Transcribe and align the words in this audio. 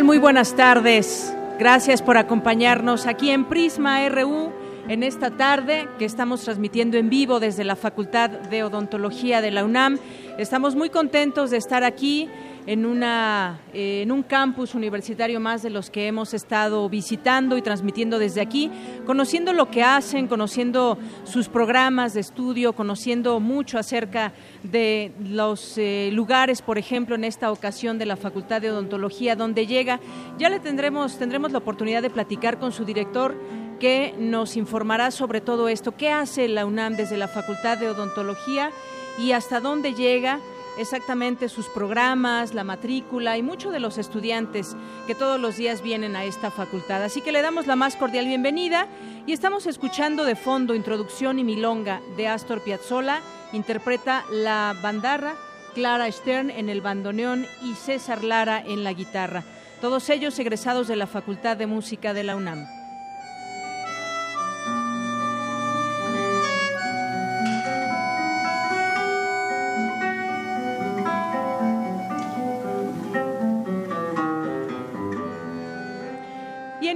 Tal? 0.00 0.04
Muy 0.04 0.18
buenas 0.18 0.54
tardes. 0.56 1.34
Gracias 1.58 2.00
por 2.02 2.16
acompañarnos 2.16 3.06
aquí 3.06 3.30
en 3.30 3.44
Prisma 3.44 4.08
RU 4.08 4.50
en 4.88 5.02
esta 5.02 5.30
tarde 5.30 5.88
que 5.98 6.06
estamos 6.06 6.42
transmitiendo 6.42 6.96
en 6.96 7.10
vivo 7.10 7.38
desde 7.38 7.64
la 7.64 7.76
Facultad 7.76 8.30
de 8.30 8.64
Odontología 8.64 9.42
de 9.42 9.50
la 9.50 9.64
UNAM. 9.64 9.98
Estamos 10.38 10.74
muy 10.74 10.88
contentos 10.88 11.50
de 11.50 11.58
estar 11.58 11.84
aquí 11.84 12.28
en, 12.66 12.86
una, 12.86 13.60
eh, 13.72 14.02
en 14.02 14.12
un 14.12 14.22
campus 14.22 14.74
universitario 14.74 15.40
más 15.40 15.62
de 15.62 15.70
los 15.70 15.90
que 15.90 16.06
hemos 16.06 16.34
estado 16.34 16.88
visitando 16.88 17.56
y 17.56 17.62
transmitiendo 17.62 18.18
desde 18.18 18.40
aquí, 18.40 18.70
conociendo 19.06 19.52
lo 19.52 19.70
que 19.70 19.82
hacen, 19.82 20.28
conociendo 20.28 20.98
sus 21.24 21.48
programas 21.48 22.14
de 22.14 22.20
estudio, 22.20 22.72
conociendo 22.72 23.40
mucho 23.40 23.78
acerca 23.78 24.32
de 24.62 25.12
los 25.22 25.78
eh, 25.78 26.10
lugares, 26.12 26.62
por 26.62 26.78
ejemplo, 26.78 27.14
en 27.14 27.24
esta 27.24 27.50
ocasión 27.50 27.98
de 27.98 28.06
la 28.06 28.16
Facultad 28.16 28.60
de 28.60 28.70
Odontología, 28.70 29.36
donde 29.36 29.66
llega. 29.66 30.00
Ya 30.38 30.48
le 30.48 30.60
tendremos, 30.60 31.18
tendremos 31.18 31.52
la 31.52 31.58
oportunidad 31.58 32.02
de 32.02 32.10
platicar 32.10 32.58
con 32.58 32.72
su 32.72 32.84
director 32.84 33.36
que 33.78 34.14
nos 34.18 34.56
informará 34.56 35.10
sobre 35.10 35.40
todo 35.40 35.68
esto, 35.68 35.96
qué 35.96 36.10
hace 36.10 36.46
la 36.48 36.66
UNAM 36.66 36.96
desde 36.96 37.16
la 37.16 37.28
Facultad 37.28 37.78
de 37.78 37.88
Odontología 37.88 38.70
y 39.18 39.32
hasta 39.32 39.60
dónde 39.60 39.94
llega 39.94 40.38
exactamente 40.80 41.48
sus 41.48 41.66
programas, 41.66 42.54
la 42.54 42.64
matrícula 42.64 43.36
y 43.36 43.42
muchos 43.42 43.72
de 43.72 43.80
los 43.80 43.98
estudiantes 43.98 44.76
que 45.06 45.14
todos 45.14 45.38
los 45.38 45.56
días 45.56 45.82
vienen 45.82 46.16
a 46.16 46.24
esta 46.24 46.50
facultad. 46.50 47.02
Así 47.02 47.20
que 47.20 47.32
le 47.32 47.42
damos 47.42 47.66
la 47.66 47.76
más 47.76 47.96
cordial 47.96 48.26
bienvenida 48.26 48.86
y 49.26 49.32
estamos 49.32 49.66
escuchando 49.66 50.24
de 50.24 50.36
fondo 50.36 50.74
Introducción 50.74 51.38
y 51.38 51.44
Milonga 51.44 52.00
de 52.16 52.28
Astor 52.28 52.62
Piazzolla, 52.62 53.20
interpreta 53.52 54.24
la 54.30 54.74
bandarra, 54.82 55.34
Clara 55.74 56.10
Stern 56.10 56.50
en 56.50 56.68
el 56.68 56.80
bandoneón 56.80 57.46
y 57.62 57.74
César 57.74 58.24
Lara 58.24 58.60
en 58.60 58.82
la 58.82 58.92
guitarra. 58.92 59.44
Todos 59.80 60.08
ellos 60.10 60.38
egresados 60.38 60.88
de 60.88 60.96
la 60.96 61.06
Facultad 61.06 61.56
de 61.56 61.66
Música 61.66 62.12
de 62.12 62.24
la 62.24 62.36
UNAM. 62.36 62.79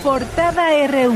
Portada 0.02 0.86
RU. 0.86 1.14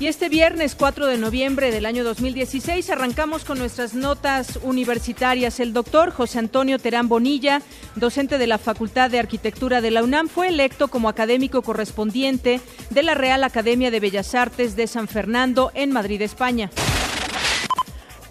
Y 0.00 0.06
este 0.06 0.30
viernes 0.30 0.76
4 0.76 1.06
de 1.08 1.18
noviembre 1.18 1.70
del 1.70 1.84
año 1.84 2.04
2016 2.04 2.88
arrancamos 2.88 3.44
con 3.44 3.58
nuestras 3.58 3.92
notas 3.92 4.58
universitarias. 4.62 5.60
El 5.60 5.74
doctor 5.74 6.10
José 6.10 6.38
Antonio 6.38 6.78
Terán 6.78 7.06
Bonilla, 7.06 7.60
docente 7.96 8.38
de 8.38 8.46
la 8.46 8.56
Facultad 8.56 9.10
de 9.10 9.18
Arquitectura 9.18 9.82
de 9.82 9.90
la 9.90 10.02
UNAM, 10.02 10.28
fue 10.28 10.48
electo 10.48 10.88
como 10.88 11.10
académico 11.10 11.60
correspondiente 11.60 12.62
de 12.88 13.02
la 13.02 13.12
Real 13.12 13.44
Academia 13.44 13.90
de 13.90 14.00
Bellas 14.00 14.34
Artes 14.34 14.74
de 14.74 14.86
San 14.86 15.06
Fernando 15.06 15.70
en 15.74 15.92
Madrid, 15.92 16.22
España. 16.22 16.70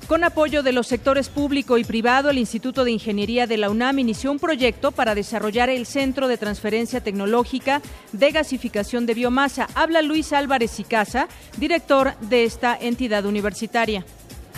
Con 0.09 0.23
apoyo 0.23 0.63
de 0.63 0.71
los 0.71 0.87
sectores 0.87 1.29
público 1.29 1.77
y 1.77 1.83
privado, 1.83 2.31
el 2.31 2.39
Instituto 2.39 2.83
de 2.83 2.89
Ingeniería 2.89 3.45
de 3.45 3.57
la 3.57 3.69
UNAM 3.69 3.99
inició 3.99 4.31
un 4.31 4.39
proyecto 4.39 4.91
para 4.91 5.13
desarrollar 5.13 5.69
el 5.69 5.85
Centro 5.85 6.27
de 6.27 6.39
Transferencia 6.39 6.99
Tecnológica 6.99 7.83
de 8.11 8.31
Gasificación 8.31 9.05
de 9.05 9.13
Biomasa. 9.13 9.67
Habla 9.75 10.01
Luis 10.01 10.33
Álvarez 10.33 10.79
y 10.79 10.83
Casa, 10.83 11.27
director 11.57 12.17
de 12.21 12.43
esta 12.43 12.75
entidad 12.75 13.23
universitaria. 13.25 14.03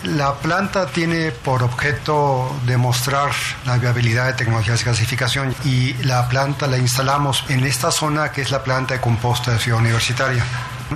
La 0.05 0.35
planta 0.35 0.85
tiene 0.85 1.31
por 1.31 1.63
objeto 1.63 2.49
demostrar 2.65 3.31
la 3.65 3.77
viabilidad 3.77 4.27
de 4.27 4.33
tecnologías 4.35 4.79
de 4.79 4.85
gasificación 4.85 5.53
y 5.65 5.91
la 6.05 6.29
planta 6.29 6.65
la 6.65 6.77
instalamos 6.77 7.43
en 7.49 7.65
esta 7.65 7.91
zona 7.91 8.31
que 8.31 8.41
es 8.41 8.51
la 8.51 8.63
planta 8.63 8.93
de 8.93 9.01
composta 9.01 9.51
de 9.51 9.59
Ciudad 9.59 9.81
Universitaria. 9.81 10.45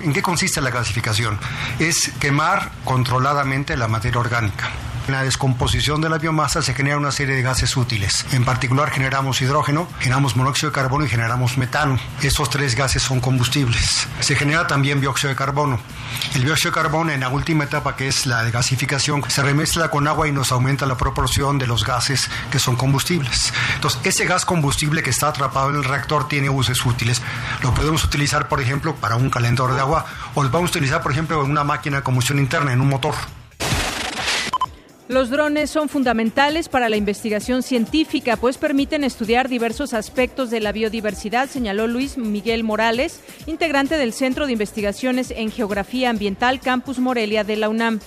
¿En 0.02 0.14
qué 0.14 0.22
consiste 0.22 0.62
la 0.62 0.70
gasificación? 0.70 1.40
Es 1.80 2.12
quemar 2.20 2.72
controladamente 2.84 3.78
la 3.78 3.88
materia 3.88 4.20
orgánica. 4.20 4.70
En 5.08 5.14
la 5.14 5.24
descomposición 5.24 6.02
de 6.02 6.10
la 6.10 6.18
biomasa 6.18 6.64
se 6.64 6.74
genera 6.74 6.98
una 6.98 7.12
serie 7.12 7.36
de 7.36 7.44
gases 7.44 7.78
útiles. 7.78 8.26
En 8.32 8.44
particular 8.44 8.90
generamos 8.90 9.40
hidrógeno, 9.40 9.88
generamos 10.00 10.36
monóxido 10.36 10.72
de 10.72 10.76
carbono 10.76 11.06
y 11.06 11.10
generamos 11.10 11.60
metano. 11.60 12.00
Estos 12.24 12.50
tres 12.50 12.74
gases 12.76 13.04
son 13.04 13.20
combustibles. 13.20 14.08
Se 14.20 14.36
genera 14.36 14.66
también 14.66 15.00
dióxido 15.02 15.30
de 15.30 15.36
carbono. 15.36 15.80
El 16.34 16.44
dióxido 16.44 16.72
de 16.72 16.82
carbono 16.82 17.12
en 17.12 17.20
la 17.20 17.30
última 17.30 17.66
etapa, 17.66 17.96
que 17.96 18.08
es 18.08 18.26
la 18.26 18.42
de 18.42 18.50
gasificación, 18.50 19.24
se 19.30 19.44
remezcla 19.44 19.92
con 19.92 20.08
agua 20.08 20.28
y 20.28 20.32
nos 20.32 20.52
aumenta 20.52 20.88
la 20.88 20.98
proporción 20.98 21.60
de 21.60 21.68
los 21.68 21.86
gases 21.86 22.28
que 22.50 22.58
son 22.58 22.76
combustibles. 22.76 23.54
Entonces, 23.76 24.02
ese 24.06 24.26
gas 24.26 24.44
combustible 24.44 25.04
que 25.04 25.12
está 25.12 25.28
atrapado 25.28 25.70
en 25.70 25.76
el 25.76 25.84
reactor 25.84 26.28
tiene 26.28 26.50
usos 26.50 26.84
útiles. 26.84 27.22
Lo 27.62 27.76
podemos 27.76 28.04
utilizar, 28.04 28.48
por 28.48 28.60
ejemplo, 28.60 28.96
para 28.96 29.18
un 29.18 29.30
calentador 29.30 29.76
de 29.76 29.82
agua 29.82 30.04
o 30.34 30.42
lo 30.42 30.50
vamos 30.50 30.70
a 30.70 30.72
utilizar, 30.72 31.04
por 31.04 31.12
ejemplo, 31.12 31.46
en 31.46 31.52
una 31.52 31.64
máquina 31.64 31.98
de 31.98 32.04
combustión 32.04 32.40
interna, 32.40 32.74
en 32.74 32.82
un 32.82 32.90
motor. 32.90 33.14
Los 35.08 35.30
drones 35.30 35.70
son 35.70 35.88
fundamentales 35.88 36.68
para 36.68 36.90
la 36.90 36.98
investigación 36.98 37.62
científica, 37.62 38.38
pues 38.38 38.58
permiten 38.58 39.04
estudiar 39.04 39.50
diversos 39.50 39.94
aspectos 39.94 40.50
de 40.50 40.60
la 40.60 40.72
biodiversidad, 40.72 41.48
señaló 41.48 41.86
Luis 41.86 42.18
Miguel 42.18 42.64
Morales, 42.64 43.20
integrante 43.46 44.00
del 44.00 44.14
Centro 44.14 44.48
de 44.48 44.54
Investigaciones 44.54 45.30
en 45.30 45.52
Geografía 45.52 46.10
Ambiental 46.10 46.60
Campus 46.60 46.98
Morelia 46.98 47.44
de 47.44 47.56
la 47.56 47.70
UNAM. 47.70 48.00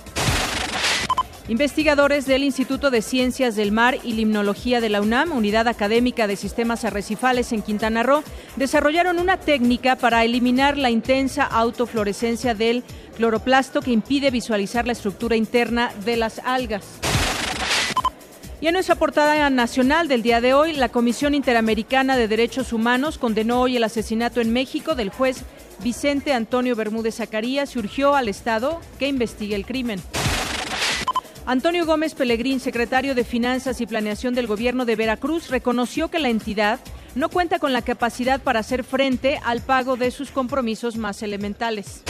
Investigadores 1.49 2.27
del 2.27 2.43
Instituto 2.43 2.91
de 2.91 3.01
Ciencias 3.01 3.55
del 3.55 3.71
Mar 3.71 3.97
y 4.03 4.13
Limnología 4.13 4.81
de 4.81 4.89
la 4.89 5.01
UNAM, 5.01 5.31
Unidad 5.31 5.67
Académica 5.67 6.27
de 6.27 6.35
Sistemas 6.35 6.85
Arrecifales 6.85 7.51
en 7.53 7.63
Quintana 7.63 8.03
Roo, 8.03 8.23
desarrollaron 8.55 9.17
una 9.17 9.37
técnica 9.37 9.95
para 9.95 10.23
eliminar 10.23 10.77
la 10.77 10.91
intensa 10.91 11.43
autofluorescencia 11.45 12.53
del 12.53 12.83
cloroplasto 13.19 13.81
que 13.81 13.91
impide 13.91 14.31
visualizar 14.31 14.87
la 14.87 14.93
estructura 14.93 15.35
interna 15.35 15.91
de 16.05 16.15
las 16.15 16.39
algas. 16.39 16.85
Y 18.61 18.67
en 18.67 18.73
nuestra 18.73 18.95
portada 18.95 19.49
nacional 19.49 20.07
del 20.07 20.21
día 20.21 20.39
de 20.39 20.53
hoy, 20.53 20.71
la 20.71 20.87
Comisión 20.87 21.35
Interamericana 21.35 22.15
de 22.15 22.29
Derechos 22.29 22.71
Humanos 22.71 23.17
condenó 23.17 23.59
hoy 23.59 23.75
el 23.75 23.83
asesinato 23.83 24.39
en 24.39 24.53
México 24.53 24.95
del 24.95 25.09
juez 25.09 25.43
Vicente 25.83 26.31
Antonio 26.31 26.77
Bermúdez 26.77 27.15
Zacarías 27.15 27.75
y 27.75 27.79
urgió 27.79 28.15
al 28.15 28.29
Estado 28.29 28.79
que 28.99 29.09
investigue 29.09 29.55
el 29.55 29.65
crimen. 29.65 30.01
Antonio 31.45 31.85
Gómez 31.85 32.15
Pelegrín, 32.15 32.61
secretario 32.61 33.15
de 33.15 33.25
Finanzas 33.25 33.81
y 33.81 33.85
Planeación 33.85 34.33
del 34.33 34.47
Gobierno 34.47 34.85
de 34.85 34.95
Veracruz, 34.95 35.49
reconoció 35.49 36.07
que 36.07 36.19
la 36.19 36.29
entidad 36.29 36.79
no 37.15 37.27
cuenta 37.27 37.59
con 37.59 37.73
la 37.73 37.81
capacidad 37.81 38.39
para 38.39 38.61
hacer 38.61 38.85
frente 38.85 39.41
al 39.43 39.59
pago 39.59 39.97
de 39.97 40.09
sus 40.11 40.31
compromisos 40.31 40.95
más 40.95 41.21
elementales. 41.21 42.03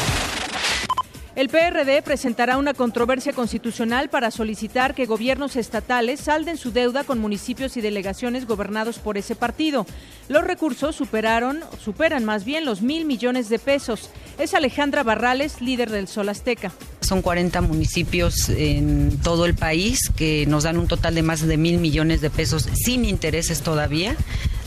El 1.36 1.50
PRD 1.50 2.02
presentará 2.02 2.58
una 2.58 2.74
controversia 2.74 3.34
constitucional 3.34 4.10
para 4.10 4.32
solicitar 4.32 4.96
que 4.96 5.06
gobiernos 5.06 5.56
estatales 5.56 6.22
salden 6.22 6.58
su 6.58 6.72
deuda 6.72 7.04
con 7.04 7.20
municipios 7.20 7.78
y 7.78 7.82
delegaciones 7.82 8.48
gobernados 8.48 8.98
por 8.98 9.18
ese 9.18 9.36
partido. 9.36 9.86
Los 10.28 10.44
recursos 10.44 10.96
superaron, 10.96 11.60
superan 11.84 12.26
más 12.26 12.46
bien 12.46 12.66
los 12.66 12.82
mil 12.82 13.06
millones 13.06 13.48
de 13.50 13.60
pesos. 13.60 14.10
Es 14.40 14.54
Alejandra 14.54 15.04
Barrales, 15.04 15.62
líder 15.62 15.92
del 15.92 16.08
Sol 16.08 16.30
Azteca. 16.30 16.72
Son 17.02 17.22
40 17.22 17.62
municipios 17.62 18.50
en 18.50 19.20
todo 19.22 19.46
el 19.46 19.56
país 19.56 20.10
que 20.16 20.46
nos 20.48 20.64
dan 20.64 20.78
un 20.78 20.88
total 20.88 21.16
de 21.16 21.22
más 21.22 21.46
de 21.46 21.58
mil 21.58 21.78
millones 21.78 22.22
de 22.22 22.30
pesos 22.30 22.68
sin 22.74 23.06
intereses 23.06 23.62
todavía 23.62 24.16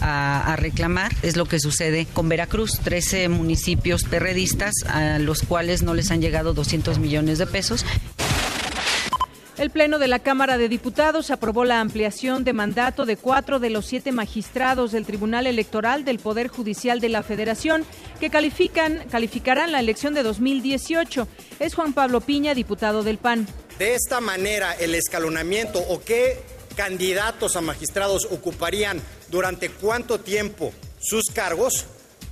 a, 0.02 0.52
a, 0.52 0.56
reclamar. 0.56 1.12
Es 1.22 1.36
lo 1.36 1.46
que 1.46 1.60
sucede 1.60 2.06
con 2.12 2.28
Veracruz, 2.28 2.80
13 2.80 3.28
municipios 3.28 4.04
perredistas 4.04 4.74
a 4.86 5.18
los 5.18 5.42
cuales 5.42 5.82
no 5.82 5.94
les 5.94 6.10
han 6.10 6.20
llegado 6.20 6.52
200 6.54 6.98
millones 6.98 7.38
de 7.38 7.46
pesos. 7.46 7.84
El 9.62 9.70
Pleno 9.70 10.00
de 10.00 10.08
la 10.08 10.18
Cámara 10.18 10.58
de 10.58 10.68
Diputados 10.68 11.30
aprobó 11.30 11.64
la 11.64 11.80
ampliación 11.80 12.42
de 12.42 12.52
mandato 12.52 13.04
de 13.04 13.16
cuatro 13.16 13.60
de 13.60 13.70
los 13.70 13.86
siete 13.86 14.10
magistrados 14.10 14.92
del 14.92 15.04
Tribunal 15.06 15.46
Electoral 15.46 16.04
del 16.04 16.18
Poder 16.18 16.48
Judicial 16.48 17.00
de 17.00 17.10
la 17.10 17.22
Federación 17.22 17.84
que 18.18 18.28
califican, 18.28 19.04
calificarán 19.10 19.70
la 19.70 19.78
elección 19.78 20.14
de 20.14 20.22
2018. 20.22 21.28
Es 21.60 21.74
Juan 21.74 21.92
Pablo 21.92 22.22
Piña, 22.22 22.54
diputado 22.54 23.02
del 23.02 23.18
PAN. 23.18 23.46
De 23.78 23.94
esta 23.94 24.20
manera, 24.20 24.72
el 24.72 24.94
escalonamiento 24.94 25.78
o 25.78 26.02
qué 26.02 26.40
candidatos 26.74 27.54
a 27.54 27.60
magistrados 27.60 28.26
ocuparían 28.30 29.00
durante 29.32 29.70
cuánto 29.70 30.20
tiempo 30.20 30.72
sus 31.00 31.24
cargos, 31.34 31.86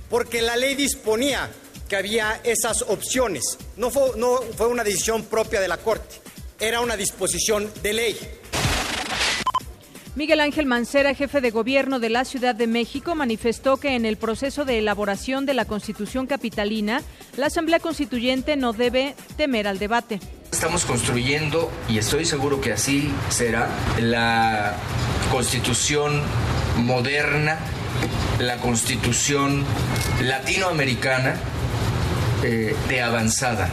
porque 0.09 0.41
la 0.41 0.55
ley 0.55 0.75
disponía 0.75 1.51
que 1.89 1.97
había 1.97 2.39
esas 2.45 2.83
opciones. 2.83 3.43
No 3.75 3.91
fue, 3.91 4.13
no 4.15 4.37
fue 4.55 4.67
una 4.67 4.85
decisión 4.85 5.25
propia 5.25 5.59
de 5.59 5.67
la 5.67 5.75
Corte 5.75 6.21
era 6.61 6.79
una 6.79 6.95
disposición 6.95 7.71
de 7.81 7.93
ley. 7.93 8.19
Miguel 10.13 10.41
Ángel 10.41 10.65
Mancera, 10.65 11.13
jefe 11.13 11.39
de 11.39 11.51
gobierno 11.51 11.99
de 11.99 12.09
la 12.09 12.25
Ciudad 12.25 12.53
de 12.53 12.67
México, 12.67 13.15
manifestó 13.15 13.77
que 13.77 13.95
en 13.95 14.05
el 14.05 14.17
proceso 14.17 14.65
de 14.65 14.77
elaboración 14.77 15.45
de 15.45 15.53
la 15.53 15.63
Constitución 15.63 16.27
capitalina, 16.27 17.01
la 17.37 17.45
Asamblea 17.45 17.79
Constituyente 17.79 18.57
no 18.57 18.73
debe 18.73 19.15
temer 19.37 19.69
al 19.69 19.79
debate. 19.79 20.19
Estamos 20.51 20.83
construyendo, 20.83 21.71
y 21.87 21.97
estoy 21.97 22.25
seguro 22.25 22.59
que 22.59 22.73
así 22.73 23.09
será, 23.29 23.69
la 24.01 24.75
Constitución 25.31 26.21
moderna, 26.75 27.57
la 28.37 28.57
Constitución 28.57 29.63
latinoamericana 30.21 31.35
eh, 32.43 32.75
de 32.89 33.01
avanzada. 33.01 33.69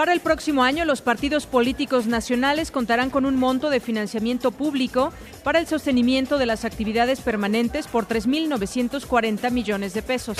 Para 0.00 0.14
el 0.14 0.20
próximo 0.20 0.62
año, 0.62 0.86
los 0.86 1.02
partidos 1.02 1.44
políticos 1.44 2.06
nacionales 2.06 2.70
contarán 2.70 3.10
con 3.10 3.26
un 3.26 3.36
monto 3.36 3.68
de 3.68 3.80
financiamiento 3.80 4.50
público 4.50 5.12
para 5.44 5.58
el 5.58 5.66
sostenimiento 5.66 6.38
de 6.38 6.46
las 6.46 6.64
actividades 6.64 7.20
permanentes 7.20 7.86
por 7.86 8.08
3.940 8.08 9.50
millones 9.50 9.92
de 9.92 10.00
pesos. 10.00 10.38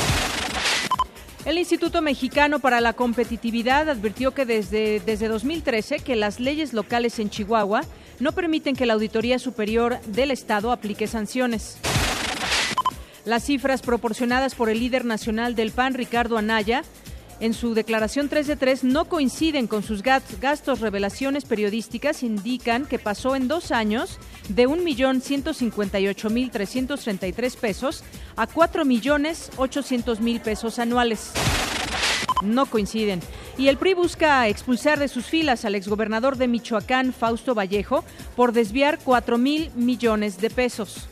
El 1.44 1.58
Instituto 1.58 2.00
Mexicano 2.00 2.60
para 2.60 2.80
la 2.80 2.94
Competitividad 2.94 3.90
advirtió 3.90 4.32
que 4.32 4.46
desde, 4.46 5.00
desde 5.00 5.28
2013 5.28 5.98
que 5.98 6.16
las 6.16 6.40
leyes 6.40 6.72
locales 6.72 7.18
en 7.18 7.28
Chihuahua 7.28 7.82
no 8.18 8.32
permiten 8.32 8.74
que 8.74 8.86
la 8.86 8.94
Auditoría 8.94 9.38
Superior 9.38 10.00
del 10.06 10.30
Estado 10.30 10.72
aplique 10.72 11.06
sanciones. 11.06 11.76
Las 13.26 13.44
cifras 13.44 13.82
proporcionadas 13.82 14.54
por 14.54 14.70
el 14.70 14.78
líder 14.78 15.04
nacional 15.04 15.54
del 15.54 15.70
PAN, 15.70 15.92
Ricardo 15.92 16.38
Anaya, 16.38 16.82
en 17.40 17.54
su 17.54 17.74
declaración 17.74 18.28
3 18.28 18.46
de 18.46 18.54
3 18.56 18.84
no 18.84 19.06
coinciden 19.06 19.66
con 19.66 19.82
sus 19.82 20.02
gastos. 20.02 20.80
Revelaciones 20.80 21.44
periodísticas 21.44 22.22
indican 22.22 22.86
que 22.86 22.98
pasó 22.98 23.34
en 23.34 23.48
dos 23.48 23.72
años 23.72 24.18
de 24.48 24.68
1.158.333 24.68 27.56
pesos 27.56 28.04
a 28.36 28.46
4.800.000 28.46 30.40
pesos 30.40 30.78
anuales. 30.78 31.32
No 32.42 32.66
coinciden. 32.66 33.20
Y 33.58 33.68
el 33.68 33.76
PRI 33.76 33.94
busca 33.94 34.48
expulsar 34.48 34.98
de 34.98 35.08
sus 35.08 35.26
filas 35.26 35.64
al 35.64 35.74
exgobernador 35.74 36.36
de 36.36 36.48
Michoacán, 36.48 37.12
Fausto 37.12 37.54
Vallejo, 37.54 38.04
por 38.36 38.52
desviar 38.52 38.98
4 39.02 39.36
mil 39.36 39.70
millones 39.74 40.40
de 40.40 40.50
pesos. 40.50 41.08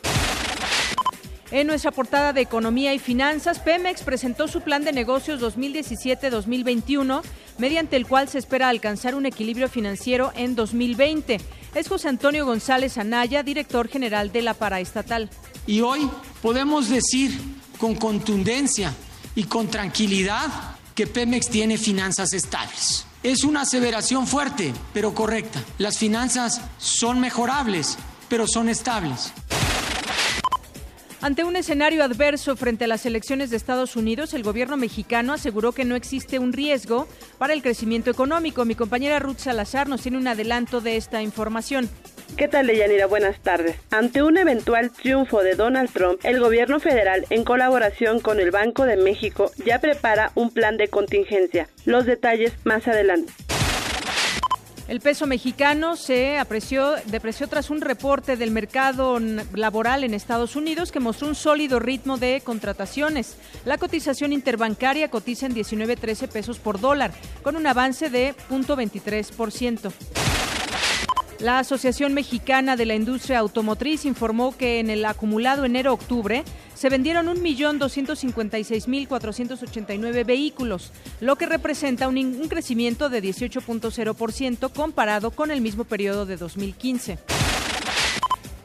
En 1.51 1.65
nuestra 1.65 1.89
portada 1.91 2.31
de 2.31 2.41
Economía 2.41 2.93
y 2.93 2.99
Finanzas, 2.99 3.57
Pemex 3.59 4.03
presentó 4.03 4.47
su 4.47 4.61
plan 4.61 4.83
de 4.83 4.91
negocios 4.91 5.41
2017-2021, 5.41 7.23
mediante 7.57 7.95
el 7.95 8.05
cual 8.05 8.29
se 8.29 8.37
espera 8.37 8.69
alcanzar 8.69 9.15
un 9.15 9.25
equilibrio 9.25 9.67
financiero 9.67 10.31
en 10.35 10.55
2020. 10.55 11.41
Es 11.73 11.87
José 11.87 12.07
Antonio 12.07 12.45
González 12.45 12.99
Anaya, 12.99 13.41
director 13.41 13.87
general 13.87 14.31
de 14.31 14.43
la 14.43 14.53
paraestatal. 14.53 15.31
Y 15.65 15.81
hoy 15.81 16.07
podemos 16.43 16.87
decir 16.87 17.31
con 17.79 17.95
contundencia 17.95 18.93
y 19.33 19.45
con 19.45 19.69
tranquilidad 19.69 20.47
que 20.93 21.07
Pemex 21.07 21.49
tiene 21.49 21.79
finanzas 21.79 22.33
estables. 22.33 23.05
Es 23.23 23.43
una 23.43 23.61
aseveración 23.61 24.27
fuerte, 24.27 24.71
pero 24.93 25.15
correcta. 25.15 25.63
Las 25.79 25.97
finanzas 25.97 26.61
son 26.77 27.19
mejorables, 27.19 27.97
pero 28.29 28.45
son 28.47 28.69
estables. 28.69 29.33
Ante 31.21 31.43
un 31.43 31.57
escenario 31.57 32.01
adverso 32.01 32.55
frente 32.55 32.85
a 32.85 32.87
las 32.87 33.05
elecciones 33.05 33.49
de 33.49 33.57
Estados 33.57 33.97
Unidos, 33.97 34.33
el 34.33 34.41
gobierno 34.41 34.77
mexicano 34.77 35.33
aseguró 35.33 35.73
que 35.73 35.83
no 35.83 35.97
existe 35.97 36.39
un 36.39 36.53
riesgo 36.53 37.09
para 37.37 37.51
el 37.51 37.61
crecimiento 37.61 38.09
económico. 38.09 38.63
Mi 38.63 38.73
compañera 38.73 39.19
Ruth 39.19 39.39
Salazar 39.39 39.89
nos 39.89 40.01
tiene 40.01 40.17
un 40.17 40.29
adelanto 40.29 40.79
de 40.79 40.95
esta 40.95 41.21
información. 41.21 41.89
¿Qué 42.37 42.47
tal, 42.47 42.67
Deyanira? 42.67 43.05
Buenas 43.05 43.37
tardes. 43.41 43.75
Ante 43.91 44.23
un 44.23 44.37
eventual 44.37 44.91
triunfo 44.91 45.43
de 45.43 45.55
Donald 45.55 45.91
Trump, 45.91 46.21
el 46.23 46.39
gobierno 46.39 46.79
federal, 46.79 47.25
en 47.29 47.43
colaboración 47.43 48.21
con 48.21 48.39
el 48.39 48.51
Banco 48.51 48.85
de 48.85 48.95
México, 48.95 49.51
ya 49.65 49.79
prepara 49.79 50.31
un 50.35 50.51
plan 50.51 50.77
de 50.77 50.87
contingencia. 50.87 51.67
Los 51.83 52.05
detalles 52.05 52.53
más 52.63 52.87
adelante. 52.87 53.33
El 54.89 55.01
peso 55.01 55.27
mexicano 55.27 55.95
se 55.95 56.39
apreció, 56.39 56.95
depreció 57.05 57.47
tras 57.47 57.69
un 57.69 57.79
reporte 57.79 58.37
del 58.37 58.49
mercado 58.49 59.19
laboral 59.53 60.03
en 60.03 60.15
Estados 60.15 60.55
Unidos 60.55 60.91
que 60.91 60.99
mostró 60.99 61.27
un 61.27 61.35
sólido 61.35 61.77
ritmo 61.79 62.17
de 62.17 62.41
contrataciones. 62.43 63.37
La 63.65 63.77
cotización 63.77 64.33
interbancaria 64.33 65.11
cotiza 65.11 65.45
en 65.45 65.53
19.13 65.53 66.27
pesos 66.29 66.57
por 66.57 66.79
dólar, 66.79 67.11
con 67.43 67.55
un 67.55 67.67
avance 67.67 68.09
de 68.09 68.33
0.23%. 68.49 69.91
La 71.39 71.59
Asociación 71.59 72.15
Mexicana 72.15 72.75
de 72.75 72.87
la 72.87 72.95
Industria 72.95 73.39
Automotriz 73.39 74.05
informó 74.05 74.57
que 74.57 74.79
en 74.79 74.89
el 74.89 75.05
acumulado 75.05 75.65
enero-octubre 75.65 76.43
se 76.79 76.87
vendieron 76.87 77.27
1.256.489 77.27 80.25
vehículos, 80.25 80.93
lo 81.19 81.35
que 81.35 81.45
representa 81.45 82.07
un, 82.07 82.47
crecimiento 82.47 83.09
de 83.09 83.21
18.0% 83.21 84.71
comparado 84.71 85.31
con 85.31 85.51
el 85.51 85.59
mismo 85.59 85.83
periodo 85.83 86.25
de 86.25 86.37
2015. 86.37 87.19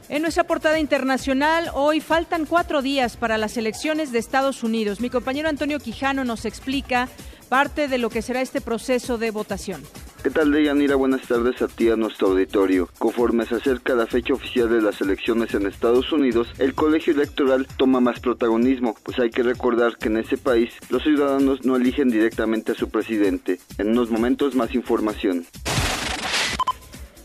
En 0.07 0.21
nuestra 0.21 0.45
portada 0.45 0.79
internacional, 0.79 1.69
hoy 1.73 1.99
faltan 1.99 2.45
cuatro 2.45 2.81
días 2.81 3.17
para 3.17 3.37
las 3.37 3.57
elecciones 3.57 4.13
de 4.13 4.19
Estados 4.19 4.63
Unidos. 4.63 5.01
Mi 5.01 5.09
compañero 5.09 5.49
Antonio 5.49 5.81
Quijano 5.81 6.23
nos 6.23 6.45
explica 6.45 7.09
parte 7.45 7.87
de 7.87 7.97
lo 7.97 8.09
que 8.09 8.21
será 8.21 8.41
este 8.41 8.61
proceso 8.61 9.17
de 9.17 9.31
votación. 9.31 9.81
¿Qué 10.25 10.31
tal, 10.31 10.51
Deyanira? 10.51 10.95
Buenas 10.95 11.21
tardes 11.27 11.61
a 11.61 11.67
ti, 11.67 11.89
a 11.89 11.95
nuestro 11.95 12.29
auditorio. 12.29 12.89
Conforme 12.97 13.45
se 13.45 13.55
acerca 13.55 13.93
la 13.93 14.07
fecha 14.07 14.33
oficial 14.33 14.69
de 14.69 14.81
las 14.81 14.99
elecciones 14.99 15.53
en 15.53 15.67
Estados 15.67 16.11
Unidos, 16.11 16.47
el 16.57 16.73
colegio 16.73 17.13
electoral 17.13 17.67
toma 17.77 17.99
más 17.99 18.19
protagonismo, 18.19 18.95
pues 19.03 19.19
hay 19.19 19.29
que 19.29 19.43
recordar 19.43 19.97
que 19.97 20.07
en 20.07 20.17
ese 20.17 20.37
país 20.37 20.73
los 20.89 21.03
ciudadanos 21.03 21.63
no 21.63 21.75
eligen 21.75 22.09
directamente 22.09 22.71
a 22.71 22.75
su 22.75 22.89
presidente. 22.89 23.59
En 23.77 23.89
unos 23.89 24.09
momentos 24.09 24.55
más 24.55 24.73
información. 24.73 25.45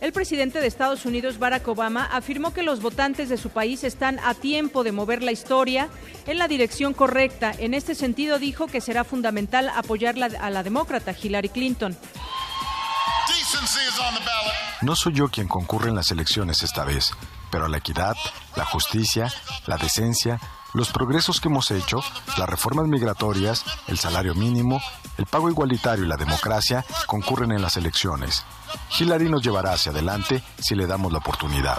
El 0.01 0.13
presidente 0.13 0.61
de 0.61 0.67
Estados 0.67 1.05
Unidos, 1.05 1.39
Barack 1.39 1.69
Obama, 1.69 2.07
afirmó 2.07 2.55
que 2.55 2.63
los 2.63 2.81
votantes 2.81 3.29
de 3.29 3.37
su 3.37 3.51
país 3.51 3.85
están 3.85 4.19
a 4.21 4.33
tiempo 4.33 4.83
de 4.83 4.93
mover 4.93 5.23
la 5.23 5.31
historia 5.31 5.91
en 6.27 6.39
la 6.39 6.49
dirección 6.49 6.95
correcta. 6.95 7.53
En 7.59 7.75
este 7.75 7.95
sentido, 7.95 8.39
dijo 8.39 8.67
que 8.67 8.81
será 8.81 9.05
fundamental 9.05 9.69
apoyar 9.69 10.17
a 10.23 10.51
la 10.51 10.63
demócrata 10.63 11.13
Hillary 11.13 11.51
Clinton. 11.51 11.97
No 14.81 14.97
soy 14.97 15.13
yo 15.13 15.29
quien 15.29 15.49
concurre 15.49 15.91
en 15.91 15.97
las 15.97 16.11
elecciones 16.11 16.63
esta 16.63 16.85
vez, 16.85 17.11
pero 17.51 17.69
la 17.69 17.77
equidad, 17.77 18.17
la 18.57 18.65
justicia, 18.65 19.31
la 19.67 19.77
decencia, 19.77 20.41
los 20.73 20.91
progresos 20.91 21.41
que 21.41 21.49
hemos 21.49 21.71
hecho, 21.71 22.01
las 22.39 22.49
reformas 22.49 22.87
migratorias, 22.87 23.65
el 23.89 23.99
salario 23.99 24.35
mínimo, 24.35 24.81
el 25.19 25.27
pago 25.27 25.51
igualitario 25.51 26.05
y 26.05 26.09
la 26.09 26.17
democracia 26.17 26.85
concurren 27.07 27.53
en 27.53 27.63
las 27.63 27.77
elecciones. 27.77 28.45
Hillary 28.99 29.29
nos 29.29 29.43
llevará 29.43 29.73
hacia 29.73 29.93
adelante 29.93 30.43
si 30.59 30.75
le 30.75 30.87
damos 30.87 31.13
la 31.13 31.19
oportunidad. 31.19 31.79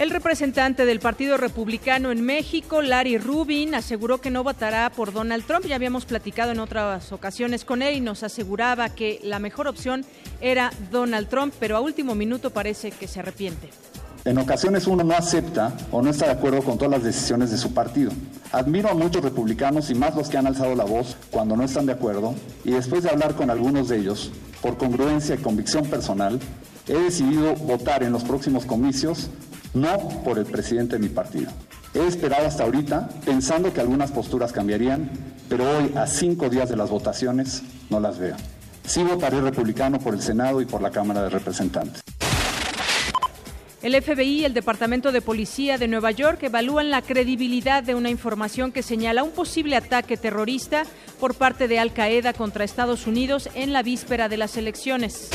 El 0.00 0.08
representante 0.08 0.86
del 0.86 0.98
Partido 0.98 1.36
Republicano 1.36 2.10
en 2.10 2.22
México, 2.22 2.80
Larry 2.80 3.18
Rubin, 3.18 3.74
aseguró 3.74 4.18
que 4.18 4.30
no 4.30 4.42
votará 4.42 4.88
por 4.88 5.12
Donald 5.12 5.44
Trump. 5.44 5.66
Ya 5.66 5.76
habíamos 5.76 6.06
platicado 6.06 6.52
en 6.52 6.60
otras 6.60 7.12
ocasiones 7.12 7.66
con 7.66 7.82
él 7.82 7.96
y 7.96 8.00
nos 8.00 8.22
aseguraba 8.22 8.88
que 8.88 9.20
la 9.22 9.38
mejor 9.38 9.68
opción 9.68 10.06
era 10.40 10.70
Donald 10.90 11.28
Trump, 11.28 11.52
pero 11.60 11.76
a 11.76 11.80
último 11.80 12.14
minuto 12.14 12.48
parece 12.48 12.92
que 12.92 13.06
se 13.06 13.20
arrepiente. 13.20 13.68
En 14.24 14.36
ocasiones 14.36 14.86
uno 14.86 15.02
no 15.02 15.14
acepta 15.14 15.72
o 15.90 16.02
no 16.02 16.10
está 16.10 16.26
de 16.26 16.32
acuerdo 16.32 16.62
con 16.62 16.76
todas 16.76 16.90
las 16.90 17.02
decisiones 17.02 17.50
de 17.50 17.56
su 17.56 17.72
partido. 17.72 18.12
Admiro 18.52 18.90
a 18.90 18.94
muchos 18.94 19.22
republicanos 19.22 19.90
y 19.90 19.94
más 19.94 20.14
los 20.14 20.28
que 20.28 20.36
han 20.36 20.46
alzado 20.46 20.74
la 20.74 20.84
voz 20.84 21.16
cuando 21.30 21.56
no 21.56 21.64
están 21.64 21.86
de 21.86 21.92
acuerdo 21.92 22.34
y 22.64 22.72
después 22.72 23.02
de 23.02 23.10
hablar 23.10 23.34
con 23.34 23.48
algunos 23.48 23.88
de 23.88 23.98
ellos, 23.98 24.30
por 24.60 24.76
congruencia 24.76 25.36
y 25.36 25.38
convicción 25.38 25.86
personal, 25.86 26.38
he 26.86 26.98
decidido 26.98 27.54
votar 27.54 28.02
en 28.02 28.12
los 28.12 28.24
próximos 28.24 28.66
comicios 28.66 29.30
no 29.72 29.96
por 30.22 30.38
el 30.38 30.44
presidente 30.44 30.96
de 30.96 31.02
mi 31.02 31.08
partido. 31.08 31.50
He 31.94 32.06
esperado 32.06 32.46
hasta 32.46 32.64
ahorita 32.64 33.08
pensando 33.24 33.72
que 33.72 33.80
algunas 33.80 34.10
posturas 34.10 34.52
cambiarían, 34.52 35.10
pero 35.48 35.64
hoy, 35.64 35.92
a 35.96 36.06
cinco 36.06 36.50
días 36.50 36.68
de 36.68 36.76
las 36.76 36.90
votaciones, 36.90 37.62
no 37.88 38.00
las 38.00 38.18
veo. 38.18 38.36
Sí 38.84 39.02
votaré 39.02 39.40
republicano 39.40 39.98
por 39.98 40.14
el 40.14 40.20
Senado 40.20 40.60
y 40.60 40.66
por 40.66 40.82
la 40.82 40.90
Cámara 40.90 41.22
de 41.22 41.30
Representantes. 41.30 42.02
El 43.82 44.00
FBI 44.02 44.40
y 44.40 44.44
el 44.44 44.52
Departamento 44.52 45.10
de 45.10 45.22
Policía 45.22 45.78
de 45.78 45.88
Nueva 45.88 46.10
York 46.10 46.42
evalúan 46.42 46.90
la 46.90 47.00
credibilidad 47.00 47.82
de 47.82 47.94
una 47.94 48.10
información 48.10 48.72
que 48.72 48.82
señala 48.82 49.22
un 49.22 49.30
posible 49.30 49.74
ataque 49.74 50.18
terrorista 50.18 50.82
por 51.18 51.34
parte 51.34 51.66
de 51.66 51.78
Al 51.78 51.94
Qaeda 51.94 52.34
contra 52.34 52.62
Estados 52.62 53.06
Unidos 53.06 53.48
en 53.54 53.72
la 53.72 53.82
víspera 53.82 54.28
de 54.28 54.36
las 54.36 54.58
elecciones. 54.58 55.30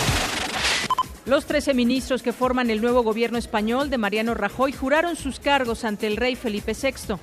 Los 1.26 1.48
13 1.48 1.74
ministros 1.74 2.22
que 2.22 2.34
forman 2.34 2.70
el 2.70 2.82
nuevo 2.82 3.02
gobierno 3.02 3.40
español 3.40 3.90
de 3.90 3.98
Mariano 3.98 4.36
Rajoy 4.36 4.74
juraron 4.74 5.16
sus 5.16 5.40
cargos 5.40 5.84
ante 5.84 6.06
el 6.06 6.16
rey 6.16 6.36
Felipe 6.36 6.74
VI. 6.80 7.16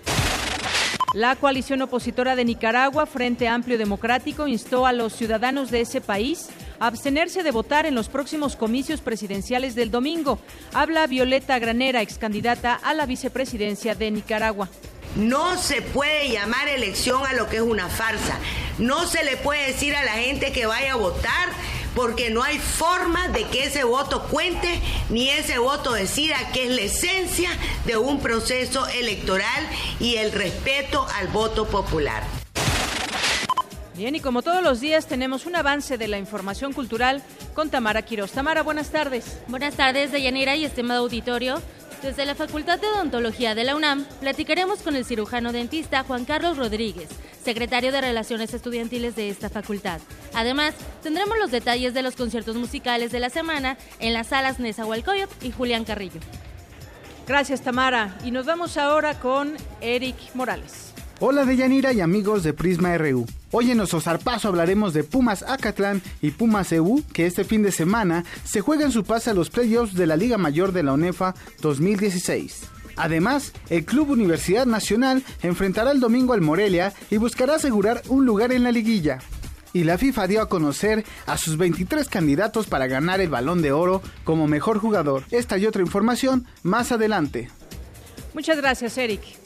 La 1.15 1.37
coalición 1.37 1.83
opositora 1.83 2.35
de 2.35 2.45
Nicaragua, 2.45 3.07
Frente 3.07 3.47
Amplio 3.47 3.79
Democrático, 3.79 4.49
instó 4.49 4.87
a 4.87 4.93
los 4.93 5.13
ciudadanos 5.13 5.71
de 5.71 5.83
ese 5.83 6.01
país 6.01 6.49
abstenerse 6.87 7.43
de 7.43 7.51
votar 7.51 7.87
en 7.87 7.95
los 7.95 8.09
próximos 8.09 8.57
comicios 8.57 9.01
presidenciales 9.01 9.75
del 9.75 9.91
domingo. 9.91 10.39
Habla 10.73 11.07
Violeta 11.07 11.59
Granera, 11.59 12.03
ex 12.03 12.19
candidata 12.19 12.75
a 12.75 12.95
la 12.95 13.07
vicepresidencia 13.07 13.95
de 13.95 14.11
Nicaragua. 14.11 14.69
No 15.17 15.59
se 15.59 15.83
puede 15.83 16.31
llamar 16.31 16.69
elección 16.69 17.25
a 17.27 17.35
lo 17.35 17.49
que 17.49 17.57
es 17.57 17.63
una 17.63 17.89
farsa. 17.89 18.39
No 18.79 19.07
se 19.07 19.23
le 19.25 19.37
puede 19.37 19.67
decir 19.67 19.95
a 19.95 20.05
la 20.05 20.13
gente 20.13 20.53
que 20.53 20.67
vaya 20.67 20.95
a 20.95 20.97
votar 20.97 21.51
porque 21.95 22.31
no 22.31 22.43
hay 22.43 22.59
forma 22.59 23.29
de 23.29 23.45
que 23.45 23.65
ese 23.65 23.85
voto 23.85 24.23
cuente 24.29 24.81
ni 25.11 25.29
ese 25.29 25.59
voto 25.59 25.93
decida 25.93 26.37
que 26.53 26.65
es 26.65 26.71
la 26.71 26.83
esencia 26.83 27.51
de 27.87 27.99
un 27.99 28.21
proceso 28.21 28.87
electoral 28.89 29.69
y 30.01 30.17
el 30.17 30.33
respeto 30.33 31.07
al 31.17 31.29
voto 31.29 31.67
popular. 31.67 32.42
Bien, 34.03 34.17
y 34.17 34.21
como 34.21 34.43
todos 34.43 34.65
los 34.65 34.81
días 34.81 35.07
tenemos 35.07 35.47
un 35.47 35.55
avance 35.55 35.97
de 35.97 36.09
la 36.09 36.19
información 36.19 36.73
cultural 36.73 37.23
con 37.55 37.71
Tamara 37.71 38.03
Quiroz. 38.03 38.33
Tamara, 38.33 38.65
buenas 38.65 38.91
tardes. 38.91 39.39
Buenas 39.47 39.77
tardes, 39.77 40.11
Deyanira 40.11 40.57
y 40.57 40.65
estimado 40.65 41.03
auditorio. 41.03 41.63
Desde 42.03 42.27
la 42.27 42.35
Facultad 42.35 42.81
de 42.81 42.89
Odontología 42.89 43.55
de 43.55 43.63
la 43.63 43.77
UNAM, 43.77 44.05
platicaremos 44.19 44.81
con 44.81 44.97
el 44.97 45.05
cirujano 45.05 45.53
dentista 45.53 46.03
Juan 46.03 46.25
Carlos 46.25 46.59
Rodríguez, 46.59 47.11
secretario 47.45 47.93
de 47.93 48.01
Relaciones 48.01 48.53
Estudiantiles 48.53 49.15
de 49.15 49.29
esta 49.29 49.49
facultad. 49.49 50.01
Además, 50.35 50.75
tendremos 51.05 51.39
los 51.39 51.53
detalles 51.53 51.95
de 51.95 52.03
los 52.03 52.17
conciertos 52.17 52.57
musicales 52.57 53.13
de 53.13 53.21
la 53.21 53.31
semana 53.31 53.77
en 54.01 54.15
las 54.15 54.27
salas 54.27 54.59
Nezahualcóyotl 54.59 55.47
y 55.47 55.53
Julián 55.53 55.85
Carrillo. 55.85 56.19
Gracias, 57.29 57.61
Tamara. 57.63 58.19
Y 58.25 58.33
nos 58.33 58.47
vamos 58.47 58.77
ahora 58.79 59.21
con 59.21 59.57
Eric 59.81 60.17
Morales. 60.35 60.92
Hola 61.25 61.45
Deyanira 61.45 61.93
y 61.93 62.01
amigos 62.01 62.43
de 62.43 62.53
Prisma 62.53 62.99
RU. 62.99 63.27
Hoy 63.53 63.71
en 63.71 63.77
nuestro 63.77 64.01
zarpazo 64.01 64.49
hablaremos 64.49 64.93
de 64.93 65.05
Pumas 65.05 65.45
Acatlán 65.45 66.03
y 66.21 66.33
Pumas 66.33 66.73
EU, 66.73 67.01
que 67.13 67.27
este 67.27 67.45
fin 67.45 67.63
de 67.63 67.71
semana 67.71 68.25
se 68.43 68.61
juegan 68.61 68.91
su 68.91 69.05
pase 69.05 69.31
a 69.31 69.33
los 69.33 69.49
playoffs 69.49 69.95
de 69.95 70.09
la 70.09 70.17
Liga 70.17 70.37
Mayor 70.37 70.73
de 70.73 70.83
la 70.83 70.95
UNEFA 70.95 71.37
2016. 71.61 72.63
Además, 72.97 73.53
el 73.71 73.85
Club 73.85 74.11
Universidad 74.11 74.67
Nacional 74.67 75.23
enfrentará 75.45 75.93
el 75.93 76.01
domingo 76.01 76.33
al 76.33 76.41
Morelia 76.41 76.93
y 77.09 77.19
buscará 77.19 77.55
asegurar 77.55 78.03
un 78.09 78.27
lugar 78.27 78.51
en 78.51 78.65
la 78.65 78.73
liguilla. 78.73 79.21
Y 79.73 79.85
la 79.85 79.99
FIFA 79.99 80.27
dio 80.27 80.43
a 80.43 80.49
conocer 80.49 81.05
a 81.27 81.39
sus 81.39 81.57
23 81.57 82.09
candidatos 82.09 82.67
para 82.67 82.89
ganar 82.89 83.21
el 83.21 83.29
balón 83.29 83.63
de 83.63 83.71
oro 83.71 84.03
como 84.25 84.49
mejor 84.49 84.81
jugador. 84.81 85.23
Esta 85.31 85.57
y 85.57 85.67
otra 85.67 85.83
información 85.83 86.49
más 86.65 86.91
adelante. 86.91 87.49
Muchas 88.35 88.57
gracias, 88.57 88.99
Eric. 88.99 89.42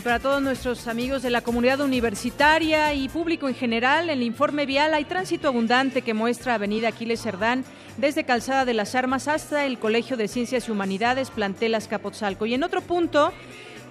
Y 0.00 0.02
para 0.02 0.18
todos 0.18 0.40
nuestros 0.40 0.88
amigos 0.88 1.20
de 1.20 1.28
la 1.28 1.42
comunidad 1.42 1.82
universitaria 1.82 2.94
y 2.94 3.10
público 3.10 3.48
en 3.48 3.54
general, 3.54 4.04
en 4.04 4.16
el 4.16 4.22
informe 4.22 4.64
vial 4.64 4.94
hay 4.94 5.04
tránsito 5.04 5.48
abundante 5.48 6.00
que 6.00 6.14
muestra 6.14 6.54
Avenida 6.54 6.88
Aquiles 6.88 7.20
Cerdán 7.20 7.66
desde 7.98 8.24
Calzada 8.24 8.64
de 8.64 8.72
las 8.72 8.94
Armas 8.94 9.28
hasta 9.28 9.66
el 9.66 9.78
Colegio 9.78 10.16
de 10.16 10.26
Ciencias 10.26 10.66
y 10.66 10.70
Humanidades, 10.70 11.28
Plantelas 11.28 11.86
Capotzalco. 11.86 12.46
Y 12.46 12.54
en 12.54 12.62
otro 12.62 12.80
punto, 12.80 13.34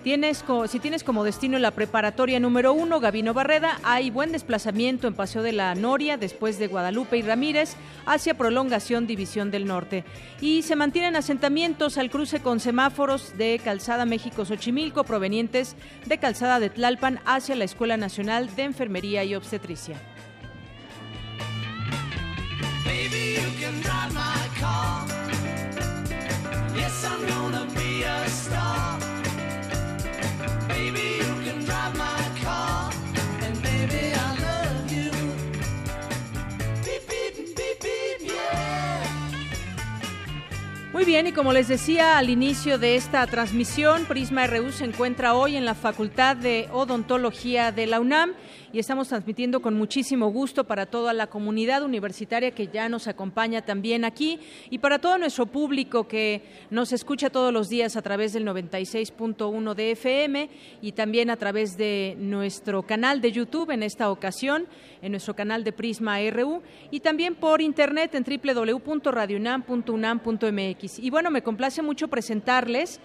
Si 0.02 0.80
tienes 0.80 1.04
como 1.04 1.26
destino 1.26 1.60
la 1.60 1.72
preparatoria 1.72 2.40
número 2.40 2.72
uno, 2.72 3.02
Gavino 3.02 3.34
Barreda, 3.34 3.80
hay 3.84 4.10
buen 4.10 4.32
desplazamiento 4.32 5.08
en 5.08 5.14
Paseo 5.14 5.44
de 5.44 5.52
la 5.52 5.76
Noria, 5.76 6.16
después 6.16 6.58
de 6.58 6.68
Guadalupe 6.68 7.18
y 7.18 7.22
Ramírez, 7.22 7.76
hacia 8.06 8.34
Prolongación 8.34 9.08
División 9.08 9.52
del 9.52 9.66
Norte. 9.66 10.06
Y 10.40 10.62
se 10.62 10.78
mantienen 10.78 11.18
asentamientos 11.18 11.98
al 11.98 12.10
cruce 12.10 12.40
con 12.40 12.62
semáforos 12.62 13.38
de 13.38 13.60
Calzada 13.62 14.06
México-Xochimilco, 14.06 15.04
provenientes 15.04 15.76
de 16.06 16.18
Calzada 16.18 16.62
de 16.62 16.70
Tlalpan, 16.70 17.20
hacia 17.26 17.56
la 17.56 17.66
Escuela 17.66 17.98
Nacional 17.98 18.56
de 18.56 18.64
Enfermería 18.64 19.26
y 19.26 19.36
Obstetricia. 19.36 19.98
Muy 40.92 41.06
bien, 41.06 41.28
y 41.28 41.34
como 41.34 41.54
les 41.54 41.68
decía 41.68 42.18
al 42.18 42.32
inicio 42.32 42.80
de 42.80 42.96
esta 42.96 43.28
transmisión, 43.28 44.06
Prisma 44.06 44.48
RU 44.48 44.72
se 44.72 44.86
encuentra 44.86 45.36
hoy 45.36 45.56
en 45.56 45.64
la 45.64 45.76
Facultad 45.76 46.36
de 46.36 46.68
Odontología 46.72 47.72
de 47.72 47.86
la 47.86 48.00
UNAM 48.00 48.32
y 48.72 48.80
estamos 48.80 49.08
transmitiendo 49.08 49.62
con 49.62 49.76
muchísimo 49.76 50.32
gusto 50.32 50.64
para 50.64 50.86
toda 50.86 51.14
la 51.14 51.28
comunidad 51.28 51.84
universitaria 51.84 52.52
que 52.52 52.68
ya 52.68 52.90
nos 52.90 53.08
acompaña 53.08 53.64
también 53.64 54.06
aquí 54.06 54.40
y 54.70 54.80
para 54.80 55.00
todo 55.00 55.18
nuestro 55.18 55.46
público 55.46 56.08
que 56.08 56.44
nos 56.70 56.94
escucha 56.94 57.30
todos 57.30 57.54
los 57.54 57.70
días 57.70 57.96
a 57.96 58.02
través 58.02 58.34
del 58.34 58.46
96.1 58.46 59.74
de 59.74 59.92
FM 59.92 60.50
y 60.82 60.92
también 60.92 61.30
a 61.30 61.38
través 61.38 61.78
de 61.78 62.18
nuestro 62.20 62.84
canal 62.84 63.22
de 63.22 63.32
YouTube 63.32 63.72
en 63.72 63.84
esta 63.84 64.12
ocasión, 64.12 64.68
en 65.02 65.12
nuestro 65.12 65.34
canal 65.36 65.64
de 65.64 65.72
Prisma 65.72 66.18
RU 66.30 66.62
y 66.92 67.00
también 67.00 67.36
por 67.36 67.62
internet 67.62 68.14
en 68.16 68.24
www.radionam.unam.mx. 68.24 71.00
Y 71.00 71.10
bueno, 71.10 71.32
me 71.32 71.42
complace 71.42 71.82
mucho 71.82 72.08
presentarles 72.08 73.00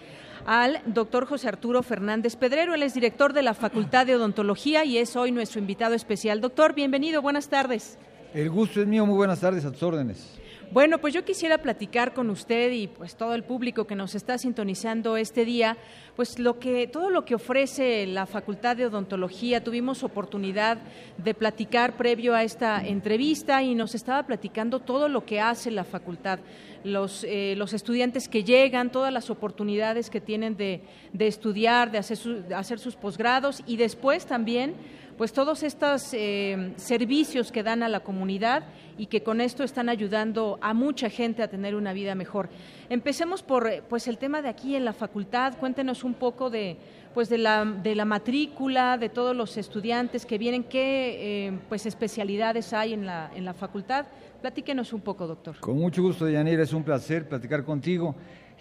al 0.45 0.81
doctor 0.85 1.25
José 1.25 1.47
Arturo 1.47 1.83
Fernández 1.83 2.35
Pedrero. 2.35 2.73
Él 2.73 2.83
es 2.83 2.93
director 2.93 3.33
de 3.33 3.41
la 3.41 3.53
Facultad 3.53 4.05
de 4.05 4.15
Odontología 4.15 4.85
y 4.85 4.97
es 4.97 5.15
hoy 5.15 5.31
nuestro 5.31 5.59
invitado 5.59 5.95
especial. 5.95 6.41
Doctor, 6.41 6.73
bienvenido, 6.73 7.21
buenas 7.21 7.49
tardes. 7.49 7.97
El 8.33 8.49
gusto 8.49 8.81
es 8.81 8.87
mío, 8.87 9.05
muy 9.05 9.15
buenas 9.15 9.39
tardes, 9.39 9.65
a 9.65 9.71
tus 9.71 9.81
órdenes. 9.83 10.39
Bueno, 10.75 10.97
pues 10.97 11.13
yo 11.13 11.23
quisiera 11.23 11.59
platicar 11.59 12.13
con 12.13 12.29
usted 12.29 12.69
y 12.73 12.87
pues 12.87 13.15
todo 13.15 13.33
el 13.33 13.45
público 13.45 13.87
que 13.87 13.95
nos 13.95 14.13
está 14.13 14.37
sintonizando 14.37 15.15
este 15.15 15.45
día, 15.45 15.77
pues 16.17 16.37
lo 16.37 16.59
que 16.59 16.85
todo 16.85 17.09
lo 17.09 17.23
que 17.23 17.35
ofrece 17.35 18.05
la 18.05 18.25
Facultad 18.25 18.75
de 18.75 18.87
Odontología. 18.87 19.63
Tuvimos 19.63 20.03
oportunidad 20.03 20.79
de 21.17 21.33
platicar 21.33 21.95
previo 21.95 22.35
a 22.35 22.43
esta 22.43 22.85
entrevista 22.85 23.63
y 23.63 23.73
nos 23.73 23.95
estaba 23.95 24.23
platicando 24.23 24.81
todo 24.81 25.07
lo 25.07 25.25
que 25.25 25.39
hace 25.39 25.71
la 25.71 25.85
facultad, 25.85 26.39
los, 26.83 27.23
eh, 27.23 27.53
los 27.55 27.71
estudiantes 27.71 28.27
que 28.27 28.43
llegan, 28.43 28.91
todas 28.91 29.13
las 29.13 29.29
oportunidades 29.29 30.09
que 30.09 30.19
tienen 30.19 30.57
de, 30.57 30.81
estudiar, 31.17 31.89
de 31.89 31.99
hacer, 31.99 32.17
de 32.17 32.53
hacer 32.53 32.79
sus 32.79 32.97
posgrados 32.97 33.63
y 33.65 33.77
después 33.77 34.25
también 34.25 34.75
pues 35.17 35.33
todos 35.33 35.63
estos 35.63 36.13
eh, 36.13 36.73
servicios 36.75 37.51
que 37.51 37.63
dan 37.63 37.83
a 37.83 37.89
la 37.89 38.01
comunidad 38.01 38.63
y 38.97 39.07
que 39.07 39.23
con 39.23 39.41
esto 39.41 39.63
están 39.63 39.89
ayudando 39.89 40.57
a 40.61 40.73
mucha 40.73 41.09
gente 41.09 41.43
a 41.43 41.47
tener 41.47 41.75
una 41.75 41.93
vida 41.93 42.15
mejor. 42.15 42.49
Empecemos 42.89 43.43
por 43.43 43.69
pues 43.89 44.07
el 44.07 44.17
tema 44.17 44.41
de 44.41 44.49
aquí 44.49 44.75
en 44.75 44.85
la 44.85 44.93
facultad. 44.93 45.57
Cuéntenos 45.57 46.03
un 46.03 46.13
poco 46.13 46.49
de 46.49 46.77
pues 47.15 47.29
de 47.29 47.37
la, 47.37 47.63
de 47.63 47.95
la 47.95 48.03
matrícula, 48.03 48.97
de 48.97 49.07
todos 49.07 49.33
los 49.33 49.55
estudiantes 49.55 50.25
que 50.25 50.37
vienen, 50.37 50.65
qué 50.65 51.47
eh, 51.47 51.59
pues 51.69 51.85
especialidades 51.85 52.73
hay 52.73 52.91
en 52.91 53.05
la, 53.05 53.31
en 53.33 53.45
la 53.45 53.53
facultad. 53.53 54.05
Platíquenos 54.41 54.91
un 54.91 54.99
poco, 54.99 55.25
doctor. 55.25 55.57
Con 55.61 55.77
mucho 55.77 56.01
gusto, 56.01 56.29
Yanira, 56.29 56.63
es 56.63 56.73
un 56.73 56.83
placer 56.83 57.25
platicar 57.25 57.63
contigo. 57.63 58.15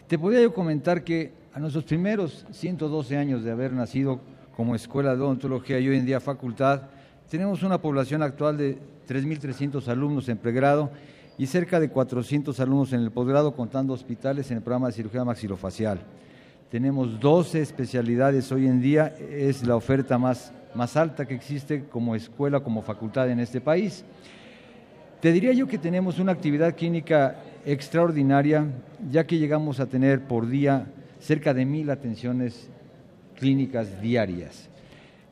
Te 0.07 0.17
podría 0.21 0.41
yo 0.41 0.55
comentar 0.55 1.03
que 1.03 1.33
a 1.53 1.59
nuestros 1.59 1.83
primeros 1.83 2.47
112 2.53 3.17
años 3.17 3.43
de 3.43 3.51
haber 3.51 3.73
nacido 3.73 4.21
como 4.57 4.75
escuela 4.75 5.17
de 5.17 5.23
odontología 5.23 5.81
y 5.81 5.89
hoy 5.89 5.97
en 5.97 6.07
día 6.07 6.21
facultad, 6.21 6.83
tenemos 7.29 7.63
una 7.63 7.79
población 7.79 8.23
actual 8.23 8.57
de 8.57 8.79
3.300 9.09 9.87
alumnos 9.89 10.29
en 10.29 10.39
pregrado 10.39 10.91
y 11.37 11.47
cerca 11.47 11.81
de 11.81 11.89
400 11.89 12.59
alumnos 12.61 12.93
en 12.93 13.01
el 13.01 13.11
posgrado, 13.11 13.55
contando 13.55 13.93
hospitales 13.93 14.51
en 14.51 14.59
el 14.59 14.63
programa 14.63 14.87
de 14.87 14.93
cirugía 14.93 15.25
maxilofacial. 15.25 15.99
Tenemos 16.71 17.19
12 17.19 17.61
especialidades 17.61 18.53
hoy 18.53 18.67
en 18.67 18.81
día, 18.81 19.15
es 19.19 19.67
la 19.67 19.75
oferta 19.75 20.19
más, 20.19 20.53
más 20.75 20.97
alta 20.97 21.27
que 21.27 21.35
existe 21.35 21.85
como 21.85 22.15
escuela, 22.15 22.61
como 22.61 22.83
facultad 22.83 23.29
en 23.31 23.41
este 23.41 23.61
país. 23.61 24.05
Te 25.21 25.33
diría 25.33 25.53
yo 25.53 25.67
que 25.67 25.79
tenemos 25.79 26.19
una 26.21 26.33
actividad 26.33 26.77
clínica 26.77 27.37
extraordinaria, 27.65 28.67
ya 29.11 29.27
que 29.27 29.39
llegamos 29.39 29.81
a 29.81 29.87
tener 29.87 30.21
por 30.21 30.47
día 30.47 30.87
cerca 31.19 31.55
de 31.55 31.65
mil 31.65 31.91
atenciones 31.91 32.69
clínicas 33.39 34.01
diarias. 34.01 34.69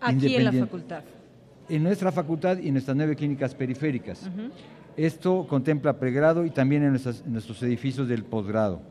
Aquí 0.01 0.35
en 0.37 0.45
la 0.45 0.53
facultad. 0.53 1.03
En 1.69 1.83
nuestra 1.83 2.13
facultad 2.13 2.59
y 2.59 2.69
en 2.69 2.75
nuestras 2.75 2.97
nueve 2.97 3.17
clínicas 3.17 3.55
periféricas. 3.55 4.29
Esto 4.97 5.47
contempla 5.49 5.99
pregrado 5.99 6.45
y 6.45 6.51
también 6.51 6.83
en, 6.83 6.93
nuestros 6.93 7.63
edificios 7.63 8.09
del 8.09 8.25
posgrado. 8.25 8.83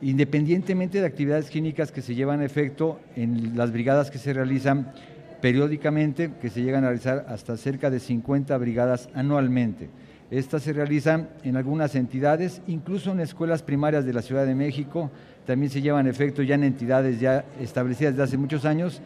Independientemente 0.00 1.00
de 1.00 1.06
actividades 1.06 1.50
clínicas 1.50 1.90
que 1.90 2.02
se 2.02 2.14
llevan 2.14 2.40
a 2.40 2.44
efecto 2.44 3.00
en 3.16 3.56
las 3.56 3.72
brigadas 3.72 4.10
que 4.10 4.18
se 4.18 4.32
realizan 4.32 4.92
periódicamente, 5.40 6.32
que 6.40 6.50
se 6.50 6.62
llegan 6.62 6.84
a 6.84 6.88
realizar 6.88 7.26
hasta 7.28 7.56
cerca 7.56 7.90
de 7.90 7.98
50 7.98 8.56
brigadas 8.58 9.08
anualmente. 9.14 9.90
Estas 10.30 10.62
se 10.62 10.72
realizan 10.72 11.28
en 11.42 11.56
algunas 11.56 11.94
entidades, 11.94 12.62
incluso 12.66 13.12
en 13.12 13.20
escuelas 13.20 13.62
primarias 13.62 14.06
de 14.06 14.14
la 14.14 14.22
Ciudad 14.22 14.46
de 14.46 14.54
México, 14.54 15.10
también 15.46 15.70
se 15.70 15.82
llevan 15.82 16.06
efecto 16.06 16.42
ya 16.42 16.54
en 16.54 16.64
entidades 16.64 17.20
ya 17.20 17.44
establecidas 17.60 18.14
desde 18.14 18.24
hace 18.24 18.36
muchos 18.36 18.64
años 18.64 19.00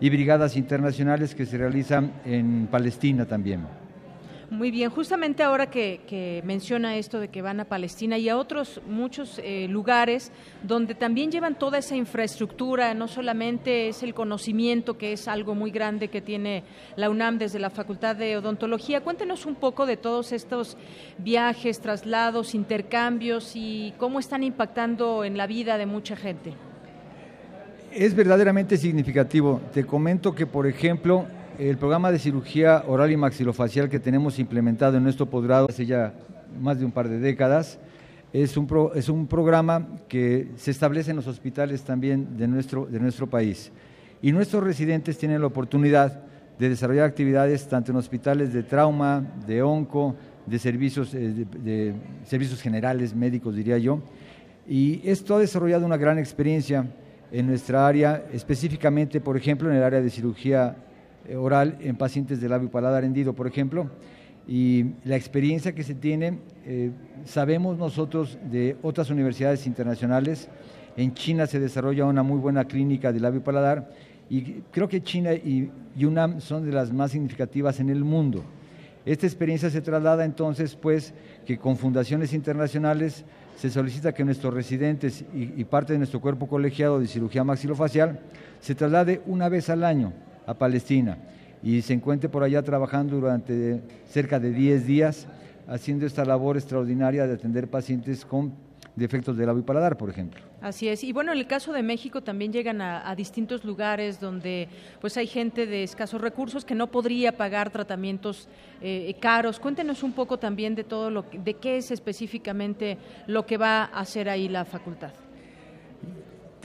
y 0.00 0.10
brigadas 0.10 0.56
internacionales 0.56 1.34
que 1.34 1.46
se 1.46 1.58
realizan 1.58 2.12
en 2.24 2.68
Palestina 2.70 3.24
también. 3.24 3.60
Muy 4.48 4.70
bien, 4.70 4.90
justamente 4.90 5.42
ahora 5.42 5.66
que, 5.70 6.40
menciona 6.44 6.96
esto 6.96 7.18
de 7.18 7.28
que 7.28 7.42
van 7.42 7.58
a 7.58 7.64
Palestina 7.64 8.16
y 8.16 8.28
a 8.28 8.36
otros 8.36 8.80
muchos 8.86 9.40
eh, 9.42 9.66
lugares 9.68 10.30
donde 10.62 10.94
también 10.94 11.32
llevan 11.32 11.58
toda 11.58 11.78
esa 11.78 11.96
infraestructura, 11.96 12.94
no 12.94 13.08
solamente 13.08 13.88
es 13.88 14.04
el 14.04 14.14
conocimiento, 14.14 14.96
que 14.96 15.12
es 15.12 15.26
algo 15.26 15.56
muy 15.56 15.72
grande 15.72 16.08
que 16.08 16.20
tiene 16.20 16.62
la 16.94 17.10
UNAM 17.10 17.38
desde 17.38 17.58
la 17.58 17.70
Facultad 17.70 18.14
de 18.14 18.36
Odontología. 18.36 19.00
Cuéntenos 19.00 19.46
un 19.46 19.56
poco 19.56 19.84
de 19.84 19.96
todos 19.96 20.30
estos 20.30 20.76
viajes, 21.18 21.80
traslados, 21.80 22.54
intercambios 22.54 23.52
y 23.56 23.94
cómo 23.98 24.20
están 24.20 24.44
impactando 24.44 25.24
en 25.24 25.36
la 25.36 25.48
vida 25.48 25.76
de 25.76 25.86
mucha 25.86 26.14
gente. 26.14 26.54
Es 27.92 28.14
verdaderamente 28.14 28.76
significativo. 28.76 29.60
Te 29.72 29.84
comento 29.84 30.34
que, 30.36 30.46
por 30.46 30.68
ejemplo, 30.68 31.26
el 31.58 31.78
programa 31.78 32.12
de 32.12 32.18
cirugía 32.18 32.84
oral 32.86 33.10
y 33.10 33.16
maxilofacial 33.16 33.88
que 33.88 33.98
tenemos 33.98 34.38
implementado 34.38 34.96
en 34.96 35.02
nuestro 35.02 35.26
posgrado 35.26 35.66
hace 35.70 35.86
ya 35.86 36.12
más 36.60 36.78
de 36.78 36.84
un 36.84 36.92
par 36.92 37.08
de 37.08 37.18
décadas 37.18 37.78
es 38.32 38.56
un, 38.56 38.68
es 38.94 39.08
un 39.08 39.26
programa 39.26 39.86
que 40.08 40.48
se 40.56 40.70
establece 40.70 41.10
en 41.10 41.16
los 41.16 41.26
hospitales 41.26 41.82
también 41.82 42.36
de 42.36 42.46
nuestro, 42.46 42.86
de 42.86 43.00
nuestro 43.00 43.26
país. 43.26 43.72
Y 44.20 44.32
nuestros 44.32 44.62
residentes 44.62 45.16
tienen 45.16 45.40
la 45.40 45.46
oportunidad 45.46 46.22
de 46.58 46.68
desarrollar 46.68 47.06
actividades 47.06 47.66
tanto 47.68 47.92
en 47.92 47.98
hospitales 47.98 48.52
de 48.52 48.62
trauma, 48.62 49.24
de 49.46 49.62
onco, 49.62 50.14
de 50.44 50.58
servicios, 50.58 51.14
eh, 51.14 51.46
de 51.62 51.94
servicios 52.24 52.60
generales, 52.60 53.14
médicos 53.14 53.54
diría 53.54 53.78
yo. 53.78 54.00
Y 54.68 55.00
esto 55.08 55.36
ha 55.36 55.38
desarrollado 55.38 55.86
una 55.86 55.96
gran 55.96 56.18
experiencia 56.18 56.86
en 57.32 57.46
nuestra 57.46 57.86
área, 57.86 58.24
específicamente, 58.32 59.20
por 59.20 59.36
ejemplo, 59.36 59.70
en 59.70 59.76
el 59.76 59.82
área 59.82 60.00
de 60.00 60.10
cirugía 60.10 60.76
oral 61.34 61.78
en 61.80 61.96
pacientes 61.96 62.40
de 62.40 62.48
labio 62.48 62.70
paladar 62.70 63.04
hendido, 63.04 63.34
por 63.34 63.46
ejemplo. 63.46 63.90
Y 64.48 64.92
la 65.04 65.16
experiencia 65.16 65.74
que 65.74 65.82
se 65.82 65.94
tiene, 65.94 66.38
eh, 66.64 66.92
sabemos 67.24 67.78
nosotros 67.78 68.38
de 68.50 68.76
otras 68.82 69.10
universidades 69.10 69.66
internacionales, 69.66 70.48
en 70.96 71.14
China 71.14 71.46
se 71.46 71.58
desarrolla 71.58 72.04
una 72.04 72.22
muy 72.22 72.38
buena 72.38 72.64
clínica 72.64 73.12
de 73.12 73.20
labio 73.20 73.42
paladar 73.42 73.90
y 74.30 74.62
creo 74.70 74.88
que 74.88 75.02
China 75.02 75.34
y 75.34 75.70
UNAM 76.00 76.40
son 76.40 76.64
de 76.64 76.72
las 76.72 76.92
más 76.92 77.10
significativas 77.12 77.80
en 77.80 77.90
el 77.90 78.02
mundo. 78.02 78.42
Esta 79.04 79.26
experiencia 79.26 79.70
se 79.70 79.82
traslada 79.82 80.24
entonces, 80.24 80.74
pues, 80.74 81.14
que 81.44 81.58
con 81.58 81.76
fundaciones 81.76 82.32
internacionales 82.32 83.24
se 83.56 83.70
solicita 83.70 84.12
que 84.12 84.24
nuestros 84.24 84.52
residentes 84.52 85.24
y 85.32 85.62
parte 85.64 85.92
de 85.92 85.98
nuestro 85.98 86.20
cuerpo 86.20 86.48
colegiado 86.48 86.98
de 86.98 87.06
cirugía 87.06 87.44
maxilofacial 87.44 88.20
se 88.60 88.74
traslade 88.74 89.22
una 89.26 89.48
vez 89.48 89.70
al 89.70 89.84
año 89.84 90.12
a 90.46 90.54
Palestina 90.54 91.18
y 91.62 91.82
se 91.82 91.92
encuentre 91.92 92.28
por 92.28 92.42
allá 92.42 92.62
trabajando 92.62 93.16
durante 93.16 93.80
cerca 94.08 94.38
de 94.38 94.50
10 94.50 94.86
días 94.86 95.26
haciendo 95.66 96.06
esta 96.06 96.24
labor 96.24 96.56
extraordinaria 96.56 97.26
de 97.26 97.34
atender 97.34 97.68
pacientes 97.68 98.24
con 98.24 98.52
defectos 98.94 99.36
del 99.36 99.46
labio 99.46 99.60
y 99.60 99.64
paladar, 99.64 99.96
por 99.98 100.08
ejemplo. 100.08 100.40
Así 100.62 100.88
es. 100.88 101.04
Y 101.04 101.12
bueno, 101.12 101.32
en 101.32 101.38
el 101.38 101.46
caso 101.46 101.72
de 101.72 101.82
México 101.82 102.22
también 102.22 102.52
llegan 102.52 102.80
a, 102.80 103.14
distintos 103.14 103.64
lugares 103.64 104.18
donde 104.20 104.68
pues 105.00 105.16
hay 105.16 105.26
gente 105.26 105.66
de 105.66 105.82
escasos 105.82 106.20
recursos 106.20 106.64
que 106.64 106.74
no 106.74 106.86
podría 106.86 107.36
pagar 107.36 107.70
tratamientos 107.70 108.48
eh, 108.80 109.14
caros. 109.20 109.60
Cuéntenos 109.60 110.02
un 110.02 110.12
poco 110.12 110.38
también 110.38 110.74
de 110.74 110.84
todo 110.84 111.10
lo 111.10 111.24
de 111.30 111.54
qué 111.54 111.76
es 111.76 111.90
específicamente 111.90 112.96
lo 113.26 113.44
que 113.44 113.58
va 113.58 113.84
a 113.84 114.00
hacer 114.00 114.28
ahí 114.28 114.48
la 114.48 114.64
facultad. 114.64 115.12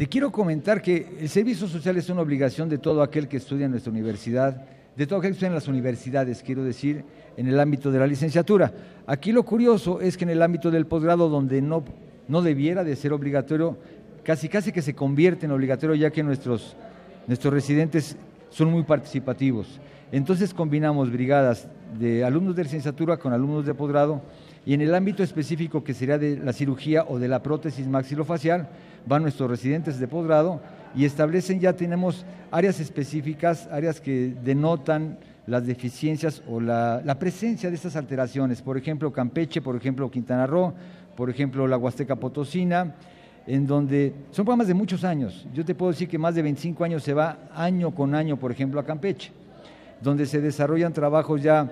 Te 0.01 0.07
quiero 0.07 0.31
comentar 0.31 0.81
que 0.81 1.19
el 1.19 1.29
servicio 1.29 1.67
social 1.67 1.95
es 1.95 2.09
una 2.09 2.21
obligación 2.21 2.67
de 2.67 2.79
todo 2.79 3.03
aquel 3.03 3.27
que 3.27 3.37
estudia 3.37 3.65
en 3.65 3.71
nuestra 3.71 3.91
universidad, 3.91 4.65
de 4.95 5.05
todo 5.05 5.19
aquel 5.19 5.29
que 5.29 5.33
estudia 5.33 5.49
en 5.49 5.53
las 5.53 5.67
universidades, 5.67 6.41
quiero 6.41 6.63
decir, 6.63 7.05
en 7.37 7.47
el 7.47 7.59
ámbito 7.59 7.91
de 7.91 7.99
la 7.99 8.07
licenciatura. 8.07 8.73
Aquí 9.05 9.31
lo 9.31 9.43
curioso 9.43 10.01
es 10.01 10.17
que 10.17 10.23
en 10.23 10.31
el 10.31 10.41
ámbito 10.41 10.71
del 10.71 10.87
posgrado, 10.87 11.29
donde 11.29 11.61
no, 11.61 11.83
no 12.27 12.41
debiera 12.41 12.83
de 12.83 12.95
ser 12.95 13.13
obligatorio, 13.13 13.77
casi 14.23 14.49
casi 14.49 14.71
que 14.71 14.81
se 14.81 14.95
convierte 14.95 15.45
en 15.45 15.51
obligatorio 15.51 15.93
ya 15.93 16.09
que 16.09 16.23
nuestros, 16.23 16.75
nuestros 17.27 17.53
residentes 17.53 18.17
son 18.49 18.71
muy 18.71 18.81
participativos. 18.81 19.79
Entonces 20.11 20.51
combinamos 20.51 21.11
brigadas 21.11 21.67
de 21.99 22.23
alumnos 22.23 22.55
de 22.55 22.63
licenciatura 22.63 23.17
con 23.17 23.33
alumnos 23.33 23.67
de 23.67 23.75
posgrado 23.75 24.23
y 24.65 24.73
en 24.73 24.81
el 24.81 24.95
ámbito 24.95 25.21
específico 25.21 25.83
que 25.83 25.93
sería 25.93 26.17
de 26.17 26.37
la 26.37 26.53
cirugía 26.53 27.05
o 27.07 27.19
de 27.19 27.27
la 27.27 27.43
prótesis 27.43 27.87
maxilofacial, 27.87 28.67
van 29.05 29.23
nuestros 29.23 29.49
residentes 29.49 29.99
de 29.99 30.07
posgrado 30.07 30.61
y 30.95 31.05
establecen, 31.05 31.59
ya 31.59 31.73
tenemos 31.73 32.25
áreas 32.51 32.79
específicas, 32.79 33.67
áreas 33.71 34.01
que 34.01 34.33
denotan 34.43 35.17
las 35.47 35.65
deficiencias 35.65 36.41
o 36.47 36.59
la, 36.59 37.15
presencia 37.19 37.69
de 37.69 37.75
estas 37.75 37.95
alteraciones. 37.95 38.61
Por 38.61 38.77
ejemplo, 38.77 39.11
Campeche, 39.11 39.61
por 39.61 39.75
ejemplo, 39.75 40.09
Quintana 40.11 40.45
Roo, 40.47 40.73
por 41.15 41.29
ejemplo, 41.29 41.67
la 41.67 41.77
Huasteca 41.77 42.15
Potosina, 42.15 42.95
en 43.47 43.65
donde 43.65 44.13
son 44.31 44.45
programas 44.45 44.67
de 44.67 44.73
muchos 44.73 45.03
años. 45.03 45.47
Yo 45.53 45.65
te 45.65 45.75
puedo 45.75 45.91
decir 45.91 46.07
que 46.07 46.17
más 46.17 46.35
de 46.35 46.41
25 46.41 46.83
años 46.83 47.03
se 47.03 47.13
va 47.13 47.49
año 47.53 47.91
con 47.91 48.13
año, 48.13 48.37
por 48.37 48.51
ejemplo, 48.51 48.79
a 48.79 48.85
Campeche, 48.85 49.31
donde 50.01 50.25
se 50.25 50.41
desarrollan 50.41 50.93
trabajos 50.93 51.41
ya 51.41 51.71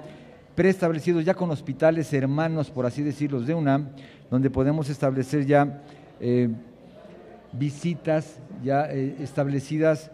preestablecidos 0.55 1.23
ya 1.23 1.33
con 1.33 1.51
hospitales 1.51 2.11
hermanos, 2.11 2.69
por 2.69 2.85
así 2.85 3.01
decirlo, 3.01 3.39
de 3.39 3.53
UNAM, 3.53 3.89
donde 4.29 4.49
podemos 4.49 4.89
establecer 4.89 5.45
ya 5.45 5.81
eh, 6.19 6.49
visitas 7.51 8.39
ya 8.63 8.91
eh, 8.91 9.15
establecidas 9.19 10.11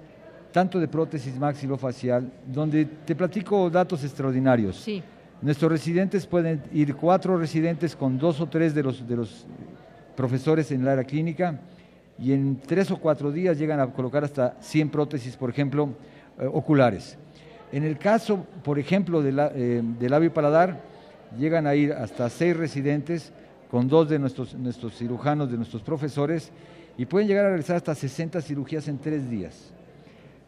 tanto 0.51 0.79
de 0.79 0.87
prótesis 0.87 1.37
maxilofacial, 1.37 2.31
donde 2.47 2.85
te 2.85 3.13
platico 3.15 3.69
datos 3.69 4.03
extraordinarios. 4.03 4.77
Sí. 4.77 5.03
Nuestros 5.41 5.69
residentes 5.69 6.25
pueden 6.25 6.63
ir 6.73 6.95
cuatro 6.95 7.37
residentes 7.37 7.95
con 7.95 8.17
dos 8.17 8.39
o 8.39 8.47
tres 8.47 8.73
de 8.73 8.83
los, 8.83 9.05
de 9.05 9.17
los 9.17 9.45
profesores 10.15 10.71
en 10.71 10.81
el 10.81 10.87
área 10.87 11.03
clínica 11.03 11.59
y 12.17 12.31
en 12.31 12.57
tres 12.65 12.89
o 12.91 12.97
cuatro 12.97 13.31
días 13.31 13.57
llegan 13.57 13.79
a 13.81 13.87
colocar 13.87 14.23
hasta 14.23 14.55
100 14.61 14.89
prótesis, 14.89 15.35
por 15.35 15.49
ejemplo, 15.49 15.89
eh, 16.39 16.47
oculares. 16.51 17.17
En 17.71 17.83
el 17.83 17.97
caso, 17.97 18.45
por 18.63 18.79
ejemplo, 18.79 19.21
de, 19.21 19.31
la, 19.33 19.51
eh, 19.53 19.81
de 19.83 20.09
labio 20.09 20.27
y 20.27 20.31
paladar, 20.31 20.79
llegan 21.37 21.67
a 21.67 21.75
ir 21.75 21.91
hasta 21.91 22.29
seis 22.29 22.55
residentes 22.55 23.33
con 23.69 23.89
dos 23.89 24.07
de 24.07 24.19
nuestros, 24.19 24.53
nuestros 24.55 24.97
cirujanos, 24.97 25.51
de 25.51 25.57
nuestros 25.57 25.81
profesores, 25.81 26.51
y 26.97 27.05
pueden 27.05 27.27
llegar 27.27 27.45
a 27.45 27.49
realizar 27.49 27.75
hasta 27.75 27.95
60 27.95 28.41
cirugías 28.41 28.87
en 28.87 28.97
tres 28.97 29.29
días. 29.29 29.71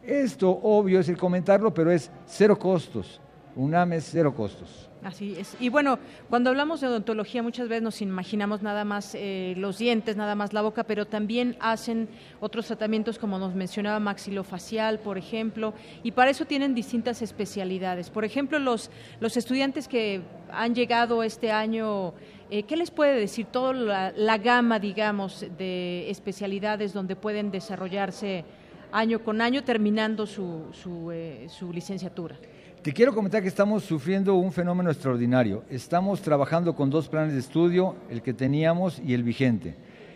Esto, 0.02 0.50
obvio, 0.50 1.00
es 1.00 1.08
el 1.08 1.16
comentarlo, 1.16 1.72
pero 1.74 1.90
es 1.90 2.10
cero 2.26 2.58
costos. 2.58 3.20
UNAM 3.56 3.92
es 3.94 4.08
cero 4.10 4.34
costos. 4.34 4.88
Así 5.02 5.36
es. 5.38 5.56
Y 5.60 5.68
bueno, 5.68 5.98
cuando 6.28 6.50
hablamos 6.50 6.80
de 6.80 6.88
odontología 6.88 7.42
muchas 7.42 7.68
veces 7.68 7.82
nos 7.82 8.02
imaginamos 8.02 8.62
nada 8.62 8.84
más 8.84 9.14
eh, 9.14 9.54
los 9.56 9.78
dientes, 9.78 10.16
nada 10.16 10.34
más 10.34 10.52
la 10.52 10.62
boca, 10.62 10.84
pero 10.84 11.06
también 11.06 11.56
hacen 11.60 12.08
otros 12.40 12.66
tratamientos 12.66 13.18
como 13.18 13.38
nos 13.38 13.54
mencionaba 13.54 14.00
maxilofacial, 14.00 14.98
por 14.98 15.16
ejemplo, 15.18 15.74
y 16.02 16.12
para 16.12 16.30
eso 16.30 16.46
tienen 16.46 16.74
distintas 16.74 17.22
especialidades. 17.22 18.10
Por 18.10 18.24
ejemplo, 18.24 18.58
los, 18.58 18.90
los 19.20 19.36
estudiantes 19.36 19.88
que 19.88 20.22
han 20.50 20.74
llegado 20.74 21.22
este 21.22 21.52
año, 21.52 22.14
eh, 22.50 22.62
¿qué 22.64 22.76
les 22.76 22.90
puede 22.90 23.18
decir 23.18 23.46
toda 23.46 23.72
la, 23.72 24.38
gama, 24.38 24.78
digamos, 24.78 25.46
de 25.58 26.10
especialidades 26.10 26.92
donde 26.92 27.16
pueden 27.16 27.50
desarrollarse 27.50 28.44
año 28.92 29.22
con 29.22 29.40
año 29.40 29.64
terminando 29.64 30.24
eh, 30.24 31.46
su 31.48 31.72
licenciatura? 31.72 32.36
Te 32.82 32.92
quiero 32.92 33.12
comentar 33.12 33.42
que 33.42 33.48
estamos 33.48 33.82
sufriendo 33.84 34.36
un 34.36 34.52
fenómeno 34.52 34.90
extraordinario. 34.90 35.64
Estamos 35.68 36.22
trabajando 36.22 36.76
con 36.76 36.90
dos 36.90 37.08
planes 37.08 37.32
de 37.34 37.40
estudio, 37.40 37.96
el 38.08 38.22
que 38.22 38.32
teníamos 38.32 39.00
y 39.04 39.14
el 39.14 39.24
vigente. 39.24 39.74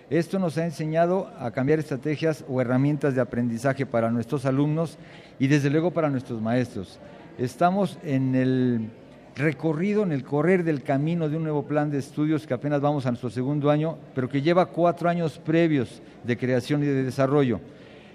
Esto 0.09 0.39
nos 0.39 0.57
ha 0.59 0.65
enseñado 0.65 1.33
a 1.39 1.51
cambiar 1.51 1.81
estrategias 1.81 2.45
o 2.49 2.61
herramientas 2.61 3.15
de 3.15 3.21
aprendizaje 3.21 3.85
para 3.85 4.11
nuestros 4.11 4.47
alumnos 4.47 4.97
y 5.39 5.49
desde 5.49 5.71
luego 5.71 5.91
para 5.91 6.09
nuestros 6.09 6.41
maestros. 6.41 7.01
Estamos 7.37 7.99
en 8.05 8.35
el 8.35 8.91
recorrido, 9.35 10.03
en 10.03 10.13
el 10.13 10.25
correr 10.25 10.65
del 10.65 10.83
camino 10.83 11.29
de 11.29 11.37
un 11.37 11.45
nuevo 11.45 11.65
plan 11.65 11.91
de 11.91 11.99
estudios 11.99 12.47
que 12.47 12.55
apenas 12.55 12.81
vamos 12.81 13.07
a 13.07 13.11
nuestro 13.11 13.31
segundo 13.31 13.71
año, 13.71 13.97
pero 14.15 14.29
que 14.29 14.43
lleva 14.43 14.67
cuatro 14.67 15.09
años 15.09 15.39
previos 15.39 16.03
de 16.25 16.37
creación 16.37 16.83
y 16.83 16.87
de 16.87 17.05
desarrollo. 17.05 17.61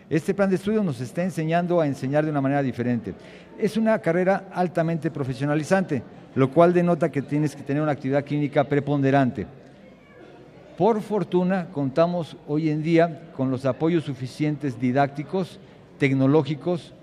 Este 0.09 0.33
plan 0.33 0.49
de 0.49 0.55
estudios 0.55 0.85
nos 0.85 1.01
está 1.01 1.23
enseñando 1.23 1.81
a 1.81 1.87
enseñar 1.87 2.23
de 2.23 2.31
una 2.31 2.41
manera 2.41 2.63
diferente. 2.63 3.13
Es 3.59 3.75
una 3.75 3.99
carrera 3.99 4.49
altamente 4.53 5.11
profesionalizante, 5.11 6.01
lo 6.35 6.51
cual 6.51 6.73
denota 6.73 7.11
que 7.11 7.21
tienes 7.21 7.55
que 7.55 7.63
tener 7.63 7.81
una 7.81 7.91
actividad 7.91 8.23
clínica 8.23 8.63
preponderante. 8.63 9.47
Por 10.77 11.01
fortuna, 11.01 11.67
contamos 11.71 12.37
hoy 12.47 12.69
en 12.69 12.83
día 12.83 13.31
con 13.35 13.49
los 13.49 13.65
apoyos 13.65 14.03
suficientes 14.03 14.79
didácticos, 14.79 15.59
tecnológicos, 15.97 16.93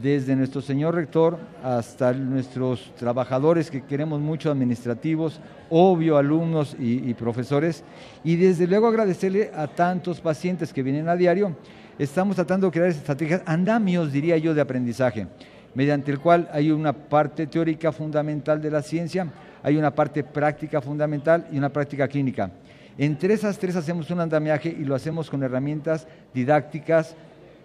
desde 0.00 0.36
nuestro 0.36 0.60
señor 0.60 0.94
rector 0.94 1.38
hasta 1.62 2.12
nuestros 2.12 2.92
trabajadores 2.96 3.70
que 3.70 3.84
queremos 3.84 4.20
mucho, 4.20 4.50
administrativos, 4.50 5.40
obvio, 5.70 6.16
alumnos 6.16 6.76
y, 6.78 7.12
profesores, 7.14 7.84
y 8.22 8.36
desde 8.36 8.66
luego 8.66 8.86
agradecerle 8.86 9.50
a 9.54 9.66
tantos 9.66 10.20
pacientes 10.20 10.72
que 10.72 10.82
vienen 10.82 11.08
a 11.08 11.16
diario 11.16 11.56
estamos 11.98 12.36
tratando 12.36 12.66
de 12.66 12.72
crear 12.72 12.88
estrategias, 12.88 13.42
andamios, 13.46 14.12
diría 14.12 14.36
yo, 14.36 14.54
de 14.54 14.60
aprendizaje, 14.60 15.26
mediante 15.74 16.10
el 16.10 16.18
cual 16.18 16.48
hay 16.52 16.70
una 16.70 16.92
parte 16.92 17.46
teórica 17.46 17.92
fundamental 17.92 18.60
de 18.60 18.70
la 18.70 18.82
ciencia, 18.82 19.28
hay 19.62 19.76
una 19.76 19.94
parte 19.94 20.24
práctica 20.24 20.80
fundamental 20.80 21.46
y 21.52 21.58
una 21.58 21.68
práctica 21.68 22.08
clínica. 22.08 22.50
Entre 22.98 23.34
esas 23.34 23.58
tres 23.58 23.74
hacemos 23.76 24.10
un 24.10 24.20
andamiaje 24.20 24.68
y 24.68 24.84
lo 24.84 24.94
hacemos 24.94 25.28
con 25.28 25.42
herramientas 25.42 26.06
didácticas 26.32 27.16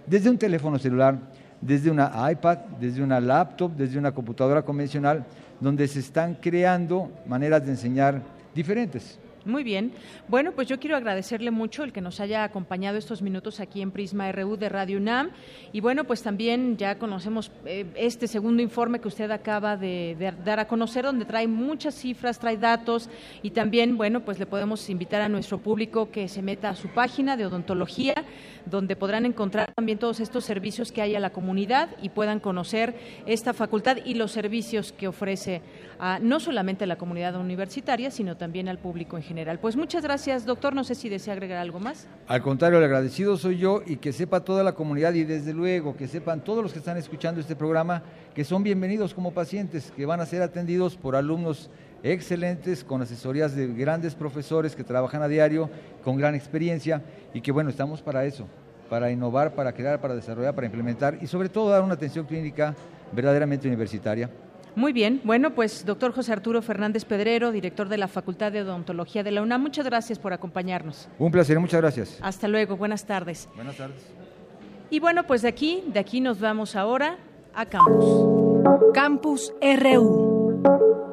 desde 0.06 0.30
un 0.30 0.38
teléfono 0.38 0.80
celular, 0.80 1.20
desde 1.62 1.92
una 1.92 2.12
iPad, 2.32 2.58
desde 2.80 3.04
una 3.04 3.20
laptop, 3.20 3.72
desde 3.76 4.00
una 4.00 4.12
computadora 4.12 4.62
convencional, 4.62 5.26
donde 5.60 5.88
se 5.88 6.00
están 6.00 6.36
creando 6.36 7.12
maneras 7.28 7.66
de 7.66 7.72
enseñar 7.72 8.22
diferentes. 8.56 9.20
Muy 9.46 9.64
bien. 9.64 9.94
Bueno, 10.28 10.52
pues 10.52 10.68
yo 10.68 10.80
quiero 10.80 10.98
agradecerle 10.98 11.50
mucho 11.50 11.84
el 11.84 11.94
que 11.94 12.02
nos 12.02 12.20
haya 12.20 12.44
acompañado 12.44 12.98
estos 12.98 13.22
minutos 13.22 13.60
aquí 13.60 13.82
en 13.82 13.92
Prisma 13.92 14.32
RU 14.32 14.58
de 14.58 14.68
Radio 14.68 14.98
UNAM. 14.98 15.32
Y 15.72 15.80
bueno, 15.80 16.04
pues 16.04 16.22
también 16.22 16.76
ya 16.78 17.00
conocemos 17.00 17.52
eh, 17.66 17.86
este 17.96 18.28
segundo 18.28 18.62
informe 18.62 19.00
que 19.00 19.08
usted 19.08 19.32
acaba 19.32 19.78
de, 19.78 20.34
dar 20.44 20.60
a 20.60 20.68
conocer, 20.68 21.06
donde 21.06 21.26
trae 21.26 21.48
muchas 21.48 21.96
cifras, 21.96 22.38
trae 22.38 22.58
datos 22.58 23.10
y 23.42 23.52
también, 23.52 23.98
bueno, 23.98 24.20
pues 24.26 24.40
le 24.40 24.46
podemos 24.46 24.90
invitar 24.90 25.22
a 25.22 25.30
nuestro 25.30 25.58
público 25.58 26.12
que 26.12 26.28
se 26.28 26.42
meta 26.42 26.70
a 26.70 26.76
su 26.76 26.90
página 26.90 27.38
de 27.38 27.46
odontología, 27.46 28.16
donde 28.66 28.96
podrán 28.96 29.26
encontrar 29.26 29.72
también 29.76 29.98
todos 29.98 30.20
estos 30.20 30.46
servicios 30.46 30.92
que 30.92 31.02
hay 31.02 31.16
a 31.16 31.20
la 31.20 31.32
comunidad 31.32 31.90
y 32.02 32.10
puedan 32.10 32.40
conocer 32.40 32.96
esta 33.26 33.54
facultad 33.54 33.98
y 34.06 34.16
los 34.16 34.32
servicios 34.32 34.92
que 34.92 35.08
ofrece 35.08 35.62
a, 36.00 36.20
no 36.20 36.40
solamente 36.40 36.84
a 36.84 36.88
la 36.88 36.98
comunidad 36.98 37.36
universitaria, 37.36 38.12
sino 38.12 38.38
también 38.38 38.70
al 38.70 38.78
público 38.78 39.18
en 39.18 39.24
general. 39.24 39.60
Pues 39.60 39.76
muchas 39.76 40.04
gracias, 40.04 40.46
doctor. 40.46 40.74
No 40.74 40.84
sé 40.84 40.96
si 40.96 41.10
desea 41.10 41.34
agregar 41.34 41.60
algo 41.60 41.80
más. 41.80 42.08
Al 42.28 42.42
contrario, 42.42 42.78
el 42.78 42.86
agradecido 42.86 43.38
soy 43.38 43.58
yo 43.58 43.82
y 43.86 43.98
que 43.98 44.14
sepa 44.14 44.44
toda 44.44 44.64
la 44.64 44.74
comunidad 44.74 45.14
y 45.14 45.24
desde 45.24 45.54
luego 45.54 45.96
que 45.96 46.08
sepan 46.08 46.44
todos 46.44 46.64
los 46.64 46.74
que 46.74 46.80
están 46.80 46.98
escuchando 46.98 47.42
este 47.42 47.56
programa 47.56 48.04
que 48.34 48.44
son 48.44 48.64
bienvenidos 48.64 49.14
como 49.14 49.34
pacientes, 49.34 49.92
que 49.96 50.06
van 50.06 50.22
a 50.22 50.26
ser 50.26 50.42
atendidos 50.42 50.96
por 50.96 51.16
alumnos 51.16 51.70
excelentes, 52.04 52.84
con 52.84 53.02
asesorías 53.02 53.56
de 53.56 53.68
grandes 53.68 54.16
profesores 54.16 54.76
que 54.76 54.84
trabajan 54.84 55.22
a 55.22 55.28
diario, 55.28 55.70
con 56.04 56.18
gran 56.18 56.36
experiencia 56.36 57.02
y 57.34 57.42
que 57.42 57.52
bueno, 57.52 57.70
estamos 57.70 58.02
para 58.02 58.26
eso, 58.26 58.48
para 58.90 59.12
innovar, 59.12 59.54
para 59.54 59.74
crear, 59.74 60.00
para 60.00 60.16
desarrollar, 60.16 60.56
para 60.56 60.68
implementar 60.68 61.18
y 61.22 61.28
sobre 61.28 61.50
todo 61.50 61.70
dar 61.70 61.84
una 61.84 61.94
atención 61.94 62.26
clínica 62.26 62.76
verdaderamente 63.12 63.68
universitaria. 63.68 64.30
Muy 64.76 64.94
bien, 64.94 65.20
bueno, 65.24 65.56
pues 65.56 65.86
doctor 65.86 66.14
José 66.14 66.32
Arturo 66.32 66.62
Fernández 66.62 67.04
Pedrero, 67.04 67.52
director 67.52 67.90
de 67.90 67.98
la 67.98 68.08
Facultad 68.08 68.52
de 68.52 68.62
Odontología 68.62 69.24
de 69.24 69.32
la 69.32 69.42
UNAM, 69.42 69.62
muchas 69.62 69.86
gracias 69.86 70.20
por 70.20 70.32
acompañarnos. 70.32 71.10
Un 71.18 71.32
placer, 71.32 71.60
muchas 71.60 71.82
gracias. 71.82 72.18
Hasta 72.22 72.48
luego, 72.48 72.78
buenas 72.78 73.06
tardes. 73.06 73.50
Buenas 73.56 73.76
tardes. 73.76 74.02
Y 74.90 75.00
bueno, 75.00 75.24
pues 75.24 75.42
de 75.42 75.50
aquí, 75.50 75.84
de 75.88 76.00
aquí 76.00 76.22
nos 76.22 76.40
vamos 76.40 76.76
ahora 76.76 77.18
a 77.54 77.66
Campus. 77.66 78.30
Campus 78.94 79.54
RU. 79.62 81.09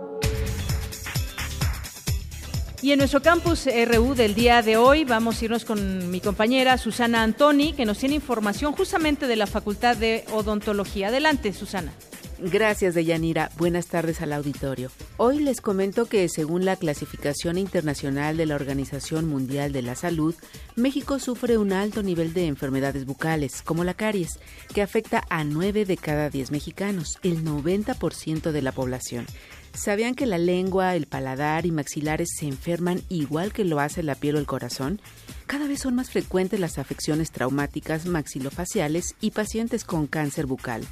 Y 2.87 2.93
en 2.93 2.99
nuestro 2.99 3.21
campus 3.21 3.67
RU 3.67 4.15
del 4.15 4.37
día 4.37 4.63
de 4.63 4.77
hoy 4.77 5.03
vamos 5.03 5.43
a 5.43 5.45
irnos 5.45 5.65
con 5.65 6.09
mi 6.09 6.21
compañera 6.21 6.79
Susana 6.79 7.25
Antoni, 7.25 7.73
que 7.73 7.85
nos 7.85 7.99
tiene 7.99 8.15
información 8.15 8.75
justamente 8.75 9.27
de 9.27 9.35
la 9.35 9.49
Facultad 9.49 9.97
de 9.97 10.25
Odontología. 10.31 11.09
Adelante, 11.09 11.53
Susana. 11.53 11.93
Gracias, 12.39 12.95
Deyanira. 12.95 13.51
Buenas 13.57 13.89
tardes 13.89 14.21
al 14.23 14.33
auditorio. 14.33 14.91
Hoy 15.17 15.41
les 15.41 15.61
comento 15.61 16.07
que 16.07 16.29
según 16.29 16.65
la 16.65 16.77
clasificación 16.77 17.59
internacional 17.59 18.37
de 18.37 18.47
la 18.47 18.55
Organización 18.55 19.27
Mundial 19.27 19.73
de 19.73 19.83
la 19.83 19.97
Salud, 19.97 20.37
México 20.77 21.19
sufre 21.19 21.59
un 21.59 21.73
alto 21.73 22.05
nivel 22.05 22.35
de 22.35 22.47
enfermedades 22.47 23.05
bucales, 23.05 23.63
como 23.63 23.83
la 23.83 23.95
caries, 23.95 24.39
que 24.73 24.83
afecta 24.83 25.25
a 25.29 25.43
9 25.43 25.87
de 25.87 25.97
cada 25.97 26.31
10 26.31 26.53
mexicanos, 26.53 27.19
el 27.25 27.43
90% 27.43 28.53
de 28.53 28.63
la 28.63 28.71
población. 28.71 29.27
¿Sabían 29.77 30.15
que 30.15 30.27
la 30.27 30.39
lengua, 30.39 30.97
el 30.97 31.07
paladar 31.07 31.67
y 31.67 31.71
maxilares 31.71 32.31
se 32.37 32.47
enferman 32.47 33.03
igual 33.09 33.53
que 33.53 33.65
lo 33.65 33.79
hace 33.79 34.03
la 34.03 34.15
piel 34.15 34.37
o 34.37 34.39
el 34.39 34.47
corazón? 34.47 35.01
Cada 35.47 35.69
vez 35.69 35.81
son 35.81 35.95
más 35.95 36.11
frecuentes 36.11 36.59
las 36.59 36.79
afecciones 36.79 37.31
traumáticas 37.31 38.07
maxilofaciales 38.07 39.15
y 39.21 39.31
pacientes 39.31 39.85
con 39.85 40.07
cáncer 40.07 40.47
bucal 40.47 40.83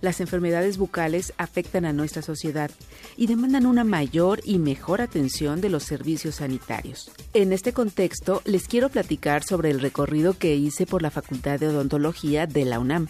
las 0.00 0.20
enfermedades 0.20 0.78
bucales 0.78 1.32
afectan 1.38 1.84
a 1.84 1.92
nuestra 1.92 2.22
sociedad 2.22 2.70
y 3.16 3.26
demandan 3.26 3.66
una 3.66 3.84
mayor 3.84 4.40
y 4.44 4.58
mejor 4.58 5.00
atención 5.00 5.60
de 5.60 5.70
los 5.70 5.82
servicios 5.84 6.36
sanitarios. 6.36 7.10
En 7.34 7.52
este 7.52 7.72
contexto, 7.72 8.42
les 8.44 8.68
quiero 8.68 8.90
platicar 8.90 9.42
sobre 9.42 9.70
el 9.70 9.80
recorrido 9.80 10.38
que 10.38 10.54
hice 10.54 10.86
por 10.86 11.02
la 11.02 11.10
Facultad 11.10 11.58
de 11.58 11.68
Odontología 11.68 12.46
de 12.46 12.64
la 12.64 12.78
UNAM 12.78 13.08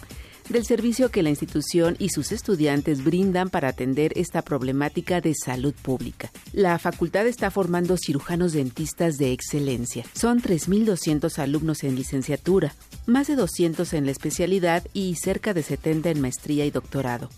del 0.49 0.65
servicio 0.65 1.09
que 1.09 1.23
la 1.23 1.29
institución 1.29 1.95
y 1.99 2.09
sus 2.09 2.31
estudiantes 2.31 3.03
brindan 3.03 3.49
para 3.49 3.69
atender 3.69 4.11
esta 4.15 4.41
problemática 4.41 5.21
de 5.21 5.33
salud 5.33 5.73
pública. 5.73 6.31
La 6.53 6.77
facultad 6.79 7.27
está 7.27 7.51
formando 7.51 7.97
cirujanos 7.97 8.53
dentistas 8.53 9.17
de 9.17 9.31
excelencia. 9.31 10.03
Son 10.13 10.41
3.200 10.41 11.37
alumnos 11.39 11.83
en 11.83 11.95
licenciatura, 11.95 12.73
más 13.05 13.27
de 13.27 13.35
200 13.35 13.93
en 13.93 14.05
la 14.05 14.11
especialidad 14.11 14.83
y 14.93 15.15
cerca 15.15 15.53
de 15.53 15.63
70 15.63 16.09
en 16.09 16.21
maestría 16.21 16.65
y 16.65 16.71
doctorado. 16.71 17.29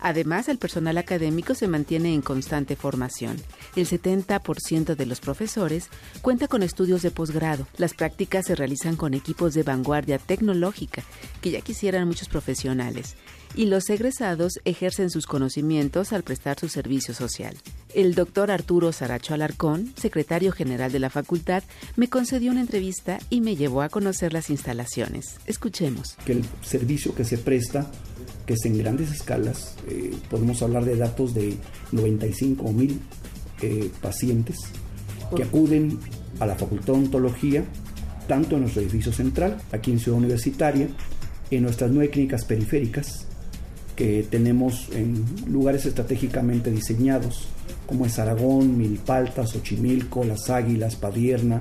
Además, 0.00 0.48
el 0.48 0.58
personal 0.58 0.98
académico 0.98 1.54
se 1.54 1.66
mantiene 1.66 2.12
en 2.12 2.20
constante 2.20 2.76
formación. 2.76 3.38
El 3.76 3.86
70% 3.86 4.94
de 4.94 5.06
los 5.06 5.20
profesores 5.20 5.88
cuenta 6.22 6.46
con 6.46 6.62
estudios 6.62 7.02
de 7.02 7.10
posgrado. 7.10 7.66
Las 7.76 7.94
prácticas 7.94 8.46
se 8.46 8.54
realizan 8.54 8.94
con 8.94 9.14
equipos 9.14 9.52
de 9.54 9.64
vanguardia 9.64 10.18
tecnológica, 10.18 11.02
que 11.40 11.50
ya 11.50 11.60
quisieran 11.60 12.06
muchos 12.06 12.28
profesionales, 12.28 13.16
y 13.56 13.66
los 13.66 13.90
egresados 13.90 14.60
ejercen 14.64 15.10
sus 15.10 15.26
conocimientos 15.26 16.12
al 16.12 16.22
prestar 16.22 16.58
su 16.58 16.68
servicio 16.68 17.14
social. 17.14 17.56
El 17.94 18.14
doctor 18.14 18.50
Arturo 18.50 18.92
Saracho 18.92 19.34
Alarcón, 19.34 19.92
secretario 19.96 20.52
general 20.52 20.92
de 20.92 20.98
la 20.98 21.10
facultad, 21.10 21.62
me 21.96 22.08
concedió 22.08 22.52
una 22.52 22.60
entrevista 22.60 23.18
y 23.30 23.40
me 23.40 23.56
llevó 23.56 23.82
a 23.82 23.88
conocer 23.88 24.32
las 24.32 24.50
instalaciones. 24.50 25.36
Escuchemos. 25.46 26.16
Que 26.24 26.32
el 26.32 26.44
servicio 26.62 27.14
que 27.14 27.24
se 27.24 27.38
presta, 27.38 27.90
que 28.46 28.54
es 28.54 28.64
en 28.64 28.78
grandes 28.78 29.10
escalas, 29.12 29.76
eh, 29.88 30.12
podemos 30.30 30.62
hablar 30.62 30.84
de 30.84 30.96
datos 30.96 31.34
de 31.34 31.56
95 31.92 32.72
mil 32.72 33.00
eh, 33.62 33.90
pacientes 34.00 34.56
que 35.34 35.42
acuden 35.42 35.98
a 36.40 36.46
la 36.46 36.54
Facultad 36.54 36.94
de 36.94 37.00
Ontología, 37.00 37.64
tanto 38.28 38.56
en 38.56 38.62
nuestro 38.62 38.82
edificio 38.82 39.12
central, 39.12 39.58
aquí 39.72 39.90
en 39.90 39.98
Ciudad 39.98 40.18
Universitaria, 40.18 40.88
en 41.50 41.62
nuestras 41.62 41.90
nueve 41.90 42.10
clínicas 42.10 42.44
periféricas, 42.44 43.26
que 43.96 44.26
tenemos 44.28 44.88
en 44.92 45.24
lugares 45.46 45.86
estratégicamente 45.86 46.70
diseñados, 46.70 47.46
como 47.86 48.06
es 48.06 48.18
Aragón, 48.18 48.76
Milpaltas, 48.76 49.50
Xochimilco, 49.50 50.24
Las 50.24 50.50
Águilas, 50.50 50.96
Padierna, 50.96 51.60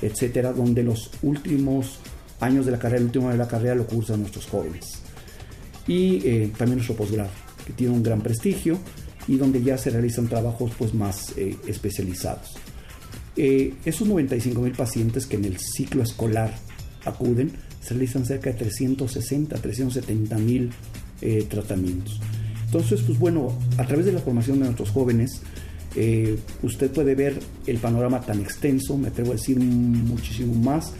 etcétera, 0.00 0.52
donde 0.52 0.82
los 0.82 1.10
últimos 1.22 1.98
años 2.40 2.66
de 2.66 2.72
la 2.72 2.78
carrera, 2.78 3.00
el 3.00 3.06
último 3.06 3.26
año 3.26 3.38
de 3.38 3.44
la 3.44 3.48
carrera 3.48 3.74
lo 3.74 3.86
cursan 3.86 4.20
nuestros 4.20 4.46
jóvenes. 4.46 5.00
Y 5.86 6.26
eh, 6.26 6.52
también 6.56 6.78
nuestro 6.78 6.96
posgrado, 6.96 7.30
que 7.66 7.72
tiene 7.72 7.92
un 7.92 8.02
gran 8.02 8.20
prestigio 8.22 8.78
y 9.28 9.36
donde 9.36 9.62
ya 9.62 9.78
se 9.78 9.90
realizan 9.90 10.28
trabajos 10.28 10.72
pues, 10.78 10.94
más 10.94 11.32
eh, 11.36 11.56
especializados. 11.66 12.56
Eh, 13.36 13.74
esos 13.84 14.06
95 14.06 14.60
mil 14.60 14.72
pacientes 14.72 15.26
que 15.26 15.36
en 15.36 15.44
el 15.44 15.58
ciclo 15.58 16.02
escolar 16.02 16.54
acuden, 17.04 17.52
se 17.80 17.90
realizan 17.90 18.24
cerca 18.24 18.50
de 18.50 18.56
360, 18.58 19.56
370 19.56 20.38
mil 20.38 20.70
eh, 21.20 21.46
tratamientos. 21.48 22.20
Entonces, 22.66 23.02
pues 23.02 23.18
bueno, 23.18 23.56
a 23.78 23.86
través 23.86 24.06
de 24.06 24.12
la 24.12 24.20
formación 24.20 24.58
de 24.58 24.66
nuestros 24.66 24.90
jóvenes, 24.90 25.42
eh, 25.96 26.36
usted 26.62 26.90
puede 26.90 27.14
ver 27.14 27.38
el 27.66 27.78
panorama 27.78 28.20
tan 28.20 28.40
extenso, 28.40 28.96
me 28.96 29.08
atrevo 29.08 29.30
a 29.30 29.34
decir 29.34 29.58
muchísimo 29.58 30.54
más, 30.54 30.92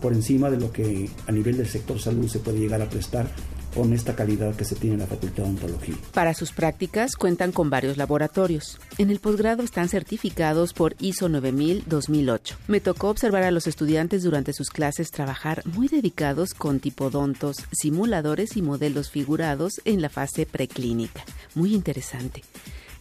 por 0.00 0.12
encima 0.12 0.50
de 0.50 0.58
lo 0.58 0.72
que 0.72 1.08
a 1.26 1.32
nivel 1.32 1.56
del 1.56 1.68
sector 1.68 1.98
salud 1.98 2.28
se 2.28 2.40
puede 2.40 2.58
llegar 2.58 2.82
a 2.82 2.88
prestar 2.88 3.28
con 3.74 3.92
esta 3.92 4.14
calidad 4.14 4.54
que 4.54 4.64
se 4.64 4.74
tiene 4.74 4.94
en 4.94 5.00
la 5.00 5.06
Facultad 5.06 5.44
de 5.44 5.50
Ontología. 5.50 5.96
Para 6.12 6.34
sus 6.34 6.52
prácticas 6.52 7.16
cuentan 7.16 7.52
con 7.52 7.70
varios 7.70 7.96
laboratorios. 7.96 8.78
En 8.98 9.10
el 9.10 9.20
posgrado 9.20 9.62
están 9.62 9.88
certificados 9.88 10.72
por 10.72 10.94
ISO 11.00 11.28
9000-2008. 11.28 12.56
Me 12.68 12.80
tocó 12.80 13.08
observar 13.08 13.42
a 13.44 13.50
los 13.50 13.66
estudiantes 13.66 14.22
durante 14.22 14.52
sus 14.52 14.70
clases 14.70 15.10
trabajar 15.10 15.62
muy 15.66 15.88
dedicados 15.88 16.54
con 16.54 16.80
tipodontos, 16.80 17.56
simuladores 17.72 18.56
y 18.56 18.62
modelos 18.62 19.10
figurados 19.10 19.80
en 19.84 20.02
la 20.02 20.08
fase 20.08 20.46
preclínica. 20.46 21.24
Muy 21.54 21.74
interesante. 21.74 22.42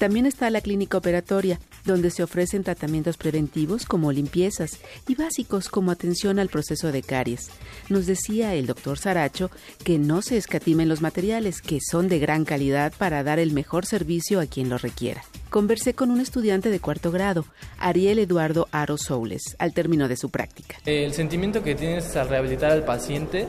También 0.02 0.26
está 0.26 0.50
la 0.50 0.62
clínica 0.62 0.98
operatoria, 0.98 1.60
donde 1.86 2.10
se 2.10 2.24
ofrecen 2.24 2.64
tratamientos 2.64 3.18
preventivos 3.18 3.86
como 3.86 4.12
limpiezas 4.12 4.80
y 5.08 5.14
básicos 5.14 5.70
como 5.70 5.92
atención 5.92 6.40
al 6.40 6.50
proceso 6.50 6.92
de 6.92 7.04
caries. 7.04 7.52
Nos 7.88 8.08
decía 8.08 8.56
el 8.56 8.66
doctor 8.66 8.98
Saracho 8.98 9.52
que 9.84 10.00
no 10.00 10.24
se 10.24 10.38
escatimen 10.38 10.90
los 10.90 11.02
materiales, 11.04 11.62
que 11.62 11.78
son 11.88 12.08
de 12.08 12.18
gran 12.18 12.46
calidad 12.46 12.94
para 12.98 13.22
dar 13.22 13.38
el 13.38 13.52
mejor 13.52 13.86
servicio 13.86 14.40
a 14.40 14.48
quien 14.48 14.70
lo 14.70 14.80
requiera. 14.80 15.22
Conversé 15.52 15.94
con 15.94 16.10
un 16.10 16.20
estudiante 16.20 16.72
de 16.72 16.80
cuarto 16.80 17.12
grado, 17.12 17.46
Ariel 17.78 18.18
Eduardo 18.18 18.70
Aro 18.72 18.98
Soules, 18.98 19.56
al 19.60 19.72
término 19.76 20.08
de 20.08 20.18
su 20.18 20.32
práctica. 20.32 20.78
El 20.84 21.14
sentimiento 21.14 21.62
que 21.62 21.76
tienes 21.76 22.16
al 22.16 22.28
rehabilitar 22.28 22.72
al 22.72 22.86
paciente 22.86 23.48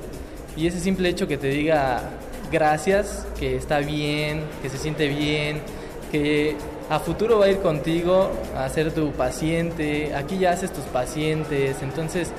y 0.54 0.66
ese 0.66 0.80
simple 0.80 1.08
hecho 1.08 1.26
que 1.26 1.38
te 1.38 1.48
diga 1.48 2.10
gracias, 2.50 3.26
que 3.38 3.56
está 3.56 3.78
bien, 3.78 4.44
que 4.60 4.68
se 4.68 4.76
siente 4.76 5.08
bien, 5.08 5.62
que 6.12 6.56
a 6.90 7.00
futuro 7.00 7.38
va 7.38 7.46
a 7.46 7.48
ir 7.48 7.58
contigo 7.58 8.30
a 8.54 8.68
ser 8.68 8.92
tu 8.92 9.12
paciente, 9.12 10.14
aquí 10.14 10.38
ya 10.38 10.52
haces 10.52 10.70
tus 10.72 10.84
pacientes, 10.84 11.76
entonces 11.82 12.30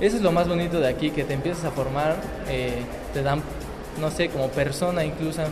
eso 0.00 0.16
es 0.16 0.22
lo 0.22 0.32
más 0.32 0.48
bonito 0.48 0.80
de 0.80 0.88
aquí, 0.88 1.10
que 1.10 1.24
te 1.24 1.34
empiezas 1.34 1.64
a 1.64 1.70
formar, 1.70 2.16
eh, 2.48 2.82
te 3.14 3.22
dan, 3.22 3.40
no 4.00 4.10
sé, 4.10 4.28
como 4.28 4.48
persona 4.48 5.04
incluso, 5.04 5.42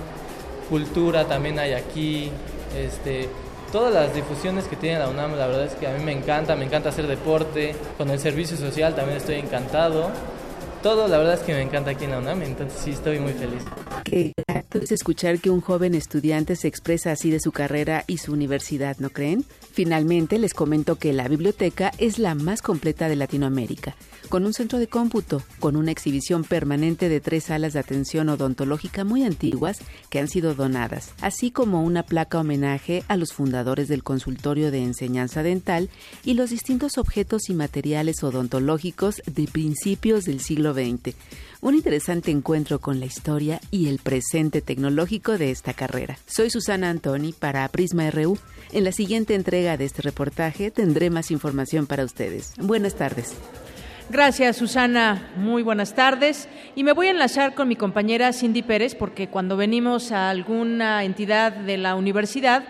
cultura 0.69 1.25
también 1.27 1.59
hay 1.61 1.73
aquí, 1.73 2.31
este, 2.77 3.29
todas 3.71 3.95
las 3.95 4.13
difusiones 4.13 4.65
que 4.65 4.75
tiene 4.75 4.99
la 4.99 5.09
UNAM, 5.09 5.37
la 5.37 5.47
verdad 5.47 5.65
es 5.67 5.75
que 5.75 5.87
a 5.87 5.93
mí 5.93 6.03
me 6.05 6.13
encanta, 6.13 6.57
me 6.57 6.65
encanta 6.65 6.89
hacer 6.89 7.07
deporte, 7.07 7.77
con 7.97 8.11
el 8.11 8.19
servicio 8.19 8.57
social 8.57 8.95
también 8.97 9.19
estoy 9.19 9.37
encantado 9.37 10.11
todo, 10.87 11.09
la 11.09 11.19
verdad 11.19 11.35
es 11.35 11.41
que 11.41 11.53
me 11.53 11.63
encanta 11.63 11.91
aquí 11.91 12.05
en 12.05 12.13
la 12.13 12.19
UNAM, 12.21 12.43
entonces 12.43 12.79
sí 12.81 12.91
estoy 12.93 13.19
muy 13.19 13.33
feliz. 13.33 13.61
Qué 14.05 14.33
grato 14.47 14.79
es 14.79 14.93
escuchar 14.93 15.41
que 15.41 15.51
un 15.51 15.61
joven 15.61 15.97
estudiante 15.97 16.55
se 16.55 16.69
expresa 16.69 17.11
así 17.11 17.29
de 17.29 17.41
su 17.41 17.51
carrera 17.51 18.05
y 18.07 18.19
su 18.19 18.33
universidad, 18.33 18.97
¿no 19.01 19.11
creen? 19.11 19.45
Finalmente 19.73 20.39
les 20.39 20.55
comento 20.55 20.95
que 20.95 21.13
la 21.13 21.27
biblioteca 21.27 21.91
es 21.99 22.21
la 22.21 22.37
más 22.37 22.63
completa 22.63 23.09
de 23.09 23.17
Latinoamérica 23.17 23.97
con 24.29 24.45
un 24.45 24.53
centro 24.53 24.79
de 24.79 24.89
cómputo, 24.89 25.43
con 25.61 25.77
una 25.77 25.91
exhibición 25.91 26.45
permanente 26.45 27.09
de 27.09 27.21
tres 27.21 27.45
salas 27.45 27.73
de 27.73 27.81
atención 27.81 28.29
odontológica 28.29 29.05
muy 29.05 29.25
antiguas 29.25 29.79
que 30.11 30.19
han 30.19 30.29
sido 30.29 30.55
donadas, 30.55 31.13
así 31.21 31.51
como 31.51 31.83
una 31.83 32.03
placa 32.03 32.41
homenaje 32.41 33.05
a 33.09 33.17
los 33.17 33.33
fundadores 33.33 33.89
del 33.89 34.03
consultorio 34.03 34.71
de 34.71 34.83
enseñanza 34.83 35.43
dental 35.43 35.91
y 36.25 36.35
los 36.35 36.51
distintos 36.51 36.99
objetos 36.99 37.49
y 37.49 37.55
materiales 37.55 38.23
odontológicos 38.23 39.23
de 39.27 39.47
principios 39.47 40.25
del 40.25 40.41
siglo 40.41 40.75
Un 41.63 41.75
interesante 41.75 42.31
encuentro 42.31 42.81
con 42.81 43.01
la 43.01 43.07
historia 43.07 43.61
y 43.71 43.89
el 43.89 43.99
presente 43.99 44.61
tecnológico 44.61 45.39
de 45.39 45.51
esta 45.51 45.73
carrera. 45.73 46.19
Soy 46.27 46.51
Susana 46.51 46.91
Antoni 46.91 47.33
para 47.33 47.67
Prisma 47.69 48.11
RU. 48.11 48.39
En 48.73 48.85
la 48.85 48.93
siguiente 48.93 49.35
entrega 49.35 49.77
de 49.77 49.85
este 49.85 50.03
reportaje 50.03 50.71
tendré 50.71 51.11
más 51.11 51.31
información 51.31 51.87
para 51.87 52.05
ustedes. 52.05 52.53
Buenas 52.59 52.95
tardes. 52.95 53.35
Gracias, 54.09 54.57
Susana. 54.59 55.33
Muy 55.37 55.65
buenas 55.65 55.95
tardes. 55.95 56.49
Y 56.77 56.85
me 56.85 56.93
voy 56.93 57.09
a 57.09 57.11
enlazar 57.11 57.55
con 57.55 57.67
mi 57.67 57.75
compañera 57.75 58.33
Cindy 58.33 58.63
Pérez, 58.63 58.95
porque 58.95 59.29
cuando 59.29 59.57
venimos 59.57 60.13
a 60.13 60.31
alguna 60.31 61.03
entidad 61.03 61.53
de 61.53 61.77
la 61.77 61.97
universidad, 61.97 62.65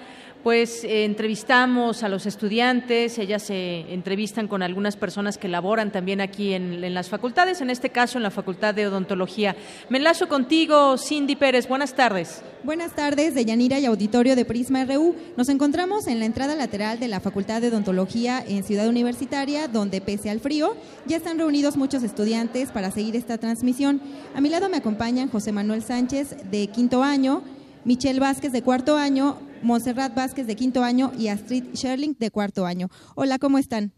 pues 0.47 0.85
eh, 0.85 1.05
entrevistamos 1.05 2.05
a 2.05 2.09
los 2.09 2.25
estudiantes, 2.25 3.19
ellas 3.19 3.43
se 3.43 3.81
entrevistan 3.93 4.47
con 4.47 4.63
algunas 4.63 4.97
personas 4.97 5.39
que 5.39 5.49
laboran 5.49 5.91
también 5.91 6.21
aquí 6.21 6.53
en, 6.53 6.85
en, 6.85 6.95
las 6.95 7.09
facultades, 7.09 7.61
en 7.61 7.69
este 7.69 7.91
caso 7.91 8.17
en 8.17 8.23
la 8.23 8.31
Facultad 8.31 8.73
de 8.73 8.87
Odontología. 8.87 9.57
Me 9.89 9.99
enlazo 9.99 10.29
contigo, 10.29 10.99
Cindy 10.99 11.35
Pérez. 11.35 11.67
Buenas 11.67 11.95
tardes. 11.95 12.43
Buenas 12.63 12.95
tardes, 12.95 13.35
de 13.35 13.45
Yanira 13.45 13.81
y 13.81 13.87
Auditorio 13.87 14.37
de 14.37 14.45
Prisma 14.45 14.85
RU. 14.85 15.17
Nos 15.37 15.49
encontramos 15.49 16.07
en 16.07 16.21
la 16.21 16.27
entrada 16.27 16.55
lateral 16.55 17.01
de 17.01 17.09
la 17.09 17.19
Facultad 17.19 17.61
de 17.61 17.67
Odontología 17.67 18.41
en 18.47 18.63
Ciudad 18.63 18.87
Universitaria, 18.87 19.67
donde 19.67 20.01
pese 20.01 20.31
al 20.31 20.39
frío, 20.39 20.77
ya 21.07 21.17
están 21.17 21.39
reunidos 21.39 21.77
muchos 21.77 22.05
estudiantes 22.05 22.71
para 22.71 22.93
seguir 22.93 23.17
esta 23.17 23.39
transmisión. 23.39 24.01
A 24.33 24.41
mi 24.41 24.49
lado 24.49 24.69
me 24.69 24.77
acompañan 24.77 25.29
José 25.29 25.51
Manuel 25.51 25.83
Sánchez, 25.83 26.37
de 26.53 26.69
quinto 26.69 27.03
año, 27.03 27.43
Michelle 27.87 28.19
Vázquez, 28.19 28.51
de 28.51 28.63
cuarto 28.63 28.97
año, 28.97 29.39
Montserrat 29.63 30.13
Vázquez 30.13 30.49
de 30.49 30.57
quinto 30.57 30.83
año 30.83 31.13
y 31.17 31.29
Astrid 31.29 31.67
Sherling 31.73 32.17
de 32.19 32.33
cuarto 32.33 32.67
año. 32.67 32.89
Hola, 33.15 33.39
¿cómo 33.39 33.59
están? 33.59 33.93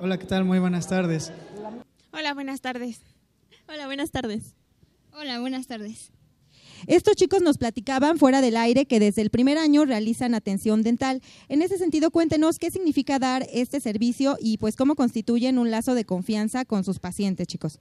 Hola, 0.00 0.18
¿qué 0.18 0.26
tal? 0.26 0.44
Muy 0.44 0.58
buenas 0.58 0.88
tardes. 0.88 1.30
Hola, 2.12 2.34
buenas 2.34 2.60
tardes. 2.60 3.02
Hola, 3.68 3.86
buenas 3.86 4.10
tardes. 4.10 4.56
Hola, 5.12 5.38
buenas 5.38 5.68
tardes. 5.68 6.10
Estos 6.88 7.14
chicos 7.14 7.40
nos 7.40 7.56
platicaban 7.56 8.18
fuera 8.18 8.40
del 8.40 8.56
aire 8.56 8.86
que 8.86 8.98
desde 8.98 9.22
el 9.22 9.30
primer 9.30 9.58
año 9.58 9.84
realizan 9.84 10.34
atención 10.34 10.82
dental. 10.82 11.22
En 11.48 11.62
ese 11.62 11.78
sentido, 11.78 12.10
cuéntenos 12.10 12.58
qué 12.58 12.72
significa 12.72 13.20
dar 13.20 13.46
este 13.52 13.78
servicio 13.78 14.38
y 14.40 14.58
pues 14.58 14.74
cómo 14.74 14.96
constituyen 14.96 15.60
un 15.60 15.70
lazo 15.70 15.94
de 15.94 16.04
confianza 16.04 16.64
con 16.64 16.82
sus 16.82 16.98
pacientes, 16.98 17.46
chicos. 17.46 17.78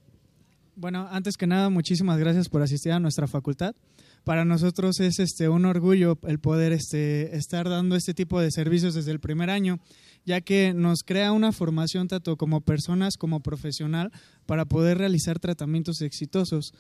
Bueno, 0.80 1.10
antes 1.12 1.36
que 1.36 1.46
nada, 1.46 1.70
muchísimas 1.70 2.18
gracias 2.18 2.48
por 2.48 2.62
asistir 2.62 2.94
a 2.94 3.02
nuestra 3.02 3.28
facultad 3.28 3.76
para 4.24 4.46
nosotros 4.46 5.00
es 5.00 5.20
este 5.20 5.50
un 5.50 5.65
orgullo 5.65 6.18
el 6.28 6.39
poder 6.39 6.72
este, 6.72 7.36
estar 7.36 7.68
dando 7.68 7.96
este 7.96 8.13
tipo 8.13 8.39
de 8.39 8.52
servicios 8.52 8.94
desde 8.94 9.12
el 9.12 9.20
primer 9.20 9.50
año, 9.50 9.80
ya 10.26 10.42
que 10.42 10.74
nos 10.74 11.04
crea 11.04 11.32
una 11.32 11.52
formación 11.52 12.08
tanto 12.08 12.38
como 12.38 12.62
personas 12.62 13.18
como 13.18 13.39
profesional 13.39 14.12
para 14.46 14.65
poder 14.65 14.98
realizar 14.98 15.39
tratamientos 15.39 16.02
exitosos. 16.02 16.74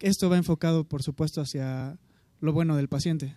Esto 0.00 0.28
va 0.28 0.36
enfocado, 0.36 0.84
por 0.84 1.02
supuesto, 1.02 1.40
hacia 1.40 1.98
lo 2.40 2.52
bueno 2.52 2.76
del 2.76 2.88
paciente. 2.88 3.36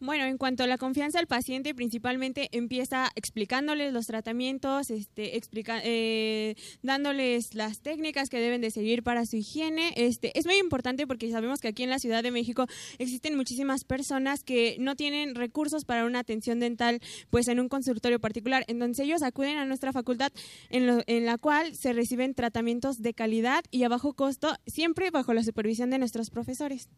Bueno, 0.00 0.24
en 0.24 0.38
cuanto 0.38 0.64
a 0.64 0.66
la 0.66 0.78
confianza 0.78 1.18
del 1.18 1.26
paciente, 1.26 1.74
principalmente 1.74 2.48
empieza 2.52 3.10
explicándoles 3.14 3.92
los 3.92 4.06
tratamientos, 4.06 4.90
este, 4.90 5.36
explica, 5.36 5.80
eh, 5.84 6.54
dándoles 6.82 7.54
las 7.54 7.80
técnicas 7.80 8.30
que 8.30 8.40
deben 8.40 8.60
de 8.60 8.70
seguir 8.70 9.02
para 9.02 9.26
su 9.26 9.36
higiene. 9.36 9.92
Este, 9.96 10.38
es 10.38 10.46
muy 10.46 10.56
importante 10.56 11.06
porque 11.06 11.30
sabemos 11.30 11.60
que 11.60 11.68
aquí 11.68 11.82
en 11.82 11.90
la 11.90 11.98
Ciudad 11.98 12.22
de 12.22 12.30
México 12.30 12.66
existen 12.98 13.36
muchísimas 13.36 13.84
personas 13.84 14.42
que 14.42 14.76
no 14.80 14.96
tienen 14.96 15.34
recursos 15.34 15.84
para 15.84 16.04
una 16.04 16.20
atención 16.20 16.60
dental, 16.60 17.00
pues 17.28 17.48
en 17.48 17.60
un 17.60 17.68
consultorio 17.68 18.20
particular. 18.20 18.64
Entonces 18.68 19.04
ellos 19.04 19.22
acuden 19.22 19.58
a 19.58 19.64
nuestra 19.64 19.92
facultad 19.92 20.32
en, 20.70 21.02
en 21.06 21.26
la 21.26 21.36
cual 21.38 21.74
se 21.76 21.92
reciben 21.92 22.34
tratamientos 22.34 23.02
de 23.02 23.14
calidad 23.14 23.62
y 23.70 23.84
a 23.84 23.88
bajo 23.88 24.14
costo, 24.14 24.54
siempre 24.66 25.10
bajo 25.10 25.34
la 25.34 25.42
supervisión 25.42 25.90
de 25.90 25.98
nuestros 25.98 26.30
profesores. 26.30 26.88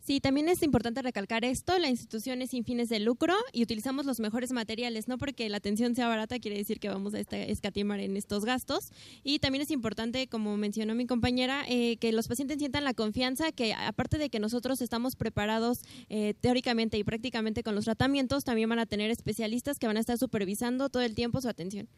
Sí, 0.00 0.18
también 0.18 0.48
es 0.48 0.62
importante 0.62 1.02
recalcar 1.02 1.44
esto, 1.44 1.78
la 1.78 1.90
institución 1.90 2.40
es 2.40 2.50
sin 2.50 2.64
fines 2.64 2.88
de 2.88 3.00
lucro 3.00 3.34
y 3.52 3.62
utilizamos 3.62 4.06
los 4.06 4.18
mejores 4.18 4.50
materiales, 4.50 5.08
no 5.08 5.18
porque 5.18 5.48
la 5.50 5.58
atención 5.58 5.94
sea 5.94 6.08
barata 6.08 6.38
quiere 6.38 6.56
decir 6.56 6.80
que 6.80 6.88
vamos 6.88 7.12
a 7.12 7.20
escatimar 7.20 8.00
en 8.00 8.16
estos 8.16 8.46
gastos 8.46 8.92
y 9.22 9.40
también 9.40 9.60
es 9.60 9.70
importante, 9.70 10.26
como 10.26 10.56
mencionó 10.56 10.94
mi 10.94 11.06
compañera, 11.06 11.64
eh, 11.68 11.98
que 11.98 12.12
los 12.12 12.28
pacientes 12.28 12.58
sientan 12.58 12.82
la 12.84 12.94
confianza 12.94 13.52
que 13.52 13.74
aparte 13.74 14.16
de 14.16 14.30
que 14.30 14.40
nosotros 14.40 14.80
estamos 14.80 15.16
preparados 15.16 15.82
eh, 16.08 16.32
teóricamente 16.40 16.96
y 16.96 17.04
prácticamente 17.04 17.62
con 17.62 17.74
los 17.74 17.84
tratamientos, 17.84 18.42
también 18.44 18.70
van 18.70 18.78
a 18.78 18.86
tener 18.86 19.10
especialistas 19.10 19.78
que 19.78 19.86
van 19.86 19.98
a 19.98 20.00
estar 20.00 20.16
supervisando 20.16 20.88
todo 20.88 21.02
el 21.02 21.14
tiempo 21.14 21.42
su 21.42 21.48
atención. 21.48 21.88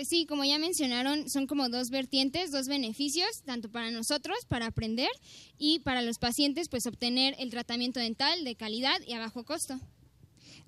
Pues 0.00 0.08
sí, 0.08 0.24
como 0.24 0.46
ya 0.46 0.58
mencionaron, 0.58 1.28
son 1.28 1.46
como 1.46 1.68
dos 1.68 1.90
vertientes, 1.90 2.50
dos 2.50 2.68
beneficios, 2.68 3.42
tanto 3.44 3.68
para 3.68 3.90
nosotros, 3.90 4.34
para 4.48 4.64
aprender, 4.64 5.10
y 5.58 5.80
para 5.80 6.00
los 6.00 6.16
pacientes, 6.16 6.70
pues 6.70 6.86
obtener 6.86 7.34
el 7.38 7.50
tratamiento 7.50 8.00
dental 8.00 8.42
de 8.42 8.54
calidad 8.54 8.94
y 9.06 9.12
a 9.12 9.18
bajo 9.18 9.44
costo. 9.44 9.78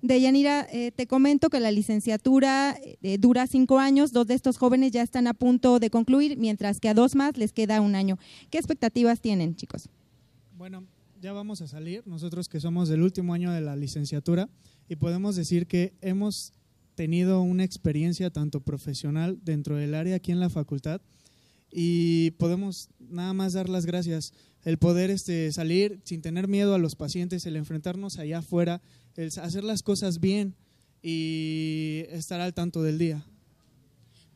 Deyanira, 0.03 0.67
eh, 0.71 0.91
te 0.91 1.07
comento 1.07 1.49
que 1.49 1.59
la 1.59 1.71
licenciatura 1.71 2.77
eh, 3.01 3.17
dura 3.17 3.47
cinco 3.47 3.79
años, 3.79 4.11
dos 4.11 4.27
de 4.27 4.35
estos 4.35 4.59
jóvenes 4.59 4.91
ya 4.91 5.01
están 5.01 5.25
a 5.25 5.33
punto 5.33 5.79
de 5.79 5.89
concluir, 5.89 6.37
mientras 6.37 6.79
que 6.79 6.89
a 6.89 6.93
dos 6.93 7.15
más 7.15 7.35
les 7.35 7.53
queda 7.53 7.81
un 7.81 7.95
año. 7.95 8.19
¿Qué 8.51 8.59
expectativas 8.59 9.19
tienen, 9.19 9.55
chicos? 9.55 9.89
Bueno, 10.59 10.85
ya 11.19 11.33
vamos 11.33 11.59
a 11.63 11.67
salir, 11.67 12.03
nosotros 12.05 12.47
que 12.47 12.59
somos 12.59 12.87
del 12.87 13.01
último 13.01 13.33
año 13.33 13.51
de 13.51 13.61
la 13.61 13.75
licenciatura, 13.75 14.47
y 14.87 14.95
podemos 14.95 15.35
decir 15.35 15.65
que 15.65 15.95
hemos 16.01 16.53
tenido 16.95 17.41
una 17.41 17.63
experiencia 17.63 18.29
tanto 18.29 18.61
profesional 18.61 19.39
dentro 19.43 19.77
del 19.77 19.95
área 19.95 20.15
aquí 20.15 20.31
en 20.31 20.39
la 20.39 20.49
facultad 20.49 21.01
y 21.71 22.31
podemos 22.31 22.89
nada 22.99 23.33
más 23.33 23.53
dar 23.53 23.67
las 23.69 23.85
gracias. 23.85 24.33
El 24.63 24.77
poder 24.77 25.09
este, 25.09 25.51
salir 25.51 25.99
sin 26.03 26.21
tener 26.21 26.47
miedo 26.47 26.75
a 26.75 26.77
los 26.77 26.95
pacientes, 26.95 27.45
el 27.45 27.55
enfrentarnos 27.55 28.19
allá 28.19 28.39
afuera, 28.39 28.81
el 29.15 29.27
hacer 29.27 29.63
las 29.63 29.83
cosas 29.83 30.19
bien 30.19 30.55
y 31.01 32.05
estar 32.09 32.39
al 32.39 32.53
tanto 32.53 32.83
del 32.83 32.97
día. 32.97 33.25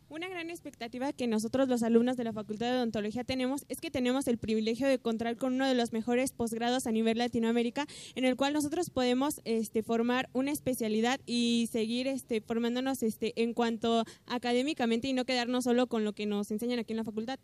Una 0.09 0.29
gran 0.29 0.49
expectativa 0.49 1.11
que 1.11 1.27
nosotros 1.27 1.67
los 1.67 1.83
alumnos 1.83 2.15
de 2.15 2.23
la 2.23 2.31
Facultad 2.31 2.67
de 2.67 2.77
Odontología 2.77 3.25
tenemos 3.25 3.65
es 3.67 3.81
que 3.81 3.91
tenemos 3.91 4.29
el 4.29 4.37
privilegio 4.37 4.87
de 4.87 4.99
contar 4.99 5.35
con 5.35 5.55
uno 5.55 5.67
de 5.67 5.75
los 5.75 5.91
mejores 5.91 6.31
posgrados 6.31 6.87
a 6.87 6.93
nivel 6.93 7.17
Latinoamérica, 7.17 7.85
en 8.15 8.23
el 8.23 8.37
cual 8.37 8.53
nosotros 8.53 8.89
podemos 8.89 9.41
este, 9.43 9.83
formar 9.83 10.29
una 10.31 10.51
especialidad 10.51 11.19
y 11.25 11.67
seguir 11.73 12.07
este, 12.07 12.39
formándonos 12.39 13.03
este, 13.03 13.33
en 13.41 13.53
cuanto 13.53 14.05
académicamente 14.27 15.09
y 15.09 15.13
no 15.13 15.25
quedarnos 15.25 15.65
solo 15.65 15.87
con 15.87 16.05
lo 16.05 16.13
que 16.13 16.25
nos 16.25 16.51
enseñan 16.51 16.79
aquí 16.79 16.93
en 16.93 16.97
la 16.97 17.03
facultad. 17.03 17.37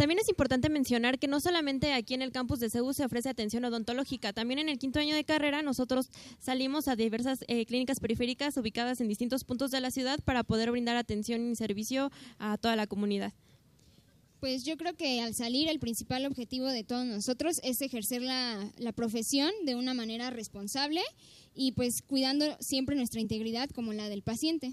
También 0.00 0.18
es 0.18 0.30
importante 0.30 0.70
mencionar 0.70 1.18
que 1.18 1.28
no 1.28 1.40
solamente 1.40 1.92
aquí 1.92 2.14
en 2.14 2.22
el 2.22 2.32
campus 2.32 2.58
de 2.58 2.70
CEU 2.70 2.94
se 2.94 3.04
ofrece 3.04 3.28
atención 3.28 3.66
odontológica, 3.66 4.32
también 4.32 4.58
en 4.58 4.70
el 4.70 4.78
quinto 4.78 4.98
año 4.98 5.14
de 5.14 5.24
carrera 5.24 5.60
nosotros 5.60 6.08
salimos 6.38 6.88
a 6.88 6.96
diversas 6.96 7.44
eh, 7.48 7.66
clínicas 7.66 8.00
periféricas 8.00 8.56
ubicadas 8.56 9.02
en 9.02 9.08
distintos 9.08 9.44
puntos 9.44 9.70
de 9.70 9.78
la 9.82 9.90
ciudad 9.90 10.18
para 10.24 10.42
poder 10.42 10.70
brindar 10.70 10.96
atención 10.96 11.50
y 11.50 11.54
servicio 11.54 12.10
a 12.38 12.56
toda 12.56 12.76
la 12.76 12.86
comunidad. 12.86 13.34
Pues 14.40 14.64
yo 14.64 14.78
creo 14.78 14.96
que 14.96 15.20
al 15.20 15.34
salir 15.34 15.68
el 15.68 15.78
principal 15.78 16.24
objetivo 16.24 16.68
de 16.68 16.82
todos 16.82 17.04
nosotros 17.04 17.60
es 17.62 17.82
ejercer 17.82 18.22
la, 18.22 18.72
la, 18.78 18.92
profesión 18.92 19.50
de 19.66 19.74
una 19.74 19.92
manera 19.92 20.30
responsable 20.30 21.02
y 21.54 21.72
pues 21.72 22.00
cuidando 22.00 22.46
siempre 22.58 22.96
nuestra 22.96 23.20
integridad 23.20 23.68
como 23.68 23.92
la 23.92 24.08
del 24.08 24.22
paciente. 24.22 24.72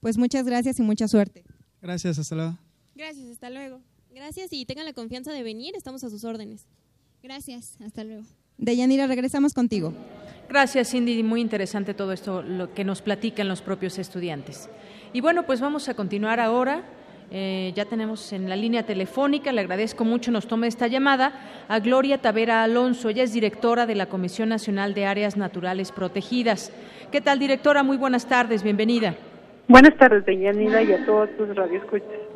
Pues 0.00 0.18
muchas 0.18 0.44
gracias 0.44 0.78
y 0.78 0.82
mucha 0.82 1.08
suerte. 1.08 1.42
Gracias, 1.80 2.18
hasta 2.18 2.34
luego. 2.34 2.58
Gracias, 2.94 3.30
hasta 3.30 3.48
luego. 3.48 3.80
Gracias 4.14 4.52
y 4.52 4.66
tengan 4.66 4.84
la 4.84 4.92
confianza 4.92 5.32
de 5.32 5.42
venir, 5.42 5.74
estamos 5.74 6.04
a 6.04 6.10
sus 6.10 6.24
órdenes. 6.24 6.66
Gracias, 7.22 7.78
hasta 7.80 8.04
luego. 8.04 8.24
Deyanira, 8.58 9.06
regresamos 9.06 9.54
contigo. 9.54 9.94
Gracias, 10.48 10.90
Cindy. 10.90 11.22
Muy 11.22 11.40
interesante 11.40 11.94
todo 11.94 12.12
esto 12.12 12.42
lo 12.42 12.74
que 12.74 12.84
nos 12.84 13.00
platican 13.00 13.48
los 13.48 13.62
propios 13.62 13.98
estudiantes. 13.98 14.68
Y 15.14 15.22
bueno, 15.22 15.44
pues 15.44 15.60
vamos 15.60 15.88
a 15.88 15.94
continuar 15.94 16.40
ahora. 16.40 16.82
Eh, 17.30 17.72
ya 17.74 17.86
tenemos 17.86 18.34
en 18.34 18.50
la 18.50 18.56
línea 18.56 18.84
telefónica, 18.84 19.52
le 19.52 19.62
agradezco 19.62 20.04
mucho, 20.04 20.30
nos 20.30 20.46
tome 20.46 20.66
esta 20.66 20.86
llamada, 20.86 21.64
a 21.66 21.80
Gloria 21.80 22.18
Tavera 22.18 22.62
Alonso. 22.62 23.08
Ella 23.08 23.22
es 23.22 23.32
directora 23.32 23.86
de 23.86 23.94
la 23.94 24.10
Comisión 24.10 24.50
Nacional 24.50 24.92
de 24.92 25.06
Áreas 25.06 25.38
Naturales 25.38 25.90
Protegidas. 25.92 26.70
¿Qué 27.10 27.22
tal, 27.22 27.38
directora? 27.38 27.82
Muy 27.82 27.96
buenas 27.96 28.26
tardes, 28.26 28.62
bienvenida. 28.62 29.16
Buenas 29.68 29.96
tardes, 29.96 30.26
Deyanira, 30.26 30.82
y 30.82 30.92
a 30.92 31.06
todos 31.06 31.34
tus 31.38 31.56
radioescuchas. 31.56 32.31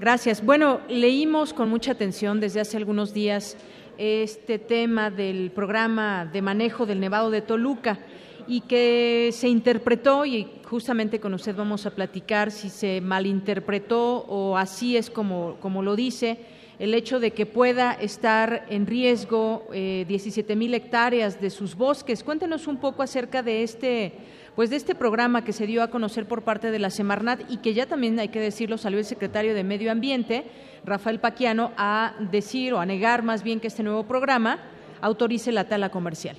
Gracias. 0.00 0.44
Bueno, 0.44 0.80
leímos 0.88 1.52
con 1.52 1.68
mucha 1.68 1.90
atención 1.90 2.38
desde 2.38 2.60
hace 2.60 2.76
algunos 2.76 3.12
días 3.12 3.56
este 3.98 4.60
tema 4.60 5.10
del 5.10 5.50
programa 5.50 6.24
de 6.24 6.40
manejo 6.40 6.86
del 6.86 7.00
Nevado 7.00 7.32
de 7.32 7.42
Toluca 7.42 7.98
y 8.46 8.60
que 8.60 9.30
se 9.32 9.48
interpretó, 9.48 10.24
y 10.24 10.46
justamente 10.62 11.18
con 11.18 11.34
usted 11.34 11.56
vamos 11.56 11.84
a 11.84 11.96
platicar 11.96 12.52
si 12.52 12.68
se 12.70 13.00
malinterpretó 13.00 14.24
o 14.28 14.56
así 14.56 14.96
es 14.96 15.10
como, 15.10 15.56
como 15.58 15.82
lo 15.82 15.96
dice, 15.96 16.38
el 16.78 16.94
hecho 16.94 17.18
de 17.18 17.32
que 17.32 17.44
pueda 17.44 17.92
estar 17.92 18.66
en 18.70 18.86
riesgo 18.86 19.66
eh, 19.72 20.04
17 20.06 20.54
mil 20.54 20.74
hectáreas 20.74 21.40
de 21.40 21.50
sus 21.50 21.74
bosques. 21.74 22.22
Cuéntenos 22.22 22.68
un 22.68 22.76
poco 22.76 23.02
acerca 23.02 23.42
de 23.42 23.64
este 23.64 24.12
pues 24.58 24.70
de 24.70 24.76
este 24.76 24.96
programa 24.96 25.44
que 25.44 25.52
se 25.52 25.68
dio 25.68 25.84
a 25.84 25.88
conocer 25.88 26.26
por 26.26 26.42
parte 26.42 26.72
de 26.72 26.80
la 26.80 26.90
Semarnat 26.90 27.42
y 27.48 27.58
que 27.58 27.74
ya 27.74 27.86
también 27.86 28.18
hay 28.18 28.30
que 28.30 28.40
decirlo 28.40 28.76
salió 28.76 28.98
el 28.98 29.04
secretario 29.04 29.54
de 29.54 29.62
Medio 29.62 29.92
Ambiente, 29.92 30.46
Rafael 30.84 31.20
Paquiano, 31.20 31.70
a 31.76 32.14
decir 32.32 32.74
o 32.74 32.80
a 32.80 32.84
negar 32.84 33.22
más 33.22 33.44
bien 33.44 33.60
que 33.60 33.68
este 33.68 33.84
nuevo 33.84 34.02
programa 34.08 34.58
autorice 35.00 35.52
la 35.52 35.68
tala 35.68 35.90
comercial. 35.90 36.34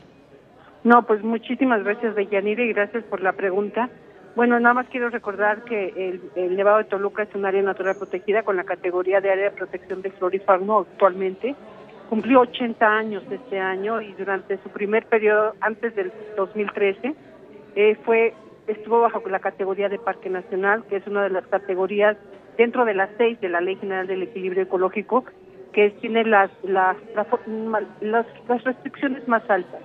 No, 0.84 1.03
pues 1.03 1.23
muchísimas 1.23 1.82
gracias, 1.86 2.13
Deyanira, 2.13 2.62
y 2.62 2.73
gracias 2.73 3.05
por 3.05 3.21
la 3.21 3.32
pregunta. 3.32 3.89
Bueno, 4.36 4.60
nada 4.60 4.73
más 4.73 4.88
quiero 4.89 5.10
recordar 5.10 5.63
que 5.63 5.93
el, 5.95 6.21
el, 6.36 6.58
Nevado 6.58 6.79
de 6.79 6.84
Toluca 6.84 7.23
es 7.23 7.34
un 7.34 7.45
área 7.45 7.62
natural 7.62 7.95
protegida 7.95 8.43
con 8.43 8.58
la 8.58 8.65
categoría 8.65 9.21
de 9.21 9.32
área 9.32 9.45
de 9.45 9.51
protección 9.51 10.01
de 10.01 10.12
flora 10.12 10.36
y 10.36 10.39
fauna 10.39 10.79
actualmente. 10.79 11.55
Cumplió 12.10 12.41
80 12.41 12.86
años 12.86 13.23
este 13.32 13.62
año 13.62 14.01
y 14.01 14.12
durante 14.12 14.58
su 14.58 14.67
primer 14.71 15.05
periodo, 15.05 15.53
antes 15.62 15.95
del 15.95 16.12
2013, 16.36 17.15
eh, 17.79 17.95
fue 18.03 18.33
estuvo 18.67 18.99
bajo 18.99 19.23
la 19.29 19.39
categoría 19.39 19.87
de 19.87 19.97
Parque 19.97 20.29
Nacional, 20.29 20.83
que 20.89 20.97
es 20.97 21.07
una 21.07 21.23
de 21.23 21.29
las 21.29 21.47
categorías 21.47 22.17
dentro 22.57 22.83
de 22.83 22.93
las 22.93 23.09
seis 23.17 23.39
de 23.39 23.47
la 23.47 23.61
Ley 23.61 23.77
General 23.77 24.05
del 24.05 24.23
Equilibrio 24.23 24.63
Ecológico, 24.63 25.23
que 25.71 25.91
tiene 26.01 26.25
las 26.25 26.51
las, 26.63 26.97
las, 27.15 27.27
las 28.01 28.63
restricciones 28.65 29.25
más 29.29 29.49
altas. 29.49 29.81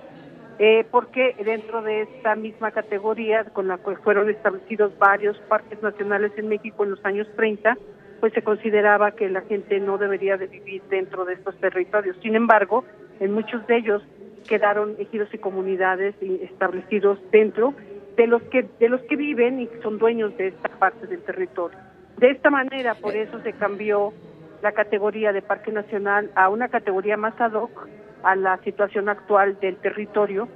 Eh, 0.58 0.84
porque 0.90 1.36
dentro 1.44 1.82
de 1.82 2.02
esta 2.02 2.34
misma 2.34 2.72
categoría, 2.72 3.44
con 3.44 3.68
la 3.68 3.78
que 3.78 3.94
fueron 3.98 4.28
establecidos 4.28 4.98
varios 4.98 5.38
parques 5.48 5.80
nacionales 5.80 6.32
en 6.36 6.48
México 6.48 6.82
en 6.82 6.90
los 6.90 7.04
años 7.04 7.28
30, 7.36 7.78
pues 8.18 8.32
se 8.32 8.42
consideraba 8.42 9.12
que 9.12 9.28
la 9.30 9.42
gente 9.42 9.78
no 9.78 9.98
debería 9.98 10.36
de 10.36 10.48
vivir 10.48 10.82
dentro 10.90 11.24
de 11.24 11.34
estos 11.34 11.56
territorios. 11.60 12.16
Sin 12.22 12.34
embargo, 12.34 12.84
en 13.20 13.32
muchos 13.34 13.64
de 13.68 13.76
ellos 13.76 14.02
quedaron 14.44 14.96
ejidos 14.98 15.28
y 15.32 15.38
comunidades 15.38 16.14
establecidos 16.20 17.18
dentro 17.30 17.74
de 18.16 18.26
los 18.26 18.42
que 18.44 18.66
de 18.78 18.88
los 18.88 19.00
que 19.02 19.16
viven 19.16 19.60
y 19.60 19.68
son 19.82 19.98
dueños 19.98 20.36
de 20.36 20.48
esta 20.48 20.68
parte 20.68 21.06
del 21.06 21.22
territorio. 21.22 21.78
De 22.18 22.30
esta 22.30 22.50
manera, 22.50 22.94
por 22.94 23.16
eso 23.16 23.40
se 23.40 23.52
cambió 23.54 24.12
la 24.62 24.72
categoría 24.72 25.32
de 25.32 25.42
parque 25.42 25.72
nacional 25.72 26.30
a 26.36 26.48
una 26.48 26.68
categoría 26.68 27.16
más 27.16 27.38
ad 27.40 27.54
hoc 27.54 27.88
a 28.22 28.36
la 28.36 28.56
situación 28.58 29.08
actual 29.08 29.58
del 29.60 29.76
territorio, 29.76 30.48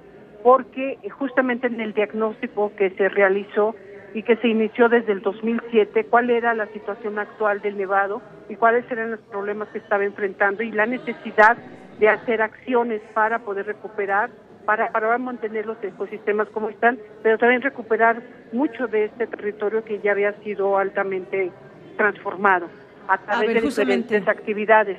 porque 0.42 0.98
justamente 1.18 1.66
en 1.66 1.80
el 1.80 1.92
diagnóstico 1.92 2.72
que 2.76 2.90
se 2.90 3.08
realizó 3.08 3.74
y 4.14 4.22
que 4.22 4.36
se 4.36 4.48
inició 4.48 4.88
desde 4.88 5.12
el 5.12 5.20
2007, 5.20 6.04
cuál 6.04 6.30
era 6.30 6.54
la 6.54 6.66
situación 6.68 7.18
actual 7.18 7.60
del 7.60 7.76
Nevado 7.76 8.22
y 8.48 8.56
cuáles 8.56 8.90
eran 8.90 9.10
los 9.10 9.20
problemas 9.20 9.68
que 9.68 9.78
estaba 9.78 10.04
enfrentando 10.04 10.62
y 10.62 10.70
la 10.70 10.86
necesidad 10.86 11.58
de 11.98 12.08
hacer 12.08 12.42
acciones 12.42 13.00
para 13.14 13.40
poder 13.40 13.66
recuperar, 13.66 14.30
para, 14.64 14.90
para 14.92 15.18
mantener 15.18 15.66
los 15.66 15.82
ecosistemas 15.82 16.48
como 16.48 16.68
están, 16.68 16.98
pero 17.22 17.38
también 17.38 17.62
recuperar 17.62 18.22
mucho 18.52 18.86
de 18.86 19.06
este 19.06 19.26
territorio 19.26 19.84
que 19.84 19.98
ya 20.00 20.12
había 20.12 20.32
sido 20.42 20.78
altamente 20.78 21.50
transformado 21.96 22.68
a 23.08 23.18
través 23.18 23.54
de 23.54 23.60
diferentes 23.60 24.28
actividades. 24.28 24.98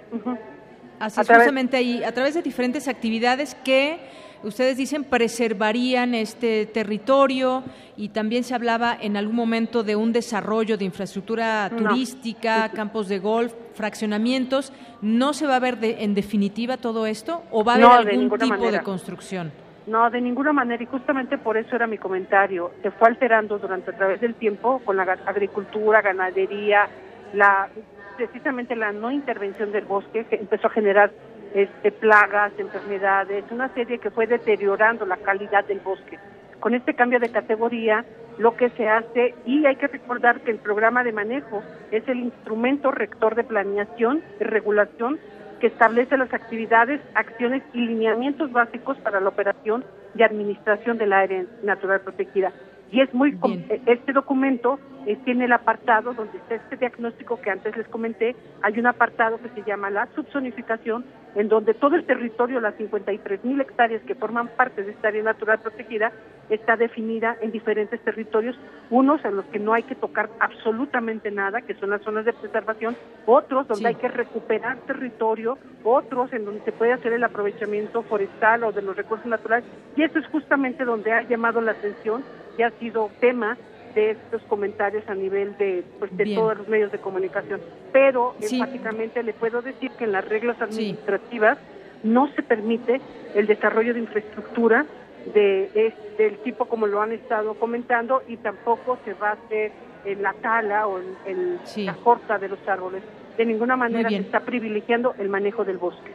Así 0.99 1.21
justamente 1.21 1.77
ahí, 1.77 2.03
a 2.03 2.11
través 2.11 2.33
de 2.33 2.41
diferentes 2.41 2.87
actividades 2.87 3.55
que 3.55 3.99
ustedes 4.43 4.77
dicen 4.77 5.03
preservarían 5.03 6.13
este 6.13 6.65
territorio 6.65 7.63
y 7.97 8.09
también 8.09 8.43
se 8.43 8.55
hablaba 8.55 8.97
en 8.99 9.17
algún 9.17 9.35
momento 9.35 9.83
de 9.83 9.95
un 9.95 10.13
desarrollo 10.13 10.77
de 10.77 10.85
infraestructura 10.85 11.69
turística, 11.69 12.69
campos 12.69 13.07
de 13.09 13.19
golf, 13.19 13.53
fraccionamientos. 13.73 14.73
¿No 15.01 15.33
se 15.33 15.47
va 15.47 15.57
a 15.57 15.59
ver 15.59 15.77
en 15.81 16.13
definitiva 16.13 16.77
todo 16.77 17.05
esto 17.05 17.43
o 17.51 17.63
va 17.63 17.73
a 17.73 17.75
haber 17.75 18.09
algún 18.09 18.37
tipo 18.37 18.71
de 18.71 18.81
construcción? 18.81 19.51
No, 19.87 20.09
de 20.09 20.21
ninguna 20.21 20.53
manera 20.53 20.83
y 20.83 20.85
justamente 20.85 21.37
por 21.37 21.57
eso 21.57 21.75
era 21.75 21.87
mi 21.87 21.97
comentario. 21.97 22.71
Se 22.83 22.91
fue 22.91 23.07
alterando 23.07 23.57
durante 23.57 23.91
a 23.91 23.97
través 23.97 24.21
del 24.21 24.35
tiempo 24.35 24.79
con 24.85 24.97
la 24.97 25.03
agricultura, 25.25 26.01
ganadería, 26.01 26.87
la 27.33 27.69
precisamente 28.17 28.75
la 28.75 28.91
no 28.91 29.11
intervención 29.11 29.71
del 29.71 29.85
bosque 29.85 30.25
que 30.25 30.35
empezó 30.35 30.67
a 30.67 30.71
generar 30.71 31.09
este, 31.53 31.91
plagas, 31.91 32.53
enfermedades, 32.57 33.45
una 33.51 33.69
serie 33.73 33.99
que 33.99 34.11
fue 34.11 34.27
deteriorando 34.27 35.05
la 35.05 35.17
calidad 35.17 35.65
del 35.65 35.79
bosque. 35.79 36.19
Con 36.59 36.75
este 36.75 36.93
cambio 36.93 37.19
de 37.19 37.29
categoría, 37.29 38.05
lo 38.37 38.55
que 38.55 38.69
se 38.71 38.87
hace, 38.87 39.35
y 39.45 39.65
hay 39.65 39.75
que 39.75 39.87
recordar 39.87 40.41
que 40.41 40.51
el 40.51 40.57
programa 40.57 41.03
de 41.03 41.11
manejo 41.11 41.63
es 41.91 42.07
el 42.07 42.19
instrumento 42.19 42.91
rector 42.91 43.35
de 43.35 43.43
planeación 43.43 44.21
y 44.39 44.43
regulación 44.43 45.19
que 45.59 45.67
establece 45.67 46.17
las 46.17 46.33
actividades, 46.33 47.01
acciones 47.15 47.63
y 47.73 47.79
lineamientos 47.79 48.51
básicos 48.51 48.97
para 48.99 49.19
la 49.19 49.29
operación 49.29 49.83
y 50.15 50.23
administración 50.23 50.97
del 50.97 51.13
área 51.13 51.43
natural 51.63 52.01
protegida. 52.01 52.51
Y 52.91 53.01
es 53.01 53.13
muy 53.13 53.37
este 53.85 54.13
documento 54.13 54.79
eh, 55.05 55.17
tiene 55.23 55.45
el 55.45 55.53
apartado 55.53 56.13
donde 56.13 56.37
está 56.37 56.55
este 56.55 56.77
diagnóstico 56.77 57.39
que 57.39 57.49
antes 57.49 57.75
les 57.77 57.87
comenté, 57.87 58.35
hay 58.61 58.79
un 58.79 58.87
apartado 58.87 59.39
que 59.39 59.49
se 59.49 59.67
llama 59.67 59.89
la 59.89 60.07
subzonificación 60.15 61.05
en 61.35 61.47
donde 61.47 61.73
todo 61.73 61.95
el 61.95 62.05
territorio, 62.05 62.59
las 62.59 62.75
53 62.75 63.43
mil 63.43 63.61
hectáreas 63.61 64.01
que 64.03 64.15
forman 64.15 64.49
parte 64.49 64.83
de 64.83 64.91
esta 64.91 65.09
área 65.09 65.23
natural 65.23 65.59
protegida, 65.59 66.11
está 66.49 66.75
definida 66.75 67.37
en 67.41 67.51
diferentes 67.51 67.99
territorios, 68.01 68.55
unos 68.89 69.23
en 69.23 69.35
los 69.35 69.45
que 69.45 69.59
no 69.59 69.73
hay 69.73 69.83
que 69.83 69.95
tocar 69.95 70.29
absolutamente 70.39 71.29
nada, 71.29 71.61
que 71.61 71.75
son 71.75 71.91
las 71.91 72.01
zonas 72.01 72.25
de 72.25 72.33
preservación, 72.33 72.95
otros 73.25 73.67
donde 73.67 73.89
hay 73.89 73.95
que 73.95 74.07
recuperar 74.07 74.77
territorio, 74.87 75.57
otros 75.83 76.33
en 76.33 76.45
donde 76.45 76.61
se 76.61 76.71
puede 76.71 76.93
hacer 76.93 77.13
el 77.13 77.23
aprovechamiento 77.23 78.01
forestal 78.03 78.63
o 78.63 78.71
de 78.71 78.81
los 78.81 78.95
recursos 78.95 79.27
naturales, 79.27 79.65
y 79.95 80.03
eso 80.03 80.17
es 80.17 80.27
justamente 80.27 80.83
donde 80.83 81.11
ha 81.11 81.21
llamado 81.21 81.61
la 81.61 81.71
atención 81.71 82.23
que 82.59 82.65
ha 82.65 82.71
sido 82.71 83.09
tema 83.21 83.57
de 83.95 84.11
estos 84.11 84.41
comentarios 84.49 85.07
a 85.07 85.15
nivel 85.15 85.55
de, 85.57 85.81
pues, 85.97 86.15
de 86.17 86.35
todos 86.35 86.57
los 86.57 86.67
medios 86.67 86.91
de 86.91 86.97
comunicación. 86.97 87.61
Pero 87.93 88.35
enfáticamente 88.41 89.23
le 89.23 89.31
puedo 89.31 89.61
decir 89.61 89.91
que 89.91 90.03
en 90.03 90.11
las 90.11 90.27
reglas 90.27 90.61
administrativas 90.61 91.57
no 92.03 92.27
se 92.35 92.43
permite 92.43 92.99
el 93.33 93.47
desarrollo 93.47 93.93
de 93.93 94.01
infraestructura 94.01 94.85
de, 95.33 95.93
del 96.17 96.37
tipo 96.39 96.65
como 96.65 96.85
lo 96.85 97.01
han 97.01 97.13
estado 97.13 97.53
comentando 97.53 98.23
y 98.27 98.35
tampoco 98.35 98.97
se 99.05 99.13
va 99.13 99.29
a 99.29 99.33
hacer 99.33 99.71
en 100.03 100.21
la 100.21 100.33
tala 100.33 100.85
o 100.85 100.99
en, 101.25 101.59
la 101.85 101.93
corta 101.93 102.37
de 102.39 102.49
los 102.49 102.59
árboles. 102.67 103.03
De 103.37 103.45
ninguna 103.45 103.77
manera 103.77 104.09
se 104.09 104.17
está 104.17 104.41
privilegiando 104.41 105.15
el 105.17 105.29
manejo 105.29 105.63
del 105.63 105.77
bosque. 105.77 106.11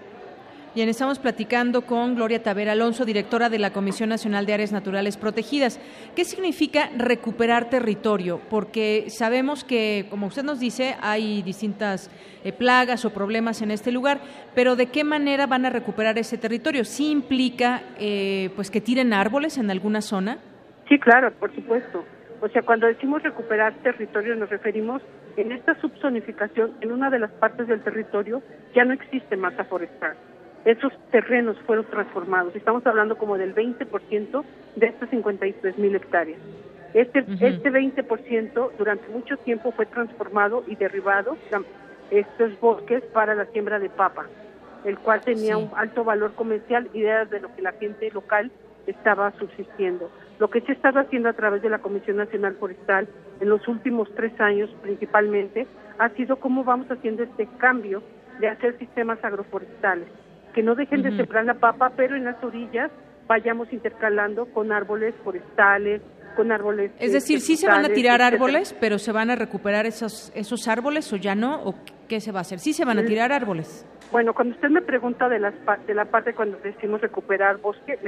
Bien, 0.74 0.88
estamos 0.88 1.20
platicando 1.20 1.82
con 1.82 2.16
Gloria 2.16 2.42
Tavera 2.42 2.72
Alonso, 2.72 3.04
directora 3.04 3.48
de 3.48 3.60
la 3.60 3.70
Comisión 3.70 4.08
Nacional 4.08 4.44
de 4.44 4.54
Áreas 4.54 4.72
Naturales 4.72 5.16
Protegidas. 5.16 5.78
¿Qué 6.16 6.24
significa 6.24 6.90
recuperar 6.96 7.70
territorio? 7.70 8.40
Porque 8.50 9.04
sabemos 9.06 9.62
que, 9.62 10.06
como 10.10 10.26
usted 10.26 10.42
nos 10.42 10.58
dice, 10.58 10.96
hay 11.00 11.42
distintas 11.42 12.10
eh, 12.42 12.52
plagas 12.52 13.04
o 13.04 13.10
problemas 13.10 13.62
en 13.62 13.70
este 13.70 13.92
lugar, 13.92 14.18
pero 14.56 14.74
¿de 14.74 14.86
qué 14.86 15.04
manera 15.04 15.46
van 15.46 15.64
a 15.64 15.70
recuperar 15.70 16.18
ese 16.18 16.38
territorio? 16.38 16.84
¿Sí 16.84 17.08
implica 17.08 17.82
eh, 18.00 18.50
pues 18.56 18.68
que 18.72 18.80
tiren 18.80 19.12
árboles 19.12 19.58
en 19.58 19.70
alguna 19.70 20.00
zona? 20.00 20.38
Sí, 20.88 20.98
claro, 20.98 21.32
por 21.34 21.54
supuesto. 21.54 22.04
O 22.40 22.48
sea, 22.48 22.62
cuando 22.62 22.88
decimos 22.88 23.22
recuperar 23.22 23.74
territorio 23.84 24.34
nos 24.34 24.50
referimos 24.50 25.02
en 25.36 25.52
esta 25.52 25.80
subzonificación, 25.80 26.72
en 26.80 26.90
una 26.90 27.10
de 27.10 27.20
las 27.20 27.30
partes 27.30 27.68
del 27.68 27.80
territorio 27.84 28.42
ya 28.74 28.84
no 28.84 28.92
existe 28.92 29.36
masa 29.36 29.62
forestal 29.66 30.16
esos 30.64 30.92
terrenos 31.10 31.58
fueron 31.66 31.84
transformados. 31.86 32.56
Estamos 32.56 32.86
hablando 32.86 33.16
como 33.16 33.36
del 33.36 33.54
20% 33.54 34.44
de 34.76 34.86
estas 34.86 35.10
53 35.10 35.78
mil 35.78 35.94
hectáreas. 35.94 36.40
Este, 36.94 37.24
este 37.40 37.70
20% 37.70 38.70
durante 38.78 39.08
mucho 39.08 39.36
tiempo 39.38 39.72
fue 39.72 39.86
transformado 39.86 40.64
y 40.66 40.76
derribado 40.76 41.36
estos 42.10 42.60
bosques 42.60 43.02
para 43.12 43.34
la 43.34 43.46
siembra 43.46 43.78
de 43.78 43.90
papa, 43.90 44.26
el 44.84 44.98
cual 44.98 45.20
tenía 45.20 45.56
un 45.56 45.70
alto 45.74 46.04
valor 46.04 46.34
comercial 46.34 46.88
y 46.94 47.02
era 47.02 47.24
de 47.24 47.40
lo 47.40 47.54
que 47.54 47.62
la 47.62 47.72
gente 47.72 48.10
local 48.12 48.50
estaba 48.86 49.32
subsistiendo. 49.38 50.10
Lo 50.38 50.50
que 50.50 50.60
se 50.60 50.72
ha 50.72 50.74
estado 50.74 51.00
haciendo 51.00 51.28
a 51.28 51.32
través 51.32 51.62
de 51.62 51.70
la 51.70 51.80
Comisión 51.80 52.16
Nacional 52.16 52.54
Forestal 52.54 53.08
en 53.40 53.48
los 53.48 53.66
últimos 53.66 54.08
tres 54.14 54.38
años 54.40 54.70
principalmente 54.82 55.66
ha 55.98 56.08
sido 56.10 56.36
cómo 56.36 56.64
vamos 56.64 56.90
haciendo 56.90 57.22
este 57.22 57.48
cambio 57.58 58.02
de 58.40 58.48
hacer 58.48 58.78
sistemas 58.78 59.22
agroforestales 59.24 60.08
que 60.54 60.62
no 60.62 60.74
dejen 60.74 61.02
de 61.02 61.16
sembrar 61.16 61.44
la 61.44 61.54
papa, 61.54 61.92
pero 61.96 62.16
en 62.16 62.24
las 62.24 62.42
orillas 62.42 62.90
vayamos 63.26 63.72
intercalando 63.72 64.46
con 64.46 64.72
árboles 64.72 65.14
forestales, 65.24 66.00
con 66.36 66.52
árboles. 66.52 66.92
Es 66.98 67.12
decir, 67.12 67.40
sí 67.40 67.56
se 67.56 67.66
van 67.66 67.84
a 67.84 67.88
tirar 67.88 68.22
árboles, 68.22 68.74
pero 68.80 68.98
se 68.98 69.12
van 69.12 69.30
a 69.30 69.36
recuperar 69.36 69.86
esos 69.86 70.32
esos 70.34 70.68
árboles 70.68 71.12
o 71.12 71.16
ya 71.16 71.34
no, 71.34 71.62
o 71.62 71.74
qué 72.08 72.20
se 72.20 72.32
va 72.32 72.40
a 72.40 72.42
hacer. 72.42 72.58
Sí 72.58 72.72
se 72.72 72.84
van 72.84 72.98
a 72.98 73.04
tirar 73.04 73.32
árboles. 73.32 73.86
Bueno, 74.12 74.32
cuando 74.32 74.54
usted 74.54 74.68
me 74.68 74.82
pregunta 74.82 75.28
de, 75.28 75.40
las, 75.40 75.54
de 75.86 75.94
la 75.94 76.04
parte 76.04 76.34
cuando 76.34 76.58
decimos 76.58 77.00
recuperar 77.00 77.56
bosque, 77.58 77.98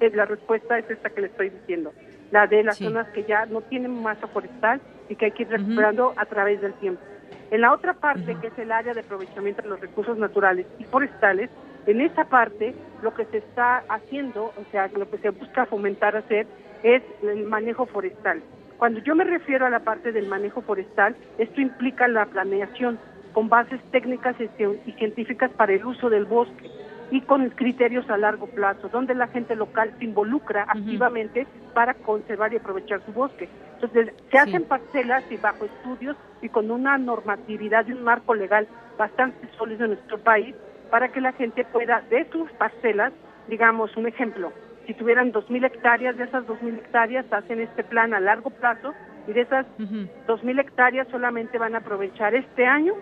la 0.00 0.24
respuesta 0.24 0.78
es 0.78 0.88
esta 0.90 1.10
que 1.10 1.20
le 1.20 1.26
estoy 1.26 1.50
diciendo, 1.50 1.92
la 2.30 2.46
de 2.46 2.62
las 2.62 2.78
zonas 2.78 3.06
que 3.08 3.24
ya 3.24 3.44
no 3.46 3.60
tienen 3.60 4.02
masa 4.02 4.26
forestal 4.28 4.80
y 5.10 5.16
que 5.16 5.26
hay 5.26 5.32
que 5.32 5.42
ir 5.42 5.50
recuperando 5.50 6.14
a 6.16 6.24
través 6.24 6.62
del 6.62 6.72
tiempo. 6.74 7.02
En 7.50 7.60
la 7.60 7.74
otra 7.74 7.92
parte, 7.92 8.34
que 8.40 8.46
es 8.46 8.58
el 8.58 8.72
área 8.72 8.94
de 8.94 9.00
aprovechamiento 9.00 9.60
de 9.60 9.68
los 9.68 9.80
recursos 9.80 10.16
naturales 10.16 10.64
y 10.78 10.84
forestales, 10.84 11.50
en 11.86 12.00
esa 12.00 12.24
parte, 12.24 12.74
lo 13.02 13.12
que 13.14 13.24
se 13.26 13.38
está 13.38 13.84
haciendo, 13.88 14.44
o 14.44 14.64
sea, 14.70 14.88
lo 14.88 15.10
que 15.10 15.18
se 15.18 15.30
busca 15.30 15.66
fomentar 15.66 16.16
hacer 16.16 16.46
es 16.82 17.02
el 17.22 17.44
manejo 17.44 17.86
forestal. 17.86 18.42
Cuando 18.78 19.00
yo 19.00 19.14
me 19.14 19.24
refiero 19.24 19.66
a 19.66 19.70
la 19.70 19.80
parte 19.80 20.12
del 20.12 20.26
manejo 20.26 20.62
forestal, 20.62 21.16
esto 21.38 21.60
implica 21.60 22.08
la 22.08 22.26
planeación 22.26 22.98
con 23.32 23.48
bases 23.48 23.80
técnicas 23.90 24.36
y 24.40 24.92
científicas 24.92 25.50
para 25.52 25.72
el 25.72 25.84
uso 25.84 26.10
del 26.10 26.24
bosque 26.24 26.70
y 27.10 27.20
con 27.20 27.48
criterios 27.50 28.08
a 28.10 28.16
largo 28.16 28.46
plazo, 28.46 28.88
donde 28.88 29.14
la 29.14 29.28
gente 29.28 29.54
local 29.54 29.94
se 29.98 30.04
involucra 30.04 30.64
activamente 30.68 31.46
para 31.74 31.94
conservar 31.94 32.52
y 32.52 32.56
aprovechar 32.56 33.04
su 33.04 33.12
bosque. 33.12 33.48
Entonces, 33.74 34.14
se 34.30 34.38
hacen 34.38 34.64
parcelas 34.64 35.22
y 35.30 35.36
bajo 35.36 35.66
estudios 35.66 36.16
y 36.40 36.48
con 36.48 36.70
una 36.70 36.96
normatividad 36.98 37.86
y 37.86 37.92
un 37.92 38.02
marco 38.02 38.34
legal 38.34 38.66
bastante 38.96 39.46
sólido 39.58 39.84
en 39.84 39.92
nuestro 39.92 40.18
país, 40.18 40.54
para 40.92 41.08
que 41.08 41.22
la 41.22 41.32
gente 41.32 41.64
pueda, 41.64 42.02
de 42.10 42.28
sus 42.30 42.52
parcelas, 42.52 43.14
digamos 43.48 43.96
un 43.96 44.06
ejemplo, 44.06 44.52
si 44.86 44.92
tuvieran 44.92 45.32
2.000 45.32 45.64
hectáreas, 45.64 46.18
de 46.18 46.24
esas 46.24 46.44
2.000 46.44 46.80
hectáreas 46.80 47.24
hacen 47.32 47.60
este 47.60 47.82
plan 47.82 48.12
a 48.12 48.20
largo 48.20 48.50
plazo 48.50 48.92
y 49.26 49.32
de 49.32 49.40
esas 49.40 49.64
2.000 49.78 50.60
hectáreas 50.60 51.08
solamente 51.08 51.56
van 51.56 51.74
a 51.74 51.78
aprovechar 51.78 52.34
este 52.34 52.66
año. 52.66 52.92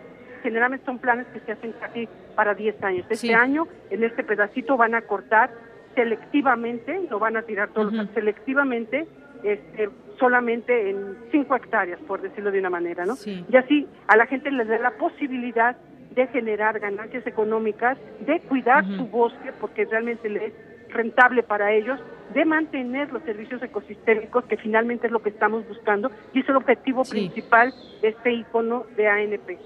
Generalmente 0.45 0.87
son 0.87 1.01
planes 1.01 1.27
que 1.33 1.41
se 1.41 1.51
hacen 1.51 1.73
casi 1.81 2.09
para 2.37 2.55
10 2.55 2.81
años. 2.85 3.07
Este 3.11 3.35
año, 3.35 3.67
en 3.91 4.05
este 4.05 4.23
pedacito, 4.23 4.77
van 4.77 4.95
a 4.95 5.03
cortar 5.03 5.51
selectivamente, 5.97 7.09
no 7.11 7.19
van 7.19 7.39
a 7.39 7.43
tirar 7.43 7.71
todos, 7.71 7.93
selectivamente, 8.15 9.09
este, 9.43 9.91
solamente 10.17 10.91
en 10.91 11.17
5 11.33 11.57
hectáreas, 11.57 11.99
por 12.07 12.23
decirlo 12.23 12.53
de 12.53 12.61
una 12.61 12.71
manera, 12.71 13.05
¿no? 13.05 13.15
Y 13.27 13.57
así 13.57 13.89
a 14.07 14.17
la 14.17 14.27
gente 14.27 14.53
les 14.53 14.69
da 14.69 14.79
la 14.79 14.93
posibilidad 14.93 15.77
de 16.11 16.27
generar 16.29 16.79
ganancias 16.81 17.27
económicas, 17.27 17.99
de 18.21 18.41
cuidar 18.41 18.85
su 18.97 19.07
bosque, 19.07 19.53
porque 19.61 19.85
realmente 19.85 20.29
le 20.29 20.47
es 20.47 20.53
rentable 20.89 21.43
para 21.43 21.73
ellos, 21.73 22.01
de 22.35 22.45
mantener 22.45 23.13
los 23.13 23.23
servicios 23.23 23.63
ecosistémicos, 23.63 24.45
que 24.45 24.57
finalmente 24.57 25.07
es 25.07 25.13
lo 25.13 25.23
que 25.23 25.31
estamos 25.31 25.67
buscando, 25.69 26.11
y 26.33 26.41
es 26.41 26.49
el 26.49 26.57
objetivo 26.57 27.05
principal 27.05 27.73
de 28.03 28.09
este 28.09 28.33
icono 28.33 28.87
de 28.97 29.09
ANP. 29.09 29.59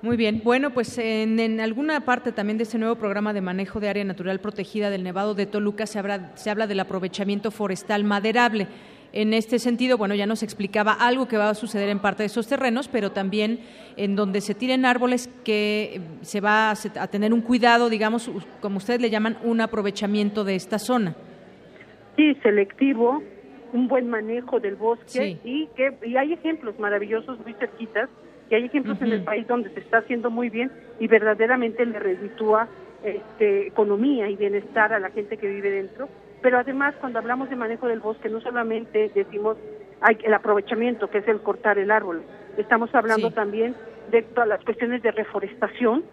Muy 0.00 0.16
bien. 0.16 0.42
Bueno, 0.44 0.70
pues 0.70 0.96
en, 0.98 1.40
en, 1.40 1.60
alguna 1.60 2.00
parte 2.04 2.30
también 2.30 2.56
de 2.56 2.62
este 2.62 2.78
nuevo 2.78 2.94
programa 2.94 3.32
de 3.32 3.40
manejo 3.40 3.80
de 3.80 3.88
área 3.88 4.04
natural 4.04 4.38
protegida 4.38 4.90
del 4.90 5.02
Nevado 5.02 5.34
de 5.34 5.46
Toluca 5.46 5.86
se, 5.86 6.00
se 6.34 6.50
habla 6.50 6.68
del 6.68 6.78
aprovechamiento 6.78 7.50
forestal 7.50 8.04
maderable. 8.04 8.68
En 9.12 9.32
este 9.32 9.58
sentido, 9.58 9.96
bueno, 9.96 10.14
ya 10.14 10.26
nos 10.26 10.42
explicaba 10.42 10.92
algo 10.92 11.28
que 11.28 11.38
va 11.38 11.48
a 11.48 11.54
suceder 11.54 11.88
en 11.88 11.98
parte 11.98 12.22
de 12.22 12.26
esos 12.26 12.46
terrenos, 12.46 12.88
pero 12.88 13.10
también 13.10 13.60
en 13.96 14.16
donde 14.16 14.40
se 14.40 14.54
tiren 14.54 14.84
árboles 14.84 15.28
que 15.44 16.00
se 16.20 16.40
va 16.40 16.70
a 16.70 17.06
tener 17.08 17.32
un 17.32 17.40
cuidado, 17.40 17.88
digamos, 17.88 18.30
como 18.60 18.76
ustedes 18.78 19.00
le 19.00 19.10
llaman, 19.10 19.38
un 19.42 19.60
aprovechamiento 19.60 20.44
de 20.44 20.56
esta 20.56 20.78
zona. 20.78 21.14
Sí, 22.16 22.34
selectivo, 22.42 23.22
un 23.72 23.88
buen 23.88 24.08
manejo 24.08 24.60
del 24.60 24.76
bosque 24.76 25.38
y 25.44 25.66
que 25.68 25.94
y 26.04 26.16
hay 26.16 26.32
ejemplos 26.32 26.78
maravillosos 26.78 27.38
muy 27.40 27.54
cerquitas 27.54 28.10
y 28.50 28.54
hay 28.54 28.64
ejemplos 28.64 29.00
en 29.02 29.12
el 29.12 29.24
país 29.24 29.46
donde 29.46 29.70
se 29.70 29.80
está 29.80 29.98
haciendo 29.98 30.30
muy 30.30 30.50
bien 30.50 30.70
y 31.00 31.06
verdaderamente 31.06 31.84
le 31.84 31.98
reditúa 31.98 32.68
este, 33.02 33.68
economía 33.68 34.28
y 34.28 34.36
bienestar 34.36 34.92
a 34.92 34.98
la 34.98 35.10
gente 35.10 35.36
que 35.36 35.48
vive 35.48 35.70
dentro 35.70 36.08
pero 36.42 36.58
además 36.58 36.94
cuando 37.00 37.18
hablamos 37.18 37.50
de 37.50 37.56
manejo 37.56 37.88
del 37.88 38.00
bosque 38.00 38.28
no 38.28 38.40
solamente 38.40 39.10
decimos 39.14 39.56
hay 40.00 40.16
el 40.22 40.32
aprovechamiento, 40.32 41.10
que 41.10 41.18
es 41.18 41.28
el 41.28 41.40
cortar 41.40 41.78
el 41.78 41.90
árbol, 41.90 42.22
estamos 42.56 42.94
hablando 42.94 43.32
también 43.32 43.74
de 44.10 44.22
todas 44.22 44.48
las 44.48 44.64
cuestiones 44.64 45.02
de 45.02 45.10
reforestación, 45.10 46.04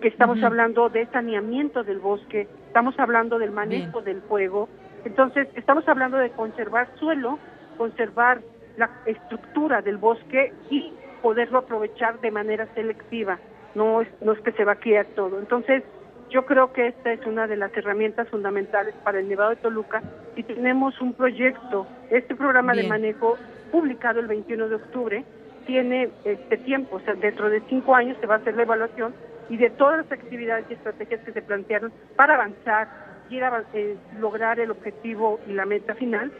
que 0.00 0.08
estamos 0.08 0.42
hablando 0.42 0.88
de 0.88 1.06
saneamiento 1.06 1.82
del 1.82 1.98
bosque, 1.98 2.48
estamos 2.66 2.98
hablando 2.98 3.38
del 3.38 3.50
manejo 3.50 4.02
del 4.02 4.22
fuego, 4.22 4.68
entonces 5.04 5.48
estamos 5.54 5.86
hablando 5.88 6.16
de 6.18 6.30
conservar 6.30 6.88
suelo, 6.98 7.38
conservar 7.76 8.40
la 8.76 8.90
estructura 9.06 9.82
del 9.82 9.96
bosque 9.96 10.52
y 10.70 10.92
poderlo 11.22 11.58
aprovechar 11.58 12.20
de 12.20 12.30
manera 12.30 12.66
selectiva, 12.74 13.38
no 13.74 14.02
es, 14.02 14.08
no 14.20 14.32
es 14.32 14.40
que 14.40 14.52
se 14.52 14.64
va 14.64 14.72
a 14.72 14.76
criar 14.76 15.06
todo. 15.16 15.38
Entonces, 15.38 15.82
yo 16.30 16.44
creo 16.44 16.72
que 16.72 16.88
esta 16.88 17.12
es 17.12 17.24
una 17.26 17.46
de 17.46 17.56
las 17.56 17.74
herramientas 17.76 18.28
fundamentales 18.28 18.94
para 19.02 19.18
el 19.20 19.28
Nevado 19.28 19.50
de 19.50 19.56
Toluca 19.56 20.02
y 20.36 20.42
tenemos 20.42 21.00
un 21.00 21.14
proyecto, 21.14 21.86
este 22.10 22.34
programa 22.34 22.74
de 22.74 22.84
manejo 22.84 23.36
publicado 23.72 24.20
el 24.20 24.26
21 24.26 24.68
de 24.68 24.74
octubre, 24.74 25.24
tiene 25.66 26.10
este 26.24 26.56
tiempo, 26.58 26.96
o 26.96 27.00
sea, 27.00 27.14
dentro 27.14 27.50
de 27.50 27.60
cinco 27.68 27.94
años 27.94 28.16
se 28.20 28.26
va 28.26 28.36
a 28.36 28.38
hacer 28.38 28.56
la 28.56 28.62
evaluación 28.62 29.14
y 29.50 29.56
de 29.56 29.70
todas 29.70 29.98
las 29.98 30.12
actividades 30.12 30.66
y 30.70 30.74
estrategias 30.74 31.20
que 31.22 31.32
se 31.32 31.42
plantearon 31.42 31.92
para 32.16 32.34
avanzar 32.34 32.88
y 33.30 33.38
eh, 33.74 33.96
lograr 34.18 34.58
el 34.60 34.70
objetivo 34.70 35.40
y 35.46 35.52
la 35.52 35.66
meta 35.66 35.94
final, 35.94 36.32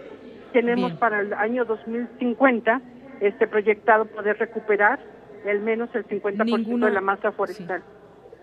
tenemos 0.52 0.92
para 0.94 1.20
el 1.20 1.34
año 1.34 1.64
2050 1.66 2.80
este 3.20 3.46
proyectado 3.46 4.06
poder 4.06 4.38
recuperar 4.38 4.98
al 5.48 5.60
menos 5.60 5.88
el 5.94 6.06
50% 6.06 6.84
de 6.84 6.90
la 6.90 7.00
masa 7.00 7.32
forestal. 7.32 7.82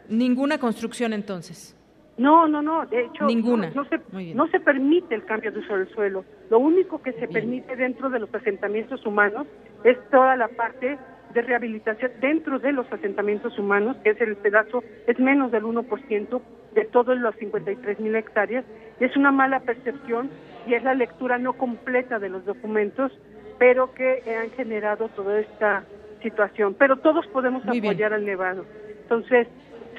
Ninguna 0.10 0.58
construcción 0.58 1.14
entonces. 1.14 1.76
No, 2.18 2.48
no, 2.48 2.62
no, 2.62 2.86
de 2.86 3.06
hecho 3.06 3.26
Ninguna. 3.26 3.72
No, 3.76 3.86
se, 3.86 4.00
no 4.34 4.48
se 4.48 4.60
permite 4.60 5.16
el 5.16 5.26
cambio 5.26 5.52
de 5.52 5.60
uso 5.60 5.78
del 5.78 5.90
suelo. 5.90 6.24
Lo 6.50 6.60
único 6.60 7.02
que 7.02 7.12
se 7.14 7.28
permite 7.28 7.76
dentro 7.76 8.10
de 8.10 8.20
los 8.20 8.34
asentamientos 8.34 9.06
humanos 9.06 9.48
es 9.84 9.98
toda 10.10 10.38
la 10.38 10.48
parte 10.48 10.98
de 11.34 11.42
rehabilitación 11.42 12.12
dentro 12.22 12.60
de 12.60 12.72
los 12.72 12.92
asentamientos 12.92 13.60
humanos, 13.60 13.98
que 14.04 14.12
es 14.12 14.22
el 14.22 14.38
pedazo, 14.38 14.84
es 15.06 15.20
menos 15.20 15.52
del 15.52 15.64
1% 15.64 16.42
de 16.74 16.86
todos 16.86 17.18
los 17.18 17.36
53 17.36 18.00
mil 18.00 18.16
hectáreas. 18.16 18.64
Es 19.02 19.18
una 19.18 19.32
mala 19.32 19.60
percepción 19.60 20.30
y 20.66 20.74
es 20.76 20.84
la 20.84 20.94
lectura 20.94 21.38
no 21.38 21.54
completa 21.54 22.20
de 22.20 22.30
los 22.30 22.46
documentos, 22.46 23.12
pero 23.60 23.94
que 23.94 24.24
han 24.42 24.52
generado 24.52 25.10
toda 25.10 25.40
esta 25.40 25.84
situación. 26.24 26.76
Pero 26.80 26.98
todos 26.98 27.28
podemos 27.28 27.64
apoyar 27.68 28.14
al 28.14 28.26
Nevado. 28.26 28.66
Entonces, 29.02 29.48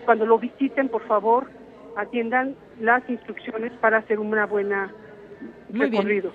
cuando 0.06 0.24
lo 0.24 0.38
visiten, 0.38 0.88
por 0.88 1.06
favor, 1.06 1.50
atiendan 1.96 2.56
las 2.80 3.08
instrucciones 3.10 3.72
para 3.80 3.98
hacer 3.98 4.18
una 4.18 4.46
buena 4.46 4.94
Muy 5.68 5.90
recorrido. 5.90 6.32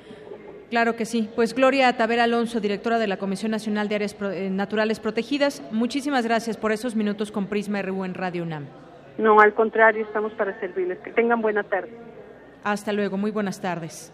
Claro 0.70 0.96
que 0.96 1.06
sí. 1.06 1.30
Pues 1.36 1.54
Gloria 1.54 1.92
Tavera 1.98 2.24
Alonso, 2.24 2.60
directora 2.62 2.98
de 2.98 3.08
la 3.08 3.18
Comisión 3.18 3.52
Nacional 3.52 3.90
de 3.90 3.96
Áreas 3.96 4.16
eh, 4.22 4.50
Naturales 4.50 5.00
Protegidas, 5.00 5.62
muchísimas 5.72 6.26
gracias 6.26 6.56
por 6.56 6.72
esos 6.72 6.96
minutos 6.96 7.32
con 7.32 7.48
Prisma 7.48 7.82
RU 7.82 8.06
en 8.06 8.14
Radio 8.14 8.44
UNAM. 8.44 8.68
No, 9.18 9.40
al 9.40 9.54
contrario, 9.54 10.06
estamos 10.06 10.32
para 10.34 10.58
servirles. 10.60 11.00
Que 11.00 11.12
tengan 11.12 11.42
buena 11.42 11.64
tarde. 11.64 11.92
Hasta 12.64 12.94
luego, 12.94 13.18
muy 13.18 13.32
buenas 13.32 13.60
tardes. 13.60 14.14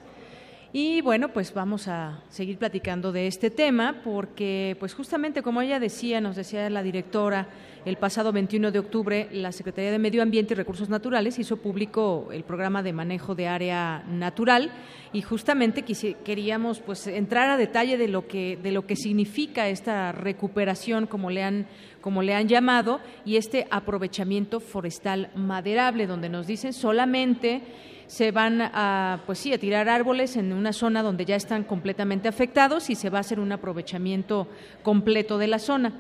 Y 0.80 1.02
bueno, 1.02 1.30
pues 1.30 1.56
vamos 1.56 1.88
a 1.88 2.22
seguir 2.30 2.60
platicando 2.60 3.12
de 3.12 3.26
este 3.26 3.50
tema 3.50 3.96
porque 4.04 4.78
pues 4.80 4.94
justamente 4.94 5.42
como 5.42 5.64
ella 5.64 5.80
decía, 5.80 6.22
nos 6.22 6.36
decía 6.36 6.70
la 6.70 6.84
directora, 6.84 7.50
el 7.84 7.98
pasado 7.98 8.32
21 8.32 8.70
de 8.72 8.78
octubre 8.78 9.28
la 9.32 9.52
Secretaría 9.52 9.90
de 9.90 9.98
Medio 9.98 10.22
Ambiente 10.22 10.54
y 10.54 10.56
Recursos 10.56 10.88
Naturales 10.88 11.40
hizo 11.40 11.58
público 11.58 12.28
el 12.32 12.44
programa 12.44 12.84
de 12.84 12.94
manejo 12.94 13.34
de 13.34 13.48
área 13.48 14.04
natural 14.08 14.70
y 15.14 15.24
justamente 15.24 15.84
queríamos 16.24 16.80
pues 16.82 17.08
entrar 17.08 17.50
a 17.50 17.58
detalle 17.58 17.98
de 17.98 18.08
lo 18.08 18.28
que 18.28 18.60
de 18.62 18.72
lo 18.72 18.86
que 18.86 18.96
significa 18.96 19.70
esta 19.70 20.12
recuperación 20.12 21.08
como 21.08 21.32
le 21.32 21.42
han 21.42 21.66
como 22.02 22.22
le 22.22 22.36
han 22.36 22.48
llamado 22.48 23.00
y 23.26 23.38
este 23.38 23.66
aprovechamiento 23.72 24.60
forestal 24.60 25.32
maderable 25.34 26.06
donde 26.06 26.30
nos 26.30 26.46
dicen 26.46 26.72
solamente 26.72 27.64
se 28.08 28.32
van 28.32 28.62
a, 28.62 29.22
pues 29.26 29.38
sí, 29.38 29.54
a 29.54 29.60
tirar 29.60 29.90
árboles 29.90 30.38
en 30.38 30.54
una 30.54 30.74
zona 30.74 31.04
donde 31.04 31.26
ya 31.26 31.36
están 31.36 31.64
completamente 31.64 32.28
afectados 32.28 32.90
y 32.90 32.96
se 32.96 33.10
va 33.10 33.20
a 33.20 33.22
hacer 33.22 33.40
un 33.40 33.52
aprovechamiento 33.52 34.48
completo 34.82 35.38
de 35.38 35.48
la 35.48 35.60
zona. 35.60 35.94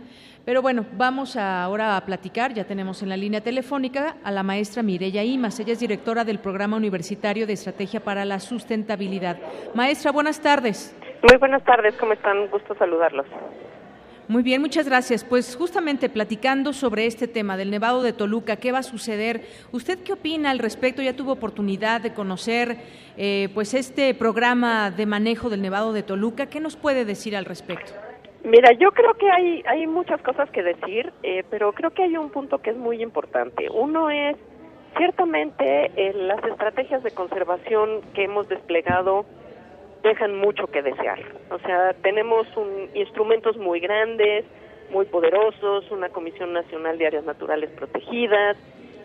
Pero 0.45 0.61
bueno, 0.61 0.85
vamos 0.93 1.35
ahora 1.35 1.97
a 1.97 2.05
platicar, 2.05 2.53
ya 2.53 2.63
tenemos 2.63 3.03
en 3.03 3.09
la 3.09 3.17
línea 3.17 3.41
telefónica 3.41 4.15
a 4.23 4.31
la 4.31 4.43
maestra 4.43 4.81
Mireya 4.81 5.21
Imas, 5.21 5.59
ella 5.59 5.73
es 5.73 5.79
directora 5.79 6.23
del 6.23 6.39
Programa 6.39 6.77
Universitario 6.77 7.45
de 7.45 7.51
Estrategia 7.51 7.99
para 7.99 8.23
la 8.23 8.39
Sustentabilidad. 8.39 9.37
Maestra, 9.75 10.13
buenas 10.13 10.39
tardes. 10.39 10.95
Muy 11.21 11.37
buenas 11.37 11.65
tardes, 11.65 11.95
¿cómo 11.97 12.13
están? 12.13 12.47
Gusto 12.47 12.73
saludarlos. 12.75 13.25
Muy 14.29 14.43
bien, 14.43 14.59
muchas 14.59 14.89
gracias. 14.89 15.23
Pues 15.23 15.55
justamente 15.55 16.09
platicando 16.09 16.73
sobre 16.73 17.05
este 17.05 17.29
tema 17.29 17.55
del 17.55 17.71
Nevado 17.71 18.03
de 18.03 18.11
Toluca, 18.11 18.57
¿qué 18.57 18.73
va 18.73 18.79
a 18.79 18.83
suceder? 18.83 19.43
¿Usted 19.71 19.99
qué 20.03 20.11
opina 20.11 20.51
al 20.51 20.59
respecto? 20.59 21.01
Ya 21.01 21.15
tuvo 21.15 21.31
oportunidad 21.31 22.01
de 22.01 22.13
conocer 22.13 22.77
eh, 23.15 23.47
pues 23.53 23.73
este 23.73 24.13
programa 24.13 24.91
de 24.91 25.05
manejo 25.05 25.49
del 25.49 25.61
Nevado 25.61 25.93
de 25.93 26.03
Toluca. 26.03 26.47
¿Qué 26.47 26.59
nos 26.59 26.75
puede 26.75 27.05
decir 27.05 27.37
al 27.37 27.45
respecto? 27.45 27.93
Mira, 28.43 28.73
yo 28.73 28.91
creo 28.91 29.13
que 29.13 29.31
hay, 29.31 29.63
hay 29.65 29.87
muchas 29.87 30.21
cosas 30.21 30.49
que 30.51 30.61
decir, 30.61 31.13
eh, 31.23 31.45
pero 31.49 31.71
creo 31.71 31.91
que 31.91 32.03
hay 32.03 32.17
un 32.17 32.29
punto 32.29 32.57
que 32.57 32.71
es 32.71 32.77
muy 32.77 33.01
importante. 33.01 33.69
Uno 33.69 34.09
es, 34.09 34.35
ciertamente, 34.97 35.89
eh, 35.95 36.11
las 36.13 36.43
estrategias 36.43 37.01
de 37.01 37.11
conservación 37.11 38.01
que 38.13 38.25
hemos 38.25 38.49
desplegado 38.49 39.25
dejan 40.03 40.37
mucho 40.37 40.67
que 40.67 40.81
desear. 40.81 41.19
O 41.49 41.59
sea, 41.59 41.93
tenemos 42.01 42.47
un, 42.55 42.89
instrumentos 42.93 43.57
muy 43.57 43.79
grandes, 43.79 44.45
muy 44.91 45.05
poderosos, 45.05 45.89
una 45.91 46.09
Comisión 46.09 46.53
Nacional 46.53 46.97
de 46.97 47.07
Áreas 47.07 47.25
Naturales 47.25 47.69
Protegidas, 47.71 48.57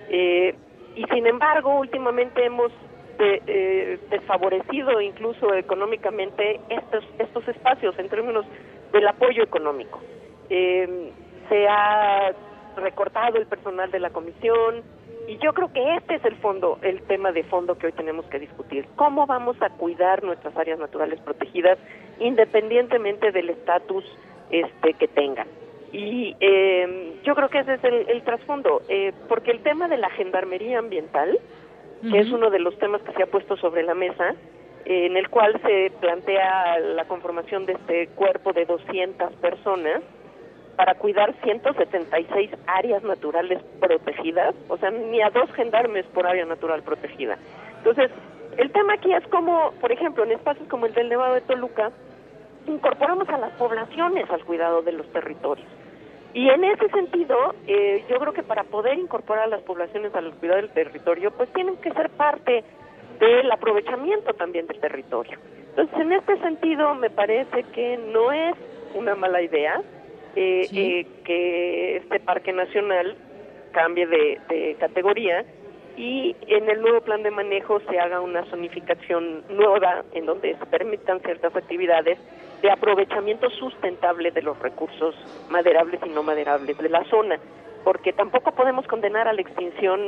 eh, 0.09 0.55
y 0.95 1.05
sin 1.05 1.27
embargo, 1.27 1.81
últimamente 1.81 2.45
hemos 2.45 2.71
eh, 3.19 3.99
desfavorecido 4.11 5.01
incluso 5.01 5.55
económicamente 5.55 6.61
estos, 6.69 7.05
estos 7.19 7.47
espacios 7.49 7.99
en 7.99 8.09
términos 8.09 8.45
del 8.93 9.07
apoyo 9.07 9.43
económico. 9.43 10.01
Eh, 10.51 11.13
se 11.49 11.69
ha 11.69 12.33
recortado 12.77 13.39
el 13.39 13.47
personal 13.47 13.91
de 13.91 14.01
la 14.01 14.11
comisión, 14.11 14.83
y 15.29 15.39
yo 15.39 15.53
creo 15.53 15.73
que 15.73 15.97
este 15.97 16.17
es 16.17 16.25
el 16.25 16.37
fondo, 16.37 16.79
el 16.83 17.03
tema 17.03 17.33
de 17.33 17.45
fondo 17.45 17.77
que 17.77 17.87
hoy 17.87 17.93
tenemos 17.93 18.27
que 18.27 18.39
discutir. 18.39 18.87
¿Cómo 18.97 19.27
vamos 19.27 19.57
a 19.61 19.71
cuidar 19.71 20.23
nuestras 20.23 20.57
áreas 20.57 20.79
naturales 20.79 21.21
protegidas 21.21 21.79
independientemente 22.19 23.33
del 23.33 23.51
estatus 23.51 24.05
este, 24.51 24.95
que 24.95 25.09
tengan? 25.09 25.47
Y 25.93 26.35
eh, 26.41 27.19
yo 27.23 27.35
creo 27.35 27.51
que 27.51 27.61
ese 27.61 27.75
es 27.75 27.85
el, 27.85 28.23
trasfondo, 28.23 28.83
eh, 28.89 29.13
porque 29.29 29.51
el 29.51 29.63
tema 29.63 29.89
de 29.89 29.99
la 29.99 30.09
gendarmería 30.11 30.79
ambiental, 30.79 31.39
que 32.11 32.19
es 32.19 32.33
uno 32.33 32.51
de 32.51 32.59
los 32.59 32.77
temas 32.79 33.01
que 33.03 33.13
se 33.13 33.23
ha 33.23 33.27
puesto 33.27 33.57
sobre 33.59 33.83
la 33.83 33.95
mesa, 33.95 34.35
eh, 34.87 35.07
en 35.07 35.17
el 35.17 35.29
cual 35.29 35.61
se 35.63 35.93
plantea 36.01 36.79
la 36.81 37.05
conformación 37.05 37.67
de 37.67 37.75
este 37.75 38.09
cuerpo 38.09 38.53
de 38.53 38.65
200 38.65 39.35
personas, 39.35 40.03
para 40.77 40.95
cuidar 40.95 41.35
176 41.43 42.51
áreas 42.67 43.03
naturales 43.03 43.63
protegidas, 43.81 44.55
o 44.69 44.77
sea, 44.79 44.91
ni 44.91 45.21
a 45.21 45.31
dos 45.31 45.51
gendarmes 45.53 46.07
por 46.07 46.27
área 46.27 46.45
natural 46.45 46.83
protegida. 46.83 47.39
Entonces, 47.79 48.11
el 48.57 48.71
tema 48.71 48.95
aquí 48.95 49.13
es 49.13 49.27
como, 49.29 49.73
por 49.81 49.93
ejemplo, 49.93 50.25
en 50.25 50.33
espacios 50.33 50.69
como 50.69 50.87
el 50.87 50.95
del 50.95 51.09
Nevado 51.09 51.35
de 51.35 51.41
Toluca, 51.43 51.91
incorporamos 52.67 53.29
a 53.29 53.39
las 53.39 53.53
poblaciones 53.53 54.31
al 54.31 54.45
cuidado 54.45 54.83
de 54.83 54.93
los 54.93 55.07
territorios. 55.13 55.69
Y 56.35 56.49
en 56.49 56.65
ese 56.65 56.89
sentido, 56.89 57.55
eh, 57.67 58.05
yo 58.09 58.19
creo 58.19 58.33
que 58.33 58.43
para 58.43 58.65
poder 58.65 58.99
incorporar 58.99 59.45
a 59.45 59.49
las 59.49 59.63
poblaciones 59.63 60.15
al 60.15 60.33
cuidado 60.35 60.63
del 60.63 60.71
territorio, 60.71 61.31
pues 61.33 61.53
tienen 61.53 61.77
que 61.77 61.93
ser 61.93 62.09
parte 62.11 62.65
del 63.19 63.51
aprovechamiento 63.53 64.33
también 64.35 64.67
del 64.67 64.81
territorio. 64.81 65.39
Entonces, 65.71 66.01
en 66.01 66.13
este 66.13 66.39
sentido, 66.39 66.95
me 66.95 67.11
parece 67.11 67.65
que 67.75 67.99
no 67.99 68.33
es 68.33 68.55
una 68.95 69.15
mala 69.15 69.43
idea, 69.43 69.83
eh, 70.35 70.67
eh, 70.73 71.07
que 71.25 71.97
este 71.97 72.21
parque 72.21 72.53
nacional 72.53 73.17
cambie 73.73 74.07
de, 74.07 74.77
categoría 74.79 75.45
y 75.97 76.35
en 76.47 76.71
el 76.71 76.81
nuevo 76.81 77.01
plan 77.03 77.23
de 77.23 77.31
manejo 77.31 77.81
se 77.81 77.99
haga 77.99 78.21
una 78.21 78.45
zonificación 78.47 79.45
nueva 79.51 80.05
en 80.15 80.25
donde 80.27 80.57
se 80.57 80.67
permitan 80.67 81.21
ciertas 81.21 81.55
actividades 81.55 82.19
de 82.63 82.71
aprovechamiento 82.71 83.51
sustentable 83.51 84.31
de 84.31 84.43
los 84.43 84.59
recursos 84.61 85.15
maderables 85.51 86.01
y 86.07 86.09
no 86.09 86.23
maderables 86.23 86.79
de 86.79 86.89
la 86.89 87.05
zona, 87.05 87.39
porque 87.85 88.13
tampoco 88.13 88.53
podemos 88.53 88.87
condenar 88.87 89.29
a 89.29 89.33
la 89.33 89.41
extinción 89.41 90.01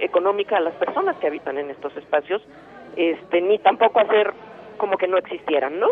económica 0.00 0.58
a 0.58 0.60
las 0.60 0.74
personas 0.74 1.16
que 1.16 1.28
habitan 1.28 1.56
en 1.56 1.70
estos 1.70 1.96
espacios, 1.96 2.42
este, 2.96 3.40
ni 3.40 3.58
tampoco 3.58 4.00
hacer 4.00 4.32
como 4.76 4.98
que 4.98 5.06
no 5.06 5.16
existieran, 5.18 5.78
¿no? 5.78 5.88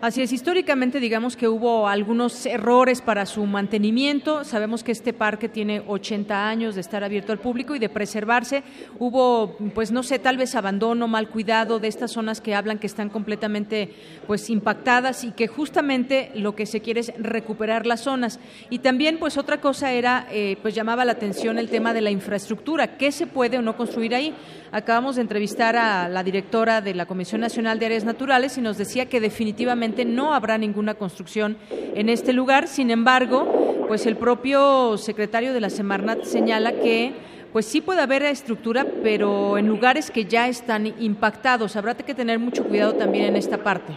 Así 0.00 0.22
es, 0.22 0.32
históricamente 0.32 1.00
digamos 1.00 1.36
que 1.36 1.48
hubo 1.48 1.88
algunos 1.88 2.46
errores 2.46 3.02
para 3.02 3.26
su 3.26 3.44
mantenimiento. 3.46 4.44
Sabemos 4.44 4.84
que 4.84 4.92
este 4.92 5.12
parque 5.12 5.48
tiene 5.48 5.82
80 5.84 6.48
años 6.48 6.76
de 6.76 6.82
estar 6.82 7.02
abierto 7.02 7.32
al 7.32 7.40
público 7.40 7.74
y 7.74 7.80
de 7.80 7.88
preservarse. 7.88 8.62
Hubo, 9.00 9.56
pues 9.74 9.90
no 9.90 10.04
sé, 10.04 10.20
tal 10.20 10.36
vez 10.36 10.54
abandono, 10.54 11.08
mal 11.08 11.28
cuidado 11.28 11.80
de 11.80 11.88
estas 11.88 12.12
zonas 12.12 12.40
que 12.40 12.54
hablan 12.54 12.78
que 12.78 12.86
están 12.86 13.08
completamente 13.08 13.92
pues 14.28 14.48
impactadas 14.50 15.24
y 15.24 15.32
que 15.32 15.48
justamente 15.48 16.30
lo 16.36 16.54
que 16.54 16.66
se 16.66 16.80
quiere 16.80 17.00
es 17.00 17.12
recuperar 17.18 17.84
las 17.84 18.02
zonas. 18.02 18.38
Y 18.70 18.78
también 18.78 19.18
pues 19.18 19.36
otra 19.36 19.60
cosa 19.60 19.90
era, 19.90 20.28
eh, 20.30 20.58
pues 20.62 20.76
llamaba 20.76 21.04
la 21.04 21.12
atención 21.12 21.58
el 21.58 21.70
tema 21.70 21.92
de 21.92 22.02
la 22.02 22.12
infraestructura. 22.12 22.98
¿Qué 22.98 23.10
se 23.10 23.26
puede 23.26 23.58
o 23.58 23.62
no 23.62 23.76
construir 23.76 24.14
ahí? 24.14 24.32
Acabamos 24.70 25.16
de 25.16 25.22
entrevistar 25.22 25.76
a 25.76 26.08
la 26.08 26.22
directora 26.22 26.82
de 26.82 26.94
la 26.94 27.06
Comisión 27.06 27.40
Nacional 27.40 27.80
de 27.80 27.86
Áreas 27.86 28.04
Naturales 28.04 28.58
y 28.58 28.60
nos 28.60 28.78
decía 28.78 29.06
que 29.06 29.18
definitivamente 29.18 29.87
no 30.04 30.34
habrá 30.34 30.58
ninguna 30.58 30.94
construcción 30.94 31.56
en 31.70 32.08
este 32.08 32.32
lugar. 32.32 32.66
Sin 32.66 32.90
embargo, 32.90 33.84
pues 33.88 34.06
el 34.06 34.16
propio 34.16 34.96
secretario 34.98 35.52
de 35.52 35.60
la 35.60 35.70
Semarnat 35.70 36.22
señala 36.22 36.72
que 36.72 37.12
pues 37.52 37.66
sí 37.66 37.80
puede 37.80 38.02
haber 38.02 38.22
estructura, 38.24 38.84
pero 39.02 39.56
en 39.56 39.66
lugares 39.66 40.10
que 40.10 40.26
ya 40.26 40.48
están 40.48 40.86
impactados. 40.86 41.76
Habrá 41.76 41.94
que 41.94 42.14
tener 42.14 42.38
mucho 42.38 42.64
cuidado 42.64 42.94
también 42.94 43.24
en 43.24 43.36
esta 43.36 43.58
parte. 43.58 43.94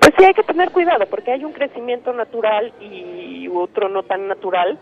Pues 0.00 0.12
sí, 0.18 0.24
hay 0.24 0.34
que 0.34 0.42
tener 0.42 0.70
cuidado 0.70 1.06
porque 1.06 1.32
hay 1.32 1.44
un 1.44 1.52
crecimiento 1.52 2.12
natural 2.12 2.72
y 2.80 3.48
otro 3.48 3.88
no 3.88 4.02
tan 4.02 4.28
natural 4.28 4.78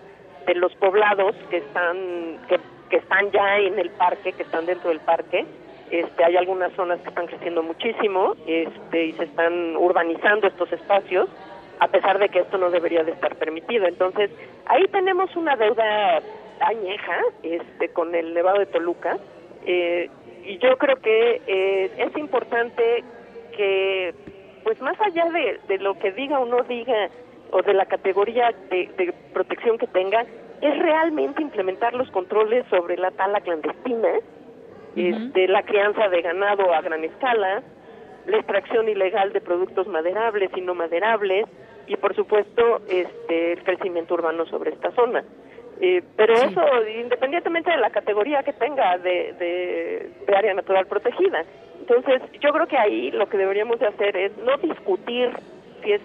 de 0.46 0.54
los 0.54 0.74
poblados 0.76 1.36
que 1.50 1.58
están 1.58 2.38
que, 2.48 2.58
que 2.90 2.96
están 2.96 3.30
ya 3.30 3.58
en 3.58 3.78
el 3.78 3.90
parque, 3.90 4.32
que 4.32 4.42
están 4.42 4.66
dentro 4.66 4.90
del 4.90 5.00
parque. 5.00 5.46
Este, 5.92 6.24
hay 6.24 6.36
algunas 6.38 6.72
zonas 6.72 7.00
que 7.02 7.10
están 7.10 7.26
creciendo 7.26 7.62
muchísimo 7.62 8.34
este, 8.46 9.04
y 9.04 9.12
se 9.12 9.24
están 9.24 9.76
urbanizando 9.76 10.46
estos 10.46 10.72
espacios 10.72 11.28
a 11.80 11.88
pesar 11.88 12.18
de 12.18 12.30
que 12.30 12.38
esto 12.38 12.56
no 12.56 12.70
debería 12.70 13.04
de 13.04 13.12
estar 13.12 13.36
permitido. 13.36 13.86
Entonces, 13.86 14.30
ahí 14.66 14.86
tenemos 14.88 15.36
una 15.36 15.54
deuda 15.54 16.22
añeja 16.60 17.18
este, 17.42 17.90
con 17.90 18.14
el 18.14 18.32
Nevado 18.32 18.60
de 18.60 18.66
Toluca 18.66 19.18
eh, 19.66 20.08
y 20.46 20.56
yo 20.58 20.78
creo 20.78 20.96
que 20.96 21.42
eh, 21.46 21.90
es 21.98 22.16
importante 22.16 23.04
que, 23.54 24.14
pues 24.64 24.80
más 24.80 24.98
allá 25.00 25.28
de, 25.68 25.78
lo 25.78 25.98
que 25.98 26.12
diga 26.12 26.38
o 26.38 26.46
no 26.46 26.62
diga 26.62 27.10
o 27.50 27.60
de 27.60 27.74
la 27.74 27.84
categoría 27.84 28.54
de, 28.70 28.88
de 28.96 29.12
protección 29.34 29.76
que 29.76 29.86
tenga, 29.88 30.24
es 30.62 30.78
realmente 30.78 31.42
implementar 31.42 31.92
los 31.92 32.10
controles 32.12 32.64
sobre 32.70 32.96
la 32.96 33.10
tala 33.10 33.40
clandestina, 33.40 34.08
este, 34.96 35.48
la 35.48 35.62
crianza 35.62 36.08
de 36.08 36.22
ganado 36.22 36.72
a 36.72 36.80
gran 36.80 37.04
escala, 37.04 37.62
la 38.26 38.36
extracción 38.36 38.88
ilegal 38.88 39.32
de 39.32 39.40
productos 39.40 39.86
maderables 39.86 40.50
y 40.56 40.60
no 40.60 40.74
maderables, 40.74 41.46
y 41.86 41.96
por 41.96 42.14
supuesto 42.14 42.80
este 42.88 43.52
el 43.52 43.64
crecimiento 43.64 44.14
urbano 44.14 44.46
sobre 44.46 44.70
esta 44.70 44.90
zona. 44.92 45.24
Eh, 45.80 46.02
pero 46.16 46.34
eso 46.34 46.62
independientemente 47.00 47.70
de 47.70 47.78
la 47.78 47.90
categoría 47.90 48.42
que 48.42 48.52
tenga 48.52 48.98
de, 48.98 49.32
de, 50.26 50.36
área 50.36 50.54
natural 50.54 50.86
protegida. 50.86 51.44
Entonces 51.80 52.22
yo 52.40 52.52
creo 52.52 52.66
que 52.68 52.78
ahí 52.78 53.10
lo 53.10 53.28
que 53.28 53.38
deberíamos 53.38 53.80
de 53.80 53.86
hacer 53.86 54.16
es 54.16 54.36
no 54.38 54.56
discutir 54.58 55.30
si 55.82 55.92
es 55.92 56.00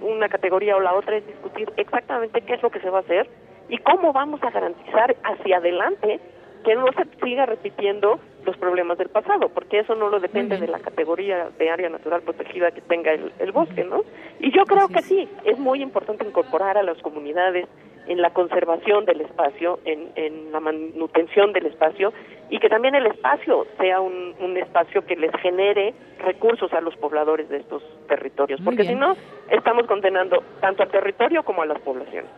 una 0.00 0.28
categoría 0.28 0.76
o 0.76 0.80
la 0.80 0.94
otra, 0.94 1.16
es 1.16 1.26
discutir 1.26 1.70
exactamente 1.76 2.40
qué 2.40 2.54
es 2.54 2.62
lo 2.62 2.70
que 2.70 2.80
se 2.80 2.88
va 2.88 2.98
a 2.98 3.02
hacer 3.02 3.28
y 3.68 3.76
cómo 3.78 4.12
vamos 4.12 4.42
a 4.42 4.50
garantizar 4.50 5.14
hacia 5.24 5.58
adelante 5.58 6.20
que 6.64 6.74
no 6.74 6.86
se 6.92 7.04
siga 7.24 7.46
repitiendo 7.46 8.18
los 8.44 8.56
problemas 8.56 8.98
del 8.98 9.08
pasado, 9.08 9.48
porque 9.48 9.80
eso 9.80 9.94
no 9.94 10.08
lo 10.08 10.20
depende 10.20 10.58
de 10.58 10.68
la 10.68 10.78
categoría 10.78 11.48
de 11.58 11.70
área 11.70 11.88
natural 11.88 12.22
protegida 12.22 12.70
que 12.70 12.80
tenga 12.80 13.12
el, 13.12 13.52
bosque, 13.52 13.84
¿no? 13.84 14.02
Y 14.40 14.50
yo 14.52 14.64
creo 14.64 14.88
que 14.88 15.02
sí, 15.02 15.28
es 15.44 15.58
muy 15.58 15.82
importante 15.82 16.24
incorporar 16.24 16.78
a 16.78 16.82
las 16.82 16.98
comunidades 16.98 17.68
en 18.06 18.22
la 18.22 18.30
conservación 18.30 19.04
del 19.04 19.20
espacio, 19.20 19.80
en, 19.84 20.10
en 20.14 20.50
la 20.50 20.60
manutención 20.60 21.52
del 21.52 21.66
espacio, 21.66 22.12
y 22.48 22.58
que 22.58 22.70
también 22.70 22.94
el 22.94 23.06
espacio 23.06 23.66
sea 23.78 24.00
un, 24.00 24.34
un 24.40 24.56
espacio 24.56 25.04
que 25.04 25.16
les 25.16 25.32
genere 25.42 25.92
recursos 26.18 26.72
a 26.72 26.80
los 26.80 26.96
pobladores 26.96 27.50
de 27.50 27.58
estos 27.58 27.82
territorios, 28.08 28.60
porque 28.64 28.84
si 28.84 28.94
no, 28.94 29.14
estamos 29.50 29.86
condenando 29.86 30.42
tanto 30.60 30.82
al 30.82 30.90
territorio 30.90 31.42
como 31.42 31.62
a 31.62 31.66
las 31.66 31.78
poblaciones. 31.80 32.30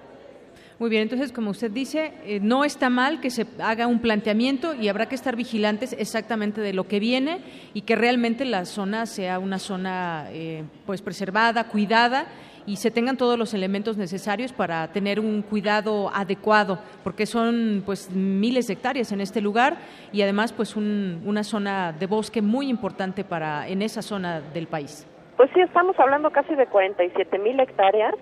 Muy 0.80 0.88
bien, 0.88 1.02
entonces, 1.02 1.30
como 1.30 1.50
usted 1.50 1.70
dice, 1.70 2.14
eh, 2.24 2.40
no 2.40 2.64
está 2.64 2.88
mal 2.88 3.20
que 3.20 3.28
se 3.28 3.44
haga 3.62 3.86
un 3.86 4.00
planteamiento 4.00 4.72
y 4.74 4.88
habrá 4.88 5.10
que 5.10 5.14
estar 5.14 5.36
vigilantes 5.36 5.92
exactamente 5.92 6.62
de 6.62 6.72
lo 6.72 6.88
que 6.88 6.98
viene 6.98 7.40
y 7.74 7.82
que 7.82 7.96
realmente 7.96 8.46
la 8.46 8.64
zona 8.64 9.04
sea 9.04 9.38
una 9.40 9.58
zona 9.58 10.28
eh, 10.30 10.64
pues 10.86 11.02
preservada, 11.02 11.64
cuidada 11.64 12.28
y 12.64 12.76
se 12.76 12.90
tengan 12.90 13.18
todos 13.18 13.38
los 13.38 13.52
elementos 13.52 13.98
necesarios 13.98 14.54
para 14.54 14.90
tener 14.90 15.20
un 15.20 15.42
cuidado 15.42 16.10
adecuado, 16.14 16.78
porque 17.04 17.26
son 17.26 17.82
pues 17.84 18.10
miles 18.10 18.66
de 18.66 18.72
hectáreas 18.72 19.12
en 19.12 19.20
este 19.20 19.42
lugar 19.42 19.76
y 20.12 20.22
además 20.22 20.54
pues 20.54 20.76
una 20.76 21.44
zona 21.44 21.92
de 21.92 22.06
bosque 22.06 22.40
muy 22.40 22.70
importante 22.70 23.22
para 23.22 23.68
en 23.68 23.82
esa 23.82 24.00
zona 24.00 24.40
del 24.40 24.66
país. 24.66 25.06
Pues 25.36 25.50
sí, 25.52 25.60
estamos 25.60 25.98
hablando 25.98 26.30
casi 26.30 26.54
de 26.54 26.66
47 26.66 27.38
mil 27.38 27.60
hectáreas 27.60 28.14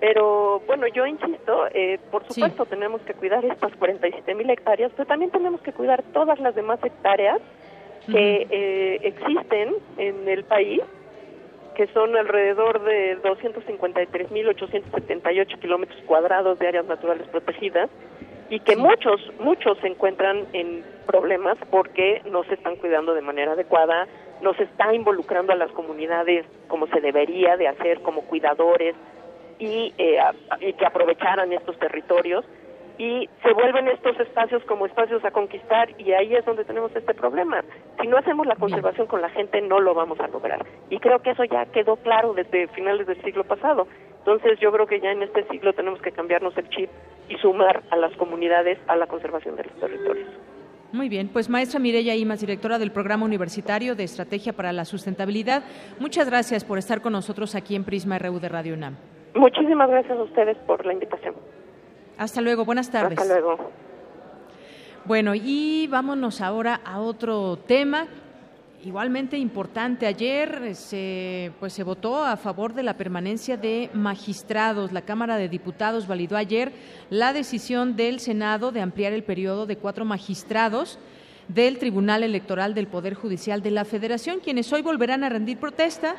pero 0.00 0.60
bueno, 0.66 0.88
yo 0.88 1.06
insisto, 1.06 1.68
eh, 1.72 2.00
por 2.10 2.26
supuesto 2.26 2.66
tenemos 2.66 3.00
que 3.02 3.14
cuidar 3.14 3.44
estas 3.44 3.72
47 3.76 4.34
mil 4.34 4.50
hectáreas, 4.50 4.90
pero 4.94 5.06
también 5.06 5.30
tenemos 5.30 5.60
que 5.62 5.72
cuidar 5.72 6.02
todas 6.12 6.38
las 6.40 6.54
demás 6.54 6.78
hectáreas 6.84 7.40
que 8.06 8.46
eh, 8.50 9.00
existen 9.02 9.76
en 9.96 10.28
el 10.28 10.44
país, 10.44 10.82
que 11.74 11.86
son 11.88 12.14
alrededor 12.16 12.84
de 12.84 13.18
253.878 13.22 15.58
kilómetros 15.58 16.00
cuadrados 16.06 16.58
de 16.58 16.68
áreas 16.68 16.84
naturales 16.86 17.26
protegidas 17.28 17.90
y 18.48 18.60
que 18.60 18.76
muchos, 18.76 19.20
muchos 19.40 19.76
se 19.78 19.88
encuentran 19.88 20.46
en 20.52 20.84
problemas 21.06 21.58
porque 21.70 22.22
no 22.30 22.44
se 22.44 22.54
están 22.54 22.76
cuidando 22.76 23.12
de 23.14 23.22
manera 23.22 23.52
adecuada, 23.52 24.06
no 24.40 24.54
se 24.54 24.62
está 24.64 24.94
involucrando 24.94 25.52
a 25.52 25.56
las 25.56 25.70
comunidades 25.72 26.46
como 26.68 26.86
se 26.88 27.00
debería 27.00 27.56
de 27.56 27.68
hacer 27.68 28.02
como 28.02 28.22
cuidadores, 28.22 28.94
y, 29.58 29.94
eh, 29.98 30.18
y 30.60 30.72
que 30.74 30.86
aprovecharan 30.86 31.52
estos 31.52 31.78
territorios 31.78 32.44
y 32.98 33.28
se 33.42 33.52
vuelven 33.52 33.88
estos 33.88 34.18
espacios 34.20 34.62
como 34.64 34.86
espacios 34.86 35.24
a 35.24 35.30
conquistar 35.30 35.88
y 36.00 36.12
ahí 36.12 36.34
es 36.34 36.44
donde 36.44 36.64
tenemos 36.64 36.94
este 36.94 37.14
problema. 37.14 37.62
Si 38.00 38.06
no 38.06 38.16
hacemos 38.16 38.46
la 38.46 38.56
conservación 38.56 39.06
con 39.06 39.20
la 39.20 39.28
gente 39.30 39.60
no 39.60 39.80
lo 39.80 39.94
vamos 39.94 40.18
a 40.20 40.28
lograr. 40.28 40.64
Y 40.88 40.98
creo 40.98 41.20
que 41.20 41.30
eso 41.30 41.44
ya 41.44 41.66
quedó 41.66 41.96
claro 41.96 42.32
desde 42.32 42.68
finales 42.68 43.06
del 43.06 43.20
siglo 43.22 43.44
pasado. 43.44 43.86
Entonces 44.18 44.58
yo 44.60 44.72
creo 44.72 44.86
que 44.86 45.00
ya 45.00 45.10
en 45.10 45.22
este 45.22 45.46
siglo 45.48 45.72
tenemos 45.72 46.00
que 46.00 46.12
cambiarnos 46.12 46.56
el 46.56 46.68
chip 46.70 46.90
y 47.28 47.36
sumar 47.36 47.82
a 47.90 47.96
las 47.96 48.16
comunidades 48.16 48.78
a 48.88 48.96
la 48.96 49.06
conservación 49.06 49.56
de 49.56 49.64
los 49.64 49.74
territorios. 49.74 50.28
Muy 50.92 51.08
bien, 51.08 51.28
pues 51.28 51.50
maestra 51.50 51.80
Mireya 51.80 52.14
Imas, 52.14 52.40
directora 52.40 52.78
del 52.78 52.92
Programa 52.92 53.24
Universitario 53.24 53.94
de 53.94 54.04
Estrategia 54.04 54.52
para 54.52 54.72
la 54.72 54.84
Sustentabilidad, 54.84 55.64
muchas 55.98 56.28
gracias 56.30 56.64
por 56.64 56.78
estar 56.78 57.02
con 57.02 57.12
nosotros 57.12 57.54
aquí 57.54 57.74
en 57.74 57.84
Prisma 57.84 58.18
RU 58.18 58.38
de 58.38 58.48
Radio 58.48 58.74
UNAM. 58.74 58.96
Muchísimas 59.36 59.90
gracias 59.90 60.18
a 60.18 60.22
ustedes 60.22 60.56
por 60.66 60.84
la 60.86 60.92
invitación. 60.92 61.34
Hasta 62.16 62.40
luego, 62.40 62.64
buenas 62.64 62.90
tardes. 62.90 63.18
Hasta 63.18 63.32
luego. 63.32 63.70
Bueno, 65.04 65.34
y 65.34 65.86
vámonos 65.88 66.40
ahora 66.40 66.80
a 66.84 67.00
otro 67.00 67.58
tema 67.58 68.06
igualmente 68.82 69.36
importante. 69.36 70.06
Ayer 70.06 70.74
se, 70.74 71.52
pues, 71.60 71.72
se 71.74 71.82
votó 71.82 72.24
a 72.24 72.36
favor 72.36 72.72
de 72.72 72.82
la 72.82 72.96
permanencia 72.96 73.56
de 73.56 73.90
magistrados. 73.92 74.92
La 74.92 75.02
Cámara 75.02 75.36
de 75.36 75.48
Diputados 75.48 76.06
validó 76.06 76.36
ayer 76.36 76.72
la 77.10 77.32
decisión 77.32 77.94
del 77.94 78.20
Senado 78.20 78.72
de 78.72 78.80
ampliar 78.80 79.12
el 79.12 79.22
periodo 79.22 79.66
de 79.66 79.76
cuatro 79.76 80.04
magistrados 80.04 80.98
del 81.48 81.78
Tribunal 81.78 82.22
Electoral 82.22 82.74
del 82.74 82.86
Poder 82.86 83.14
Judicial 83.14 83.62
de 83.62 83.70
la 83.70 83.84
Federación, 83.84 84.40
quienes 84.40 84.72
hoy 84.72 84.82
volverán 84.82 85.22
a 85.24 85.28
rendir 85.28 85.58
protesta 85.58 86.16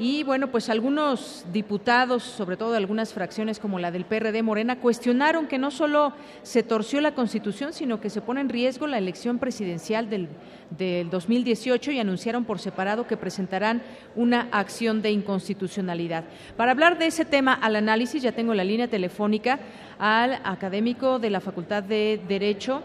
y 0.00 0.22
bueno, 0.24 0.46
pues 0.50 0.70
algunos 0.70 1.44
diputados, 1.52 2.22
sobre 2.22 2.56
todo 2.56 2.70
de 2.70 2.78
algunas 2.78 3.12
fracciones 3.12 3.58
como 3.58 3.78
la 3.78 3.90
del 3.90 4.06
PRD 4.06 4.42
Morena, 4.42 4.80
cuestionaron 4.80 5.46
que 5.46 5.58
no 5.58 5.70
solo 5.70 6.14
se 6.42 6.62
torció 6.62 7.02
la 7.02 7.14
Constitución, 7.14 7.74
sino 7.74 8.00
que 8.00 8.08
se 8.08 8.22
pone 8.22 8.40
en 8.40 8.48
riesgo 8.48 8.86
la 8.86 8.96
elección 8.96 9.38
presidencial 9.38 10.08
del, 10.08 10.28
del 10.70 11.10
2018 11.10 11.92
y 11.92 11.98
anunciaron 11.98 12.46
por 12.46 12.60
separado 12.60 13.06
que 13.06 13.18
presentarán 13.18 13.82
una 14.16 14.48
acción 14.52 15.02
de 15.02 15.10
inconstitucionalidad. 15.10 16.24
Para 16.56 16.72
hablar 16.72 16.96
de 16.96 17.08
ese 17.08 17.26
tema 17.26 17.52
al 17.52 17.76
análisis, 17.76 18.22
ya 18.22 18.32
tengo 18.32 18.54
la 18.54 18.64
línea 18.64 18.88
telefónica 18.88 19.60
al 19.98 20.40
académico 20.44 21.18
de 21.18 21.28
la 21.28 21.40
Facultad 21.40 21.82
de 21.82 22.18
Derecho, 22.26 22.80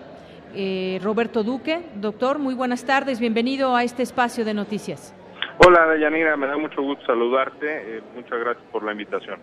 eh, 0.53 0.99
Roberto 1.01 1.45
Duque. 1.45 1.81
Doctor, 1.95 2.39
muy 2.39 2.55
buenas 2.55 2.83
tardes, 2.83 3.21
bienvenido 3.21 3.73
a 3.73 3.85
este 3.85 4.03
espacio 4.03 4.43
de 4.43 4.53
noticias. 4.53 5.13
Hola, 5.57 5.95
Yanira, 5.97 6.35
me 6.35 6.47
da 6.47 6.57
mucho 6.57 6.81
gusto 6.81 7.05
saludarte. 7.05 7.97
Eh, 7.97 8.01
muchas 8.13 8.39
gracias 8.39 8.65
por 8.71 8.83
la 8.83 8.91
invitación. 8.91 9.39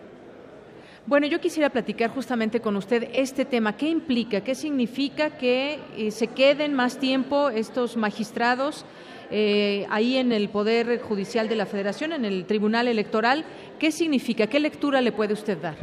Bueno, 1.05 1.27
yo 1.27 1.41
quisiera 1.41 1.69
platicar 1.69 2.11
justamente 2.11 2.61
con 2.61 2.75
usted 2.75 3.09
este 3.13 3.45
tema. 3.45 3.75
¿Qué 3.75 3.87
implica? 3.87 4.41
¿Qué 4.41 4.55
significa 4.55 5.37
que 5.37 5.79
eh, 5.97 6.11
se 6.11 6.27
queden 6.27 6.75
más 6.75 6.99
tiempo 6.99 7.49
estos 7.49 7.97
magistrados 7.97 8.85
eh, 9.31 9.85
ahí 9.89 10.17
en 10.17 10.31
el 10.31 10.49
Poder 10.49 11.01
Judicial 11.01 11.49
de 11.49 11.55
la 11.55 11.65
Federación, 11.65 12.13
en 12.13 12.25
el 12.25 12.45
Tribunal 12.45 12.87
Electoral? 12.87 13.43
¿Qué 13.79 13.91
significa? 13.91 14.47
¿Qué 14.47 14.59
lectura 14.59 15.01
le 15.01 15.11
puede 15.11 15.33
usted 15.33 15.57
dar? 15.57 15.75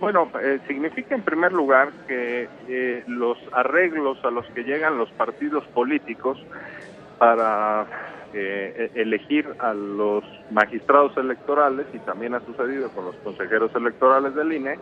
Bueno, 0.00 0.28
significa 0.66 1.14
en 1.14 1.22
primer 1.22 1.52
lugar 1.52 1.92
que 2.08 2.48
los 3.06 3.38
arreglos 3.52 4.18
a 4.24 4.32
los 4.32 4.44
que 4.48 4.64
llegan 4.64 4.98
los 4.98 5.08
partidos 5.12 5.64
políticos 5.68 6.44
para 7.18 7.86
eh, 8.34 8.90
elegir 8.94 9.46
a 9.58 9.74
los 9.74 10.24
magistrados 10.50 11.16
electorales 11.16 11.86
y 11.92 11.98
también 12.00 12.34
ha 12.34 12.40
sucedido 12.40 12.88
con 12.90 13.04
los 13.06 13.16
consejeros 13.16 13.74
electorales 13.74 14.34
del 14.34 14.52
INE, 14.52 14.78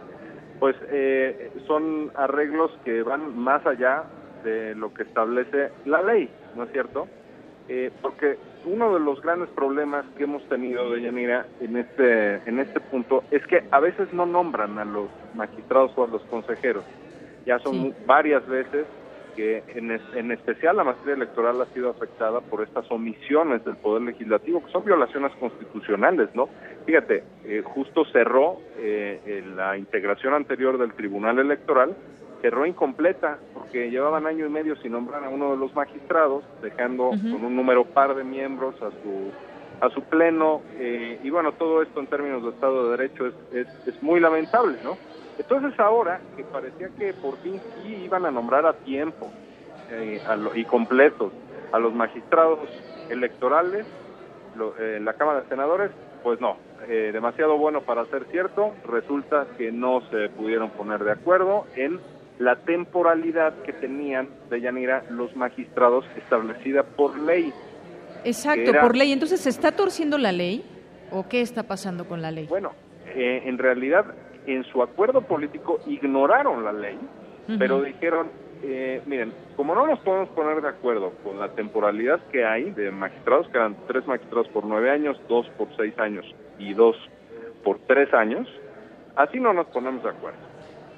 pues 0.58 0.76
eh, 0.90 1.50
son 1.66 2.10
arreglos 2.14 2.70
que 2.84 3.02
van 3.02 3.36
más 3.38 3.66
allá 3.66 4.04
de 4.44 4.74
lo 4.74 4.92
que 4.94 5.02
establece 5.02 5.70
la 5.84 6.02
ley, 6.02 6.30
¿no 6.54 6.64
es 6.64 6.72
cierto? 6.72 7.08
Eh, 7.68 7.90
porque 8.02 8.36
uno 8.64 8.92
de 8.94 9.00
los 9.00 9.22
grandes 9.22 9.48
problemas 9.50 10.04
que 10.16 10.24
hemos 10.24 10.42
tenido, 10.48 10.90
de 10.90 11.02
Yanira, 11.02 11.46
en 11.60 11.76
este, 11.76 12.36
en 12.48 12.58
este 12.58 12.80
punto 12.80 13.24
es 13.30 13.46
que 13.46 13.64
a 13.70 13.80
veces 13.80 14.12
no 14.12 14.26
nombran 14.26 14.78
a 14.78 14.84
los 14.84 15.08
magistrados 15.34 15.92
o 15.96 16.04
a 16.04 16.08
los 16.08 16.22
consejeros. 16.22 16.84
Ya 17.46 17.58
son 17.60 17.94
varias 18.06 18.46
veces 18.48 18.86
que 19.40 19.62
en, 19.74 19.90
en, 19.90 20.32
especial 20.32 20.76
la 20.76 20.84
materia 20.84 21.14
electoral 21.14 21.62
ha 21.62 21.66
sido 21.72 21.88
afectada 21.88 22.42
por 22.42 22.62
estas 22.62 22.90
omisiones 22.90 23.64
del 23.64 23.76
Poder 23.76 24.02
Legislativo, 24.02 24.62
que 24.62 24.70
son 24.70 24.84
violaciones 24.84 25.32
constitucionales, 25.40 26.28
¿no? 26.34 26.50
Fíjate, 26.84 27.24
eh, 27.44 27.62
justo 27.64 28.04
cerró 28.12 28.58
eh, 28.76 29.42
la 29.56 29.78
integración 29.78 30.34
anterior 30.34 30.76
del 30.76 30.92
Tribunal 30.92 31.38
Electoral, 31.38 31.96
cerró 32.42 32.66
incompleta, 32.66 33.38
porque 33.54 33.90
llevaban 33.90 34.26
año 34.26 34.44
y 34.44 34.50
medio 34.50 34.76
sin 34.76 34.92
nombrar 34.92 35.24
a 35.24 35.30
uno 35.30 35.52
de 35.52 35.56
los 35.56 35.74
magistrados, 35.74 36.44
dejando 36.60 37.08
con 37.08 37.42
un 37.42 37.56
número 37.56 37.86
par 37.86 38.14
de 38.14 38.24
miembros 38.24 38.74
a 38.82 38.90
su 39.02 39.32
a 39.80 39.88
su 39.88 40.02
pleno, 40.02 40.60
eh, 40.74 41.18
y 41.24 41.30
bueno, 41.30 41.52
todo 41.52 41.80
esto 41.80 42.00
en 42.00 42.06
términos 42.06 42.42
de 42.42 42.50
Estado 42.50 42.84
de 42.84 42.98
Derecho 42.98 43.28
es, 43.28 43.34
es, 43.50 43.66
es 43.86 44.02
muy 44.02 44.20
lamentable, 44.20 44.76
¿no? 44.84 44.98
Entonces 45.40 45.80
ahora, 45.80 46.20
que 46.36 46.44
parecía 46.44 46.90
que 46.98 47.14
por 47.14 47.38
fin 47.38 47.58
sí 47.82 47.94
iban 48.04 48.26
a 48.26 48.30
nombrar 48.30 48.66
a 48.66 48.74
tiempo 48.74 49.30
eh, 49.90 50.20
y 50.54 50.64
completos 50.66 51.32
a 51.72 51.78
los 51.78 51.94
magistrados 51.94 52.58
electorales 53.08 53.86
eh, 54.78 54.96
en 54.98 55.04
la 55.06 55.14
Cámara 55.14 55.40
de 55.40 55.48
Senadores, 55.48 55.92
pues 56.22 56.42
no, 56.42 56.58
eh, 56.86 57.08
demasiado 57.14 57.56
bueno 57.56 57.80
para 57.80 58.04
ser 58.06 58.26
cierto, 58.30 58.74
resulta 58.86 59.46
que 59.56 59.72
no 59.72 60.02
se 60.10 60.28
pudieron 60.28 60.68
poner 60.72 61.02
de 61.04 61.12
acuerdo 61.12 61.64
en 61.74 61.98
la 62.38 62.56
temporalidad 62.56 63.54
que 63.62 63.72
tenían 63.72 64.28
de 64.50 64.60
Yanira 64.60 65.04
los 65.08 65.34
magistrados 65.36 66.04
establecida 66.18 66.82
por 66.82 67.18
ley. 67.18 67.50
Exacto, 68.24 68.72
por 68.78 68.94
ley. 68.94 69.10
Entonces, 69.10 69.40
¿se 69.40 69.48
está 69.48 69.72
torciendo 69.72 70.18
la 70.18 70.32
ley 70.32 70.66
o 71.10 71.26
qué 71.30 71.40
está 71.40 71.62
pasando 71.62 72.06
con 72.06 72.20
la 72.20 72.30
ley? 72.30 72.46
Bueno, 72.46 72.72
en 73.14 73.56
realidad 73.56 74.04
en 74.46 74.64
su 74.64 74.82
acuerdo 74.82 75.22
político 75.22 75.80
ignoraron 75.86 76.64
la 76.64 76.72
ley, 76.72 76.98
pero 77.58 77.82
dijeron, 77.82 78.28
eh, 78.62 79.02
miren, 79.06 79.32
como 79.56 79.74
no 79.74 79.86
nos 79.86 79.98
podemos 80.00 80.28
poner 80.30 80.60
de 80.62 80.68
acuerdo 80.68 81.12
con 81.24 81.38
la 81.38 81.48
temporalidad 81.48 82.20
que 82.30 82.44
hay 82.44 82.70
de 82.70 82.90
magistrados, 82.90 83.48
que 83.48 83.58
eran 83.58 83.76
tres 83.86 84.06
magistrados 84.06 84.48
por 84.48 84.64
nueve 84.64 84.90
años, 84.90 85.20
dos 85.28 85.48
por 85.58 85.68
seis 85.76 85.98
años 85.98 86.24
y 86.58 86.74
dos 86.74 86.96
por 87.64 87.78
tres 87.86 88.12
años, 88.14 88.48
así 89.16 89.40
no 89.40 89.52
nos 89.52 89.66
ponemos 89.66 90.02
de 90.02 90.10
acuerdo. 90.10 90.38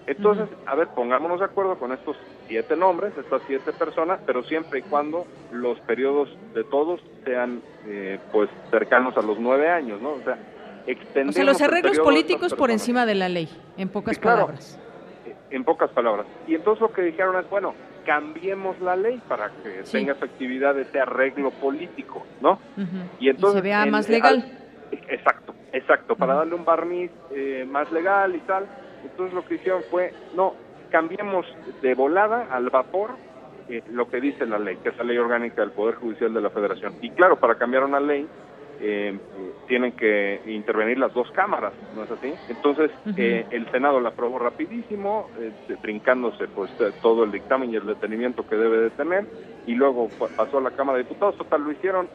Entonces, 0.06 0.48
a 0.66 0.74
ver, 0.74 0.88
pongámonos 0.88 1.38
de 1.38 1.46
acuerdo 1.46 1.78
con 1.78 1.92
estos 1.92 2.16
siete 2.48 2.76
nombres, 2.76 3.16
estas 3.16 3.40
siete 3.46 3.72
personas, 3.72 4.18
pero 4.26 4.42
siempre 4.42 4.80
y 4.80 4.82
cuando 4.82 5.26
los 5.52 5.78
periodos 5.80 6.28
de 6.54 6.64
todos 6.64 7.00
sean, 7.24 7.62
eh, 7.86 8.18
pues, 8.32 8.50
cercanos 8.70 9.16
a 9.16 9.22
los 9.22 9.38
nueve 9.38 9.68
años, 9.70 10.02
¿no? 10.02 10.10
O 10.10 10.20
sea, 10.24 10.36
o 11.26 11.32
sea, 11.32 11.44
los 11.44 11.60
arreglos 11.60 11.98
políticos 11.98 12.54
por 12.54 12.70
encima 12.70 13.06
de 13.06 13.14
la 13.14 13.28
ley, 13.28 13.48
en 13.76 13.88
pocas 13.88 14.18
palabras. 14.18 14.78
En 15.50 15.64
pocas 15.64 15.90
palabras. 15.90 16.26
Y 16.46 16.54
entonces 16.54 16.80
lo 16.80 16.92
que 16.92 17.02
dijeron 17.02 17.38
es, 17.38 17.48
bueno, 17.50 17.74
cambiemos 18.04 18.80
la 18.80 18.96
ley 18.96 19.20
para 19.28 19.50
que 19.62 19.82
tenga 19.90 20.12
efectividad 20.12 20.78
ese 20.78 21.00
arreglo 21.00 21.50
político, 21.50 22.26
¿no? 22.40 22.58
Y 23.20 23.28
entonces... 23.28 23.60
se 23.60 23.68
vea 23.68 23.86
más 23.86 24.08
legal. 24.08 24.44
exacto, 25.08 25.54
exacto, 25.72 26.16
para 26.16 26.34
darle 26.34 26.54
un 26.54 26.64
barniz 26.64 27.10
eh, 27.34 27.66
más 27.68 27.90
legal 27.92 28.34
y 28.34 28.40
tal. 28.40 28.66
Entonces 29.04 29.34
lo 29.34 29.44
que 29.44 29.56
hicieron 29.56 29.82
fue, 29.90 30.12
no, 30.34 30.54
cambiemos 30.90 31.46
de 31.80 31.94
volada 31.94 32.46
al 32.50 32.70
vapor 32.70 33.10
eh, 33.68 33.82
lo 33.90 34.08
que 34.08 34.20
dice 34.20 34.46
la 34.46 34.58
ley, 34.58 34.76
que 34.82 34.90
es 34.90 34.96
la 34.98 35.04
ley 35.04 35.18
orgánica 35.18 35.62
del 35.62 35.70
Poder 35.70 35.96
Judicial 35.96 36.32
de 36.34 36.40
la 36.40 36.50
Federación. 36.50 36.94
Y 37.00 37.10
claro, 37.10 37.38
para 37.38 37.56
cambiar 37.56 37.84
una 37.84 38.00
ley 38.00 38.26
eh, 38.84 39.16
tienen 39.68 39.92
que 39.92 40.40
intervenir 40.46 40.98
las 40.98 41.14
dos 41.14 41.30
cámaras, 41.30 41.72
¿no 41.94 42.02
es 42.02 42.10
así? 42.10 42.34
Entonces, 42.48 42.90
eh, 43.16 43.46
el 43.52 43.70
Senado 43.70 44.00
la 44.00 44.08
aprobó 44.08 44.40
rapidísimo, 44.40 45.30
eh, 45.38 45.52
brincándose 45.80 46.48
pues 46.48 46.70
todo 47.00 47.22
el 47.22 47.30
dictamen 47.30 47.70
y 47.70 47.76
el 47.76 47.86
detenimiento 47.86 48.44
que 48.44 48.56
debe 48.56 48.78
de 48.78 48.90
tener, 48.90 49.24
y 49.68 49.76
luego 49.76 50.08
pasó 50.36 50.58
a 50.58 50.60
la 50.62 50.72
Cámara 50.72 50.98
de 50.98 51.04
Diputados, 51.04 51.36
total, 51.36 51.62
lo 51.62 51.70
hicieron 51.70 52.08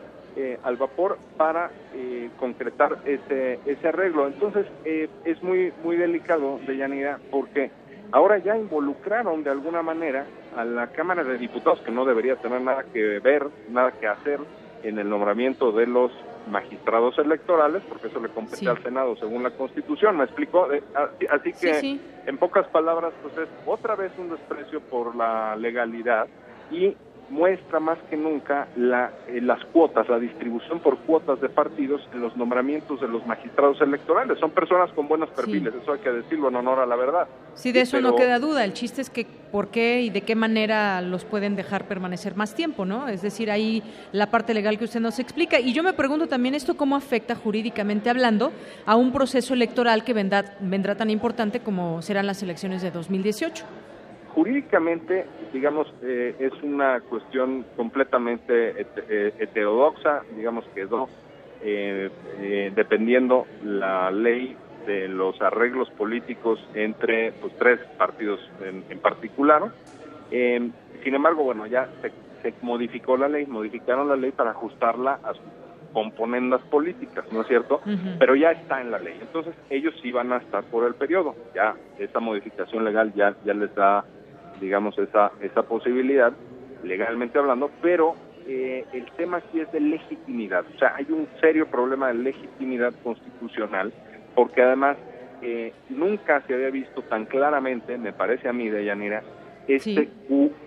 al 0.61 0.75
vapor 0.75 1.17
para 1.35 1.71
concretar 2.37 2.99
ese, 3.05 3.59
ese 3.65 3.87
arreglo. 3.87 4.27
Entonces, 4.27 4.67
es 4.85 5.41
muy, 5.41 5.73
muy 5.83 5.95
delicado, 5.95 6.59
Deyanira, 6.67 7.17
porque 7.31 7.71
ahora 8.11 8.37
ya 8.37 8.55
involucraron 8.55 9.43
de 9.43 9.49
alguna 9.49 9.81
manera 9.81 10.27
a 10.55 10.63
la 10.63 10.87
Cámara 10.87 11.23
de 11.23 11.39
Diputados, 11.39 11.79
que 11.81 11.91
no 11.91 12.05
debería 12.05 12.35
tener 12.35 12.61
nada 12.61 12.83
que 12.93 13.19
ver, 13.19 13.47
nada 13.69 13.93
que 13.93 14.05
hacer 14.05 14.39
en 14.83 14.99
el 14.99 15.09
nombramiento 15.09 15.71
de 15.71 15.87
los 15.87 16.11
magistrados 16.47 17.17
electorales, 17.19 17.83
porque 17.87 18.07
eso 18.07 18.19
le 18.19 18.29
compete 18.29 18.67
al 18.67 18.81
Senado 18.81 19.15
según 19.17 19.43
la 19.43 19.51
Constitución, 19.51 20.17
¿me 20.17 20.23
explico? 20.25 20.71
Eh, 20.71 20.83
así, 21.29 21.53
que, 21.53 21.99
en 22.25 22.37
pocas 22.37 22.67
palabras, 22.67 23.13
pues 23.21 23.37
es 23.37 23.49
otra 23.65 23.95
vez 23.95 24.11
un 24.17 24.29
desprecio 24.29 24.81
por 24.81 25.15
la 25.15 25.55
legalidad 25.55 26.27
y 26.71 26.95
muestra 27.29 27.79
más 27.79 27.97
que 28.09 28.15
nunca 28.15 28.67
la, 28.75 29.11
eh, 29.27 29.41
las 29.41 29.63
cuotas, 29.65 30.07
la 30.07 30.19
distribución 30.19 30.79
por 30.79 30.97
cuotas 30.99 31.41
de 31.41 31.49
partidos 31.49 32.01
en 32.13 32.21
los 32.21 32.35
nombramientos 32.37 33.01
de 33.01 33.07
los 33.07 33.25
magistrados 33.25 33.79
electorales. 33.81 34.39
Son 34.39 34.51
personas 34.51 34.91
con 34.93 35.07
buenos 35.07 35.29
perfiles, 35.29 35.73
eso 35.81 35.93
hay 35.93 35.99
que 35.99 36.11
decirlo 36.11 36.49
en 36.49 36.55
honor 36.55 36.79
a 36.79 36.85
la 36.85 36.95
verdad. 36.95 37.27
Sí, 37.55 37.71
de 37.71 37.81
eso 37.81 37.99
no 38.01 38.15
queda 38.15 38.39
duda. 38.39 38.63
El 38.63 38.73
chiste 38.73 39.01
es 39.01 39.09
que 39.09 39.25
por 39.51 39.69
qué 39.69 40.01
y 40.01 40.09
de 40.09 40.21
qué 40.21 40.35
manera 40.35 41.01
los 41.01 41.25
pueden 41.25 41.55
dejar 41.55 41.87
permanecer 41.87 42.35
más 42.35 42.53
tiempo, 42.53 42.85
¿no? 42.85 43.07
Es 43.07 43.21
decir, 43.21 43.49
ahí 43.49 43.81
la 44.11 44.29
parte 44.29 44.53
legal 44.53 44.77
que 44.77 44.85
usted 44.85 44.99
nos 44.99 45.19
explica. 45.19 45.59
Y 45.59 45.73
yo 45.73 45.83
me 45.83 45.93
pregunto 45.93 46.27
también 46.27 46.55
esto 46.55 46.77
cómo 46.77 46.95
afecta 46.95 47.35
jurídicamente 47.35 48.09
hablando 48.09 48.51
a 48.85 48.95
un 48.95 49.11
proceso 49.11 49.53
electoral 49.53 50.03
que 50.03 50.13
vendrá, 50.13 50.57
vendrá 50.59 50.95
tan 50.95 51.09
importante 51.09 51.59
como 51.59 52.01
serán 52.01 52.27
las 52.27 52.43
elecciones 52.43 52.81
de 52.81 52.91
2018 52.91 53.65
jurídicamente, 54.37 55.25
digamos, 55.51 55.91
eh, 56.03 56.35
es 56.37 56.53
una 56.61 56.99
cuestión 57.01 57.65
completamente 57.75 58.79
eh, 58.79 59.33
heterodoxa, 59.39 60.21
digamos, 60.35 60.63
quedó 60.75 61.09
eh, 61.63 62.11
eh, 62.37 62.71
dependiendo 62.75 63.47
la 63.63 64.11
ley 64.11 64.55
de 64.85 65.07
los 65.07 65.41
arreglos 65.41 65.89
políticos 65.89 66.59
entre 66.75 67.31
pues, 67.31 67.51
tres 67.57 67.79
partidos 67.97 68.39
en, 68.61 68.99
particular. 68.99 69.71
sin 70.29 71.15
embargo, 71.15 71.41
bueno, 71.41 71.65
ya 71.65 71.89
se, 72.03 72.11
se, 72.43 72.53
modificó 72.61 73.17
la 73.17 73.27
ley, 73.27 73.47
modificaron 73.47 74.07
la 74.07 74.15
ley 74.15 74.33
para 74.33 74.51
ajustarla 74.51 75.19
a 75.23 75.33
sus 75.33 75.43
componendas 75.93 76.61
políticas, 76.69 77.25
¿no 77.31 77.41
es 77.41 77.47
cierto? 77.47 77.81
Pero 78.19 78.35
ya 78.35 78.51
está 78.51 78.81
en 78.81 78.91
la 78.91 78.99
ley. 78.99 79.17
Entonces, 79.19 79.55
ellos 79.71 79.95
sí 80.03 80.11
van 80.11 80.31
a 80.31 80.37
estar 80.37 80.63
por 80.65 80.85
el 80.85 80.93
periodo. 80.93 81.35
Ya 81.55 81.73
esta 81.97 82.19
modificación 82.19 82.85
legal 82.85 83.11
ya, 83.15 83.35
ya 83.43 83.55
les 83.55 83.73
da 83.73 84.05
digamos, 84.59 84.97
esa, 84.97 85.31
esa 85.41 85.63
posibilidad, 85.63 86.33
legalmente 86.83 87.39
hablando, 87.39 87.71
pero 87.81 88.15
eh, 88.47 88.85
el 88.93 89.11
tema 89.17 89.37
aquí 89.37 89.59
es 89.59 89.71
de 89.71 89.79
legitimidad. 89.79 90.65
O 90.75 90.79
sea, 90.79 90.95
hay 90.95 91.05
un 91.09 91.27
serio 91.41 91.67
problema 91.67 92.07
de 92.07 92.15
legitimidad 92.15 92.93
constitucional, 93.03 93.93
porque 94.35 94.61
además 94.61 94.97
eh, 95.41 95.73
nunca 95.89 96.41
se 96.47 96.53
había 96.53 96.69
visto 96.69 97.01
tan 97.03 97.25
claramente, 97.25 97.97
me 97.97 98.13
parece 98.13 98.47
a 98.47 98.53
mí, 98.53 98.69
de 98.69 98.85
Yanira, 98.85 99.23
este 99.67 100.09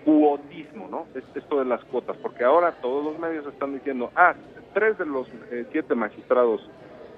cuotismo, 0.03 0.87
¿no? 0.89 1.07
Esto 1.35 1.59
de 1.59 1.65
las 1.65 1.83
cuotas, 1.85 2.15
porque 2.17 2.43
ahora 2.43 2.71
todos 2.81 3.03
los 3.03 3.19
medios 3.19 3.47
están 3.47 3.73
diciendo, 3.73 4.11
ah, 4.15 4.35
tres 4.73 4.97
de 4.97 5.05
los 5.05 5.27
eh, 5.51 5.65
siete 5.71 5.95
magistrados 5.95 6.61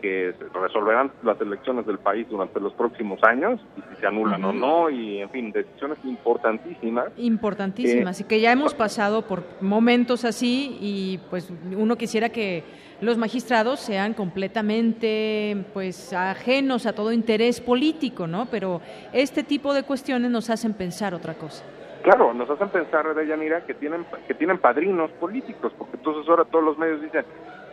que 0.04 0.36
resolverán 0.54 1.14
las 1.24 1.40
elecciones 1.40 1.86
del 1.86 1.98
país 1.98 2.28
durante 2.30 2.60
los 2.60 2.74
próximos 2.74 3.24
años 3.24 3.62
y 3.78 3.82
si 3.82 4.02
se 4.02 4.06
anulan 4.06 4.44
o 4.44 4.52
no 4.52 4.90
y 4.90 5.22
en 5.22 5.30
fin 5.30 5.54
decisiones 5.54 5.98
importantísimas. 6.04 7.06
Importantísimas. 7.16 8.20
Y 8.20 8.26
que 8.26 8.42
ya 8.42 8.52
hemos 8.52 8.74
pasado 8.74 9.22
por 9.22 9.44
momentos 9.62 10.26
así 10.26 10.78
y 10.82 11.22
pues 11.30 11.50
uno 11.78 11.96
quisiera 11.96 12.28
que 12.28 12.66
los 13.00 13.18
magistrados 13.18 13.80
sean 13.80 14.14
completamente 14.14 15.64
pues 15.74 16.12
ajenos 16.12 16.86
a 16.86 16.94
todo 16.94 17.14
interés 17.14 17.62
político 17.62 18.28
no 18.28 18.48
pero 18.52 18.82
este 19.14 19.44
tipo 19.44 19.74
de 19.74 19.84
cuestiones 19.84 20.30
nos 20.30 20.50
hacen 20.50 20.74
pensar 20.74 21.14
otra 21.14 21.36
cosa. 21.36 21.64
Claro, 22.04 22.34
nos 22.34 22.50
hacen 22.50 22.68
pensar, 22.68 23.16
de 23.16 23.26
Yanira, 23.26 23.66
que 23.66 23.74
tienen 23.74 24.06
que 24.28 24.34
tienen 24.34 24.58
padrinos 24.58 25.10
políticos, 25.12 25.72
porque 25.78 25.96
entonces 25.96 26.28
ahora 26.28 26.44
todos 26.44 26.66
los 26.66 26.78
medios 26.78 27.02
dicen, 27.02 27.24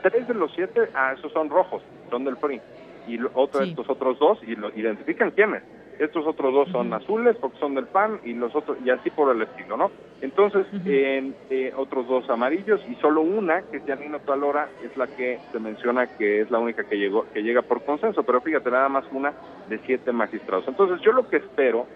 tres 0.02 0.28
de 0.28 0.34
los 0.34 0.52
siete, 0.52 0.88
ah, 0.94 1.14
esos 1.16 1.32
son 1.32 1.48
rojos, 1.48 1.82
son 2.10 2.24
del 2.24 2.36
PRI. 2.36 2.60
Y 3.08 3.18
otro, 3.34 3.62
estos 3.62 3.88
otros 3.88 4.18
dos, 4.18 4.38
y 4.42 4.54
lo 4.56 4.68
identifican 4.76 5.30
quiénes. 5.30 5.62
Estos 6.00 6.26
otros 6.26 6.54
dos 6.54 6.68
son 6.70 6.94
azules 6.94 7.36
porque 7.38 7.58
son 7.58 7.74
del 7.74 7.84
PAN 7.84 8.20
y 8.24 8.32
los 8.32 8.56
otros, 8.56 8.78
y 8.82 8.88
así 8.88 9.10
por 9.10 9.36
el 9.36 9.42
estilo, 9.42 9.76
¿no? 9.76 9.90
Entonces, 10.22 10.66
eh, 10.86 11.74
otros 11.76 12.08
dos 12.08 12.30
amarillos 12.30 12.80
y 12.88 12.94
solo 13.02 13.20
una, 13.20 13.60
que 13.70 13.76
es 13.76 13.82
Janino 13.84 14.18
Talora, 14.20 14.70
es 14.82 14.96
la 14.96 15.06
que 15.06 15.38
se 15.52 15.58
menciona 15.58 16.06
que 16.16 16.40
es 16.40 16.50
la 16.50 16.58
única 16.58 16.84
que 16.84 16.96
llegó, 16.96 17.26
que 17.34 17.42
llega 17.42 17.60
por 17.60 17.84
consenso, 17.84 18.22
pero 18.22 18.40
fíjate, 18.40 18.70
nada 18.70 18.88
más 18.88 19.04
una 19.12 19.34
de 19.68 19.78
siete 19.84 20.10
magistrados. 20.10 20.66
Entonces, 20.68 21.02
yo 21.02 21.12
lo 21.12 21.28
que 21.28 21.36
espero, 21.36 21.86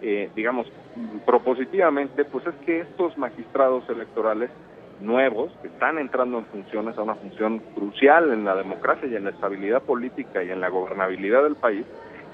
eh, 0.00 0.28
digamos, 0.34 0.66
propositivamente, 1.24 2.24
pues 2.24 2.44
es 2.48 2.54
que 2.66 2.80
estos 2.80 3.16
magistrados 3.16 3.88
electorales 3.88 4.50
nuevos 5.02 5.52
que 5.60 5.68
están 5.68 5.98
entrando 5.98 6.38
en 6.38 6.46
funciones 6.46 6.96
a 6.96 7.02
una 7.02 7.14
función 7.16 7.58
crucial 7.74 8.32
en 8.32 8.44
la 8.44 8.54
democracia 8.54 9.08
y 9.08 9.16
en 9.16 9.24
la 9.24 9.30
estabilidad 9.30 9.82
política 9.82 10.42
y 10.42 10.50
en 10.50 10.60
la 10.60 10.68
gobernabilidad 10.68 11.42
del 11.42 11.56
país, 11.56 11.84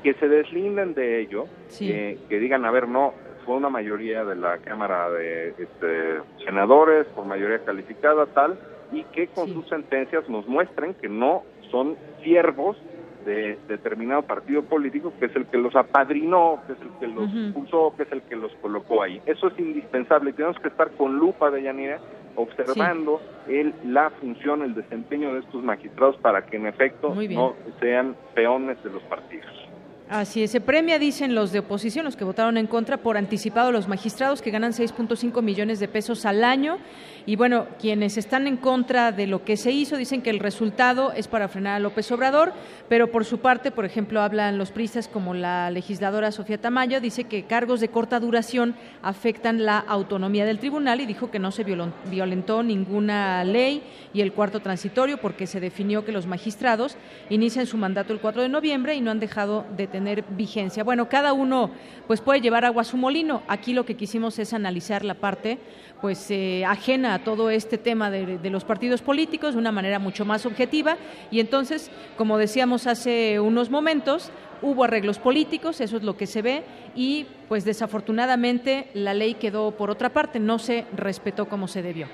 que 0.02 0.14
se 0.14 0.28
deslinden 0.28 0.94
de 0.94 1.20
ello, 1.20 1.46
que 1.76 2.18
digan, 2.28 2.64
a 2.64 2.70
ver, 2.70 2.88
no, 2.88 3.12
por 3.44 3.56
una 3.56 3.70
mayoría 3.70 4.24
de 4.24 4.36
la 4.36 4.58
Cámara 4.58 5.10
de 5.10 5.48
este, 5.58 6.20
Senadores, 6.44 7.06
por 7.08 7.24
mayoría 7.24 7.64
calificada, 7.64 8.26
tal, 8.26 8.58
y 8.92 9.04
que 9.04 9.28
con 9.28 9.48
sus 9.52 9.66
sentencias 9.68 10.28
nos 10.28 10.46
muestren 10.46 10.94
que 10.94 11.08
no 11.08 11.42
son 11.70 11.96
siervos 12.22 12.76
de 13.24 13.58
determinado 13.68 14.22
partido 14.22 14.62
político 14.62 15.12
que 15.18 15.26
es 15.26 15.36
el 15.36 15.46
que 15.46 15.58
los 15.58 15.74
apadrinó, 15.76 16.62
que 16.66 16.72
es 16.74 16.78
el 16.80 16.90
que 16.98 17.06
los 17.08 17.52
puso, 17.52 17.94
que 17.96 18.04
es 18.04 18.12
el 18.12 18.22
que 18.22 18.36
los 18.36 18.52
colocó 18.62 19.02
ahí. 19.02 19.20
Eso 19.26 19.48
es 19.48 19.58
indispensable 19.58 20.30
y 20.30 20.32
tenemos 20.34 20.58
que 20.60 20.68
estar 20.68 20.90
con 20.92 21.18
lupa 21.18 21.50
de 21.50 21.62
Yanira 21.62 21.98
observando 22.38 23.20
el, 23.48 23.74
la 23.84 24.10
función, 24.10 24.62
el 24.62 24.74
desempeño 24.74 25.34
de 25.34 25.40
estos 25.40 25.62
magistrados 25.62 26.16
para 26.18 26.46
que 26.46 26.56
en 26.56 26.66
efecto 26.66 27.14
no 27.30 27.54
sean 27.80 28.16
peones 28.34 28.82
de 28.84 28.90
los 28.90 29.02
partidos. 29.04 29.67
Así 30.10 30.42
es, 30.42 30.52
se 30.52 30.62
premia, 30.62 30.98
dicen 30.98 31.34
los 31.34 31.52
de 31.52 31.58
oposición, 31.58 32.06
los 32.06 32.16
que 32.16 32.24
votaron 32.24 32.56
en 32.56 32.66
contra, 32.66 32.96
por 32.96 33.18
anticipado 33.18 33.72
los 33.72 33.88
magistrados 33.88 34.40
que 34.40 34.50
ganan 34.50 34.72
6.5 34.72 35.42
millones 35.42 35.80
de 35.80 35.88
pesos 35.88 36.24
al 36.24 36.44
año. 36.44 36.78
Y 37.26 37.36
bueno, 37.36 37.66
quienes 37.78 38.16
están 38.16 38.46
en 38.46 38.56
contra 38.56 39.12
de 39.12 39.26
lo 39.26 39.44
que 39.44 39.58
se 39.58 39.70
hizo 39.70 39.98
dicen 39.98 40.22
que 40.22 40.30
el 40.30 40.38
resultado 40.38 41.12
es 41.12 41.28
para 41.28 41.48
frenar 41.48 41.74
a 41.74 41.78
López 41.78 42.10
Obrador, 42.10 42.54
pero 42.88 43.10
por 43.10 43.26
su 43.26 43.40
parte, 43.40 43.70
por 43.70 43.84
ejemplo, 43.84 44.22
hablan 44.22 44.56
los 44.56 44.70
pristas 44.70 45.08
como 45.08 45.34
la 45.34 45.70
legisladora 45.70 46.32
Sofía 46.32 46.56
Tamayo, 46.56 47.02
dice 47.02 47.24
que 47.24 47.42
cargos 47.42 47.80
de 47.80 47.88
corta 47.88 48.18
duración 48.18 48.76
afectan 49.02 49.66
la 49.66 49.78
autonomía 49.78 50.46
del 50.46 50.58
tribunal 50.58 51.02
y 51.02 51.06
dijo 51.06 51.30
que 51.30 51.38
no 51.38 51.50
se 51.50 51.64
violentó 51.64 52.62
ninguna 52.62 53.44
ley 53.44 53.82
y 54.14 54.22
el 54.22 54.32
cuarto 54.32 54.60
transitorio 54.60 55.18
porque 55.18 55.46
se 55.46 55.60
definió 55.60 56.06
que 56.06 56.12
los 56.12 56.26
magistrados 56.26 56.96
inician 57.28 57.66
su 57.66 57.76
mandato 57.76 58.14
el 58.14 58.20
4 58.20 58.40
de 58.40 58.48
noviembre 58.48 58.94
y 58.94 59.02
no 59.02 59.10
han 59.10 59.20
dejado 59.20 59.66
de 59.76 59.86
tener 59.86 59.97
vigencia. 60.30 60.84
Bueno, 60.84 61.08
cada 61.08 61.32
uno 61.32 61.70
pues 62.06 62.20
puede 62.20 62.40
llevar 62.40 62.64
agua 62.64 62.82
a 62.82 62.84
su 62.84 62.96
molino. 62.96 63.42
Aquí 63.48 63.72
lo 63.72 63.84
que 63.84 63.96
quisimos 63.96 64.38
es 64.38 64.52
analizar 64.52 65.04
la 65.04 65.14
parte 65.14 65.58
pues 66.00 66.30
eh, 66.30 66.64
ajena 66.64 67.14
a 67.14 67.18
todo 67.20 67.50
este 67.50 67.78
tema 67.78 68.10
de, 68.10 68.38
los 68.50 68.64
partidos 68.64 69.02
políticos 69.02 69.54
de 69.54 69.60
una 69.60 69.72
manera 69.72 69.98
mucho 69.98 70.24
más 70.24 70.46
objetiva 70.46 70.96
y 71.30 71.40
entonces, 71.40 71.90
como 72.16 72.38
decíamos 72.38 72.86
hace 72.86 73.40
unos 73.40 73.70
momentos, 73.70 74.32
hubo 74.62 74.84
arreglos 74.84 75.18
políticos, 75.18 75.80
eso 75.80 75.96
es 75.96 76.02
lo 76.02 76.16
que 76.16 76.26
se 76.26 76.42
ve 76.42 76.62
y 76.94 77.26
pues 77.48 77.64
desafortunadamente 77.64 78.90
la 78.94 79.12
ley 79.12 79.34
quedó 79.34 79.72
por 79.72 79.90
otra 79.90 80.10
parte, 80.10 80.40
no 80.40 80.58
se 80.58 80.86
respetó 80.96 81.46
como 81.46 81.68
se 81.68 81.82
debió. 81.82 82.06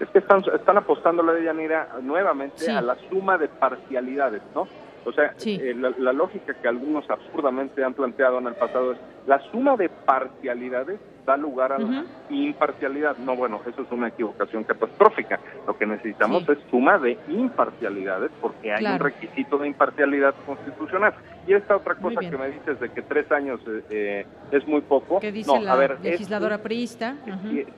Es 0.00 0.08
que 0.08 0.18
están, 0.18 0.42
están 0.54 0.76
apostando 0.76 1.22
la 1.22 1.32
de 1.32 1.44
Yanira 1.44 1.96
nuevamente 2.02 2.70
a 2.70 2.80
la 2.80 2.96
suma 3.08 3.38
de 3.38 3.48
parcialidades, 3.48 4.42
¿no? 4.54 4.66
O 5.04 5.12
sea, 5.12 5.34
eh, 5.44 5.74
la, 5.74 6.12
lógica 6.12 6.54
que 6.54 6.68
algunos 6.68 7.08
absurdamente 7.10 7.84
han 7.84 7.94
planteado 7.94 8.38
en 8.38 8.46
el 8.48 8.54
pasado 8.54 8.92
es 8.92 8.98
la 9.26 9.38
suma 9.50 9.76
de 9.76 9.88
parcialidades 9.88 10.98
da 11.24 11.36
lugar 11.36 11.72
a 11.72 11.78
la 11.78 12.04
imparcialidad. 12.30 13.16
No, 13.18 13.36
bueno, 13.36 13.60
eso 13.66 13.82
es 13.82 13.90
una 13.90 14.08
equivocación 14.08 14.64
catastrófica. 14.64 15.40
Lo 15.66 15.76
que 15.76 15.86
necesitamos 15.86 16.48
es 16.48 16.58
suma 16.70 16.98
de 16.98 17.18
imparcialidades 17.28 18.30
porque 18.40 18.72
hay 18.72 18.84
un 18.84 18.98
requisito 18.98 19.58
de 19.58 19.68
imparcialidad 19.68 20.34
constitucional. 20.46 21.14
Y 21.46 21.52
esta 21.52 21.76
otra 21.76 21.94
cosa 21.96 22.20
que 22.20 22.36
me 22.36 22.48
dices 22.48 22.80
de 22.80 22.90
que 22.90 23.02
tres 23.02 23.30
años 23.30 23.60
eh, 23.66 23.84
eh, 23.90 24.26
es 24.50 24.66
muy 24.66 24.80
poco. 24.80 25.20
¿Qué 25.20 25.32
dice 25.32 25.60
la 25.60 25.76
legisladora 26.02 26.58
priista? 26.58 27.16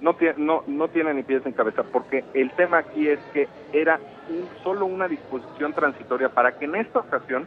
no, 0.01 0.14
tiene, 0.14 0.34
no, 0.38 0.62
no 0.66 0.88
tiene 0.88 1.14
ni 1.14 1.22
pies 1.22 1.44
en 1.47 1.53
cabeza 1.53 1.82
porque 1.82 2.24
el 2.34 2.51
tema 2.53 2.78
aquí 2.78 3.09
es 3.09 3.18
que 3.32 3.49
era 3.72 4.01
solo 4.62 4.86
una 4.86 5.09
disposición 5.09 5.72
transitoria 5.72 6.28
para 6.28 6.59
que 6.59 6.64
en 6.64 6.76
esta 6.76 7.01
ocasión 7.01 7.47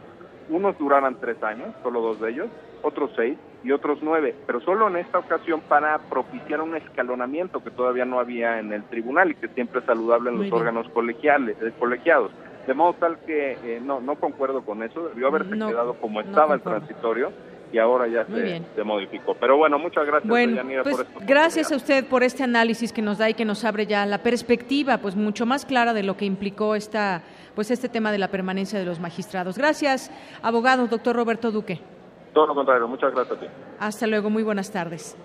unos 0.50 0.76
duraran 0.78 1.16
tres 1.20 1.42
años, 1.42 1.68
solo 1.82 2.00
dos 2.00 2.20
de 2.20 2.30
ellos, 2.30 2.48
otros 2.82 3.10
seis 3.16 3.38
y 3.62 3.72
otros 3.72 3.98
nueve, 4.02 4.34
pero 4.46 4.60
solo 4.60 4.88
en 4.88 4.96
esta 4.96 5.18
ocasión 5.18 5.60
para 5.60 5.98
propiciar 5.98 6.60
un 6.60 6.76
escalonamiento 6.76 7.62
que 7.62 7.70
todavía 7.70 8.04
no 8.04 8.18
había 8.20 8.58
en 8.58 8.72
el 8.72 8.84
tribunal 8.84 9.30
y 9.30 9.34
que 9.34 9.48
siempre 9.48 9.80
es 9.80 9.86
saludable 9.86 10.30
en 10.30 10.38
los 10.38 10.52
órganos 10.52 10.88
colegiales, 10.90 11.56
eh, 11.62 11.72
colegiados. 11.78 12.32
De 12.66 12.74
modo 12.74 12.94
tal 12.94 13.18
que 13.20 13.52
eh, 13.64 13.80
no, 13.82 14.00
no 14.00 14.16
concuerdo 14.16 14.62
con 14.62 14.82
eso, 14.82 15.08
debió 15.08 15.28
haberse 15.28 15.52
quedado 15.52 15.94
como 15.94 16.20
estaba 16.20 16.54
el 16.54 16.60
transitorio 16.60 17.32
y 17.72 17.78
ahora 17.78 18.06
ya 18.08 18.26
se, 18.26 18.84
modificó. 18.84 19.34
Pero 19.34 19.56
bueno, 19.56 19.78
muchas 19.78 20.06
gracias, 20.06 20.28
bueno, 20.28 20.60
pues, 20.82 20.96
por 20.96 21.06
esto. 21.06 21.20
Gracias 21.26 21.72
a 21.72 21.76
usted 21.76 22.04
por 22.04 22.22
este 22.22 22.42
análisis 22.42 22.92
que 22.92 23.02
nos 23.02 23.18
da 23.18 23.30
y 23.30 23.34
que 23.34 23.44
nos 23.44 23.64
abre 23.64 23.86
ya 23.86 24.04
la 24.06 24.18
perspectiva, 24.18 24.98
pues 24.98 25.14
mucho 25.14 25.46
más 25.46 25.64
clara 25.64 25.92
de 25.92 26.02
lo 26.02 26.16
que 26.16 26.24
implicó 26.24 26.74
esta, 26.74 27.22
pues 27.54 27.70
este 27.70 27.88
tema 27.88 28.12
de 28.12 28.18
la 28.18 28.28
permanencia 28.28 28.78
de 28.78 28.84
los 28.84 29.00
magistrados. 29.00 29.58
Gracias, 29.58 30.10
abogado, 30.42 30.86
doctor 30.86 31.16
Roberto 31.16 31.50
Duque. 31.50 31.80
Todo 32.32 32.46
lo 32.46 32.54
contrario, 32.54 32.86
muchas 32.86 33.12
gracias 33.12 33.36
a 33.36 33.40
ti. 33.40 33.46
Hasta 33.78 34.06
luego, 34.06 34.30
muy 34.30 34.42
buenas 34.42 34.70
tardes. 34.70 35.16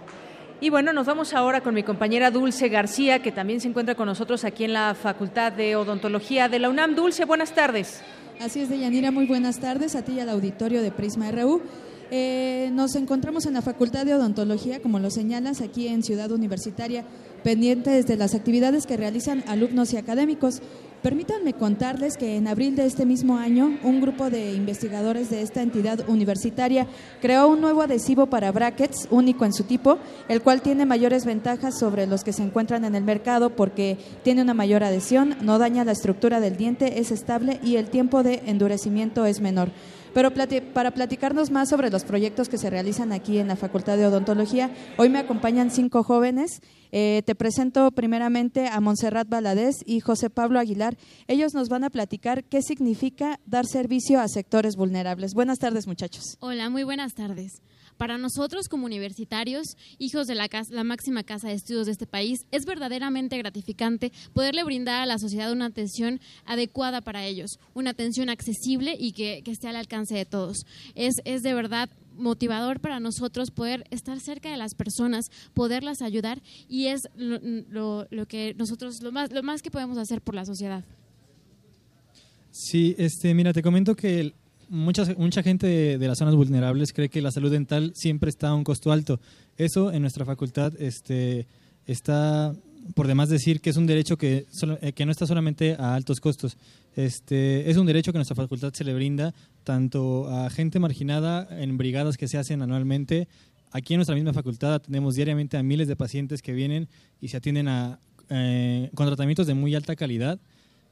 Y 0.62 0.70
bueno, 0.70 0.94
nos 0.94 1.06
vamos 1.06 1.34
ahora 1.34 1.62
con 1.62 1.76
mi 1.76 1.84
compañera 1.84 2.32
Dulce 2.32 2.70
García, 2.70 3.22
que 3.22 3.32
también 3.32 3.60
se 3.60 3.68
encuentra 3.68 3.96
con 3.96 4.06
nosotros 4.06 4.46
aquí 4.46 4.64
en 4.64 4.74
la 4.74 4.96
Facultad 4.96 5.52
de 5.52 5.76
Odontología 5.76 6.48
de 6.48 6.60
la 6.60 6.70
UNAM. 6.70 6.96
Dulce, 6.96 7.26
buenas 7.26 7.54
tardes. 7.54 8.02
Así 8.40 8.62
es, 8.62 8.70
Deyanira, 8.70 9.12
muy 9.12 9.26
buenas 9.28 9.60
tardes 9.60 9.96
a 9.96 10.04
ti 10.04 10.14
y 10.14 10.20
al 10.22 10.30
auditorio 10.30 10.82
de 10.82 10.92
Prisma 10.92 11.30
RU. 11.32 11.62
Eh, 12.12 12.70
nos 12.72 12.96
encontramos 12.96 13.46
en 13.46 13.54
la 13.54 13.62
Facultad 13.62 14.06
de 14.06 14.14
Odontología, 14.14 14.82
como 14.82 15.00
lo 15.00 15.10
señalas, 15.10 15.62
aquí 15.62 15.88
en 15.88 16.04
Ciudad 16.04 16.32
Universitaria, 16.32 17.04
pendientes 17.44 18.08
de 18.08 18.16
las 18.16 18.36
actividades 18.36 18.86
que 18.86 18.96
realizan 18.96 19.44
alumnos 19.48 19.92
y 19.94 19.98
académicos. 19.98 20.62
Permítanme 21.02 21.54
contarles 21.54 22.18
que 22.18 22.36
en 22.36 22.48
abril 22.48 22.76
de 22.76 22.86
este 22.86 23.06
mismo 23.06 23.38
año, 23.38 23.78
un 23.84 24.02
grupo 24.02 24.30
de 24.30 24.54
investigadores 24.54 25.30
de 25.30 25.44
esta 25.44 25.62
entidad 25.62 26.10
universitaria 26.10 26.88
creó 27.22 27.48
un 27.48 27.62
nuevo 27.62 27.84
adhesivo 27.84 28.26
para 28.26 28.52
brackets, 28.52 29.08
único 29.12 29.46
en 29.46 29.54
su 29.54 29.66
tipo, 29.66 30.00
el 30.30 30.42
cual 30.42 30.62
tiene 30.62 30.86
mayores 30.86 31.26
ventajas 31.26 31.78
sobre 31.78 32.08
los 32.08 32.24
que 32.24 32.34
se 32.34 32.42
encuentran 32.42 32.86
en 32.86 32.96
el 32.96 33.04
mercado 33.04 33.52
porque 33.52 33.98
tiene 34.24 34.42
una 34.42 34.56
mayor 34.56 34.84
adhesión, 34.84 35.36
no 35.42 35.60
daña 35.60 35.86
la 35.86 35.92
estructura 35.92 36.40
del 36.40 36.58
diente, 36.58 37.00
es 37.00 37.12
estable 37.12 37.60
y 37.64 37.76
el 37.76 37.90
tiempo 37.90 38.24
de 38.24 38.42
endurecimiento 38.48 39.26
es 39.26 39.42
menor. 39.42 39.70
Pero 40.16 40.32
para 40.74 40.92
platicarnos 40.92 41.52
más 41.52 41.68
sobre 41.68 41.90
los 41.90 42.06
proyectos 42.06 42.48
que 42.48 42.58
se 42.58 42.70
realizan 42.70 43.12
aquí 43.12 43.38
en 43.38 43.50
la 43.50 43.58
Facultad 43.58 43.98
de 43.98 44.08
Odontología, 44.08 44.72
hoy 44.96 45.10
me 45.10 45.20
acompañan 45.20 45.72
cinco 45.72 46.04
jóvenes. 46.04 46.62
Eh, 46.94 47.22
te 47.26 47.36
presento 47.36 47.92
primeramente 47.92 48.70
a 48.70 48.80
Montserrat 48.80 49.28
Valadez 49.28 49.76
y 49.86 50.00
José 50.00 50.30
Pablo 50.30 50.58
Aguilar. 50.58 50.96
Ellos 51.28 51.54
nos 51.54 51.68
van 51.68 51.84
a 51.84 51.90
platicar 51.90 52.46
qué 52.46 52.62
significa 52.62 53.42
dar 53.46 53.66
servicio 53.66 54.22
a 54.22 54.30
sectores 54.30 54.78
vulnerables. 54.78 55.34
Buenas 55.34 55.60
tardes, 55.60 55.86
muchachos. 55.86 56.38
Hola, 56.40 56.70
muy 56.70 56.86
buenas 56.86 57.14
tardes. 57.14 57.62
Para 57.98 58.18
nosotros 58.18 58.68
como 58.68 58.86
universitarios, 58.86 59.78
hijos 60.00 60.28
de 60.28 60.36
la, 60.36 60.50
máxima 60.84 61.24
casa 61.24 61.48
de 61.48 61.54
estudios 61.54 61.86
de 61.86 61.94
este 61.94 62.06
país, 62.06 62.46
es 62.52 62.66
verdaderamente 62.66 63.38
gratificante 63.38 64.12
poderle 64.34 64.64
brindar 64.64 65.02
a 65.02 65.06
la 65.06 65.18
sociedad 65.18 65.52
una 65.52 65.68
atención 65.68 66.20
adecuada 66.46 67.02
para 67.02 67.26
ellos, 67.26 67.60
una 67.74 67.92
atención 67.92 68.30
accesible 68.30 68.96
y 69.00 69.14
que, 69.14 69.44
esté 69.46 69.70
al 69.70 69.78
alcance 69.78 70.16
de 70.16 70.26
todos. 70.26 70.66
Es, 70.96 71.16
de 71.24 71.54
verdad 71.54 71.90
motivador 72.18 72.80
para 72.80 73.00
nosotros 73.00 73.52
poder 73.52 73.86
estar 73.92 74.20
cerca 74.20 74.50
de 74.50 74.58
las 74.58 74.74
personas, 74.74 75.26
poderlas 75.54 76.02
ayudar 76.02 76.42
y 76.68 76.88
es 76.88 77.02
lo, 77.16 78.08
que 78.28 78.54
nosotros, 78.58 79.02
lo 79.02 79.12
más, 79.12 79.32
lo 79.32 79.44
más 79.44 79.62
que 79.62 79.72
podemos 79.72 79.98
hacer 79.98 80.22
por 80.22 80.36
la 80.36 80.46
sociedad. 80.46 80.84
Sí, 82.52 82.96
este, 82.98 83.34
mira, 83.34 83.52
te 83.52 83.62
comento 83.62 83.96
que 83.96 84.34
mucha, 84.70 85.06
mucha 85.18 85.44
gente 85.44 85.98
de, 85.98 86.08
las 86.08 86.18
zonas 86.18 86.36
vulnerables 86.36 86.94
cree 86.94 87.10
que 87.10 87.22
la 87.22 87.32
salud 87.32 87.52
dental 87.52 87.92
siempre 87.96 88.30
está 88.30 88.50
a 88.50 88.56
un 88.56 88.64
costo 88.64 88.92
alto. 88.92 89.20
Eso 89.58 89.92
en 89.92 90.02
nuestra 90.02 90.26
facultad 90.26 90.74
este, 90.80 91.48
está 91.86 92.54
por 92.94 93.08
demás 93.08 93.30
decir 93.30 93.62
que 93.62 93.72
es 93.72 93.78
un 93.78 93.88
derecho 93.88 94.18
que, 94.18 94.46
eh, 94.82 94.94
que 94.94 95.06
no 95.06 95.12
está 95.12 95.26
solamente 95.26 95.76
a 95.80 95.96
altos 95.96 96.20
costos. 96.20 96.58
Este, 96.96 97.70
es 97.70 97.78
un 97.78 97.86
derecho 97.88 98.12
que 98.12 98.18
nuestra 98.18 98.36
facultad 98.36 98.74
se 98.74 98.84
le 98.84 98.94
brinda 98.94 99.34
tanto 99.64 100.30
a 100.30 100.50
gente 100.50 100.80
marginada 100.80 101.48
en 101.52 101.78
brigadas 101.78 102.18
que 102.18 102.28
se 102.28 102.38
hacen 102.38 102.62
anualmente. 102.62 103.28
Aquí 103.72 103.94
en 103.94 103.98
nuestra 103.98 104.16
misma 104.16 104.34
facultad 104.34 104.82
tenemos 104.82 105.16
diariamente 105.16 105.58
a 105.58 105.64
miles 105.64 105.88
de 105.88 105.96
pacientes 105.96 106.42
que 106.42 106.54
vienen 106.54 106.88
y 107.20 107.30
se 107.30 107.38
atienden 107.38 107.68
a, 107.68 108.00
eh, 108.30 108.90
con 108.94 109.08
tratamientos 109.08 109.48
de 109.48 109.54
muy 109.54 109.76
alta 109.76 109.96
calidad 109.96 110.40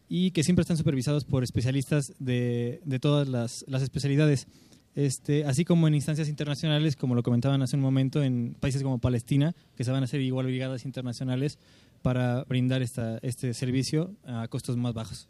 y 0.09 0.31
que 0.31 0.43
siempre 0.43 0.61
están 0.61 0.77
supervisados 0.77 1.25
por 1.25 1.43
especialistas 1.43 2.13
de, 2.19 2.81
de 2.85 2.99
todas 2.99 3.27
las, 3.27 3.65
las 3.67 3.81
especialidades. 3.81 4.47
Este, 4.95 5.45
así 5.45 5.65
como 5.65 5.87
en 5.87 5.95
instancias 5.95 6.29
internacionales, 6.29 6.95
como 6.95 7.15
lo 7.15 7.23
comentaban 7.23 7.61
hace 7.61 7.75
un 7.75 7.81
momento, 7.81 8.21
en 8.21 8.55
países 8.59 8.83
como 8.83 8.99
Palestina, 8.99 9.55
que 9.75 9.83
se 9.83 9.91
van 9.91 10.03
a 10.03 10.05
hacer 10.05 10.21
igual 10.21 10.45
brigadas 10.45 10.85
internacionales 10.85 11.57
para 12.03 12.43
brindar 12.43 12.83
esta, 12.83 13.17
este 13.23 13.53
servicio 13.53 14.11
a 14.25 14.47
costos 14.49 14.77
más 14.77 14.93
bajos. 14.93 15.27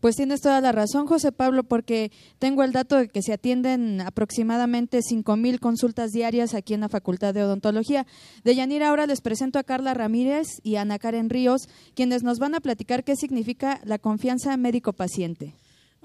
Pues 0.00 0.16
tienes 0.16 0.40
toda 0.40 0.60
la 0.60 0.72
razón, 0.72 1.06
José 1.06 1.32
Pablo, 1.32 1.62
porque 1.64 2.10
tengo 2.38 2.64
el 2.64 2.72
dato 2.72 2.96
de 2.96 3.08
que 3.08 3.22
se 3.22 3.32
atienden 3.32 4.00
aproximadamente 4.00 4.98
5.000 4.98 5.58
consultas 5.60 6.10
diarias 6.10 6.54
aquí 6.54 6.74
en 6.74 6.80
la 6.80 6.88
Facultad 6.88 7.32
de 7.32 7.44
Odontología. 7.44 8.06
De 8.44 8.54
Yanira, 8.54 8.88
ahora 8.88 9.06
les 9.06 9.20
presento 9.20 9.58
a 9.58 9.64
Carla 9.64 9.94
Ramírez 9.94 10.48
y 10.62 10.76
a 10.76 10.82
Ana 10.82 10.98
Karen 10.98 11.30
Ríos, 11.30 11.68
quienes 11.94 12.24
nos 12.24 12.38
van 12.38 12.54
a 12.54 12.60
platicar 12.60 13.04
qué 13.04 13.14
significa 13.16 13.80
la 13.84 13.98
confianza 13.98 14.56
médico-paciente. 14.56 15.54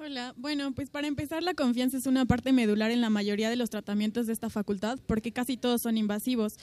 Hola, 0.03 0.33
bueno, 0.35 0.71
pues 0.71 0.89
para 0.89 1.05
empezar 1.07 1.43
la 1.43 1.53
confianza 1.53 1.95
es 1.95 2.07
una 2.07 2.25
parte 2.25 2.53
medular 2.53 2.89
en 2.89 3.01
la 3.01 3.11
mayoría 3.11 3.51
de 3.51 3.55
los 3.55 3.69
tratamientos 3.69 4.25
de 4.25 4.33
esta 4.33 4.49
facultad 4.49 4.97
porque 5.05 5.31
casi 5.31 5.57
todos 5.57 5.83
son 5.83 5.95
invasivos 5.95 6.55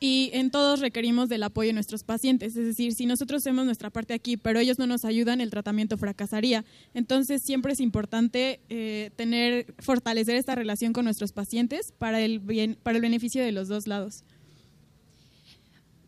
y 0.00 0.30
en 0.32 0.50
todos 0.50 0.80
requerimos 0.80 1.28
del 1.28 1.42
apoyo 1.42 1.66
de 1.66 1.74
nuestros 1.74 2.04
pacientes, 2.04 2.56
es 2.56 2.64
decir, 2.64 2.94
si 2.94 3.04
nosotros 3.04 3.42
hacemos 3.42 3.66
nuestra 3.66 3.90
parte 3.90 4.14
aquí 4.14 4.38
pero 4.38 4.60
ellos 4.60 4.78
no 4.78 4.86
nos 4.86 5.04
ayudan, 5.04 5.42
el 5.42 5.50
tratamiento 5.50 5.98
fracasaría. 5.98 6.64
Entonces 6.94 7.42
siempre 7.42 7.74
es 7.74 7.80
importante 7.80 8.60
eh, 8.70 9.10
tener, 9.14 9.74
fortalecer 9.78 10.36
esta 10.36 10.54
relación 10.54 10.94
con 10.94 11.04
nuestros 11.04 11.32
pacientes 11.32 11.92
para 11.92 12.22
el, 12.22 12.38
bien, 12.38 12.78
para 12.82 12.96
el 12.96 13.02
beneficio 13.02 13.44
de 13.44 13.52
los 13.52 13.68
dos 13.68 13.86
lados. 13.86 14.24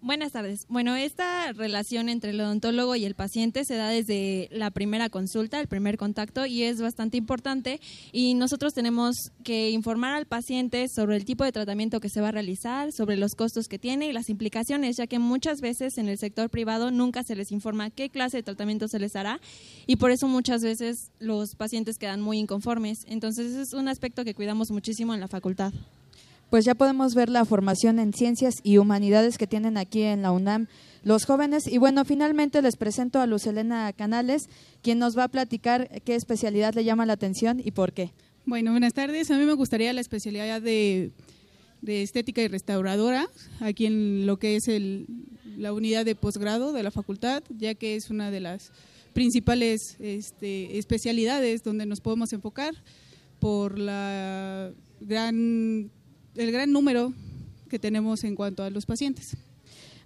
Buenas 0.01 0.30
tardes. 0.30 0.64
Bueno, 0.68 0.94
esta 0.94 1.53
relación 1.53 2.09
entre 2.09 2.30
el 2.30 2.40
odontólogo 2.40 2.94
y 2.94 3.05
el 3.05 3.16
paciente 3.16 3.64
se 3.64 3.74
da 3.74 3.88
desde 3.88 4.49
la 4.53 4.70
primera 4.70 5.09
consulta, 5.09 5.59
el 5.59 5.66
primer 5.66 5.96
contacto, 5.96 6.46
y 6.46 6.62
es 6.62 6.80
bastante 6.80 7.16
importante. 7.16 7.80
Y 8.12 8.34
nosotros 8.34 8.74
tenemos 8.74 9.32
que 9.42 9.70
informar 9.70 10.14
al 10.14 10.26
paciente 10.26 10.86
sobre 10.88 11.16
el 11.16 11.24
tipo 11.24 11.42
de 11.42 11.51
tratamiento 11.51 11.99
que 11.99 12.11
se 12.11 12.20
va 12.20 12.28
a 12.28 12.32
realizar, 12.32 12.92
sobre 12.92 13.16
los 13.16 13.34
costos 13.34 13.66
que 13.66 13.80
tiene 13.80 14.07
y 14.07 14.12
las 14.12 14.28
implicaciones, 14.30 14.96
ya 14.96 15.09
que 15.09 15.18
muchas 15.18 15.61
veces 15.61 15.99
en 15.99 16.09
el 16.09 16.18
sector 16.18 16.49
privado 16.49 16.92
nunca 16.92 17.24
se 17.24 17.34
les 17.34 17.51
informa 17.51 17.90
qué 17.90 18.09
clase 18.09 18.36
de 18.36 18.42
tratamiento 18.44 18.86
se 18.86 19.01
les 19.01 19.16
hará 19.16 19.40
y 19.88 19.96
por 19.96 20.12
eso 20.12 20.28
muchas 20.28 20.62
veces 20.62 21.11
los 21.18 21.57
pacientes 21.57 21.99
quedan 21.99 22.20
muy 22.20 22.38
inconformes. 22.38 23.05
Entonces 23.09 23.53
es 23.57 23.72
un 23.72 23.88
aspecto 23.88 24.24
que 24.24 24.34
cuidamos 24.34 24.70
muchísimo 24.70 25.12
en 25.12 25.20
la 25.20 25.28
facultad 25.28 25.72
pues 26.51 26.64
ya 26.64 26.74
podemos 26.74 27.14
ver 27.14 27.28
la 27.28 27.44
formación 27.44 27.99
en 27.99 28.12
ciencias 28.12 28.55
y 28.62 28.78
humanidades 28.78 29.38
que 29.38 29.46
tienen 29.46 29.76
aquí 29.76 30.03
en 30.03 30.22
la 30.22 30.32
UNAM 30.32 30.66
los 31.03 31.24
jóvenes. 31.24 31.66
Y 31.66 31.78
bueno, 31.78 32.05
finalmente 32.05 32.62
les 32.62 32.76
presento 32.76 33.20
a 33.20 33.26
Luz 33.26 33.46
Elena 33.46 33.92
Canales, 33.92 34.49
quien 34.82 34.99
nos 34.99 35.16
va 35.16 35.24
a 35.24 35.28
platicar 35.28 36.03
qué 36.05 36.14
especialidad 36.14 36.74
le 36.74 36.84
llama 36.84 37.07
la 37.07 37.14
atención 37.14 37.61
y 37.62 37.72
por 37.72 37.92
qué. 37.92 38.12
Bueno, 38.46 38.70
buenas 38.70 38.94
tardes. 38.94 39.30
A 39.30 39.36
mí 39.36 39.44
me 39.44 39.53
gustaría 39.53 39.92
la 39.92 40.01
especialidad 40.01 40.62
de, 40.62 41.12
estética 41.86 42.42
y 42.42 42.49
restauradora, 42.49 43.28
aquí 43.61 43.86
en 43.86 44.26
lo 44.26 44.38
que 44.38 44.57
es 44.57 44.68
el, 44.68 45.07
la 45.57 45.72
unidad 45.72 46.05
de 46.05 46.14
posgrado 46.14 46.72
de 46.72 46.82
la 46.82 46.90
facultad, 46.90 47.42
ya 47.51 47.74
que 47.74 47.94
es 47.94 48.11
una 48.11 48.30
de 48.30 48.40
las 48.40 48.72
principales 49.12 49.96
este, 50.01 50.78
especialidades 50.78 51.62
donde 51.62 51.86
nos 51.86 52.01
podemos 52.01 52.32
enfocar 52.32 52.74
por 53.38 53.78
la 53.78 54.72
gran 55.01 55.90
el 56.39 56.53
gran 56.53 56.72
número 56.72 57.12
que 57.68 57.78
tenemos 57.78 58.24
en 58.24 58.34
cuanto 58.34 58.62
a 58.62 58.70
los 58.70 58.86
pacientes. 58.86 59.36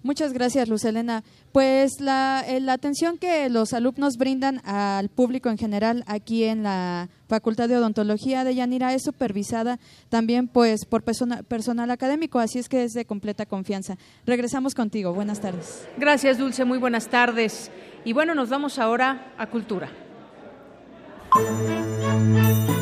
Muchas 0.02 0.32
gracias, 0.32 0.68
Luz 0.68 0.84
Elena. 0.84 1.22
Pues 1.52 2.00
la, 2.00 2.44
eh, 2.48 2.58
la, 2.58 2.72
atención 2.72 3.18
que 3.18 3.48
los 3.48 3.72
alumnos 3.72 4.16
brindan 4.16 4.60
al 4.64 5.08
público 5.10 5.48
en 5.48 5.58
general 5.58 6.02
aquí 6.08 6.42
en 6.42 6.64
la 6.64 7.08
Facultad 7.28 7.68
de 7.68 7.76
Odontología 7.76 8.42
de 8.42 8.56
Yanira 8.56 8.94
es 8.94 9.04
supervisada 9.04 9.78
también 10.08 10.48
pues 10.48 10.86
por 10.86 11.04
personal 11.04 11.90
académico, 11.90 12.40
así 12.40 12.58
es 12.58 12.68
que 12.68 12.82
es 12.82 12.94
de 12.94 13.04
completa 13.04 13.46
confianza. 13.46 13.96
Regresamos 14.26 14.74
contigo. 14.74 15.14
Buenas 15.14 15.40
tardes. 15.40 15.86
Gracias, 15.96 16.36
Dulce. 16.36 16.64
Muy 16.64 16.78
buenas 16.78 17.08
tardes. 17.08 17.70
Y 18.04 18.12
bueno, 18.12 18.34
nos 18.34 18.48
vamos 18.48 18.80
ahora 18.80 19.32
a 19.38 19.46
cultura. 19.46 19.88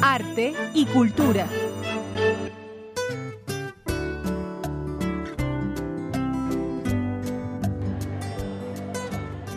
Arte 0.01 0.55
y 0.72 0.86
cultura. 0.86 1.46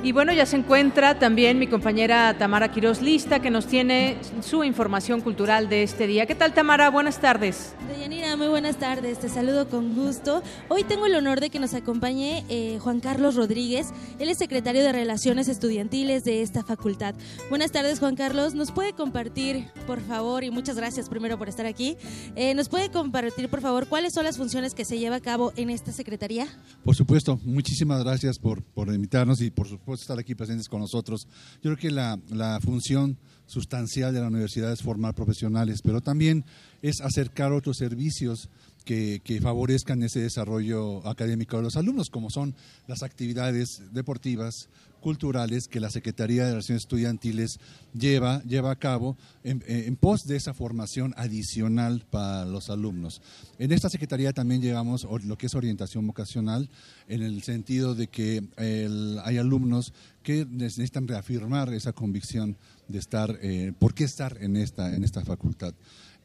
Y 0.03 0.11
bueno, 0.11 0.33
ya 0.33 0.45
se 0.45 0.57
encuentra 0.57 1.17
también 1.17 1.57
mi 1.57 1.67
compañera 1.67 2.35
Tamara 2.37 2.69
Quiroz 2.69 3.01
lista, 3.01 3.39
que 3.39 3.49
nos 3.49 3.67
tiene 3.67 4.17
su 4.41 4.65
información 4.65 5.21
cultural 5.21 5.69
de 5.69 5.83
este 5.83 6.07
día. 6.07 6.25
¿Qué 6.25 6.35
tal, 6.35 6.53
Tamara? 6.53 6.89
Buenas 6.89 7.21
tardes. 7.21 7.73
Deyanira, 7.87 8.35
muy 8.35 8.49
buenas 8.49 8.75
tardes. 8.75 9.19
Te 9.19 9.29
saludo 9.29 9.69
con 9.69 9.95
gusto. 9.95 10.43
Hoy 10.67 10.83
tengo 10.83 11.05
el 11.05 11.15
honor 11.15 11.39
de 11.39 11.49
que 11.49 11.57
nos 11.57 11.73
acompañe 11.73 12.43
eh, 12.49 12.79
Juan 12.81 12.99
Carlos 12.99 13.35
Rodríguez. 13.35 13.93
Él 14.19 14.27
es 14.27 14.39
secretario 14.39 14.83
de 14.83 14.91
Relaciones 14.91 15.47
Estudiantiles 15.47 16.25
de 16.25 16.41
esta 16.41 16.65
facultad. 16.65 17.15
Buenas 17.49 17.71
tardes, 17.71 17.99
Juan 17.99 18.17
Carlos. 18.17 18.55
¿Nos 18.55 18.73
puede 18.73 18.91
compartir, 18.91 19.67
por 19.87 20.01
favor, 20.01 20.43
y 20.43 20.51
muchas 20.51 20.75
gracias 20.75 21.07
primero 21.07 21.37
por 21.37 21.47
estar 21.47 21.65
aquí, 21.65 21.95
eh, 22.35 22.53
¿nos 22.55 22.67
puede 22.67 22.91
compartir, 22.91 23.47
por 23.47 23.61
favor, 23.61 23.87
cuáles 23.87 24.11
son 24.13 24.25
las 24.25 24.35
funciones 24.35 24.73
que 24.73 24.83
se 24.83 24.99
lleva 24.99 25.15
a 25.15 25.21
cabo 25.21 25.53
en 25.55 25.69
esta 25.69 25.93
secretaría? 25.93 26.45
Por 26.83 26.93
supuesto. 26.93 27.39
Muchísimas 27.45 28.03
gracias 28.03 28.37
por, 28.37 28.61
por 28.61 28.93
invitarnos 28.93 29.39
y, 29.39 29.49
por 29.49 29.69
supuesto, 29.69 29.92
estar 30.01 30.19
aquí 30.19 30.35
presentes 30.35 30.67
con 30.67 30.81
nosotros. 30.81 31.27
Yo 31.61 31.73
creo 31.73 31.77
que 31.77 31.91
la, 31.91 32.59
función 32.63 33.17
sustancial 33.45 34.13
de 34.13 34.21
la 34.21 34.27
universidad 34.27 34.71
es 34.71 34.81
formar 34.81 35.13
profesionales, 35.13 35.81
pero 35.83 36.01
también 36.01 36.45
es 36.81 37.01
acercar 37.01 37.51
otros 37.51 37.77
servicios 37.77 38.49
que, 38.85 39.21
favorezcan 39.41 40.03
ese 40.03 40.21
desarrollo 40.21 41.05
académico 41.07 41.57
de 41.57 41.63
los 41.63 41.75
alumnos, 41.75 42.09
como 42.09 42.29
son 42.29 42.55
las 42.87 43.03
actividades 43.03 43.81
deportivas, 43.91 44.69
culturales 45.03 45.67
que 45.67 45.81
la 45.81 45.91
Secretaría 45.91 46.45
de 46.45 46.51
Relaciones 46.51 46.83
Estudiantiles 46.83 47.59
lleva, 47.93 48.41
lleva 48.43 48.71
a 48.71 48.79
cabo 48.79 49.17
en, 49.43 49.95
pos 49.97 50.25
de 50.25 50.37
esa 50.37 50.53
formación 50.53 51.13
adicional 51.17 52.05
para 52.09 52.45
los 52.45 52.69
alumnos. 52.69 53.21
En 53.59 53.73
esta 53.73 53.89
Secretaría 53.89 54.31
también 54.31 54.61
llevamos 54.61 55.05
lo 55.25 55.37
que 55.37 55.47
es 55.47 55.55
orientación 55.55 56.07
vocacional, 56.07 56.69
en 57.07 57.21
el 57.21 57.43
sentido 57.43 57.93
de 57.93 58.07
que 58.07 58.43
hay 59.23 59.37
alumnos 59.37 59.93
que 60.23 60.47
necesitan 60.49 61.07
reafirmar 61.07 61.73
esa 61.73 61.91
convicción 61.91 62.55
de 62.87 62.99
estar, 62.99 63.37
eh, 63.41 63.73
por 63.77 63.93
qué 63.93 64.05
estar 64.05 64.37
en 64.41 64.55
esta, 64.55 64.95
en 64.95 65.03
esta 65.03 65.23
facultad. 65.25 65.73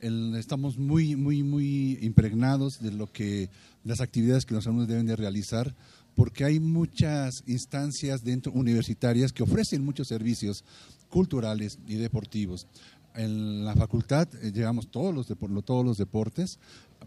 estamos 0.00 0.78
muy, 0.78 1.16
muy, 1.16 1.42
muy 1.42 1.98
impregnados 2.00 2.80
de 2.80 2.92
lo 2.92 3.12
que 3.12 3.50
las 3.82 4.00
actividades 4.00 4.46
que 4.46 4.54
los 4.54 4.66
alumnos 4.66 4.86
deben 4.86 5.06
de 5.06 5.16
realizar 5.16 5.74
porque 6.18 6.44
hay 6.44 6.58
muchas 6.58 7.44
instancias 7.46 8.24
dentro 8.24 8.50
universitarias 8.50 9.32
que 9.32 9.44
ofrecen 9.44 9.84
muchos 9.84 10.08
servicios 10.08 10.64
culturales 11.08 11.78
y 11.86 11.94
deportivos. 11.94 12.66
En 13.14 13.64
la 13.64 13.76
facultad 13.76 14.26
eh, 14.42 14.50
llevamos 14.50 14.90
todos 14.90 15.14
los, 15.14 15.28
todos 15.64 15.84
los 15.84 15.96
deportes 15.96 16.58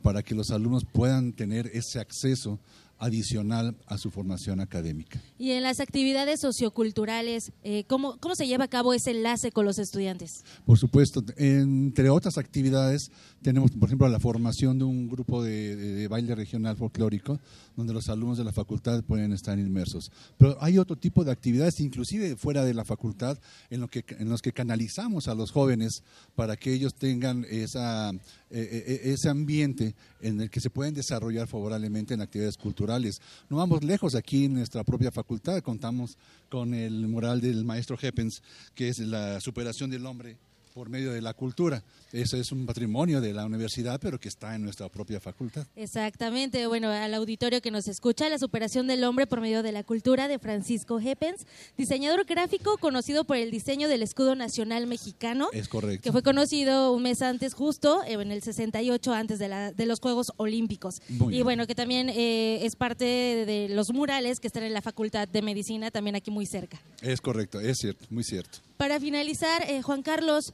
para 0.02 0.24
que 0.24 0.34
los 0.34 0.50
alumnos 0.50 0.86
puedan 0.86 1.34
tener 1.34 1.70
ese 1.74 2.00
acceso 2.00 2.58
adicional 3.02 3.76
a 3.88 3.98
su 3.98 4.12
formación 4.12 4.60
académica. 4.60 5.20
Y 5.40 5.52
en 5.52 5.64
las 5.64 5.80
actividades 5.80 6.40
socioculturales, 6.40 7.52
eh, 7.64 7.84
¿cómo, 7.86 8.18
¿cómo 8.20 8.36
se 8.36 8.46
lleva 8.46 8.66
a 8.66 8.68
cabo 8.68 8.94
ese 8.94 9.10
enlace 9.10 9.52
con 9.52 9.66
los 9.66 9.80
estudiantes? 9.80 10.44
Por 10.66 10.78
supuesto, 10.78 11.24
entre 11.36 12.12
otras 12.12 12.38
actividades 12.38 13.12
tenemos, 13.42 13.72
por 13.72 13.90
ejemplo, 13.90 14.08
la 14.08 14.20
formación 14.20 14.78
de 14.78 14.86
un 14.86 15.10
grupo 15.10 15.44
de, 15.44 16.08
baile 16.10 16.36
regional 16.36 16.78
folclórico, 16.78 17.40
donde 17.76 17.94
los 17.94 18.10
alumnos 18.10 18.38
de 18.38 18.44
la 18.44 18.52
facultad 18.52 19.04
pueden 19.04 19.34
estar 19.34 19.58
inmersos. 19.58 20.12
Pero 20.38 20.58
hay 20.62 20.78
otro 20.78 20.96
tipo 20.96 21.24
de 21.24 21.32
actividades, 21.32 21.80
inclusive 21.80 22.36
fuera 22.36 22.64
de 22.66 22.74
la 22.74 22.86
facultad, 22.86 23.38
en, 23.70 23.82
lo 23.82 23.88
que, 23.88 24.04
en 24.20 24.30
los 24.30 24.42
que 24.42 24.54
canalizamos 24.54 25.28
a 25.28 25.36
los 25.36 25.52
jóvenes 25.52 26.04
para 26.36 26.58
que 26.58 26.74
ellos 26.74 26.94
tengan 26.94 27.46
esa 27.50 28.12
eh, 28.54 28.84
eh, 28.86 29.12
ese 29.14 29.30
ambiente 29.30 29.96
en 30.20 30.42
el 30.42 30.50
que 30.50 30.60
se 30.60 30.70
pueden 30.70 30.94
desarrollar 30.94 31.48
favorablemente 31.48 32.14
en 32.14 32.22
actividades 32.22 32.58
culturales. 32.58 33.22
No 33.50 33.58
vamos 33.58 33.82
lejos 33.82 34.14
aquí 34.14 34.46
en 34.46 34.56
nuestra 34.56 34.84
propia 34.84 35.10
facultad, 35.10 35.62
contamos 35.62 36.18
con 36.50 36.74
el 36.74 37.08
mural 37.08 37.40
del 37.40 37.64
maestro 37.64 37.98
Heppens, 38.02 38.44
que 38.76 38.90
es 38.90 39.00
la 39.00 39.40
superación 39.40 39.90
del 39.90 40.06
hombre 40.06 40.38
por 40.74 40.90
medio 40.90 41.14
de 41.14 41.22
la 41.22 41.34
cultura. 41.34 41.82
Eso 42.14 42.38
es 42.38 42.52
un 42.52 42.66
patrimonio 42.66 43.22
de 43.22 43.34
la 43.34 43.46
universidad, 43.46 44.00
pero 44.00 44.20
que 44.20 44.30
está 44.30 44.56
en 44.56 44.64
nuestra 44.64 44.90
propia 44.90 45.20
facultad. 45.20 45.66
Exactamente. 45.76 46.68
Bueno, 46.68 46.90
al 46.90 47.14
auditorio 47.14 47.62
que 47.62 47.72
nos 47.72 47.88
escucha, 47.88 48.30
la 48.30 48.38
superación 48.38 48.88
del 48.88 49.04
hombre 49.04 49.28
por 49.28 49.42
medio 49.42 49.64
de 49.64 49.72
la 49.72 49.84
cultura 49.84 50.28
de 50.28 50.40
Francisco 50.40 51.00
Heppens, 51.00 51.46
diseñador 51.78 52.26
gráfico 52.26 52.78
conocido 52.78 53.24
por 53.24 53.38
el 53.38 53.52
diseño 53.52 53.88
del 53.88 54.04
escudo 54.04 54.36
nacional 54.36 54.88
mexicano. 54.88 55.50
Es 55.54 55.68
correcto. 55.68 56.04
Que 56.04 56.12
fue 56.12 56.24
conocido 56.24 56.94
un 56.94 57.04
mes 57.04 57.22
antes, 57.22 57.54
justo 57.54 58.02
en 58.06 58.32
el 58.32 58.42
68, 58.42 59.14
antes 59.14 59.40
de, 59.40 59.48
la, 59.48 59.72
de 59.72 59.86
los 59.86 60.00
Juegos 60.00 60.32
Olímpicos. 60.38 61.02
y 61.10 61.42
bueno, 61.42 61.68
que 61.68 61.76
también 61.76 62.10
eh, 62.10 62.66
es 62.66 62.76
parte 62.76 63.06
de, 63.06 63.68
los 63.70 63.92
murales 63.94 64.40
que 64.40 64.48
están 64.48 64.64
en 64.64 64.74
la 64.74 64.82
Facultad 64.82 65.28
de 65.28 65.42
Medicina, 65.42 65.92
también 65.92 66.16
aquí 66.16 66.32
muy 66.32 66.46
cerca. 66.46 66.80
Es 67.02 67.22
correcto, 67.22 67.60
es 67.60 67.78
cierto, 67.78 68.06
muy 68.10 68.24
cierto. 68.24 68.60
Para 68.78 69.00
finalizar, 69.00 69.64
eh, 69.70 69.82
Juan 69.82 70.02
Carlos, 70.02 70.54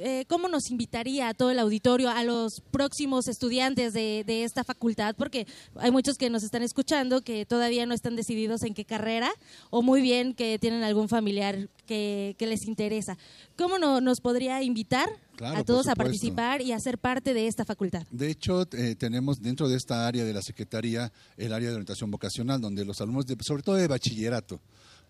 eh, 0.00 0.24
¿cómo 0.28 0.48
nos 0.48 0.70
invitaría 0.70 1.28
a 1.28 1.34
todo 1.34 1.50
el 1.50 1.58
auditorio, 1.58 2.10
a 2.10 2.24
los 2.24 2.60
próximos 2.60 3.28
estudiantes 3.28 3.92
de, 3.92 4.24
esta 4.44 4.64
facultad? 4.64 5.14
Porque 5.16 5.46
hay 5.76 5.90
muchos 5.90 6.16
que 6.16 6.30
nos 6.30 6.42
están 6.42 6.62
escuchando 6.62 7.22
que 7.22 7.46
todavía 7.46 7.86
no 7.86 7.94
están 7.94 8.16
decididos 8.16 8.62
en 8.62 8.74
qué 8.74 8.84
carrera 8.84 9.30
o 9.70 9.82
muy 9.82 10.00
bien 10.00 10.34
que 10.34 10.58
tienen 10.58 10.82
algún 10.82 11.08
familiar 11.08 11.68
que, 11.86 12.34
les 12.38 12.66
interesa. 12.66 13.18
¿Cómo 13.56 13.78
nos 13.78 14.20
podría 14.20 14.62
invitar 14.62 15.08
a 15.44 15.64
todos 15.64 15.88
a 15.88 15.94
participar 15.94 16.62
y 16.62 16.72
a 16.72 16.80
ser 16.80 16.98
parte 16.98 17.34
de 17.34 17.46
esta 17.46 17.64
facultad. 17.64 18.04
De 18.10 18.30
hecho, 18.30 18.66
eh, 18.72 18.96
tenemos 18.96 19.40
dentro 19.40 19.68
de 19.68 19.76
esta 19.76 20.06
área 20.06 20.24
de 20.24 20.32
la 20.32 20.42
Secretaría 20.42 21.12
el 21.36 21.52
área 21.52 21.68
de 21.68 21.74
orientación 21.74 22.10
vocacional, 22.10 22.60
donde 22.60 22.84
los 22.84 23.00
alumnos, 23.00 23.26
sobre 23.40 23.62
todo 23.62 23.76
de 23.76 23.86
bachillerato, 23.86 24.60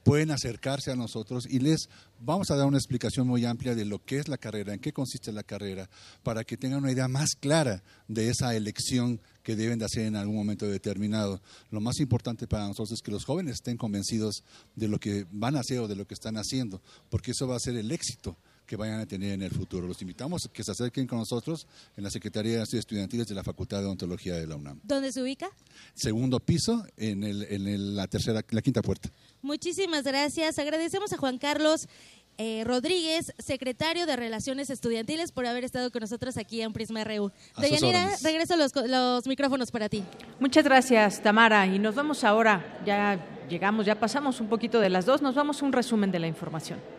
pueden 0.05 0.31
acercarse 0.31 0.91
a 0.91 0.97
nosotros 0.97 1.47
y 1.49 1.59
les 1.59 1.89
vamos 2.21 2.51
a 2.51 2.57
dar 2.57 2.67
una 2.67 2.79
explicación 2.79 3.27
muy 3.27 3.45
amplia 3.45 3.75
de 3.75 3.85
lo 3.85 4.05
que 4.05 4.19
es 4.19 4.29
la 4.29 4.39
carrera, 4.39 4.75
en 4.75 4.81
qué 4.81 4.93
consiste 4.93 5.33
la 5.33 5.43
carrera, 5.43 5.89
para 6.23 6.45
que 6.45 6.57
tengan 6.57 6.83
una 6.83 6.93
idea 6.93 7.09
más 7.09 7.31
clara 7.39 7.83
de 8.07 8.29
esa 8.29 8.55
elección 8.55 9.21
que 9.43 9.57
deben 9.57 9.79
de 9.79 9.85
hacer 9.85 10.07
en 10.07 10.17
algún 10.17 10.37
momento 10.37 10.67
determinado. 10.67 11.41
Lo 11.71 11.81
más 11.81 12.01
importante 12.01 12.47
para 12.47 12.67
nosotros 12.67 12.93
es 12.93 13.03
que 13.03 13.11
los 13.11 13.25
jóvenes 13.25 13.55
estén 13.55 13.77
convencidos 13.77 14.45
de 14.77 14.89
lo 14.89 14.99
que 14.99 15.27
van 15.31 15.57
a 15.57 15.61
hacer 15.61 15.81
o 15.81 15.89
de 15.89 15.97
lo 15.97 16.07
que 16.07 16.15
están 16.15 16.37
haciendo, 16.37 16.83
porque 17.09 17.31
eso 17.31 17.47
va 17.47 17.57
a 17.57 17.61
ser 17.61 17.77
el 17.77 17.91
éxito 17.91 18.37
que 18.69 18.77
vayan 18.77 19.01
a 19.01 19.07
tener 19.07 19.33
en 19.33 19.43
el 19.43 19.51
futuro. 19.51 19.89
Los 19.89 20.01
invitamos 20.03 20.45
a 20.45 20.53
que 20.53 20.63
se 20.63 20.71
acerquen 20.71 21.07
con 21.07 21.19
nosotros 21.19 21.67
en 21.97 22.05
la 22.05 22.11
Secretaría 22.11 22.59
de 22.59 22.63
Estudios 22.63 22.83
Estudiantiles 22.83 23.27
de 23.27 23.35
la 23.35 23.43
Facultad 23.43 23.79
de 23.81 23.87
Odontología 23.87 24.37
de 24.37 24.47
la 24.47 24.57
UNAM. 24.57 24.79
¿Dónde 24.85 25.11
se 25.11 25.23
ubica? 25.23 25.51
Segundo 25.95 26.39
piso, 26.39 26.85
en, 26.99 27.25
el, 27.25 27.43
en 27.45 27.97
la 27.97 28.07
tercera, 28.07 28.45
la 28.51 28.63
quinta 28.63 28.83
puerta. 28.83 29.11
Muchísimas 29.41 30.05
gracias. 30.05 30.59
Agradecemos 30.59 31.13
a 31.15 31.17
Juan 31.17 31.39
Carlos 31.39 31.89
eh, 32.37 32.63
Rodríguez, 32.65 33.33
secretario 33.39 34.05
de 34.05 34.17
Relaciones 34.17 34.69
Estudiantiles, 34.69 35.33
por 35.33 35.47
haber 35.47 35.65
estado 35.65 35.91
con 35.91 36.01
nosotros 36.01 36.37
aquí 36.37 36.61
en 36.61 36.75
Prisma 36.75 37.03
RU. 37.05 37.33
Deyanira, 37.59 38.17
regreso 38.23 38.55
los, 38.57 38.73
los 38.87 39.27
micrófonos 39.27 39.71
para 39.71 39.89
ti. 39.89 40.05
Muchas 40.39 40.63
gracias, 40.63 41.23
Tamara. 41.23 41.67
Y 41.67 41.79
nos 41.79 41.95
vamos 41.95 42.23
ahora, 42.23 42.81
ya 42.85 43.19
llegamos, 43.49 43.87
ya 43.87 43.99
pasamos 43.99 44.41
un 44.41 44.49
poquito 44.49 44.79
de 44.79 44.91
las 44.91 45.07
dos, 45.07 45.23
nos 45.23 45.35
vamos 45.35 45.63
a 45.63 45.65
un 45.65 45.73
resumen 45.73 46.13
de 46.13 46.19
la 46.19 46.27
información. 46.27 46.98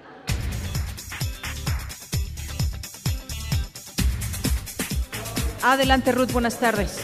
Adelante, 5.61 6.11
Ruth, 6.13 6.31
buenas 6.31 6.57
tardes. 6.59 6.99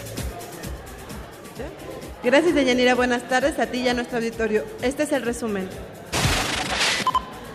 Gracias, 2.23 2.55
Deyanira. 2.55 2.95
Buenas 2.95 3.27
tardes 3.27 3.59
a 3.59 3.67
ti 3.67 3.79
y 3.79 3.89
a 3.89 3.93
nuestro 3.93 4.17
auditorio. 4.17 4.65
Este 4.81 5.03
es 5.03 5.11
el 5.11 5.23
resumen. 5.23 5.69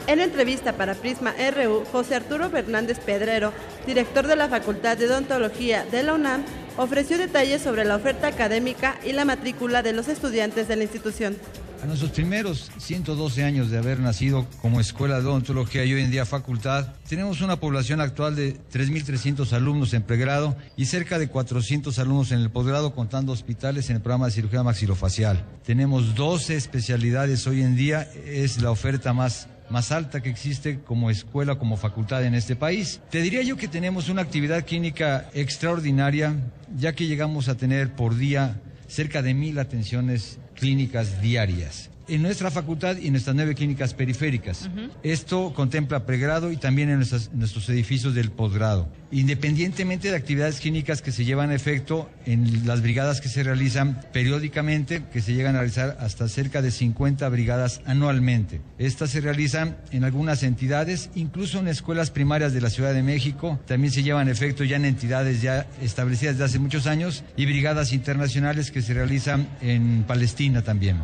En 0.07 0.21
entrevista 0.21 0.75
para 0.75 0.95
Prisma 0.95 1.35
RU, 1.55 1.85
José 1.91 2.17
Arturo 2.17 2.51
Fernández 2.51 2.99
Pedrero, 2.99 3.53
director 3.87 4.27
de 4.27 4.37
la 4.37 4.49
Facultad 4.49 4.97
de 4.97 5.07
Odontología 5.07 5.85
de 5.85 6.03
la 6.03 6.15
UNAM, 6.15 6.45
ofreció 6.77 7.17
detalles 7.17 7.63
sobre 7.63 7.85
la 7.85 7.97
oferta 7.97 8.27
académica 8.27 8.99
y 9.05 9.13
la 9.13 9.25
matrícula 9.25 9.83
de 9.83 9.93
los 9.93 10.09
estudiantes 10.09 10.69
de 10.69 10.77
la 10.77 10.83
institución. 10.83 11.37
A 11.83 11.87
nuestros 11.87 12.11
primeros 12.11 12.71
112 12.77 13.43
años 13.43 13.71
de 13.71 13.79
haber 13.79 14.01
nacido 14.01 14.47
como 14.61 14.81
escuela 14.81 15.19
de 15.19 15.27
odontología 15.27 15.83
y 15.83 15.95
hoy 15.95 16.03
en 16.03 16.11
día 16.11 16.27
facultad, 16.27 16.89
tenemos 17.09 17.41
una 17.41 17.57
población 17.57 18.03
actual 18.03 18.37
de 18.37 18.55
3.300 18.71 19.51
alumnos 19.55 19.95
en 19.95 20.03
pregrado 20.03 20.57
y 20.77 20.85
cerca 20.85 21.19
de 21.19 21.29
400 21.29 21.99
alumnos 21.99 22.33
en 22.33 22.41
el 22.41 22.51
posgrado, 22.51 22.95
contando 22.95 23.33
hospitales 23.33 23.89
en 23.89 23.97
el 23.97 24.03
programa 24.03 24.27
de 24.27 24.33
cirugía 24.33 24.63
maxilofacial. 24.63 25.43
Tenemos 25.65 26.15
12 26.15 26.55
especialidades 26.55 27.47
hoy 27.47 27.63
en 27.63 27.77
día, 27.77 28.03
es 28.27 28.61
la 28.61 28.71
oferta 28.71 29.15
más 29.15 29.49
más 29.71 29.93
alta 29.93 30.21
que 30.21 30.29
existe 30.29 30.81
como 30.81 31.11
escuela, 31.11 31.57
como 31.57 31.77
facultad 31.77 32.25
en 32.25 32.35
este 32.35 32.57
país. 32.57 33.01
Te 33.09 33.23
diría 33.23 33.43
yo 33.43 33.57
que 33.57 33.69
tenemos 33.69 34.09
una 34.09 34.21
actividad 34.21 34.67
clínica 34.67 35.31
extraordinaria, 35.33 36.35
ya 36.77 36.93
que 36.93 37.07
llegamos 37.07 37.49
a 37.49 37.57
tener 37.57 37.95
por 37.95 38.17
día 38.17 38.61
cerca 38.91 39.23
de 39.23 39.35
mil 39.35 39.59
atenciones 39.59 40.39
clínicas 40.57 41.23
diarias 41.23 41.90
en 42.11 42.23
nuestra 42.23 42.51
facultad 42.51 42.97
y 42.97 43.07
en 43.07 43.13
nuestras 43.13 43.37
nueve 43.37 43.55
clínicas 43.55 43.95
periféricas. 43.95 44.69
Esto 45.03 45.53
contempla 45.55 46.05
pregrado 46.07 46.51
y 46.51 46.57
también 46.57 46.91
en, 46.91 46.99
nuestros 46.99 47.69
edificios 47.69 48.15
del 48.15 48.31
posgrado. 48.31 48.89
Independientemente 49.13 50.11
de 50.11 50.17
actividades 50.17 50.61
clínicas 50.61 51.03
que 51.03 51.13
se 51.13 51.25
llevan 51.25 51.51
a 51.51 51.55
efecto 51.55 52.11
en 52.27 52.67
las 52.67 52.83
brigadas 52.83 53.21
que 53.21 53.29
se 53.29 53.43
realizan 53.43 54.01
periódicamente, 54.13 55.03
que 55.13 55.21
se 55.21 55.35
llegan 55.35 55.55
a 55.55 55.61
realizar 55.61 55.97
hasta 56.01 56.29
cerca 56.29 56.63
de 56.63 56.71
50 56.71 57.29
brigadas 57.29 57.81
anualmente. 57.87 58.61
Estas 58.79 59.11
se 59.11 59.21
realizan 59.21 59.77
en 59.93 60.05
algunas 60.05 60.43
entidades, 60.43 61.11
incluso 61.15 61.59
en 61.61 61.69
escuelas 61.69 62.11
primarias 62.11 62.53
de 62.53 62.61
la 62.61 62.71
Ciudad 62.71 62.93
de 62.93 63.03
México, 63.03 63.59
también 63.67 63.93
se 63.93 64.03
llevan 64.03 64.29
a 64.29 64.33
efecto 64.33 64.65
ya 64.65 64.77
en 64.77 64.85
entidades 64.85 65.43
ya 65.43 65.67
establecidas 65.81 66.35
desde 66.35 66.45
hace 66.45 66.59
muchos 66.59 66.87
años 66.87 67.25
y 67.37 67.47
brigadas 67.47 67.93
internacionales 67.93 68.71
que 68.71 68.83
se 68.83 68.95
realizan 68.95 69.49
en 69.61 70.05
Palestina 70.07 70.63
también. 70.63 70.99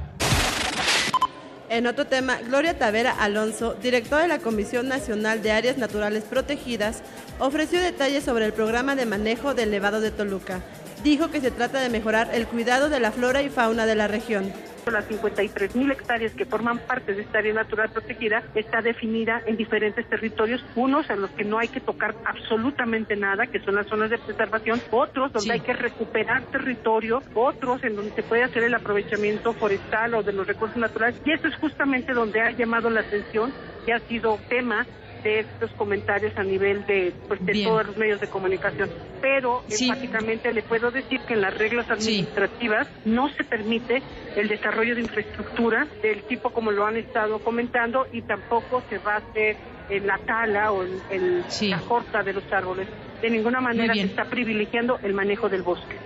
En 1.77 1.87
otro 1.87 2.07
tema, 2.07 2.39
Gloria 2.39 2.79
Tavera 2.79 3.11
Alonso, 3.11 3.75
directora 3.75 4.23
de 4.23 4.29
la 4.29 4.39
Comisión 4.39 4.89
Nacional 4.89 5.43
de 5.43 5.53
Áreas 5.53 5.77
Naturales 5.77 6.25
Protegidas, 6.25 7.03
ofreció 7.39 7.83
detalles 7.83 8.25
sobre 8.25 8.47
el 8.47 8.55
programa 8.55 8.97
de 8.97 9.05
manejo 9.05 9.53
del 9.53 9.71
Nevado 9.71 10.01
de 10.01 10.11
Toluca. 10.11 10.63
Dijo 11.03 11.31
que 11.31 11.41
se 11.41 11.51
trata 11.51 11.81
de 11.81 11.89
mejorar 11.89 12.31
el 12.33 12.47
cuidado 12.47 12.89
de 12.89 13.01
la 13.01 13.13
flora 13.13 13.43
y 13.43 13.49
fauna 13.49 13.87
de 13.87 13.95
la 13.95 14.09
región 14.09 14.53
las 14.91 15.07
53 15.07 15.75
mil 15.75 15.91
hectáreas 15.91 16.33
que 16.33 16.45
forman 16.45 16.79
parte 16.79 17.15
de 17.15 17.23
esta 17.23 17.39
área 17.39 17.55
natural 17.55 17.91
protegida 17.91 18.43
está 18.55 18.83
definida 18.83 19.43
en 19.47 19.57
diferentes 19.57 20.09
territorios, 20.09 20.65
unos 20.75 21.09
en 21.11 21.23
los 21.23 21.31
que 21.31 21.45
no 21.45 21.59
hay 21.59 21.69
que 21.69 21.81
tocar 21.81 22.15
absolutamente 22.25 23.17
nada, 23.17 23.47
que 23.47 23.61
son 23.61 23.75
las 23.75 23.87
zonas 23.87 24.11
de 24.11 24.19
preservación, 24.19 24.81
otros 24.91 25.33
donde 25.33 25.53
hay 25.53 25.61
que 25.61 25.73
recuperar 25.73 26.43
territorio, 26.47 27.23
otros 27.35 27.83
en 27.85 27.97
donde 27.97 28.13
se 28.13 28.23
puede 28.23 28.45
hacer 28.45 28.63
el 28.63 28.75
aprovechamiento 28.75 29.53
forestal 29.55 30.15
o 30.15 30.23
de 30.23 30.33
los 30.33 30.47
recursos 30.47 30.77
naturales. 30.77 31.21
Y 31.25 31.33
eso 31.33 31.49
es 31.49 31.57
justamente 31.57 32.13
donde 32.13 32.41
ha 32.41 32.51
llamado 32.53 32.91
la 32.91 33.01
atención 33.01 33.53
y 33.87 33.91
ha 33.91 33.99
sido 34.01 34.39
tema 34.49 34.87
de 35.27 35.41
estos 35.41 35.73
comentarios 35.73 36.33
a 36.39 36.45
nivel 36.45 36.87
de, 36.87 37.13
pues, 37.27 37.45
de 37.45 37.65
todos 37.65 37.87
los 37.89 37.97
medios 37.97 38.21
de 38.21 38.29
comunicación. 38.29 38.89
Pero 39.21 39.65
enfáticamente 39.69 40.53
le 40.53 40.63
puedo 40.63 40.93
decir 40.93 41.21
que 41.23 41.35
en 41.35 41.41
las 41.41 41.59
reglas 41.59 41.91
administrativas 41.91 42.87
no 43.05 43.29
se 43.31 43.43
permite 43.43 44.03
el 44.37 44.47
desarrollo 44.47 44.95
de 44.95 45.01
infraestructura 45.01 45.89
del 46.01 46.23
tipo 46.23 46.51
como 46.51 46.71
lo 46.71 46.87
han 46.87 46.97
estado 46.97 47.41
comentando 47.41 48.07
y 48.13 48.23
tampoco 48.23 48.85
se 48.89 48.99
va 48.99 49.15
a 49.15 49.17
hacer 49.17 49.57
en 49.91 50.07
la 50.07 50.19
tala 50.19 50.71
o 50.71 50.85
en, 50.85 51.45
la 51.71 51.81
corta 51.81 52.23
de 52.23 52.33
los 52.33 52.45
árboles. 52.53 52.87
De 53.21 53.29
ninguna 53.29 53.61
manera 53.61 53.95
se 53.95 54.03
está 54.03 54.27
privilegiando 54.27 55.01
el 55.03 55.13
manejo 55.13 55.49
del 55.49 55.63
bosque. 55.63 55.97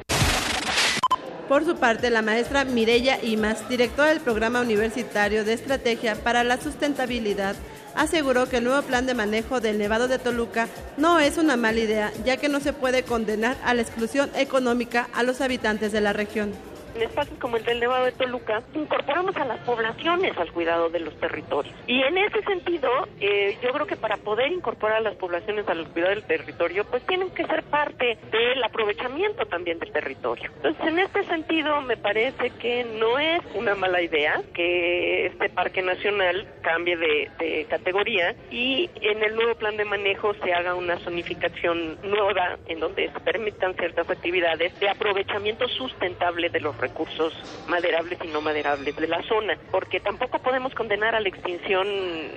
Por 1.51 1.65
su 1.65 1.75
parte, 1.75 2.11
la 2.11 2.23
maestra 2.23 2.65
Mireya 2.65 3.19
Imas, 3.25 3.69
directora 3.69 4.11
del 4.11 4.21
Programa 4.21 4.61
Universitario 4.61 5.45
de 5.45 5.53
Estrategia 5.53 6.15
para 6.15 6.45
la 6.45 6.61
Sustentabilidad, 6.61 7.57
aseguró 7.97 8.49
que 8.49 8.59
el 8.59 8.65
nuevo 8.65 8.81
plan 8.83 9.05
de 9.05 9.15
manejo 9.15 9.59
del 9.59 9.77
Nevado 9.77 10.07
de 10.07 10.21
Toluca 10.21 10.69
no 10.97 11.19
es 11.19 11.39
una 11.39 11.57
mala 11.57 11.81
idea, 11.81 12.13
ya 12.25 12.37
que 12.37 12.49
no 12.49 12.61
se 12.61 12.73
puede 12.73 13.03
condenar 13.03 13.57
a 13.65 13.75
la 13.75 13.83
exclusión 13.83 14.31
económica 14.37 15.09
a 15.13 15.25
los 15.25 15.41
habitantes 15.41 15.91
de 15.91 16.01
la 16.01 16.13
región 16.13 16.53
en 16.95 17.03
espacios 17.03 17.39
como 17.39 17.57
el 17.57 17.65
del 17.65 17.81
Nevado 17.81 18.05
de 18.05 18.13
Toluca, 18.13 18.63
incorporamos 18.75 19.37
a 19.37 19.45
las 19.45 19.59
poblaciones 19.61 20.37
al 20.39 20.53
cuidado 20.53 20.91
de 20.91 21.01
los 21.01 21.15
territorios. 21.19 21.75
Y 21.87 22.03
en 22.03 22.19
ese 22.19 22.43
sentido, 22.43 22.91
eh, 23.21 23.57
yo 23.63 23.73
creo 23.73 23.87
que 23.87 23.97
para 23.97 24.17
poder 24.17 24.53
incorporar 24.53 24.99
a 24.99 25.01
las 25.01 25.15
poblaciones 25.17 25.69
al 25.69 25.87
cuidado 25.89 26.15
del 26.15 26.25
territorio, 26.25 26.85
pues 26.85 27.03
tienen 27.07 27.31
que 27.31 27.47
ser 27.47 27.63
parte 27.65 28.19
del 28.31 28.63
aprovechamiento 28.63 29.47
también 29.47 29.79
del 29.79 29.93
territorio. 29.93 30.51
Entonces, 30.57 30.87
en 30.87 30.99
este 30.99 31.25
sentido, 31.25 31.81
me 31.83 31.97
parece 31.97 32.51
que 32.51 32.85
no 32.85 33.19
es 33.19 33.41
una 33.55 33.75
mala 33.75 34.03
idea 34.03 34.41
que 34.55 35.27
este 35.27 35.49
parque 35.49 35.83
nacional 35.83 36.47
cambie 36.63 36.97
de, 36.97 37.31
de 37.39 37.67
categoría 37.69 38.35
y 38.51 38.91
en 39.01 39.23
el 39.23 39.35
nuevo 39.35 39.55
plan 39.55 39.77
de 39.77 39.85
manejo 39.85 40.35
se 40.35 40.53
haga 40.53 40.75
una 40.75 40.99
zonificación 40.99 41.99
nueva 42.03 42.59
en 42.67 42.81
donde 42.81 43.11
se 43.11 43.21
permitan 43.21 43.75
ciertas 43.75 44.09
actividades 44.09 44.79
de 44.81 44.89
aprovechamiento 44.89 45.69
sustentable 45.69 46.49
de 46.51 46.61
los 46.61 46.77
recursos 46.81 47.33
maderables 47.69 48.19
y 48.25 48.29
no 48.29 48.41
maderables 48.41 48.97
de 48.97 49.07
la 49.07 49.23
zona, 49.23 49.57
porque 49.71 50.01
tampoco 50.01 50.39
podemos 50.39 50.75
condenar 50.75 51.15
a 51.15 51.21
la 51.21 51.29
extinción 51.29 51.87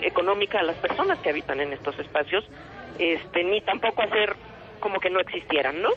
económica 0.02 0.60
a 0.60 0.64
las 0.64 0.76
personas 0.78 1.20
que 1.20 1.30
habitan 1.30 1.60
en 1.62 1.74
estos 1.74 1.98
espacios, 2.00 2.46
este, 3.00 3.44
ni 3.44 3.62
tampoco 3.62 4.02
hacer 4.02 4.36
como 4.80 5.00
que 5.00 5.10
no 5.10 5.20
existieran, 5.20 5.82
¿no? 5.82 5.90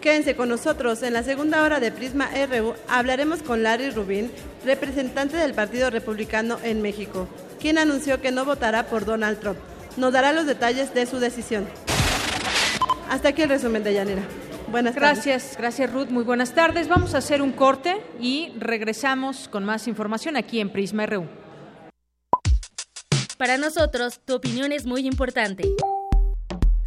Quédense 0.00 0.36
con 0.36 0.50
nosotros. 0.50 1.02
En 1.02 1.14
la 1.14 1.22
segunda 1.22 1.62
hora 1.62 1.80
de 1.80 1.90
Prisma 1.90 2.28
RU 2.50 2.74
hablaremos 2.88 3.42
con 3.42 3.62
Larry 3.62 3.90
Rubin, 3.90 4.30
representante 4.64 5.36
del 5.38 5.54
Partido 5.54 5.88
Republicano 5.88 6.58
en 6.62 6.82
México, 6.82 7.26
quien 7.58 7.78
anunció 7.78 8.20
que 8.20 8.30
no 8.30 8.44
votará 8.44 8.84
por 8.84 9.06
Donald 9.06 9.40
Trump. 9.40 9.58
Nos 9.96 10.12
dará 10.12 10.32
los 10.32 10.44
detalles 10.44 10.92
de 10.92 11.06
su 11.06 11.20
decisión. 11.20 11.66
Hasta 13.08 13.30
aquí 13.30 13.42
el 13.42 13.48
resumen 13.48 13.82
de 13.82 13.94
Llanera. 13.94 14.22
Buenas 14.74 14.96
gracias, 14.96 15.54
gracias 15.56 15.92
Ruth. 15.92 16.08
Muy 16.08 16.24
buenas 16.24 16.52
tardes. 16.52 16.88
Vamos 16.88 17.14
a 17.14 17.18
hacer 17.18 17.42
un 17.42 17.52
corte 17.52 18.02
y 18.18 18.52
regresamos 18.58 19.46
con 19.46 19.64
más 19.64 19.86
información 19.86 20.36
aquí 20.36 20.58
en 20.58 20.68
Prisma 20.68 21.06
RU. 21.06 21.28
Para 23.38 23.56
nosotros, 23.56 24.18
tu 24.24 24.34
opinión 24.34 24.72
es 24.72 24.84
muy 24.84 25.06
importante. 25.06 25.62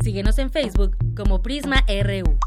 Síguenos 0.03 0.37
en 0.37 0.51
Facebook 0.51 0.97
como 1.15 1.41
Prisma 1.41 1.85
RU. 1.87 2.37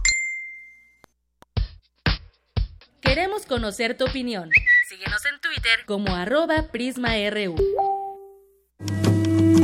Queremos 3.00 3.46
conocer 3.46 3.96
tu 3.96 4.04
opinión. 4.04 4.50
Síguenos 4.90 5.24
en 5.24 5.40
Twitter 5.40 5.86
como 5.86 6.14
arroba 6.14 6.66
Prisma 6.70 7.12
RU. 7.30 7.54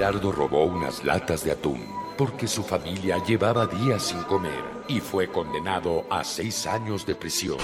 Gerardo 0.00 0.32
robó 0.32 0.64
unas 0.64 1.04
latas 1.04 1.44
de 1.44 1.52
atún 1.52 1.86
porque 2.16 2.48
su 2.48 2.62
familia 2.62 3.22
llevaba 3.22 3.66
días 3.66 4.02
sin 4.02 4.22
comer 4.22 4.64
y 4.88 4.98
fue 4.98 5.28
condenado 5.28 6.06
a 6.08 6.24
seis 6.24 6.66
años 6.66 7.04
de 7.04 7.14
prisión. 7.14 7.58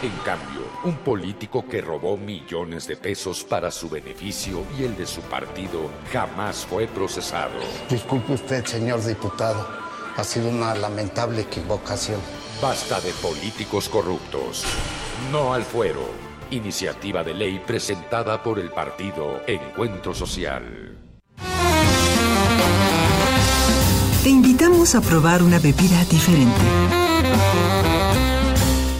En 0.00 0.12
cambio, 0.24 0.60
un 0.84 0.94
político 0.98 1.66
que 1.66 1.80
robó 1.80 2.16
millones 2.16 2.86
de 2.86 2.96
pesos 2.96 3.42
para 3.42 3.72
su 3.72 3.90
beneficio 3.90 4.62
y 4.78 4.84
el 4.84 4.96
de 4.96 5.08
su 5.08 5.22
partido 5.22 5.90
jamás 6.12 6.64
fue 6.64 6.86
procesado. 6.86 7.58
Disculpe 7.90 8.34
usted, 8.34 8.64
señor 8.64 9.04
diputado. 9.04 9.66
Ha 10.16 10.22
sido 10.22 10.50
una 10.50 10.76
lamentable 10.76 11.40
equivocación. 11.40 12.20
Basta 12.62 13.00
de 13.00 13.10
políticos 13.14 13.88
corruptos. 13.88 14.62
No 15.32 15.52
al 15.52 15.64
fuero. 15.64 16.08
Iniciativa 16.52 17.24
de 17.24 17.34
ley 17.34 17.60
presentada 17.66 18.40
por 18.40 18.60
el 18.60 18.70
partido 18.70 19.40
Encuentro 19.48 20.14
Social. 20.14 20.91
Te 24.22 24.30
invitamos 24.30 24.94
a 24.94 25.00
probar 25.00 25.42
una 25.42 25.58
bebida 25.58 26.04
diferente. 26.04 26.60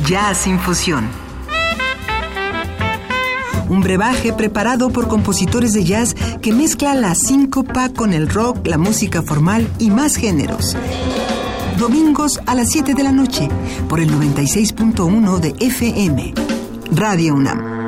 Jazz 0.04 0.48
Infusión. 0.48 1.08
Un 3.68 3.82
brebaje 3.82 4.32
preparado 4.32 4.90
por 4.90 5.06
compositores 5.06 5.74
de 5.74 5.84
jazz 5.84 6.16
que 6.42 6.52
mezcla 6.52 6.96
la 6.96 7.14
síncopa 7.14 7.90
con 7.90 8.12
el 8.12 8.28
rock, 8.28 8.66
la 8.66 8.78
música 8.78 9.22
formal 9.22 9.68
y 9.78 9.90
más 9.90 10.16
géneros. 10.16 10.76
Domingos 11.78 12.40
a 12.46 12.56
las 12.56 12.70
7 12.70 12.94
de 12.94 13.02
la 13.04 13.12
noche 13.12 13.48
por 13.88 14.00
el 14.00 14.10
96.1 14.10 15.38
de 15.38 15.54
FM. 15.64 16.34
Radio 16.90 17.34
UNAM. 17.34 17.81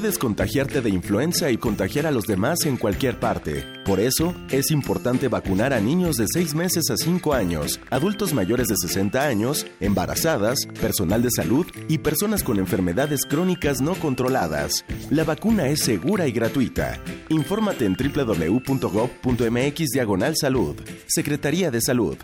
Puedes 0.00 0.16
contagiarte 0.16 0.80
de 0.80 0.88
influenza 0.88 1.50
y 1.50 1.58
contagiar 1.58 2.06
a 2.06 2.10
los 2.10 2.24
demás 2.24 2.64
en 2.64 2.78
cualquier 2.78 3.20
parte. 3.20 3.66
Por 3.84 4.00
eso, 4.00 4.34
es 4.50 4.70
importante 4.70 5.28
vacunar 5.28 5.74
a 5.74 5.80
niños 5.80 6.16
de 6.16 6.24
6 6.26 6.54
meses 6.54 6.88
a 6.88 6.96
5 6.96 7.34
años, 7.34 7.78
adultos 7.90 8.32
mayores 8.32 8.68
de 8.68 8.76
60 8.78 9.22
años, 9.22 9.66
embarazadas, 9.78 10.66
personal 10.80 11.20
de 11.20 11.30
salud 11.30 11.66
y 11.86 11.98
personas 11.98 12.42
con 12.42 12.58
enfermedades 12.58 13.26
crónicas 13.28 13.82
no 13.82 13.94
controladas. 13.94 14.86
La 15.10 15.24
vacuna 15.24 15.68
es 15.68 15.80
segura 15.80 16.26
y 16.26 16.32
gratuita. 16.32 16.98
Infórmate 17.28 17.84
en 17.84 17.94
www.gov.mx 17.94 19.90
diagonal 19.92 20.34
salud. 20.34 20.76
Secretaría 21.08 21.70
de 21.70 21.82
Salud. 21.82 22.16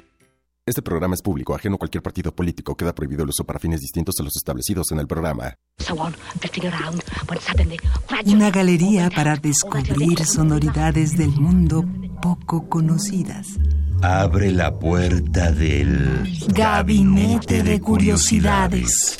Este 0.68 0.82
programa 0.82 1.14
es 1.14 1.22
público, 1.22 1.54
ajeno 1.54 1.76
a 1.76 1.78
cualquier 1.78 2.02
partido 2.02 2.34
político. 2.34 2.76
Queda 2.76 2.92
prohibido 2.92 3.22
el 3.22 3.28
uso 3.28 3.44
para 3.44 3.60
fines 3.60 3.80
distintos 3.80 4.16
a 4.18 4.24
los 4.24 4.34
establecidos 4.34 4.90
en 4.90 4.98
el 4.98 5.06
programa. 5.06 5.54
Una 8.26 8.50
galería 8.50 9.08
para 9.10 9.36
descubrir 9.36 10.26
sonoridades 10.26 11.16
del 11.16 11.30
mundo 11.40 11.84
poco 12.20 12.68
conocidas. 12.68 13.46
Abre 14.02 14.52
la 14.52 14.78
puerta 14.78 15.50
del 15.52 16.28
Gabinete 16.48 17.62
de 17.62 17.80
Curiosidades. 17.80 19.18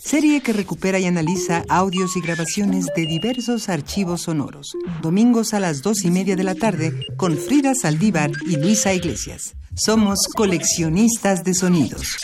Serie 0.00 0.40
que 0.40 0.52
recupera 0.52 0.98
y 0.98 1.06
analiza 1.06 1.64
audios 1.68 2.16
y 2.16 2.20
grabaciones 2.20 2.86
de 2.94 3.06
diversos 3.06 3.68
archivos 3.68 4.22
sonoros. 4.22 4.72
Domingos 5.02 5.52
a 5.52 5.60
las 5.60 5.82
dos 5.82 6.04
y 6.04 6.10
media 6.10 6.36
de 6.36 6.44
la 6.44 6.54
tarde 6.54 6.92
con 7.16 7.36
Frida 7.36 7.74
Saldívar 7.74 8.30
y 8.46 8.56
Luisa 8.56 8.94
Iglesias. 8.94 9.54
Somos 9.74 10.28
coleccionistas 10.34 11.42
de 11.42 11.54
sonidos. 11.54 12.16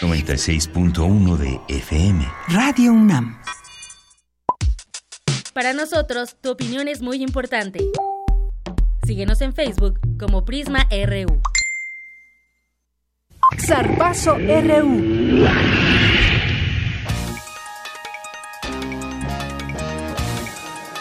96.1 0.00 1.36
de 1.36 1.60
FM. 1.68 2.24
Radio 2.48 2.92
UNAM. 2.92 3.38
Para 5.52 5.72
nosotros, 5.74 6.36
tu 6.40 6.50
opinión 6.50 6.88
es 6.88 7.02
muy 7.02 7.22
importante. 7.22 7.80
Síguenos 9.04 9.40
en 9.40 9.52
Facebook 9.52 9.98
como 10.18 10.44
Prisma 10.44 10.86
RU. 10.90 11.40
Zarpazo 13.58 14.36
RU. 14.36 15.44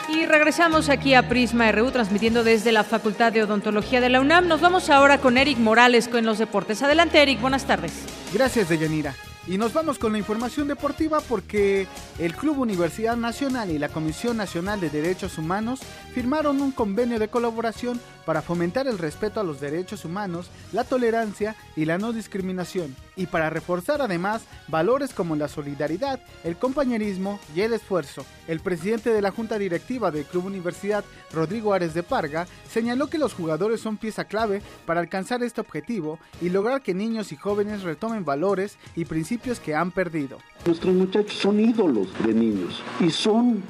Y 0.09 0.25
regresamos 0.25 0.89
aquí 0.89 1.13
a 1.13 1.29
Prisma 1.29 1.71
RU, 1.71 1.91
transmitiendo 1.91 2.43
desde 2.43 2.71
la 2.71 2.83
Facultad 2.83 3.31
de 3.31 3.43
Odontología 3.43 4.01
de 4.01 4.09
la 4.09 4.19
UNAM. 4.19 4.47
Nos 4.47 4.61
vamos 4.61 4.89
ahora 4.89 5.19
con 5.19 5.37
Eric 5.37 5.59
Morales 5.59 6.07
con 6.07 6.25
los 6.25 6.39
deportes. 6.39 6.81
Adelante, 6.81 7.21
Eric, 7.21 7.39
buenas 7.39 7.65
tardes. 7.65 7.93
Gracias, 8.33 8.67
Deyanira. 8.67 9.13
Y 9.47 9.57
nos 9.57 9.73
vamos 9.73 9.97
con 9.97 10.11
la 10.11 10.19
información 10.19 10.67
deportiva 10.67 11.19
porque 11.19 11.87
el 12.19 12.35
Club 12.35 12.59
Universidad 12.59 13.17
Nacional 13.17 13.71
y 13.71 13.79
la 13.79 13.89
Comisión 13.89 14.37
Nacional 14.37 14.79
de 14.79 14.91
Derechos 14.91 15.39
Humanos 15.39 15.79
firmaron 16.13 16.61
un 16.61 16.71
convenio 16.71 17.17
de 17.17 17.27
colaboración 17.27 17.99
para 18.23 18.43
fomentar 18.43 18.87
el 18.87 18.99
respeto 18.99 19.39
a 19.39 19.43
los 19.43 19.59
derechos 19.59 20.05
humanos, 20.05 20.51
la 20.73 20.83
tolerancia 20.83 21.55
y 21.75 21.85
la 21.85 21.97
no 21.97 22.13
discriminación, 22.13 22.95
y 23.15 23.25
para 23.25 23.49
reforzar 23.49 23.99
además 23.99 24.43
valores 24.67 25.11
como 25.11 25.35
la 25.35 25.47
solidaridad, 25.47 26.19
el 26.43 26.55
compañerismo 26.55 27.39
y 27.55 27.61
el 27.61 27.73
esfuerzo. 27.73 28.23
El 28.47 28.59
presidente 28.59 29.11
de 29.11 29.23
la 29.23 29.31
Junta 29.31 29.57
Directiva 29.57 30.11
del 30.11 30.25
Club 30.25 30.45
Universidad, 30.45 31.03
Rodrigo 31.33 31.73
Ares 31.73 31.95
de 31.95 32.03
Parga, 32.03 32.45
señaló 32.69 33.07
que 33.07 33.17
los 33.17 33.33
jugadores 33.33 33.81
son 33.81 33.97
pieza 33.97 34.25
clave 34.25 34.61
para 34.85 34.99
alcanzar 34.99 35.41
este 35.41 35.61
objetivo 35.61 36.19
y 36.41 36.49
lograr 36.49 36.83
que 36.83 36.93
niños 36.93 37.31
y 37.31 37.37
jóvenes 37.37 37.81
retomen 37.81 38.23
valores 38.23 38.77
y 38.95 39.05
principios 39.05 39.30
que 39.37 39.75
han 39.75 39.91
perdido. 39.91 40.37
Nuestros 40.65 40.93
muchachos 40.93 41.33
son 41.33 41.59
ídolos 41.59 42.07
de 42.25 42.33
niños 42.33 42.81
y 42.99 43.09
son 43.09 43.63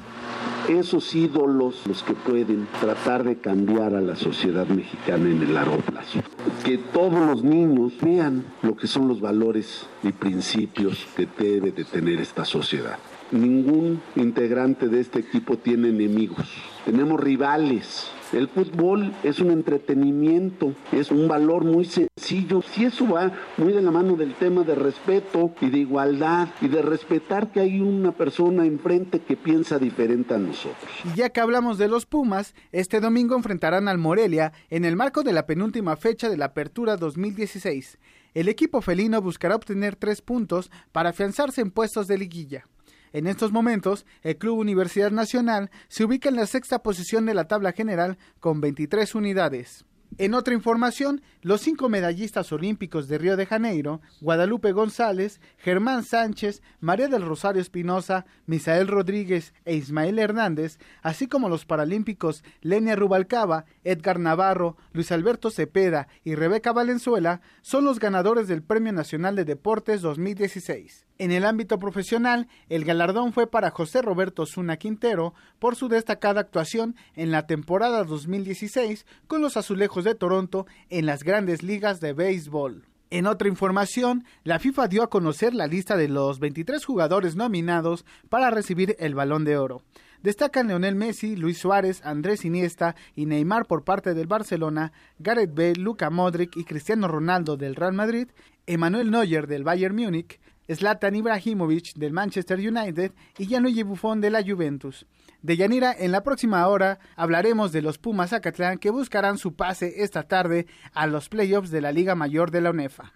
esos 0.68 1.14
ídolos 1.14 1.86
los 1.86 2.02
que 2.02 2.14
pueden 2.14 2.66
tratar 2.80 3.24
de 3.24 3.36
cambiar 3.36 3.94
a 3.94 4.00
la 4.00 4.16
sociedad 4.16 4.66
mexicana 4.66 5.28
en 5.30 5.42
el 5.42 5.54
largo 5.54 5.78
plazo. 5.78 6.20
Que 6.64 6.78
todos 6.78 7.26
los 7.26 7.42
niños 7.42 7.92
vean 8.00 8.44
lo 8.62 8.76
que 8.76 8.86
son 8.86 9.08
los 9.08 9.20
valores 9.20 9.86
y 10.02 10.12
principios 10.12 11.06
que 11.16 11.28
debe 11.38 11.72
de 11.72 11.84
tener 11.84 12.20
esta 12.20 12.44
sociedad. 12.44 12.98
Ningún 13.30 14.00
integrante 14.16 14.88
de 14.88 15.00
este 15.00 15.20
equipo 15.20 15.56
tiene 15.56 15.88
enemigos. 15.88 16.48
Tenemos 16.84 17.18
rivales. 17.20 18.10
El 18.32 18.48
fútbol 18.48 19.12
es 19.22 19.40
un 19.40 19.50
entretenimiento, 19.50 20.72
es 20.90 21.10
un 21.10 21.28
valor 21.28 21.64
muy 21.64 21.84
sencillo. 21.84 22.62
Si 22.62 22.86
eso 22.86 23.06
va 23.06 23.30
muy 23.58 23.74
de 23.74 23.82
la 23.82 23.90
mano 23.90 24.16
del 24.16 24.34
tema 24.34 24.62
de 24.62 24.74
respeto 24.74 25.54
y 25.60 25.68
de 25.68 25.78
igualdad 25.80 26.48
y 26.62 26.68
de 26.68 26.80
respetar 26.80 27.52
que 27.52 27.60
hay 27.60 27.80
una 27.80 28.12
persona 28.12 28.64
enfrente 28.64 29.20
que 29.20 29.36
piensa 29.36 29.78
diferente 29.78 30.32
a 30.32 30.38
nosotros. 30.38 30.90
Y 31.04 31.18
ya 31.18 31.28
que 31.28 31.40
hablamos 31.40 31.76
de 31.76 31.88
los 31.88 32.06
Pumas, 32.06 32.54
este 32.72 33.00
domingo 33.00 33.36
enfrentarán 33.36 33.86
al 33.86 33.98
Morelia 33.98 34.54
en 34.70 34.86
el 34.86 34.96
marco 34.96 35.22
de 35.22 35.34
la 35.34 35.44
penúltima 35.44 35.96
fecha 35.96 36.30
de 36.30 36.38
la 36.38 36.46
Apertura 36.46 36.96
2016. 36.96 37.98
El 38.32 38.48
equipo 38.48 38.80
felino 38.80 39.20
buscará 39.20 39.56
obtener 39.56 39.94
tres 39.94 40.22
puntos 40.22 40.70
para 40.90 41.10
afianzarse 41.10 41.60
en 41.60 41.70
puestos 41.70 42.06
de 42.06 42.16
liguilla. 42.16 42.66
En 43.12 43.26
estos 43.26 43.52
momentos, 43.52 44.06
el 44.22 44.38
Club 44.38 44.58
Universidad 44.58 45.10
Nacional 45.10 45.70
se 45.88 46.04
ubica 46.04 46.28
en 46.28 46.36
la 46.36 46.46
sexta 46.46 46.82
posición 46.82 47.26
de 47.26 47.34
la 47.34 47.46
tabla 47.46 47.72
general 47.72 48.16
con 48.40 48.60
23 48.60 49.14
unidades. 49.14 49.84
En 50.18 50.34
otra 50.34 50.52
información, 50.52 51.22
los 51.40 51.62
cinco 51.62 51.88
medallistas 51.88 52.52
olímpicos 52.52 53.08
de 53.08 53.16
Río 53.16 53.36
de 53.36 53.46
Janeiro, 53.46 54.02
Guadalupe 54.20 54.72
González, 54.72 55.40
Germán 55.56 56.04
Sánchez, 56.04 56.62
María 56.80 57.08
del 57.08 57.22
Rosario 57.22 57.62
Espinosa, 57.62 58.26
Misael 58.44 58.88
Rodríguez 58.88 59.54
e 59.64 59.74
Ismael 59.74 60.18
Hernández, 60.18 60.78
así 61.02 61.28
como 61.28 61.48
los 61.48 61.64
paralímpicos 61.64 62.44
Lenia 62.60 62.94
Rubalcaba, 62.94 63.64
Edgar 63.84 64.18
Navarro, 64.18 64.76
Luis 64.92 65.10
Alberto 65.12 65.50
Cepeda 65.50 66.08
y 66.24 66.34
Rebeca 66.34 66.72
Valenzuela, 66.72 67.40
son 67.62 67.86
los 67.86 67.98
ganadores 67.98 68.48
del 68.48 68.62
Premio 68.62 68.92
Nacional 68.92 69.34
de 69.34 69.46
Deportes 69.46 70.02
2016. 70.02 71.06
En 71.22 71.30
el 71.30 71.44
ámbito 71.44 71.78
profesional, 71.78 72.48
el 72.68 72.84
galardón 72.84 73.32
fue 73.32 73.46
para 73.46 73.70
José 73.70 74.02
Roberto 74.02 74.44
Zuna 74.44 74.76
Quintero 74.76 75.34
por 75.60 75.76
su 75.76 75.86
destacada 75.86 76.40
actuación 76.40 76.96
en 77.14 77.30
la 77.30 77.46
temporada 77.46 78.02
2016 78.02 79.06
con 79.28 79.40
los 79.40 79.56
Azulejos 79.56 80.02
de 80.02 80.16
Toronto 80.16 80.66
en 80.90 81.06
las 81.06 81.22
grandes 81.22 81.62
ligas 81.62 82.00
de 82.00 82.12
béisbol. 82.12 82.88
En 83.10 83.28
otra 83.28 83.46
información, 83.46 84.24
la 84.42 84.58
FIFA 84.58 84.88
dio 84.88 85.04
a 85.04 85.10
conocer 85.10 85.54
la 85.54 85.68
lista 85.68 85.96
de 85.96 86.08
los 86.08 86.40
23 86.40 86.84
jugadores 86.84 87.36
nominados 87.36 88.04
para 88.28 88.50
recibir 88.50 88.96
el 88.98 89.14
balón 89.14 89.44
de 89.44 89.56
oro. 89.56 89.82
Destacan 90.24 90.66
Leonel 90.66 90.96
Messi, 90.96 91.36
Luis 91.36 91.58
Suárez, 91.58 92.00
Andrés 92.04 92.44
Iniesta 92.44 92.96
y 93.14 93.26
Neymar 93.26 93.66
por 93.66 93.84
parte 93.84 94.14
del 94.14 94.26
Barcelona, 94.26 94.92
Gareth 95.20 95.54
Bale, 95.54 95.74
Luka 95.74 96.10
Modric 96.10 96.56
y 96.56 96.64
Cristiano 96.64 97.06
Ronaldo 97.06 97.56
del 97.56 97.76
Real 97.76 97.92
Madrid, 97.92 98.28
Emmanuel 98.66 99.10
Neuer 99.10 99.46
del 99.46 99.64
Bayern 99.64 99.96
Múnich, 99.96 100.40
Zlatan 100.68 101.16
Ibrahimovic 101.16 101.94
del 101.94 102.12
Manchester 102.12 102.58
United 102.58 103.12
y 103.38 103.46
Gianluigi 103.46 103.82
Buffon 103.82 104.20
de 104.20 104.30
la 104.30 104.42
Juventus. 104.42 105.06
De 105.42 105.56
Yanira, 105.56 105.94
en 105.98 106.12
la 106.12 106.22
próxima 106.22 106.66
hora 106.68 106.98
hablaremos 107.16 107.72
de 107.72 107.82
los 107.82 107.98
Pumas 107.98 108.32
Acatlán 108.32 108.78
que 108.78 108.90
buscarán 108.90 109.38
su 109.38 109.54
pase 109.54 110.02
esta 110.02 110.22
tarde 110.22 110.66
a 110.92 111.06
los 111.06 111.28
playoffs 111.28 111.70
de 111.70 111.80
la 111.80 111.92
Liga 111.92 112.14
Mayor 112.14 112.50
de 112.50 112.60
la 112.60 112.70
UNEFA. 112.70 113.12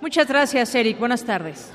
Muchas 0.00 0.26
gracias, 0.26 0.74
Eric. 0.74 0.98
Buenas 0.98 1.24
tardes. 1.24 1.72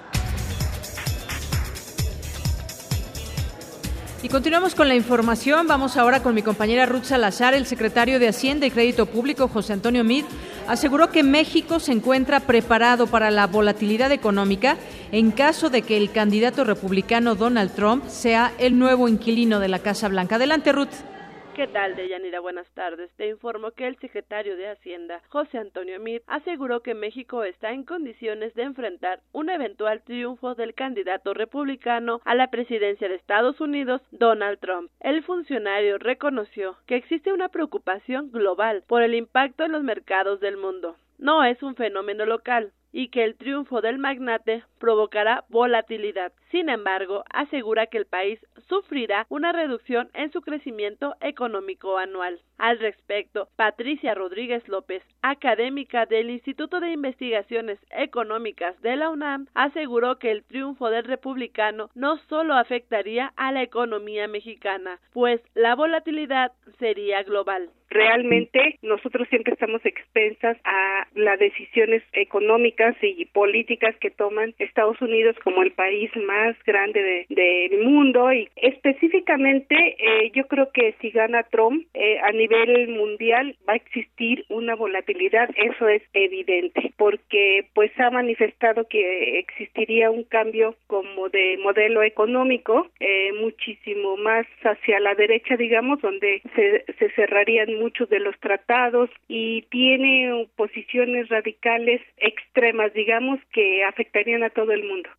Y 4.24 4.30
continuamos 4.30 4.74
con 4.74 4.88
la 4.88 4.96
información. 4.96 5.68
Vamos 5.68 5.96
ahora 5.96 6.24
con 6.24 6.34
mi 6.34 6.42
compañera 6.42 6.88
Ruth 6.88 7.04
Salazar. 7.04 7.54
El 7.54 7.68
secretario 7.68 8.20
de 8.20 8.28
Hacienda 8.28 8.66
y 8.66 8.72
Crédito 8.72 9.06
Público, 9.06 9.48
José 9.48 9.74
Antonio 9.74 10.04
Mid, 10.04 10.26
aseguró 10.68 11.12
que 11.12 11.22
México 11.22 11.80
se 11.80 11.92
encuentra 11.92 12.40
preparado 12.40 13.06
para 13.06 13.30
la 13.30 13.46
volatilidad 13.46 14.12
económica 14.12 14.78
en 15.12 15.30
caso 15.30 15.70
de 15.70 15.84
que 15.84 15.98
el 15.98 16.12
candidato 16.12 16.64
republicano 16.64 17.36
Donald 17.36 17.76
Trump 17.76 18.08
sea 18.08 18.54
el 18.58 18.80
nuevo 18.80 19.08
inquilino 19.08 19.60
de 19.60 19.68
la 19.68 19.80
Casa 19.80 20.08
Blanca. 20.08 20.36
Adelante, 20.36 20.72
Ruth. 20.72 21.17
¿Qué 21.58 21.66
tal, 21.66 21.96
Deyanira? 21.96 22.40
Buenas 22.40 22.70
tardes. 22.76 23.10
Te 23.16 23.30
informo 23.30 23.72
que 23.72 23.88
el 23.88 23.98
secretario 23.98 24.56
de 24.58 24.70
Hacienda, 24.70 25.24
José 25.30 25.58
Antonio 25.58 26.00
Meade, 26.00 26.22
aseguró 26.28 26.82
que 26.82 26.94
México 26.94 27.44
está 27.44 27.72
en 27.72 27.84
condiciones 27.84 28.54
de 28.54 28.62
enfrentar 28.62 29.22
un 29.32 29.50
eventual 29.50 30.04
triunfo 30.04 30.54
del 30.54 30.76
candidato 30.76 31.34
republicano 31.34 32.22
a 32.26 32.36
la 32.36 32.52
presidencia 32.52 33.10
de 33.10 33.16
Estados 33.16 33.60
Unidos, 33.60 34.04
Donald 34.12 34.60
Trump. 34.60 34.92
El 35.00 35.24
funcionario 35.24 35.98
reconoció 35.98 36.78
que 36.86 36.96
existe 36.96 37.34
una 37.34 37.50
preocupación 37.50 38.30
global 38.32 38.84
por 38.86 39.02
el 39.02 39.16
impacto 39.16 39.66
en 39.66 39.72
los 39.72 39.82
mercados 39.82 40.40
del 40.40 40.58
mundo. 40.58 40.96
No 41.18 41.44
es 41.44 41.64
un 41.64 41.74
fenómeno 41.74 42.28
local, 42.28 42.72
y 42.92 43.10
que 43.10 43.24
el 43.24 43.36
triunfo 43.36 43.82
del 43.82 43.98
magnate 43.98 44.64
provocará 44.80 45.46
volatilidad. 45.50 46.32
Sin 46.52 46.70
embargo, 46.70 47.24
asegura 47.30 47.88
que 47.88 47.98
el 47.98 48.06
país 48.06 48.40
sufrirá 48.70 49.26
una 49.30 49.52
reducción 49.52 50.10
en 50.14 50.32
su 50.32 50.42
crecimiento 50.42 51.16
económico 51.22 51.98
anual. 51.98 52.40
Al 52.58 52.80
respecto, 52.80 53.50
Patricia 53.56 54.16
Rodríguez 54.16 54.68
López, 54.68 55.04
académica 55.22 56.06
del 56.06 56.30
Instituto 56.30 56.80
de 56.80 56.92
Investigaciones 56.92 57.80
Económicas 57.92 58.80
de 58.82 58.96
la 58.96 59.10
UNAM, 59.10 59.48
aseguró 59.54 60.18
que 60.20 60.32
el 60.32 60.44
triunfo 60.44 60.90
del 60.90 61.04
republicano 61.04 61.90
no 61.96 62.18
solo 62.30 62.56
afectaría 62.56 63.34
a 63.36 63.52
la 63.52 63.62
economía 63.62 64.28
mexicana, 64.28 65.00
pues 65.14 65.42
la 65.54 65.76
volatilidad 65.76 66.54
sería 66.80 67.24
global. 67.24 67.70
Realmente 67.90 68.78
nosotros 68.82 69.30
siempre 69.30 69.54
estamos 69.54 69.86
expensas 69.86 70.58
a 70.66 71.08
las 71.16 71.40
decisiones 71.40 72.04
económicas 72.12 72.96
y 73.02 73.26
políticas 73.28 73.96
que 74.02 74.12
toman 74.12 74.54
Estados 74.60 75.02
Unidos 75.02 75.38
como 75.44 75.64
el 75.64 75.72
país 75.72 76.12
más 76.18 76.37
grande 76.66 77.26
del 77.30 77.84
mundo 77.84 78.32
y 78.32 78.50
específicamente 78.56 79.76
eh, 79.76 80.32
yo 80.34 80.48
creo 80.48 80.72
que 80.72 80.96
si 81.02 81.10
gana 81.12 81.44
Trump 81.44 81.86
eh, 81.94 82.20
a 82.20 82.32
nivel 82.32 82.90
mundial 82.90 83.56
va 83.68 83.74
a 83.74 83.78
existir 83.78 84.46
una 84.50 84.76
volatilidad, 84.76 85.50
eso 85.56 85.88
es 85.88 86.02
evidente, 86.14 86.94
porque 86.98 87.66
pues 87.74 87.92
ha 88.00 88.10
manifestado 88.10 88.88
que 88.88 89.40
existiría 89.40 90.12
un 90.12 90.24
cambio 90.24 90.76
como 90.88 91.30
de 91.30 91.58
modelo 91.64 92.04
económico 92.04 92.88
eh, 93.00 93.32
muchísimo 93.40 94.18
más 94.18 94.46
hacia 94.64 95.00
la 95.00 95.16
derecha, 95.16 95.58
digamos, 95.58 96.02
donde 96.02 96.42
se, 96.56 96.86
se 97.00 97.10
cerrarían 97.12 97.74
muchos 97.76 98.10
de 98.10 98.20
los 98.20 98.38
tratados 98.40 99.10
y 99.28 99.64
tiene 99.64 100.48
posiciones 100.56 101.30
radicales 101.30 102.02
extremas, 102.18 102.94
digamos, 102.94 103.40
que 103.52 103.84
afectarían 103.84 104.44
a 104.44 104.50
todo 104.50 104.72
el 104.72 104.84
mundo. 104.84 105.10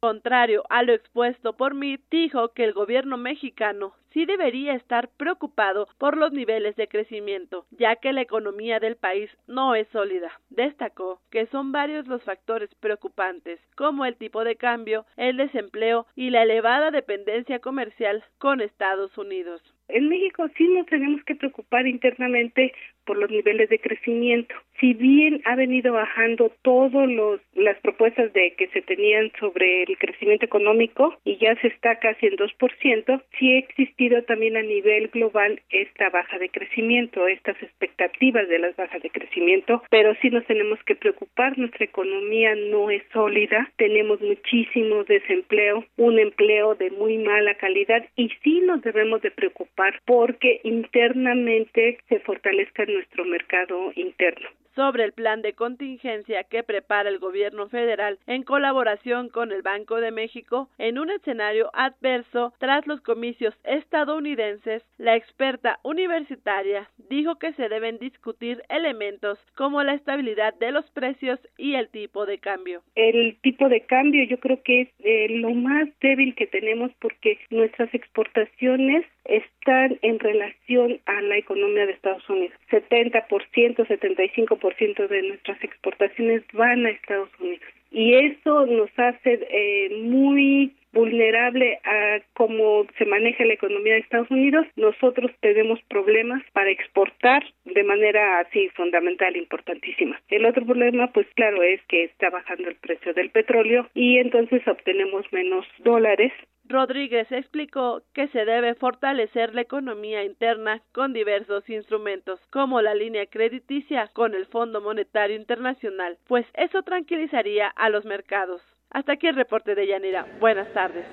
Contrario 0.00 0.62
a 0.70 0.84
lo 0.84 0.92
expuesto 0.92 1.56
por 1.56 1.74
mí, 1.74 1.98
dijo 2.08 2.50
que 2.50 2.62
el 2.62 2.72
gobierno 2.72 3.16
mexicano 3.16 3.94
sí 4.12 4.26
debería 4.26 4.74
estar 4.74 5.08
preocupado 5.08 5.88
por 5.98 6.16
los 6.16 6.30
niveles 6.30 6.76
de 6.76 6.86
crecimiento, 6.86 7.66
ya 7.72 7.96
que 7.96 8.12
la 8.12 8.20
economía 8.20 8.78
del 8.78 8.94
país 8.94 9.28
no 9.48 9.74
es 9.74 9.88
sólida. 9.88 10.30
Destacó 10.50 11.20
que 11.30 11.46
son 11.46 11.72
varios 11.72 12.06
los 12.06 12.22
factores 12.22 12.72
preocupantes, 12.76 13.58
como 13.76 14.04
el 14.04 14.16
tipo 14.16 14.44
de 14.44 14.54
cambio, 14.54 15.04
el 15.16 15.36
desempleo 15.36 16.06
y 16.14 16.30
la 16.30 16.44
elevada 16.44 16.92
dependencia 16.92 17.58
comercial 17.58 18.22
con 18.38 18.60
Estados 18.60 19.18
Unidos. 19.18 19.60
En 19.88 20.08
México 20.10 20.46
sí 20.56 20.68
nos 20.68 20.86
tenemos 20.86 21.24
que 21.24 21.34
preocupar 21.34 21.86
internamente 21.86 22.74
por 23.06 23.16
los 23.16 23.30
niveles 23.30 23.70
de 23.70 23.78
crecimiento. 23.78 24.54
Si 24.78 24.92
bien 24.92 25.40
ha 25.46 25.56
venido 25.56 25.94
bajando 25.94 26.52
todas 26.60 27.08
las 27.54 27.78
propuestas 27.80 28.32
de 28.34 28.54
que 28.56 28.68
se 28.68 28.82
tenían 28.82 29.32
sobre 29.40 29.84
el 29.84 29.96
crecimiento 29.96 30.44
económico 30.44 31.16
y 31.24 31.38
ya 31.38 31.58
se 31.60 31.68
está 31.68 31.98
casi 31.98 32.26
en 32.26 32.36
2%, 32.36 33.22
sí 33.38 33.54
ha 33.54 33.58
existido 33.58 34.22
también 34.24 34.58
a 34.58 34.62
nivel 34.62 35.08
global 35.08 35.60
esta 35.70 36.10
baja 36.10 36.38
de 36.38 36.50
crecimiento, 36.50 37.26
estas 37.26 37.60
expectativas 37.62 38.46
de 38.46 38.58
las 38.58 38.76
bajas 38.76 39.02
de 39.02 39.10
crecimiento, 39.10 39.82
pero 39.90 40.14
sí 40.20 40.28
nos 40.28 40.44
tenemos 40.44 40.78
que 40.84 40.94
preocupar, 40.94 41.56
nuestra 41.58 41.86
economía 41.86 42.54
no 42.54 42.90
es 42.90 43.02
sólida, 43.12 43.72
tenemos 43.76 44.20
muchísimo 44.20 45.04
desempleo, 45.04 45.84
un 45.96 46.18
empleo 46.18 46.74
de 46.74 46.90
muy 46.90 47.16
mala 47.16 47.54
calidad 47.54 48.04
y 48.16 48.28
sí 48.44 48.60
nos 48.60 48.82
debemos 48.82 49.22
de 49.22 49.30
preocupar 49.30 49.77
porque 50.04 50.60
internamente 50.64 51.98
se 52.08 52.20
fortalezca 52.20 52.84
nuestro 52.86 53.24
mercado 53.24 53.92
interno 53.94 54.48
sobre 54.78 55.02
el 55.02 55.12
plan 55.12 55.42
de 55.42 55.54
contingencia 55.54 56.44
que 56.44 56.62
prepara 56.62 57.08
el 57.08 57.18
gobierno 57.18 57.68
federal 57.68 58.20
en 58.28 58.44
colaboración 58.44 59.28
con 59.28 59.50
el 59.50 59.62
Banco 59.62 59.96
de 59.96 60.12
México 60.12 60.68
en 60.78 61.00
un 61.00 61.10
escenario 61.10 61.68
adverso 61.74 62.52
tras 62.58 62.86
los 62.86 63.00
comicios 63.00 63.58
estadounidenses, 63.64 64.84
la 64.96 65.16
experta 65.16 65.80
universitaria 65.82 66.88
dijo 67.10 67.40
que 67.40 67.54
se 67.54 67.68
deben 67.68 67.98
discutir 67.98 68.62
elementos 68.68 69.40
como 69.56 69.82
la 69.82 69.94
estabilidad 69.94 70.54
de 70.54 70.70
los 70.70 70.88
precios 70.92 71.40
y 71.56 71.74
el 71.74 71.88
tipo 71.88 72.24
de 72.24 72.38
cambio. 72.38 72.80
El 72.94 73.36
tipo 73.42 73.68
de 73.68 73.80
cambio 73.80 74.22
yo 74.28 74.38
creo 74.38 74.62
que 74.62 74.82
es 74.82 74.88
eh, 75.00 75.26
lo 75.40 75.50
más 75.54 75.88
débil 76.00 76.36
que 76.36 76.46
tenemos 76.46 76.92
porque 77.00 77.36
nuestras 77.50 77.92
exportaciones 77.92 79.04
están 79.28 79.98
en 80.02 80.18
relación 80.18 81.00
a 81.06 81.20
la 81.22 81.36
economía 81.36 81.86
de 81.86 81.92
Estados 81.92 82.28
Unidos. 82.28 82.58
70%, 82.70 83.28
75% 83.28 85.08
de 85.08 85.22
nuestras 85.22 85.62
exportaciones 85.62 86.42
van 86.52 86.86
a 86.86 86.90
Estados 86.90 87.30
Unidos. 87.38 87.68
Y 87.90 88.14
eso 88.14 88.66
nos 88.66 88.90
hace 88.98 89.38
eh, 89.50 89.90
muy 90.02 90.74
vulnerable 90.92 91.78
a 91.84 92.20
cómo 92.34 92.86
se 92.96 93.04
maneja 93.04 93.44
la 93.44 93.54
economía 93.54 93.94
de 93.94 94.00
Estados 94.00 94.30
Unidos, 94.30 94.66
nosotros 94.76 95.30
tenemos 95.40 95.80
problemas 95.88 96.42
para 96.52 96.70
exportar 96.70 97.44
de 97.64 97.84
manera 97.84 98.40
así 98.40 98.68
fundamental, 98.70 99.36
importantísima. 99.36 100.20
El 100.28 100.46
otro 100.46 100.64
problema, 100.64 101.12
pues 101.12 101.26
claro, 101.34 101.62
es 101.62 101.80
que 101.88 102.04
está 102.04 102.30
bajando 102.30 102.68
el 102.68 102.76
precio 102.76 103.12
del 103.14 103.30
petróleo 103.30 103.88
y 103.94 104.18
entonces 104.18 104.66
obtenemos 104.66 105.24
menos 105.32 105.66
dólares 105.78 106.32
Rodríguez 106.68 107.30
explicó 107.32 108.02
que 108.12 108.28
se 108.28 108.44
debe 108.44 108.74
fortalecer 108.74 109.54
la 109.54 109.62
economía 109.62 110.24
interna 110.24 110.82
con 110.92 111.12
diversos 111.12 111.68
instrumentos, 111.70 112.40
como 112.50 112.82
la 112.82 112.94
línea 112.94 113.26
crediticia 113.26 114.08
con 114.12 114.34
el 114.34 114.46
Fondo 114.46 114.80
Monetario 114.80 115.36
Internacional, 115.36 116.18
pues 116.26 116.46
eso 116.54 116.82
tranquilizaría 116.82 117.68
a 117.68 117.88
los 117.88 118.04
mercados. 118.04 118.62
Hasta 118.90 119.12
aquí 119.12 119.26
el 119.26 119.36
reporte 119.36 119.74
de 119.74 119.86
Yanira. 119.86 120.26
Buenas 120.40 120.72
tardes. 120.72 121.04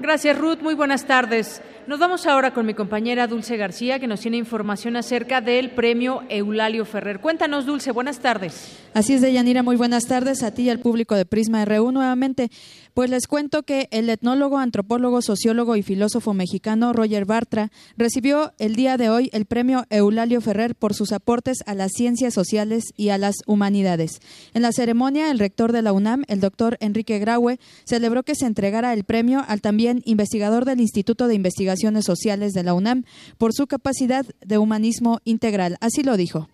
Gracias, 0.00 0.38
Ruth. 0.38 0.60
Muy 0.62 0.74
buenas 0.74 1.06
tardes. 1.06 1.60
Nos 1.86 1.98
vamos 1.98 2.26
ahora 2.26 2.54
con 2.54 2.64
mi 2.64 2.72
compañera 2.72 3.26
Dulce 3.26 3.56
García, 3.56 3.98
que 3.98 4.06
nos 4.06 4.20
tiene 4.20 4.36
información 4.36 4.96
acerca 4.96 5.40
del 5.40 5.70
premio 5.72 6.22
Eulalio 6.28 6.84
Ferrer. 6.84 7.20
Cuéntanos, 7.20 7.66
Dulce, 7.66 7.90
buenas 7.90 8.20
tardes. 8.20 8.78
Así 8.94 9.14
es, 9.14 9.20
Deyanira, 9.20 9.62
muy 9.62 9.76
buenas 9.76 10.06
tardes 10.06 10.42
a 10.42 10.52
ti 10.52 10.62
y 10.62 10.70
al 10.70 10.78
público 10.78 11.16
de 11.16 11.26
Prisma 11.26 11.64
RU 11.64 11.90
nuevamente. 11.90 12.50
Pues 12.94 13.08
les 13.08 13.26
cuento 13.26 13.62
que 13.62 13.88
el 13.92 14.10
etnólogo, 14.10 14.58
antropólogo, 14.58 15.22
sociólogo 15.22 15.76
y 15.76 15.82
filósofo 15.82 16.34
mexicano 16.34 16.92
Roger 16.92 17.24
Bartra 17.24 17.70
recibió 17.96 18.52
el 18.58 18.74
día 18.74 18.96
de 18.96 19.10
hoy 19.10 19.30
el 19.32 19.46
premio 19.46 19.84
Eulalio 19.90 20.40
Ferrer 20.40 20.74
por 20.74 20.94
sus 20.94 21.12
aportes 21.12 21.58
a 21.66 21.74
las 21.74 21.92
ciencias 21.92 22.34
sociales 22.34 22.84
y 22.96 23.08
a 23.08 23.18
las 23.18 23.36
humanidades. 23.46 24.20
En 24.54 24.62
la 24.62 24.72
ceremonia, 24.72 25.30
el 25.30 25.38
rector 25.38 25.72
de 25.72 25.82
la 25.82 25.92
UNAM, 25.92 26.24
el 26.28 26.40
doctor 26.40 26.76
Enrique 26.80 27.18
Graue, 27.18 27.58
celebró 27.84 28.22
que 28.22 28.34
se 28.34 28.46
entregara 28.46 28.92
el 28.92 29.04
premio 29.04 29.44
al 29.46 29.60
también 29.60 29.89
investigador 30.04 30.64
del 30.64 30.80
Instituto 30.80 31.26
de 31.26 31.34
Investigaciones 31.34 32.04
Sociales 32.04 32.52
de 32.52 32.62
la 32.62 32.74
UNAM 32.74 33.04
por 33.38 33.52
su 33.52 33.66
capacidad 33.66 34.24
de 34.44 34.58
humanismo 34.58 35.20
integral. 35.24 35.76
Así 35.80 36.02
lo 36.02 36.16
dijo. 36.16 36.48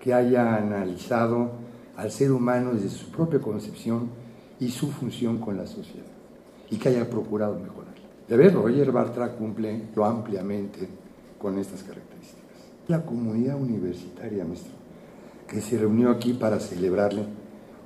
Que 0.00 0.14
haya 0.14 0.56
analizado 0.56 1.52
al 1.96 2.10
ser 2.10 2.32
humano 2.32 2.74
desde 2.74 2.90
su 2.90 3.10
propia 3.10 3.40
concepción 3.40 4.10
y 4.60 4.70
su 4.70 4.90
función 4.90 5.38
con 5.38 5.56
la 5.56 5.66
sociedad 5.66 6.06
y 6.70 6.76
que 6.76 6.88
haya 6.88 7.08
procurado 7.08 7.58
mejorar. 7.58 7.94
De 8.28 8.36
ver, 8.36 8.54
Roger 8.54 8.92
Bartra 8.92 9.32
cumple 9.32 9.88
lo 9.94 10.04
ampliamente 10.04 10.88
con 11.38 11.58
estas 11.58 11.82
características. 11.82 12.42
La 12.88 13.04
comunidad 13.04 13.60
universitaria, 13.60 14.44
maestro, 14.44 14.72
que 15.46 15.60
se 15.60 15.76
reunió 15.76 16.10
aquí 16.10 16.32
para 16.32 16.58
celebrarle, 16.58 17.24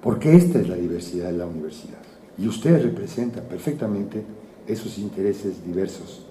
porque 0.00 0.36
esta 0.36 0.60
es 0.60 0.68
la 0.68 0.76
diversidad 0.76 1.32
de 1.32 1.38
la 1.38 1.46
universidad. 1.46 1.98
Y 2.38 2.46
usted 2.46 2.80
representa 2.82 3.40
perfectamente 3.40 4.22
esos 4.66 4.98
intereses 4.98 5.64
diversos 5.64 6.26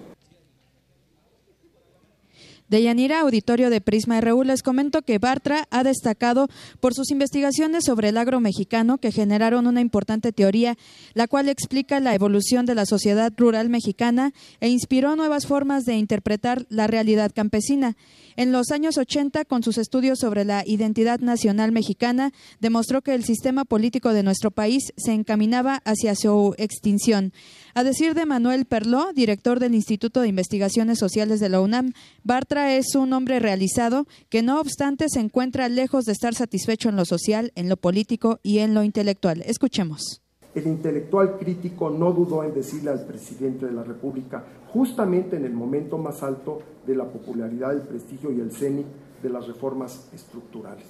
de 2.68 2.82
Yanira, 2.82 3.20
auditorio 3.20 3.70
de 3.70 3.80
Prisma 3.80 4.20
RU, 4.20 4.42
les 4.42 4.62
comento 4.62 5.02
que 5.02 5.18
Bartra 5.18 5.68
ha 5.70 5.84
destacado 5.84 6.48
por 6.80 6.94
sus 6.94 7.10
investigaciones 7.10 7.84
sobre 7.84 8.08
el 8.08 8.18
agro 8.18 8.40
mexicano 8.40 8.98
que 8.98 9.12
generaron 9.12 9.68
una 9.68 9.80
importante 9.80 10.32
teoría, 10.32 10.76
la 11.14 11.28
cual 11.28 11.48
explica 11.48 12.00
la 12.00 12.14
evolución 12.14 12.66
de 12.66 12.74
la 12.74 12.84
sociedad 12.84 13.32
rural 13.36 13.68
mexicana 13.68 14.32
e 14.60 14.68
inspiró 14.68 15.14
nuevas 15.14 15.46
formas 15.46 15.84
de 15.84 15.94
interpretar 15.94 16.66
la 16.68 16.88
realidad 16.88 17.30
campesina. 17.32 17.96
En 18.34 18.52
los 18.52 18.70
años 18.70 18.98
80, 18.98 19.44
con 19.44 19.62
sus 19.62 19.78
estudios 19.78 20.18
sobre 20.18 20.44
la 20.44 20.64
identidad 20.66 21.20
nacional 21.20 21.70
mexicana, 21.70 22.32
demostró 22.60 23.00
que 23.00 23.14
el 23.14 23.24
sistema 23.24 23.64
político 23.64 24.12
de 24.12 24.24
nuestro 24.24 24.50
país 24.50 24.92
se 24.96 25.12
encaminaba 25.12 25.82
hacia 25.84 26.14
su 26.16 26.54
extinción. 26.58 27.32
A 27.78 27.84
decir 27.84 28.14
de 28.14 28.24
Manuel 28.24 28.64
Perló, 28.64 29.12
director 29.12 29.60
del 29.60 29.74
Instituto 29.74 30.22
de 30.22 30.28
Investigaciones 30.28 30.98
Sociales 30.98 31.40
de 31.40 31.50
la 31.50 31.60
UNAM, 31.60 31.92
Bartra 32.24 32.74
es 32.74 32.94
un 32.94 33.12
hombre 33.12 33.38
realizado 33.38 34.06
que 34.30 34.42
no 34.42 34.62
obstante 34.62 35.10
se 35.10 35.20
encuentra 35.20 35.68
lejos 35.68 36.06
de 36.06 36.12
estar 36.12 36.32
satisfecho 36.32 36.88
en 36.88 36.96
lo 36.96 37.04
social, 37.04 37.52
en 37.54 37.68
lo 37.68 37.76
político 37.76 38.38
y 38.42 38.60
en 38.60 38.72
lo 38.72 38.82
intelectual. 38.82 39.42
Escuchemos. 39.42 40.22
El 40.54 40.68
intelectual 40.68 41.36
crítico 41.36 41.90
no 41.90 42.12
dudó 42.12 42.44
en 42.44 42.54
decirle 42.54 42.92
al 42.92 43.04
presidente 43.04 43.66
de 43.66 43.72
la 43.72 43.82
República, 43.84 44.42
justamente 44.72 45.36
en 45.36 45.44
el 45.44 45.52
momento 45.52 45.98
más 45.98 46.22
alto 46.22 46.60
de 46.86 46.96
la 46.96 47.04
popularidad, 47.04 47.74
el 47.74 47.82
prestigio 47.82 48.32
y 48.32 48.40
el 48.40 48.52
cenit 48.52 48.86
de 49.22 49.28
las 49.28 49.46
reformas 49.46 50.08
estructurales. 50.14 50.86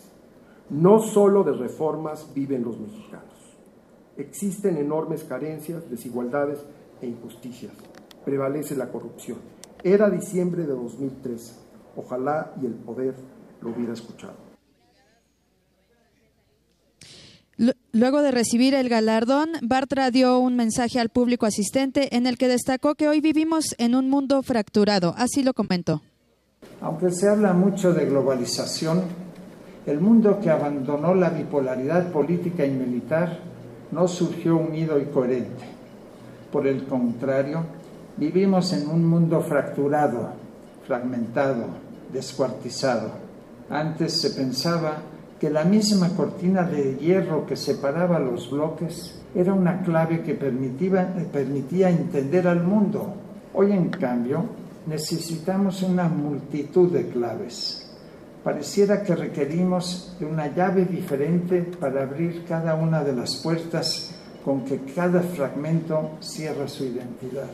No 0.71 1.01
solo 1.01 1.43
de 1.43 1.53
reformas 1.53 2.33
viven 2.33 2.63
los 2.63 2.79
mexicanos. 2.79 3.36
Existen 4.17 4.77
enormes 4.79 5.25
carencias, 5.25 5.89
desigualdades 5.91 6.59
e 7.03 7.07
injusticias. 7.07 7.73
Prevalece 8.25 8.75
la 8.75 8.89
corrupción. 8.89 9.39
Era 9.83 10.09
diciembre 10.09 10.63
de 10.63 10.73
2003. 10.73 11.61
Ojalá 11.97 12.53
y 12.61 12.67
el 12.67 12.75
poder 12.75 13.15
lo 13.61 13.71
hubiera 13.71 13.93
escuchado. 13.93 14.47
Luego 17.93 18.21
de 18.21 18.31
recibir 18.31 18.75
el 18.75 18.91
galardón, 18.91 19.49
Bartra 19.63 20.11
dio 20.11 20.39
un 20.39 20.57
mensaje 20.57 21.01
al 21.01 21.09
público 21.09 21.47
asistente 21.47 22.15
en 22.15 22.27
el 22.27 22.37
que 22.37 22.49
destacó 22.49 22.95
que 22.95 23.09
hoy 23.09 23.23
vivimos 23.23 23.75
en 23.79 23.95
un 23.95 24.11
mundo 24.11 24.43
fracturado. 24.43 25.15
Así 25.17 25.43
lo 25.43 25.55
comentó. 25.55 26.03
Aunque 26.83 27.11
se 27.11 27.29
habla 27.29 27.55
mucho 27.55 27.95
de 27.95 28.05
globalización, 28.05 29.05
el 29.87 30.01
mundo 30.01 30.39
que 30.41 30.51
abandonó 30.51 31.15
la 31.15 31.31
bipolaridad 31.31 32.13
política 32.13 32.67
y 32.67 32.73
militar 32.73 33.41
no 33.97 34.07
surgió 34.07 34.59
unido 34.59 35.01
y 35.01 35.07
coherente. 35.07 35.65
Por 36.53 36.67
el 36.67 36.85
contrario, 36.85 37.65
vivimos 38.19 38.75
en 38.75 38.91
un 38.91 39.07
mundo 39.07 39.41
fracturado, 39.41 40.33
fragmentado, 40.87 41.65
descuartizado. 42.13 43.13
Antes 43.71 44.21
se 44.21 44.31
pensaba 44.31 44.99
que 45.41 45.49
la 45.49 45.65
misma 45.65 46.11
cortina 46.11 46.65
de 46.65 46.97
hierro 46.97 47.47
que 47.47 47.57
separaba 47.57 48.19
los 48.19 48.51
bloques 48.51 49.19
era 49.35 49.55
una 49.55 49.81
clave 49.81 50.23
que 50.23 50.35
permitía, 50.35 51.89
entender 51.89 52.49
al 52.49 52.63
mundo. 52.65 53.15
Hoy, 53.55 53.73
en 53.73 53.89
cambio, 53.89 54.45
necesitamos 54.87 55.83
una 55.83 56.07
multitud 56.07 56.93
de 56.93 57.09
claves. 57.09 57.86
Pareciera 58.47 59.03
que 59.03 59.17
requerimos 59.17 60.15
de 60.21 60.25
una 60.25 60.47
llave 60.55 60.85
diferente 60.85 61.63
para 61.81 62.05
abrir 62.05 62.45
cada 62.47 62.77
una 62.77 63.03
de 63.03 63.13
las 63.13 63.35
puertas 63.43 64.15
con 64.45 64.65
que 64.65 64.83
cada 64.95 65.21
fragmento 65.21 66.13
cierra 66.21 66.69
su 66.69 66.85
identidad. 66.85 67.49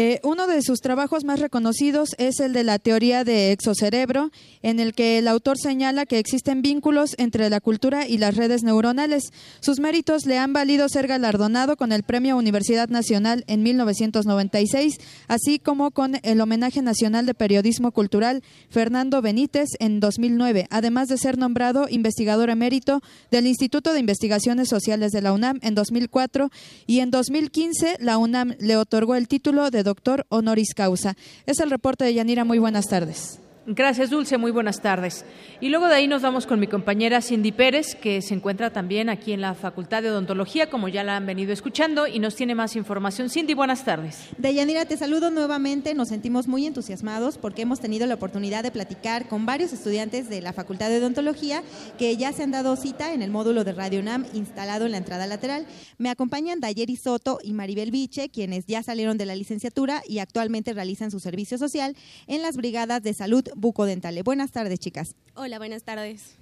Eh, 0.00 0.20
uno 0.22 0.46
de 0.46 0.62
sus 0.62 0.78
trabajos 0.78 1.24
más 1.24 1.40
reconocidos 1.40 2.10
es 2.18 2.38
el 2.38 2.52
de 2.52 2.62
la 2.62 2.78
teoría 2.78 3.24
de 3.24 3.50
exocerebro, 3.50 4.30
en 4.62 4.78
el 4.78 4.94
que 4.94 5.18
el 5.18 5.26
autor 5.26 5.58
señala 5.58 6.06
que 6.06 6.20
existen 6.20 6.62
vínculos 6.62 7.16
entre 7.18 7.50
la 7.50 7.58
cultura 7.58 8.06
y 8.06 8.18
las 8.18 8.36
redes 8.36 8.62
neuronales. 8.62 9.32
Sus 9.58 9.80
méritos 9.80 10.24
le 10.24 10.38
han 10.38 10.52
valido 10.52 10.88
ser 10.88 11.08
galardonado 11.08 11.76
con 11.76 11.90
el 11.90 12.04
Premio 12.04 12.36
Universidad 12.36 12.88
Nacional 12.88 13.42
en 13.48 13.64
1996, 13.64 14.98
así 15.26 15.58
como 15.58 15.90
con 15.90 16.20
el 16.22 16.40
Homenaje 16.40 16.80
Nacional 16.80 17.26
de 17.26 17.34
Periodismo 17.34 17.90
Cultural 17.90 18.44
Fernando 18.70 19.20
Benítez 19.20 19.70
en 19.80 19.98
2009, 19.98 20.68
además 20.70 21.08
de 21.08 21.18
ser 21.18 21.38
nombrado 21.38 21.88
investigador 21.90 22.50
emérito 22.50 23.02
del 23.32 23.48
Instituto 23.48 23.92
de 23.92 23.98
Investigaciones 23.98 24.68
Sociales 24.68 25.10
de 25.10 25.22
la 25.22 25.32
UNAM 25.32 25.58
en 25.62 25.74
2004 25.74 26.50
y 26.86 27.00
en 27.00 27.10
2015 27.10 27.96
la 27.98 28.16
UNAM 28.16 28.54
le 28.60 28.76
otorgó 28.76 29.16
el 29.16 29.26
título 29.26 29.72
de 29.72 29.87
doctor 29.88 30.26
honoris 30.28 30.74
causa. 30.74 31.16
Es 31.46 31.58
el 31.60 31.70
reporte 31.70 32.04
de 32.04 32.14
Yanira. 32.14 32.44
Muy 32.44 32.58
buenas 32.58 32.86
tardes. 32.86 33.40
Gracias, 33.70 34.08
Dulce. 34.08 34.38
Muy 34.38 34.50
buenas 34.50 34.80
tardes. 34.80 35.26
Y 35.60 35.68
luego 35.68 35.88
de 35.88 35.96
ahí 35.96 36.08
nos 36.08 36.22
vamos 36.22 36.46
con 36.46 36.58
mi 36.58 36.68
compañera 36.68 37.20
Cindy 37.20 37.52
Pérez, 37.52 37.94
que 37.94 38.22
se 38.22 38.32
encuentra 38.32 38.72
también 38.72 39.10
aquí 39.10 39.32
en 39.32 39.42
la 39.42 39.52
Facultad 39.52 40.02
de 40.02 40.10
Odontología, 40.10 40.70
como 40.70 40.88
ya 40.88 41.04
la 41.04 41.18
han 41.18 41.26
venido 41.26 41.52
escuchando, 41.52 42.06
y 42.06 42.18
nos 42.18 42.34
tiene 42.34 42.54
más 42.54 42.76
información. 42.76 43.28
Cindy, 43.28 43.52
buenas 43.52 43.84
tardes. 43.84 44.30
Deyanira, 44.38 44.86
te 44.86 44.96
saludo 44.96 45.30
nuevamente. 45.30 45.92
Nos 45.92 46.08
sentimos 46.08 46.48
muy 46.48 46.64
entusiasmados 46.64 47.36
porque 47.36 47.60
hemos 47.60 47.78
tenido 47.78 48.06
la 48.06 48.14
oportunidad 48.14 48.62
de 48.62 48.70
platicar 48.70 49.28
con 49.28 49.44
varios 49.44 49.74
estudiantes 49.74 50.30
de 50.30 50.40
la 50.40 50.54
Facultad 50.54 50.88
de 50.88 50.96
Odontología 50.96 51.62
que 51.98 52.16
ya 52.16 52.32
se 52.32 52.44
han 52.44 52.52
dado 52.52 52.74
cita 52.74 53.12
en 53.12 53.20
el 53.20 53.30
módulo 53.30 53.64
de 53.64 53.74
Radio 53.74 54.00
UNAM 54.00 54.24
instalado 54.32 54.86
en 54.86 54.92
la 54.92 54.98
entrada 54.98 55.26
lateral. 55.26 55.66
Me 55.98 56.08
acompañan 56.08 56.60
Dayeri 56.60 56.96
Soto 56.96 57.38
y 57.42 57.52
Maribel 57.52 57.90
Viche, 57.90 58.30
quienes 58.30 58.64
ya 58.64 58.82
salieron 58.82 59.18
de 59.18 59.26
la 59.26 59.34
licenciatura 59.34 60.02
y 60.08 60.20
actualmente 60.20 60.72
realizan 60.72 61.10
su 61.10 61.20
servicio 61.20 61.58
social 61.58 61.94
en 62.28 62.40
las 62.40 62.56
brigadas 62.56 63.02
de 63.02 63.12
salud 63.12 63.44
bucodentales. 63.58 64.24
Buenas 64.24 64.50
tardes, 64.52 64.78
chicas. 64.78 65.14
Hola, 65.34 65.58
buenas 65.58 65.82
tardes. 65.82 66.36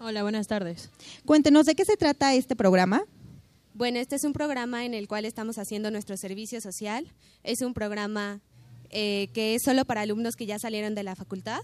Hola, 0.00 0.22
buenas 0.22 0.48
tardes. 0.48 0.90
Cuéntenos, 1.24 1.66
¿de 1.66 1.74
qué 1.74 1.84
se 1.84 1.96
trata 1.96 2.34
este 2.34 2.56
programa? 2.56 3.04
Bueno, 3.74 3.98
este 3.98 4.16
es 4.16 4.24
un 4.24 4.32
programa 4.32 4.84
en 4.84 4.94
el 4.94 5.06
cual 5.06 5.24
estamos 5.24 5.58
haciendo 5.58 5.90
nuestro 5.90 6.16
servicio 6.16 6.60
social. 6.60 7.12
Es 7.42 7.62
un 7.62 7.72
programa 7.72 8.40
eh, 8.90 9.28
que 9.32 9.54
es 9.54 9.62
solo 9.64 9.84
para 9.84 10.02
alumnos 10.02 10.34
que 10.34 10.46
ya 10.46 10.58
salieron 10.58 10.94
de 10.94 11.02
la 11.02 11.14
facultad. 11.14 11.62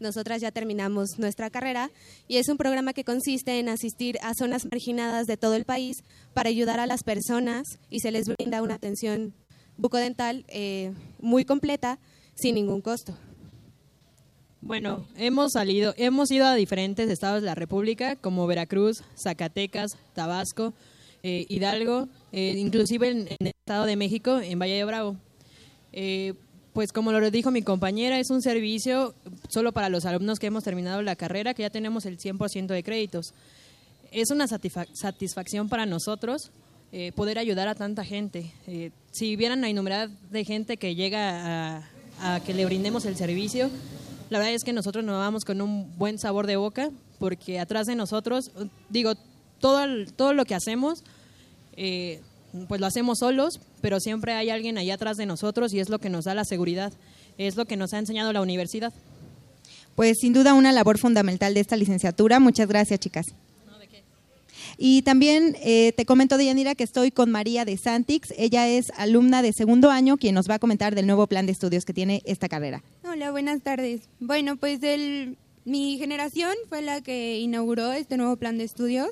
Nosotras 0.00 0.40
ya 0.40 0.50
terminamos 0.50 1.18
nuestra 1.18 1.50
carrera 1.50 1.90
y 2.26 2.38
es 2.38 2.48
un 2.48 2.56
programa 2.56 2.92
que 2.92 3.04
consiste 3.04 3.60
en 3.60 3.68
asistir 3.68 4.18
a 4.22 4.32
zonas 4.34 4.64
marginadas 4.64 5.26
de 5.26 5.36
todo 5.36 5.54
el 5.54 5.64
país 5.64 5.98
para 6.32 6.48
ayudar 6.48 6.80
a 6.80 6.86
las 6.86 7.04
personas 7.04 7.78
y 7.90 8.00
se 8.00 8.10
les 8.10 8.26
brinda 8.26 8.62
una 8.62 8.74
atención 8.74 9.34
bucodental 9.76 10.44
eh, 10.48 10.92
muy 11.20 11.44
completa 11.44 11.98
sin 12.34 12.56
ningún 12.56 12.80
costo. 12.80 13.16
Bueno, 14.64 15.04
hemos 15.18 15.52
salido, 15.52 15.92
hemos 15.98 16.30
ido 16.30 16.46
a 16.46 16.54
diferentes 16.54 17.10
estados 17.10 17.42
de 17.42 17.46
la 17.46 17.54
República, 17.54 18.16
como 18.16 18.46
Veracruz, 18.46 19.02
Zacatecas, 19.14 19.98
Tabasco, 20.14 20.72
eh, 21.22 21.44
Hidalgo, 21.50 22.08
eh, 22.32 22.54
inclusive 22.56 23.10
en, 23.10 23.28
el 23.28 23.48
Estado 23.48 23.84
de 23.84 23.96
México, 23.96 24.40
en 24.40 24.58
Valle 24.58 24.76
de 24.76 24.84
Bravo. 24.84 25.16
Eh, 25.92 26.32
pues 26.72 26.92
como 26.92 27.12
lo 27.12 27.30
dijo 27.30 27.50
mi 27.50 27.60
compañera, 27.60 28.18
es 28.18 28.30
un 28.30 28.40
servicio 28.40 29.14
solo 29.50 29.72
para 29.72 29.90
los 29.90 30.06
alumnos 30.06 30.38
que 30.38 30.46
hemos 30.46 30.64
terminado 30.64 31.02
la 31.02 31.14
carrera, 31.14 31.52
que 31.52 31.60
ya 31.60 31.70
tenemos 31.70 32.06
el 32.06 32.16
100% 32.18 32.68
de 32.68 32.82
créditos. 32.82 33.34
Es 34.12 34.30
una 34.30 34.46
satisfacción 34.48 35.68
para 35.68 35.84
nosotros 35.84 36.50
poder 37.16 37.38
ayudar 37.38 37.68
a 37.68 37.74
tanta 37.74 38.04
gente. 38.04 38.52
si 39.10 39.36
vieran 39.36 39.60
la 39.60 39.68
innumerable 39.68 40.14
de 40.30 40.44
gente 40.44 40.76
que 40.76 40.94
llega 40.94 41.76
a, 41.76 41.90
a 42.22 42.40
que 42.40 42.54
le 42.54 42.64
brindemos 42.64 43.04
el 43.04 43.16
servicio, 43.16 43.68
la 44.30 44.38
verdad 44.38 44.54
es 44.54 44.64
que 44.64 44.72
nosotros 44.72 45.04
nos 45.04 45.18
vamos 45.18 45.44
con 45.44 45.60
un 45.60 45.96
buen 45.98 46.18
sabor 46.18 46.46
de 46.46 46.56
boca 46.56 46.90
porque 47.18 47.58
atrás 47.58 47.86
de 47.86 47.94
nosotros, 47.94 48.50
digo, 48.88 49.14
todo, 49.60 49.86
todo 50.16 50.34
lo 50.34 50.44
que 50.44 50.54
hacemos, 50.54 51.04
eh, 51.76 52.20
pues 52.68 52.80
lo 52.80 52.86
hacemos 52.86 53.18
solos, 53.18 53.60
pero 53.80 54.00
siempre 54.00 54.32
hay 54.32 54.50
alguien 54.50 54.78
ahí 54.78 54.90
atrás 54.90 55.16
de 55.16 55.26
nosotros 55.26 55.72
y 55.72 55.80
es 55.80 55.88
lo 55.88 55.98
que 55.98 56.10
nos 56.10 56.24
da 56.24 56.34
la 56.34 56.44
seguridad, 56.44 56.92
es 57.38 57.56
lo 57.56 57.64
que 57.64 57.76
nos 57.76 57.94
ha 57.94 57.98
enseñado 57.98 58.32
la 58.32 58.42
universidad. 58.42 58.92
Pues 59.94 60.18
sin 60.20 60.32
duda 60.32 60.54
una 60.54 60.72
labor 60.72 60.98
fundamental 60.98 61.54
de 61.54 61.60
esta 61.60 61.76
licenciatura. 61.76 62.40
Muchas 62.40 62.68
gracias, 62.68 63.00
chicas. 63.00 63.26
Y 64.76 65.02
también 65.02 65.56
eh, 65.62 65.92
te 65.96 66.04
comento, 66.04 66.36
Deyanira, 66.36 66.74
que 66.74 66.82
estoy 66.82 67.10
con 67.12 67.30
María 67.30 67.64
de 67.64 67.76
Santix. 67.76 68.34
Ella 68.36 68.66
es 68.66 68.86
alumna 68.96 69.40
de 69.40 69.52
segundo 69.52 69.90
año, 69.90 70.16
quien 70.16 70.34
nos 70.34 70.50
va 70.50 70.54
a 70.54 70.58
comentar 70.58 70.96
del 70.96 71.06
nuevo 71.06 71.26
plan 71.28 71.46
de 71.46 71.52
estudios 71.52 71.84
que 71.84 71.94
tiene 71.94 72.22
esta 72.24 72.48
carrera. 72.48 72.82
Hola, 73.14 73.30
buenas 73.30 73.62
tardes. 73.62 74.08
Bueno, 74.18 74.56
pues 74.56 74.80
mi 75.64 75.98
generación 75.98 76.52
fue 76.68 76.82
la 76.82 77.00
que 77.00 77.38
inauguró 77.38 77.92
este 77.92 78.16
nuevo 78.16 78.34
plan 78.34 78.58
de 78.58 78.64
estudios. 78.64 79.10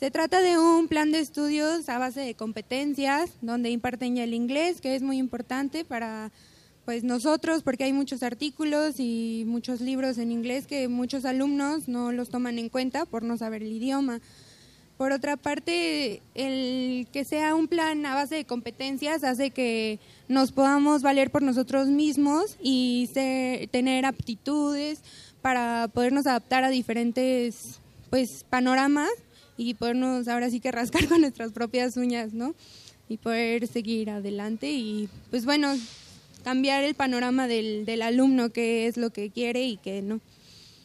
Se 0.00 0.10
trata 0.10 0.42
de 0.42 0.58
un 0.58 0.88
plan 0.88 1.12
de 1.12 1.20
estudios 1.20 1.88
a 1.88 2.00
base 2.00 2.22
de 2.22 2.34
competencias, 2.34 3.30
donde 3.42 3.70
imparten 3.70 4.16
ya 4.16 4.24
el 4.24 4.34
inglés, 4.34 4.80
que 4.80 4.96
es 4.96 5.02
muy 5.02 5.18
importante 5.18 5.84
para 5.84 6.32
pues 6.84 7.04
nosotros, 7.04 7.62
porque 7.62 7.84
hay 7.84 7.92
muchos 7.92 8.24
artículos 8.24 8.98
y 8.98 9.44
muchos 9.46 9.80
libros 9.80 10.18
en 10.18 10.32
inglés 10.32 10.66
que 10.66 10.88
muchos 10.88 11.24
alumnos 11.24 11.86
no 11.86 12.10
los 12.10 12.30
toman 12.30 12.58
en 12.58 12.68
cuenta 12.68 13.06
por 13.06 13.22
no 13.22 13.36
saber 13.36 13.62
el 13.62 13.70
idioma. 13.70 14.20
Por 14.96 15.12
otra 15.12 15.36
parte, 15.36 16.22
el 16.34 17.06
que 17.12 17.24
sea 17.24 17.54
un 17.54 17.68
plan 17.68 18.06
a 18.06 18.14
base 18.14 18.36
de 18.36 18.44
competencias 18.46 19.24
hace 19.24 19.50
que 19.50 19.98
nos 20.26 20.52
podamos 20.52 21.02
valer 21.02 21.30
por 21.30 21.42
nosotros 21.42 21.88
mismos 21.88 22.56
y 22.62 23.10
tener 23.70 24.06
aptitudes 24.06 25.00
para 25.42 25.88
podernos 25.92 26.26
adaptar 26.26 26.64
a 26.64 26.70
diferentes 26.70 27.78
pues 28.08 28.44
panoramas 28.48 29.10
y 29.58 29.74
podernos 29.74 30.28
ahora 30.28 30.48
sí 30.48 30.60
que 30.60 30.72
rascar 30.72 31.06
con 31.08 31.20
nuestras 31.20 31.52
propias 31.52 31.96
uñas, 31.98 32.32
¿no? 32.32 32.54
Y 33.08 33.18
poder 33.18 33.66
seguir 33.66 34.08
adelante 34.08 34.72
y 34.72 35.10
pues 35.30 35.44
bueno, 35.44 35.76
cambiar 36.42 36.84
el 36.84 36.94
panorama 36.94 37.46
del, 37.48 37.84
del 37.84 38.00
alumno, 38.00 38.50
qué 38.50 38.86
es 38.86 38.96
lo 38.96 39.10
que 39.10 39.30
quiere 39.30 39.64
y 39.66 39.76
qué 39.76 40.00
no. 40.00 40.20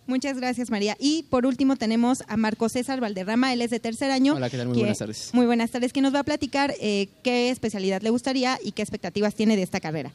Muchas 0.08 0.38
gracias, 0.38 0.70
María. 0.70 0.98
Y 1.00 1.24
por 1.24 1.46
último 1.46 1.76
tenemos 1.76 2.24
a 2.28 2.38
Marco 2.38 2.70
César 2.70 3.00
Valderrama, 3.00 3.54
él 3.54 3.62
es 3.62 3.70
de 3.70 3.80
tercer 3.80 4.12
año. 4.12 4.36
Hola, 4.36 4.50
¿qué 4.50 4.58
tal? 4.58 4.68
Muy 4.68 4.80
buenas 4.80 4.98
tardes. 4.98 5.30
Muy 5.34 5.46
buenas 5.46 5.72
tardes, 5.72 5.94
que 5.94 6.02
nos 6.02 6.14
va 6.14 6.20
a 6.20 6.24
platicar 6.24 6.74
eh, 6.82 7.08
qué 7.24 7.50
especialidad 7.50 8.02
le 8.02 8.10
gustaría 8.10 8.58
y 8.64 8.72
qué 8.72 8.82
expectativas 8.82 9.36
tiene 9.36 9.56
de 9.56 9.64
esta 9.64 9.80
carrera. 9.80 10.12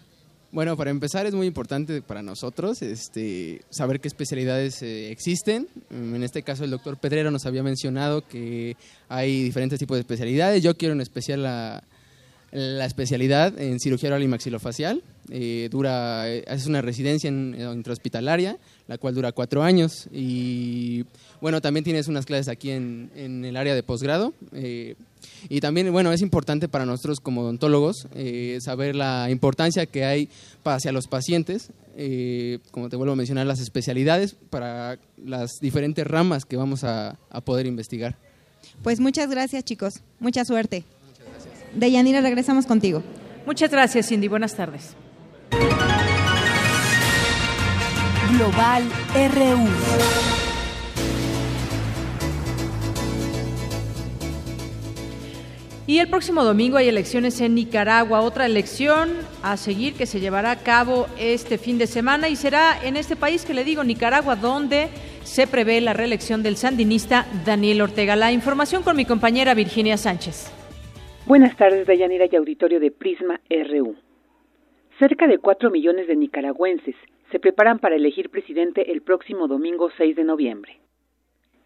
Bueno, 0.53 0.77
para 0.77 0.91
empezar 0.91 1.27
es 1.27 1.35
muy 1.35 1.47
importante 1.47 2.03
para 2.03 2.23
nosotros 2.23 2.81
este, 2.81 3.63
saber 3.69 4.01
qué 4.01 4.09
especialidades 4.09 4.81
eh, 4.83 5.11
existen. 5.11 5.69
En 5.91 6.23
este 6.23 6.43
caso 6.43 6.65
el 6.65 6.71
doctor 6.71 6.97
Pedrero 6.97 7.31
nos 7.31 7.47
había 7.47 7.63
mencionado 7.63 8.27
que 8.27 8.77
hay 9.09 9.43
diferentes 9.43 9.79
tipos 9.79 9.97
de 9.97 10.01
especialidades. 10.01 10.63
Yo 10.63 10.77
quiero 10.77 10.95
en 10.95 11.01
especial 11.01 11.43
la, 11.43 11.83
la 12.53 12.87
especialidad 12.87 13.59
en 13.61 13.81
cirugía 13.81 14.09
oral 14.09 14.23
y 14.23 14.29
maxilofacial. 14.29 15.03
Eh, 15.31 15.69
dura, 15.71 16.29
es 16.29 16.67
una 16.67 16.81
residencia 16.81 17.29
en, 17.29 17.57
intrahospitalaria, 17.59 18.57
la 18.89 18.99
cual 18.99 19.15
dura 19.15 19.33
cuatro 19.33 19.63
años. 19.63 20.09
Y 20.13 21.05
bueno, 21.41 21.61
también 21.61 21.85
tienes 21.85 22.09
unas 22.09 22.27
clases 22.27 22.49
aquí 22.49 22.71
en, 22.71 23.11
en 23.15 23.45
el 23.45 23.57
área 23.57 23.75
de 23.75 23.83
posgrado. 23.83 24.33
Eh, 24.53 24.95
y 25.49 25.61
también, 25.61 25.91
bueno, 25.93 26.13
es 26.13 26.23
importante 26.23 26.69
para 26.69 26.87
nosotros 26.87 27.21
como 27.21 27.43
odontólogos 27.43 28.07
eh, 28.15 28.59
saber 28.61 28.95
la 28.95 29.29
importancia 29.31 29.87
que 29.87 30.05
hay 30.05 30.29
hacia 30.65 30.93
los 30.93 31.07
pacientes, 31.07 31.71
como 32.71 32.89
te 32.89 32.97
vuelvo 32.97 33.13
a 33.13 33.17
mencionar, 33.17 33.47
las 33.47 33.61
especialidades 33.61 34.37
para 34.51 34.99
las 35.17 35.53
diferentes 35.61 36.07
ramas 36.07 36.45
que 36.45 36.57
vamos 36.57 36.85
a, 36.85 37.19
a 37.31 37.41
poder 37.41 37.67
investigar. 37.67 38.17
Pues 38.83 39.01
muchas 39.01 39.31
gracias, 39.31 39.65
chicos. 39.65 40.03
Mucha 40.21 40.45
suerte. 40.45 40.85
Deyanira, 41.75 42.21
regresamos 42.21 42.67
contigo. 42.67 43.03
Muchas 43.47 43.71
gracias, 43.71 44.09
Cindy. 44.09 44.29
Buenas 44.29 44.55
tardes. 44.57 44.95
Global 48.37 48.83
RU. 49.33 49.67
Y 55.87 56.01
el 56.01 56.09
próximo 56.09 56.45
domingo 56.45 56.77
hay 56.77 56.89
elecciones 56.89 57.41
en 57.41 57.55
Nicaragua, 57.55 58.21
otra 58.21 58.45
elección 58.45 59.11
a 59.43 59.57
seguir 59.57 59.95
que 59.95 60.05
se 60.05 60.21
llevará 60.21 60.51
a 60.51 60.57
cabo 60.57 61.07
este 61.19 61.57
fin 61.57 61.79
de 61.79 61.87
semana 61.87 62.29
y 62.29 62.37
será 62.37 62.77
en 62.85 62.97
este 62.97 63.17
país 63.17 63.47
que 63.47 63.55
le 63.55 63.65
digo, 63.65 63.85
Nicaragua, 63.85 64.37
donde 64.37 64.89
se 65.23 65.47
prevé 65.47 65.81
la 65.81 65.95
reelección 65.95 66.43
del 66.43 66.57
sandinista 66.57 67.27
Daniel 67.47 67.81
Ortega. 67.81 68.17
La 68.17 68.33
información 68.33 68.83
con 68.83 68.97
mi 68.97 69.07
compañera 69.07 69.55
Virginia 69.55 69.97
Sánchez. 69.97 70.53
Buenas 71.25 71.57
tardes, 71.57 71.87
Dayanira 71.87 72.27
y 72.31 72.37
auditorio 72.37 72.81
de 72.81 72.91
Prisma 72.91 73.41
RU. 73.49 73.97
Cerca 74.98 75.27
de 75.27 75.36
4 75.36 75.70
millones 75.70 76.06
de 76.06 76.16
nicaragüenses 76.16 76.97
se 77.31 77.39
preparan 77.39 77.78
para 77.81 77.97
elegir 77.97 78.31
presidente 78.31 78.93
el 78.93 79.02
próximo 79.02 79.47
domingo 79.47 79.90
6 79.90 80.16
de 80.16 80.24
noviembre. 80.24 80.78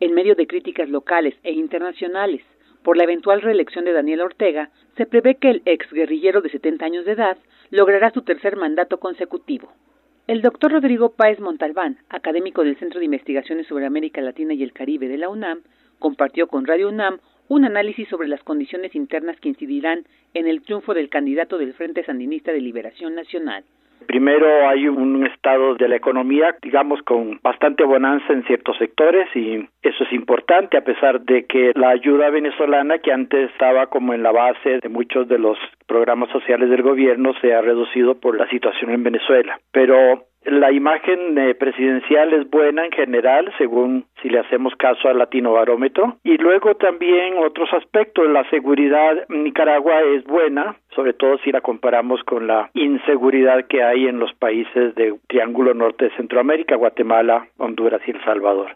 En 0.01 0.15
medio 0.15 0.35
de 0.35 0.49
críticas 0.49 0.89
locales 0.89 1.37
e 1.45 1.53
internacionales 1.53 2.43
por 2.83 2.97
la 2.97 3.05
eventual 3.05 3.41
reelección 3.41 3.85
de 3.85 3.93
Daniel 3.93 4.23
Ortega, 4.23 4.71
se 4.97 5.07
prevé 5.07 5.37
que 5.37 5.51
el 5.51 5.63
ex 5.65 5.89
guerrillero 5.93 6.41
de 6.41 6.51
70 6.51 6.85
años 6.85 7.05
de 7.05 7.13
edad 7.13 7.39
logrará 7.71 8.11
su 8.11 8.23
tercer 8.23 8.57
mandato 8.57 8.99
consecutivo. 8.99 9.71
El 10.27 10.43
doctor 10.43 10.73
Rodrigo 10.73 11.11
Páez 11.11 11.39
Montalbán, 11.39 11.99
académico 12.09 12.65
del 12.65 12.79
Centro 12.79 12.99
de 12.99 13.05
Investigaciones 13.05 13.69
sobre 13.69 13.87
América 13.87 14.21
Latina 14.23 14.55
y 14.55 14.65
el 14.65 14.73
Caribe 14.73 15.07
de 15.07 15.19
la 15.19 15.29
UNAM, 15.29 15.61
compartió 16.01 16.49
con 16.49 16.67
Radio 16.67 16.89
UNAM 16.89 17.21
un 17.51 17.65
análisis 17.65 18.09
sobre 18.09 18.29
las 18.29 18.43
condiciones 18.45 18.95
internas 18.95 19.39
que 19.41 19.49
incidirán 19.49 20.05
en 20.35 20.47
el 20.47 20.63
triunfo 20.63 20.95
del 20.95 21.09
candidato 21.09 21.59
del 21.59 21.75
Frente 21.75 22.05
Sandinista 22.05 22.53
de 22.53 22.61
Liberación 22.61 23.17
Nacional. 23.17 23.65
Primero 24.07 24.69
hay 24.69 24.89
un 24.89 25.27
estado 25.27 25.75
de 25.75 25.89
la 25.89 25.97
economía, 25.97 26.57
digamos, 26.63 27.03
con 27.03 27.41
bastante 27.43 27.85
bonanza 27.85 28.33
en 28.33 28.45
ciertos 28.45 28.79
sectores 28.79 29.29
y 29.35 29.69
eso 29.83 30.05
es 30.05 30.13
importante 30.13 30.79
a 30.79 30.85
pesar 30.85 31.21
de 31.23 31.45
que 31.47 31.73
la 31.75 31.91
ayuda 31.91 32.31
venezolana 32.31 32.99
que 32.99 33.13
antes 33.13 33.51
estaba 33.51 33.89
como 33.89 34.15
en 34.15 34.23
la 34.23 34.31
base 34.31 34.79
de 34.81 34.89
muchos 34.89 35.29
de 35.29 35.39
los 35.39 35.59
programas 35.87 36.31
sociales 36.31 36.71
del 36.71 36.83
gobierno 36.83 37.35
se 37.41 37.53
ha 37.53 37.61
reducido 37.61 38.15
por 38.15 38.39
la 38.39 38.49
situación 38.49 38.93
en 38.93 39.03
Venezuela. 39.03 39.61
Pero 39.73 40.25
la 40.45 40.73
imagen 40.73 41.37
eh, 41.37 41.55
presidencial 41.55 42.33
es 42.33 42.49
buena 42.49 42.87
en 42.87 42.93
general, 42.93 43.53
según 43.59 44.07
si 44.23 44.31
le 44.31 44.39
hacemos 44.39 44.75
caso 44.77 45.09
al 45.09 45.19
Latino 45.19 45.53
Barómetro. 45.53 46.17
Y 46.25 46.39
luego 46.39 46.75
también 46.77 47.37
otros 47.39 47.69
aspectos. 47.75 48.29
La 48.29 48.49
seguridad 48.49 49.27
en 49.29 49.45
Nicaragua 49.45 50.01
es 50.01 50.25
buena, 50.25 50.77
sobre 50.95 51.13
todo 51.13 51.37
si 51.39 51.53
la 51.53 51.61
comparamos 51.61 52.23
con 52.25 52.47
la 52.47 52.71
inseguridad 52.73 53.67
que 53.67 53.83
hay 53.83 54.07
en 54.07 54.19
los 54.19 54.33
países 54.33 54.95
del 54.95 55.21
Triángulo 55.29 55.75
Norte 55.75 56.07
de 56.07 56.17
Centroamérica, 56.17 56.77
Guatemala, 56.77 57.47
Honduras 57.59 58.01
y 58.07 58.13
El 58.13 58.25
Salvador. 58.25 58.73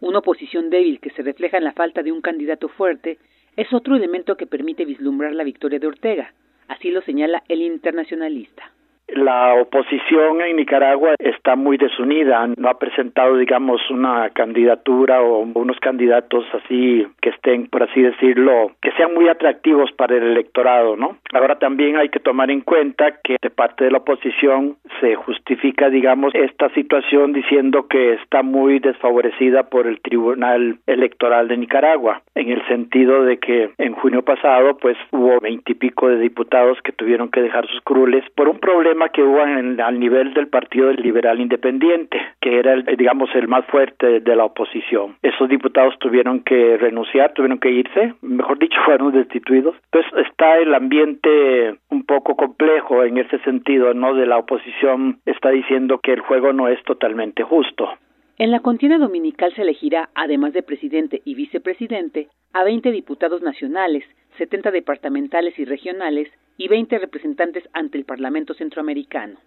Una 0.00 0.18
oposición 0.18 0.68
débil 0.68 1.00
que 1.00 1.10
se 1.10 1.22
refleja 1.22 1.56
en 1.56 1.64
la 1.64 1.72
falta 1.72 2.02
de 2.02 2.12
un 2.12 2.20
candidato 2.20 2.68
fuerte 2.68 3.18
es 3.56 3.72
otro 3.72 3.96
elemento 3.96 4.36
que 4.36 4.46
permite 4.46 4.84
vislumbrar 4.84 5.34
la 5.34 5.44
victoria 5.44 5.78
de 5.78 5.86
Ortega. 5.86 6.32
Así 6.68 6.90
lo 6.90 7.00
señala 7.00 7.42
el 7.48 7.62
internacionalista. 7.62 8.70
La 9.08 9.54
oposición 9.54 10.42
en 10.42 10.56
Nicaragua 10.56 11.14
está 11.18 11.56
muy 11.56 11.78
desunida, 11.78 12.46
no 12.56 12.68
ha 12.68 12.78
presentado, 12.78 13.38
digamos, 13.38 13.80
una 13.90 14.28
candidatura 14.30 15.22
o 15.22 15.38
unos 15.54 15.78
candidatos 15.80 16.44
así 16.52 17.06
que 17.22 17.30
estén, 17.30 17.68
por 17.68 17.82
así 17.82 18.02
decirlo, 18.02 18.72
que 18.82 18.92
sean 18.92 19.14
muy 19.14 19.28
atractivos 19.28 19.90
para 19.92 20.16
el 20.16 20.24
electorado, 20.24 20.96
¿no? 20.96 21.16
Ahora 21.32 21.58
también 21.58 21.96
hay 21.96 22.10
que 22.10 22.20
tomar 22.20 22.50
en 22.50 22.60
cuenta 22.60 23.20
que 23.22 23.36
de 23.40 23.50
parte 23.50 23.84
de 23.84 23.90
la 23.90 23.98
oposición 23.98 24.76
se 25.00 25.14
justifica, 25.14 25.88
digamos, 25.88 26.34
esta 26.34 26.68
situación 26.70 27.32
diciendo 27.32 27.86
que 27.88 28.14
está 28.14 28.42
muy 28.42 28.78
desfavorecida 28.78 29.64
por 29.64 29.86
el 29.86 30.00
Tribunal 30.00 30.78
Electoral 30.86 31.48
de 31.48 31.56
Nicaragua, 31.56 32.20
en 32.34 32.50
el 32.50 32.66
sentido 32.66 33.24
de 33.24 33.38
que 33.38 33.70
en 33.78 33.94
junio 33.94 34.22
pasado, 34.22 34.76
pues 34.76 34.98
hubo 35.12 35.40
veintipico 35.40 36.08
de 36.08 36.18
diputados 36.18 36.78
que 36.82 36.92
tuvieron 36.92 37.30
que 37.30 37.40
dejar 37.40 37.66
sus 37.68 37.80
curules 37.80 38.24
por 38.34 38.48
un 38.48 38.58
problema 38.58 38.97
que 39.08 39.22
hubo 39.22 39.40
en, 39.44 39.80
al 39.80 39.98
nivel 40.00 40.34
del 40.34 40.48
Partido 40.48 40.92
Liberal 40.92 41.40
Independiente, 41.40 42.20
que 42.40 42.58
era, 42.58 42.72
el, 42.72 42.84
digamos, 42.96 43.30
el 43.34 43.46
más 43.46 43.64
fuerte 43.66 44.20
de 44.20 44.36
la 44.36 44.44
oposición. 44.44 45.16
Esos 45.22 45.48
diputados 45.48 45.94
tuvieron 46.00 46.40
que 46.40 46.76
renunciar, 46.76 47.32
tuvieron 47.34 47.58
que 47.60 47.70
irse, 47.70 48.14
mejor 48.22 48.58
dicho, 48.58 48.78
fueron 48.84 49.12
destituidos. 49.12 49.76
Entonces 49.92 50.26
está 50.26 50.58
el 50.58 50.74
ambiente 50.74 51.76
un 51.90 52.04
poco 52.04 52.34
complejo 52.36 53.04
en 53.04 53.18
ese 53.18 53.38
sentido, 53.40 53.94
¿no? 53.94 54.14
De 54.14 54.26
la 54.26 54.38
oposición 54.38 55.20
está 55.24 55.50
diciendo 55.50 56.00
que 56.02 56.12
el 56.12 56.20
juego 56.20 56.52
no 56.52 56.68
es 56.68 56.82
totalmente 56.84 57.42
justo. 57.44 57.88
En 58.38 58.52
la 58.52 58.60
contienda 58.60 58.98
dominical 58.98 59.52
se 59.54 59.62
elegirá, 59.62 60.10
además 60.14 60.52
de 60.52 60.62
presidente 60.62 61.22
y 61.24 61.34
vicepresidente, 61.34 62.28
a 62.52 62.62
20 62.62 62.92
diputados 62.92 63.42
nacionales, 63.42 64.04
70 64.38 64.70
departamentales 64.70 65.58
y 65.58 65.64
regionales 65.64 66.28
y 66.56 66.68
20 66.68 66.98
representantes 66.98 67.68
ante 67.72 67.98
el 67.98 68.04
Parlamento 68.04 68.54
Centroamericano. 68.54 69.38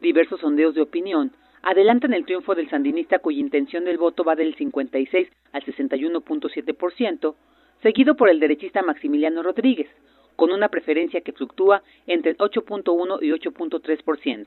Diversos 0.00 0.40
sondeos 0.40 0.74
de 0.74 0.82
opinión 0.82 1.32
adelantan 1.62 2.12
el 2.12 2.24
triunfo 2.24 2.54
del 2.54 2.70
sandinista 2.70 3.18
cuya 3.18 3.40
intención 3.40 3.84
del 3.84 3.98
voto 3.98 4.22
va 4.22 4.36
del 4.36 4.54
56 4.54 5.28
al 5.52 5.64
61.7%, 5.64 7.34
seguido 7.82 8.14
por 8.14 8.28
el 8.28 8.38
derechista 8.38 8.82
Maximiliano 8.82 9.42
Rodríguez, 9.42 9.88
con 10.36 10.52
una 10.52 10.68
preferencia 10.68 11.20
que 11.20 11.32
fluctúa 11.32 11.82
entre 12.06 12.32
el 12.32 12.38
8.1 12.38 13.18
y 13.22 13.30
8.3%, 13.30 14.46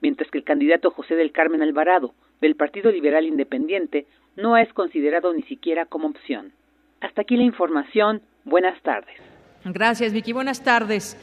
mientras 0.00 0.30
que 0.30 0.38
el 0.38 0.44
candidato 0.44 0.90
José 0.90 1.16
del 1.16 1.32
Carmen 1.32 1.62
Alvarado, 1.62 2.14
del 2.40 2.54
Partido 2.54 2.92
Liberal 2.92 3.26
Independiente, 3.26 4.06
no 4.36 4.56
es 4.56 4.72
considerado 4.72 5.32
ni 5.32 5.42
siquiera 5.42 5.86
como 5.86 6.08
opción. 6.08 6.52
Hasta 7.00 7.22
aquí 7.22 7.36
la 7.36 7.42
información. 7.44 8.22
Buenas 8.44 8.80
tardes. 8.82 9.16
Gracias, 9.64 10.12
Vicky. 10.12 10.32
Buenas 10.32 10.62
tardes. 10.62 11.16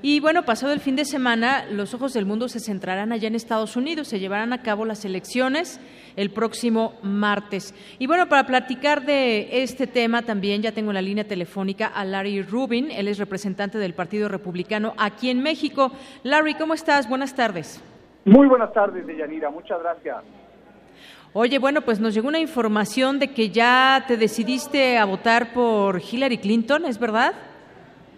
Y 0.00 0.20
bueno, 0.20 0.44
pasado 0.44 0.72
el 0.72 0.78
fin 0.78 0.94
de 0.94 1.04
semana, 1.04 1.64
los 1.72 1.92
ojos 1.92 2.12
del 2.12 2.24
mundo 2.24 2.48
se 2.48 2.60
centrarán 2.60 3.10
allá 3.10 3.26
en 3.26 3.34
Estados 3.34 3.74
Unidos. 3.74 4.06
Se 4.06 4.20
llevarán 4.20 4.52
a 4.52 4.62
cabo 4.62 4.84
las 4.84 5.04
elecciones 5.04 5.80
el 6.14 6.30
próximo 6.30 6.94
martes. 7.02 7.74
Y 7.98 8.06
bueno, 8.06 8.28
para 8.28 8.46
platicar 8.46 9.02
de 9.02 9.62
este 9.62 9.88
tema 9.88 10.22
también 10.22 10.62
ya 10.62 10.70
tengo 10.70 10.90
en 10.90 10.94
la 10.94 11.02
línea 11.02 11.24
telefónica 11.24 11.88
a 11.88 12.04
Larry 12.04 12.42
Rubin. 12.42 12.92
Él 12.92 13.08
es 13.08 13.18
representante 13.18 13.78
del 13.78 13.94
Partido 13.94 14.28
Republicano 14.28 14.94
aquí 14.98 15.30
en 15.30 15.42
México. 15.42 15.90
Larry, 16.22 16.54
¿cómo 16.54 16.74
estás? 16.74 17.08
Buenas 17.08 17.34
tardes. 17.34 17.82
Muy 18.24 18.46
buenas 18.46 18.72
tardes, 18.72 19.04
Deyanira. 19.04 19.50
Muchas 19.50 19.80
gracias. 19.80 20.16
Oye, 21.34 21.58
bueno, 21.58 21.82
pues 21.82 22.00
nos 22.00 22.14
llegó 22.14 22.28
una 22.28 22.40
información 22.40 23.18
de 23.18 23.28
que 23.32 23.50
ya 23.50 24.04
te 24.08 24.16
decidiste 24.16 24.96
a 24.96 25.04
votar 25.04 25.52
por 25.52 26.00
Hillary 26.00 26.38
Clinton, 26.38 26.86
¿es 26.86 26.98
verdad? 26.98 27.34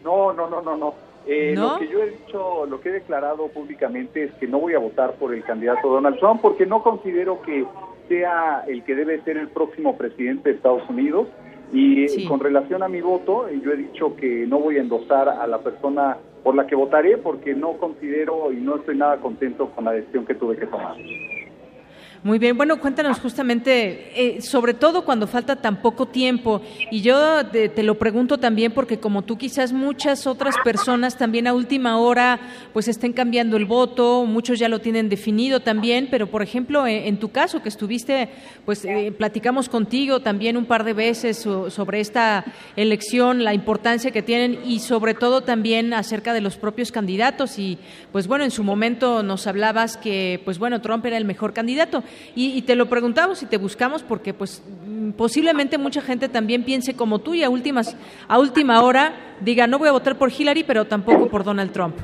No, 0.05 0.33
no, 0.33 0.49
no, 0.49 0.63
no, 0.63 0.77
no. 0.77 0.95
Eh, 1.27 1.55
Lo 1.57 1.79
que 1.79 1.89
yo 1.89 2.03
he 2.03 2.11
dicho, 2.11 2.67
lo 2.67 2.81
que 2.81 2.89
he 2.89 2.93
declarado 2.93 3.49
públicamente 3.49 4.25
es 4.25 4.33
que 4.35 4.47
no 4.47 4.59
voy 4.59 4.75
a 4.75 4.79
votar 4.79 5.15
por 5.15 5.35
el 5.35 5.45
candidato 5.45 5.89
Donald 5.89 6.19
Trump 6.19 6.41
porque 6.41 6.65
no 6.67 6.83
considero 6.83 7.43
que 7.43 7.67
sea 8.09 8.65
el 8.67 8.83
que 8.85 8.95
debe 8.95 9.21
ser 9.23 9.37
el 9.37 9.49
próximo 9.49 9.97
presidente 9.97 10.49
de 10.49 10.57
Estados 10.57 10.89
Unidos. 10.89 11.29
Y 11.73 12.27
con 12.27 12.41
relación 12.41 12.83
a 12.83 12.89
mi 12.89 13.01
voto, 13.01 13.49
yo 13.49 13.71
he 13.73 13.77
dicho 13.77 14.17
que 14.17 14.45
no 14.49 14.59
voy 14.59 14.79
a 14.79 14.81
endosar 14.81 15.29
a 15.29 15.47
la 15.47 15.59
persona 15.59 16.17
por 16.43 16.57
la 16.57 16.67
que 16.67 16.75
votaré 16.75 17.17
porque 17.19 17.55
no 17.55 17.75
considero 17.75 18.51
y 18.51 18.57
no 18.57 18.77
estoy 18.77 18.97
nada 18.97 19.19
contento 19.19 19.71
con 19.71 19.85
la 19.85 19.93
decisión 19.93 20.27
que 20.27 20.35
tuve 20.35 20.57
que 20.57 20.67
tomar. 20.67 20.97
Muy 22.23 22.39
bien, 22.39 22.55
bueno, 22.55 22.79
cuéntanos 22.79 23.19
justamente, 23.19 24.13
eh, 24.15 24.43
sobre 24.43 24.75
todo 24.75 25.07
cuando 25.07 25.27
falta 25.27 25.57
tan 25.57 25.81
poco 25.81 26.05
tiempo, 26.05 26.61
y 26.91 27.01
yo 27.01 27.47
te, 27.47 27.83
lo 27.83 27.99
pregunto 27.99 28.37
también 28.37 28.73
porque 28.73 28.99
como 28.99 29.23
tú 29.23 29.39
quizás 29.39 29.73
muchas 29.73 30.27
otras 30.27 30.55
personas 30.63 31.17
también 31.17 31.47
a 31.47 31.55
última 31.55 31.97
hora 31.97 32.39
pues 32.75 32.89
estén 32.89 33.15
cambiando 33.15 33.57
el 33.57 33.65
voto, 33.65 34.27
muchos 34.27 34.59
ya 34.59 34.69
lo 34.69 34.81
tienen 34.81 35.09
definido 35.09 35.61
también, 35.61 36.09
pero 36.11 36.27
por 36.27 36.43
ejemplo 36.43 36.87
eh, 36.87 37.09
en, 37.09 37.17
tu 37.17 37.31
caso 37.31 37.63
que 37.63 37.71
estuviste, 37.71 38.29
pues 38.67 38.85
eh, 38.85 39.15
platicamos 39.17 39.71
contigo 39.71 40.21
también 40.21 40.59
un 40.59 40.67
par 40.67 40.85
de 40.85 40.93
veces 40.93 41.39
sobre 41.39 42.01
esta 42.01 42.45
elección, 42.77 43.45
la 43.45 43.55
importancia 43.55 44.11
que 44.11 44.21
tienen 44.21 44.59
y 44.67 44.81
sobre 44.81 45.15
todo 45.15 45.41
también 45.41 45.95
acerca 45.95 46.35
de 46.35 46.43
los 46.43 46.59
propios 46.59 46.93
candidatos 46.93 47.59
y 47.59 47.79
pues 48.13 48.27
bueno, 48.27 48.45
en 48.45 48.51
su 48.51 48.63
momento 48.63 49.23
nos 49.23 49.47
hablabas 49.47 49.97
que 49.97 50.43
pues 50.45 50.59
bueno, 50.59 50.83
Trump 50.83 51.07
era 51.07 51.17
el 51.17 51.25
mejor 51.25 51.55
candidato. 51.55 52.05
Y, 52.35 52.63
te 52.63 52.77
lo 52.77 52.87
preguntamos 52.87 53.43
y 53.43 53.47
te 53.47 53.57
buscamos 53.57 54.03
porque 54.03 54.33
pues 54.33 54.63
mm, 54.87 55.11
posiblemente 55.13 55.79
mucha 55.79 56.01
gente 56.01 56.29
también 56.29 56.65
piense 56.65 56.95
como 56.95 57.19
tú 57.19 57.35
y 57.35 57.43
a 57.43 57.51
últimas 57.51 57.97
a 58.29 58.39
última 58.39 58.83
hora 58.83 59.37
diga 59.41 59.67
no 59.67 59.79
voy 59.79 59.89
a 59.89 59.93
votar 59.93 60.17
por 60.17 60.31
Hillary 60.31 60.65
pero 60.65 60.85
tampoco 60.85 61.29
por 61.29 61.45
Donald 61.45 61.73
Trump. 61.73 61.97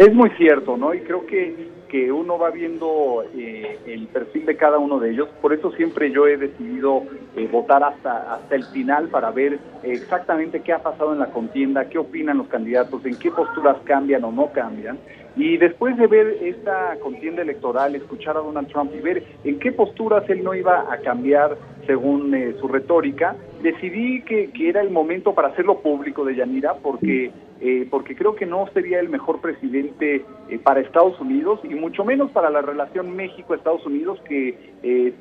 Es 0.00 0.14
muy 0.14 0.30
cierto, 0.30 0.78
¿no? 0.78 0.94
Y 0.94 1.00
creo 1.00 1.26
que, 1.26 1.68
que 1.90 2.10
uno 2.10 2.38
va 2.38 2.50
viendo 2.50 3.22
eh, 3.36 3.78
el 3.84 4.06
perfil 4.06 4.46
de 4.46 4.56
cada 4.56 4.78
uno 4.78 4.98
de 4.98 5.10
ellos. 5.10 5.28
Por 5.42 5.52
eso 5.52 5.72
siempre 5.72 6.10
yo 6.10 6.26
he 6.26 6.38
decidido 6.38 7.02
eh, 7.36 7.46
votar 7.52 7.84
hasta, 7.84 8.34
hasta 8.34 8.54
el 8.54 8.64
final 8.64 9.08
para 9.08 9.30
ver 9.30 9.58
exactamente 9.82 10.60
qué 10.60 10.72
ha 10.72 10.78
pasado 10.78 11.12
en 11.12 11.18
la 11.18 11.26
contienda, 11.26 11.90
qué 11.90 11.98
opinan 11.98 12.38
los 12.38 12.48
candidatos, 12.48 13.04
en 13.04 13.18
qué 13.18 13.30
posturas 13.30 13.76
cambian 13.84 14.24
o 14.24 14.32
no 14.32 14.50
cambian. 14.52 14.98
Y 15.36 15.56
después 15.56 15.96
de 15.96 16.06
ver 16.06 16.38
esta 16.42 16.96
contienda 17.02 17.42
electoral, 17.42 17.94
escuchar 17.94 18.36
a 18.36 18.40
Donald 18.40 18.68
Trump 18.68 18.92
y 18.94 19.00
ver 19.00 19.22
en 19.44 19.58
qué 19.58 19.72
posturas 19.72 20.28
él 20.28 20.42
no 20.42 20.54
iba 20.54 20.92
a 20.92 20.98
cambiar 20.98 21.56
según 21.86 22.34
eh, 22.34 22.54
su 22.60 22.68
retórica, 22.68 23.34
decidí 23.62 24.22
que, 24.22 24.50
que, 24.50 24.68
era 24.68 24.80
el 24.80 24.90
momento 24.90 25.34
para 25.34 25.48
hacerlo 25.48 25.80
público 25.80 26.24
de 26.24 26.36
Yanira 26.36 26.74
porque 26.74 27.32
eh, 27.62 27.86
porque 27.90 28.16
creo 28.16 28.34
que 28.34 28.46
no 28.46 28.66
sería 28.72 29.00
el 29.00 29.10
mejor 29.10 29.42
presidente 29.42 30.24
eh, 30.48 30.58
para 30.62 30.80
Estados 30.80 31.20
Unidos 31.20 31.60
y 31.62 31.74
mucho 31.74 32.06
menos 32.06 32.30
para 32.30 32.48
la 32.48 32.62
relación 32.62 33.14
México-Estados 33.14 33.84
Unidos, 33.84 34.18
que 34.26 34.56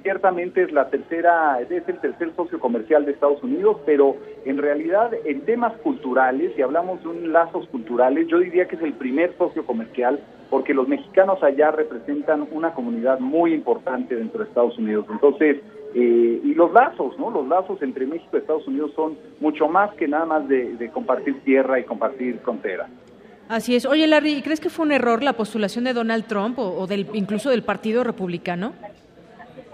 ciertamente 0.04 0.64
es 0.64 0.72
la 0.72 0.90
tercera, 0.90 1.60
es 1.60 1.70
el 1.70 2.00
tercer 2.00 2.32
socio 2.38 2.58
comercial 2.62 3.04
de 3.04 3.12
Estados 3.12 3.44
Unidos, 3.44 3.76
pero 3.86 4.16
en 4.46 4.58
realidad 4.58 5.12
en 5.26 5.42
temas 5.42 5.74
culturales, 5.80 6.54
si 6.56 6.62
hablamos 6.62 7.04
de 7.04 7.10
un 7.10 7.34
lazos 7.34 7.68
culturales, 7.68 8.26
yo 8.30 8.40
diría 8.40 8.70
que 8.70 8.78
es 8.78 8.82
el 8.84 8.94
primer 8.94 9.36
socio 9.38 9.66
comercial 9.66 10.09
porque 10.50 10.74
los 10.74 10.88
mexicanos 10.88 11.42
allá 11.44 11.72
representan 11.72 12.48
una 12.52 12.74
comunidad 12.74 13.20
muy 13.20 13.54
importante 13.54 14.16
dentro 14.16 14.40
de 14.40 14.50
Estados 14.50 14.78
Unidos. 14.78 15.06
Entonces, 15.10 15.58
eh, 15.94 16.42
y 16.44 16.54
los 16.54 16.72
lazos, 16.72 17.18
¿no? 17.18 17.32
Los 17.32 17.48
lazos 17.48 17.82
entre 17.82 18.06
México 18.06 18.30
y 18.34 18.38
Estados 18.38 18.68
Unidos 18.68 18.92
son 18.96 19.18
mucho 19.40 19.68
más 19.68 19.94
que 19.96 20.08
nada 20.08 20.26
más 20.26 20.48
de, 20.48 20.90
compartir 20.94 21.40
tierra 21.42 21.80
y 21.80 21.84
compartir 21.84 22.40
frontera. 22.40 22.88
Así 23.48 23.76
es. 23.76 23.86
Oye, 23.88 24.06
Larry, 24.06 24.44
¿crees 24.44 24.60
que 24.60 24.70
fue 24.70 24.86
un 24.86 24.92
error 24.92 25.24
la 25.24 25.34
postulación 25.34 25.86
de 25.86 25.94
Donald 25.94 26.26
Trump 26.26 26.60
o, 26.60 26.86
del 26.86 27.08
incluso 27.14 27.50
del 27.50 27.64
Partido 27.64 28.04
Republicano? 28.04 28.74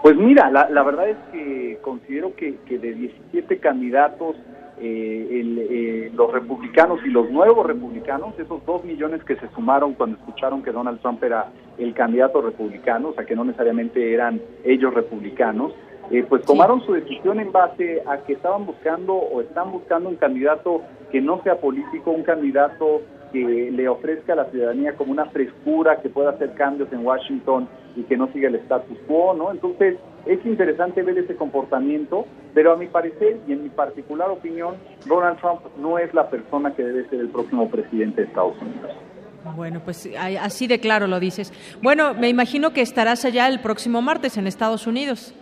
Pues 0.00 0.16
mira, 0.16 0.50
la, 0.50 0.82
verdad 0.82 1.10
es 1.10 1.16
que 1.32 1.78
considero 1.82 2.34
que, 2.34 2.56
de 2.68 2.94
17 2.94 3.58
candidatos, 3.58 4.36
eh, 4.78 5.42
eh, 5.70 6.10
los 6.14 6.32
republicanos 6.32 7.00
y 7.04 7.08
los 7.08 7.30
nuevos 7.30 7.66
republicanos, 7.66 8.38
esos 8.38 8.64
dos 8.66 8.84
millones 8.84 9.24
que 9.24 9.36
se 9.36 9.48
sumaron 9.54 9.94
cuando 9.94 10.18
escucharon 10.18 10.62
que 10.62 10.70
Donald 10.70 11.00
Trump 11.00 11.22
era 11.24 11.50
el 11.78 11.94
candidato 11.94 12.42
republicano, 12.42 13.08
o 13.08 13.14
sea 13.14 13.24
que 13.24 13.34
no 13.34 13.44
necesariamente 13.44 14.12
eran 14.12 14.40
ellos 14.64 14.92
republicanos, 14.92 15.72
eh, 16.10 16.24
pues 16.28 16.44
tomaron 16.44 16.84
su 16.84 16.92
decisión 16.92 17.40
en 17.40 17.52
base 17.52 18.02
a 18.06 18.18
que 18.18 18.34
estaban 18.34 18.66
buscando 18.66 19.14
o 19.14 19.40
están 19.40 19.72
buscando 19.72 20.08
un 20.08 20.16
candidato 20.16 20.82
que 21.10 21.20
no 21.20 21.42
sea 21.42 21.58
político, 21.58 22.10
un 22.10 22.22
candidato 22.22 23.02
que 23.32 23.70
le 23.70 23.88
ofrezca 23.88 24.32
a 24.32 24.36
la 24.36 24.50
ciudadanía 24.50 24.94
como 24.96 25.12
una 25.12 25.26
frescura, 25.26 26.00
que 26.00 26.08
pueda 26.08 26.30
hacer 26.30 26.54
cambios 26.54 26.92
en 26.92 27.04
Washington 27.04 27.68
y 27.96 28.02
que 28.02 28.16
no 28.16 28.32
siga 28.32 28.48
el 28.48 28.56
status 28.56 28.98
quo, 29.06 29.34
¿no? 29.34 29.50
Entonces, 29.50 29.96
es 30.26 30.44
interesante 30.44 31.02
ver 31.02 31.18
ese 31.18 31.36
comportamiento, 31.36 32.26
pero 32.54 32.72
a 32.72 32.76
mi 32.76 32.86
parecer 32.86 33.38
y 33.46 33.52
en 33.52 33.62
mi 33.62 33.68
particular 33.68 34.30
opinión, 34.30 34.74
Donald 35.06 35.38
Trump 35.38 35.60
no 35.78 35.98
es 35.98 36.12
la 36.14 36.28
persona 36.28 36.74
que 36.74 36.82
debe 36.82 37.08
ser 37.08 37.20
el 37.20 37.28
próximo 37.28 37.70
presidente 37.70 38.22
de 38.22 38.26
Estados 38.28 38.56
Unidos. 38.60 38.90
Bueno, 39.54 39.80
pues 39.84 40.08
así 40.40 40.66
de 40.66 40.80
claro 40.80 41.06
lo 41.06 41.20
dices. 41.20 41.52
Bueno, 41.80 42.14
me 42.14 42.28
imagino 42.28 42.72
que 42.72 42.80
estarás 42.80 43.24
allá 43.24 43.46
el 43.46 43.60
próximo 43.60 44.02
martes 44.02 44.36
en 44.36 44.46
Estados 44.46 44.86
Unidos. 44.86 45.34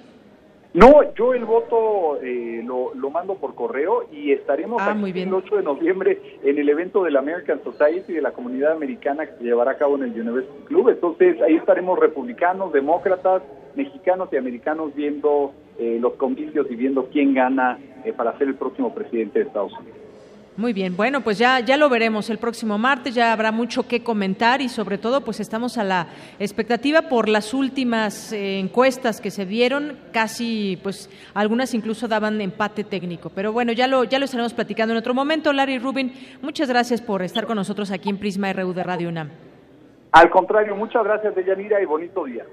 No, 0.74 1.14
yo 1.14 1.34
el 1.34 1.44
voto 1.44 2.18
eh, 2.20 2.60
lo, 2.64 2.92
lo, 2.94 3.09
mando 3.09 3.36
por 3.36 3.55
correo 3.55 4.09
y 4.10 4.32
estaremos 4.32 4.82
ah, 4.82 4.90
aquí 4.90 5.20
el 5.20 5.32
8 5.32 5.56
de 5.59 5.62
noviembre 5.62 6.20
en 6.42 6.59
el 6.59 6.68
evento 6.68 7.05
de 7.05 7.12
la 7.12 7.20
American 7.20 7.62
Society 7.62 8.12
de 8.12 8.20
la 8.20 8.32
comunidad 8.32 8.72
americana 8.72 9.24
que 9.24 9.36
se 9.36 9.44
llevará 9.44 9.70
a 9.70 9.76
cabo 9.76 9.94
en 9.94 10.02
el 10.02 10.20
University 10.20 10.64
Club. 10.64 10.88
Entonces 10.88 11.40
ahí 11.42 11.55
estaremos 11.55 11.96
republicanos, 12.01 12.72
demócratas, 12.72 13.42
mexicanos 13.76 14.28
y 14.32 14.36
americanos 14.36 14.92
viendo 14.96 15.52
eh, 15.78 15.98
los 16.01 16.14
comicios 16.14 16.66
y 16.68 16.74
viendo 16.74 17.06
quién 17.06 17.34
gana 17.34 17.78
eh, 18.05 18.12
para 18.12 18.36
ser 18.36 18.48
el 18.48 18.56
próximo 18.56 18.92
presidente 18.92 19.38
de 19.38 19.44
Estados 19.44 19.72
Unidos. 19.78 20.03
Muy 20.56 20.72
bien, 20.72 20.97
bueno, 20.97 21.20
pues 21.22 21.36
ya, 21.36 21.59
ya 21.59 21.76
lo 21.76 21.89
veremos 21.89 22.31
el 22.31 22.39
próximo 22.39 22.78
martes, 22.78 23.12
ya 23.12 23.32
habrá 23.32 23.51
mucho 23.51 23.89
que 23.89 24.05
comentar 24.05 24.60
y 24.60 24.68
sobre 24.68 24.98
todo 24.98 25.22
pues 25.22 25.40
estamos 25.40 25.78
a 25.78 25.82
la 25.82 26.06
expectativa 26.39 27.02
por 27.02 27.28
las 27.28 27.52
últimas 27.55 28.32
eh, 28.32 28.60
encuestas 28.60 29.20
que 29.20 29.32
se 29.32 29.47
dieron, 29.47 29.98
casi 30.12 30.78
pues 30.81 31.10
algunas 31.35 31.74
incluso 31.74 32.06
daban 32.06 32.40
empate 32.40 32.85
técnico, 32.85 33.31
pero 33.35 33.52
bueno, 33.52 33.72
ya 33.72 33.89
lo, 33.89 34.05
ya 34.05 34.20
lo 34.20 34.26
estaremos 34.26 34.55
platicando 34.55 34.93
en 34.94 34.98
otro 34.98 35.12
momento. 35.12 35.52
Larry 35.52 35.81
Rubin, 35.81 36.12
muchas 36.40 36.68
gracias 36.68 37.01
por 37.01 37.22
estar 37.22 37.47
con 37.47 37.56
nosotros 37.56 37.90
aquí 37.90 38.09
en 38.09 38.18
Prisma 38.18 38.52
RU 38.52 38.72
de 38.74 38.85
Radio 38.85 39.09
UNAM. 39.09 39.31
Al 40.12 40.31
contrario, 40.31 40.76
muchas 40.76 41.02
gracias 41.02 41.35
Deyanira 41.35 41.82
y 41.82 41.85
bonito 41.85 42.26
día. 42.26 42.44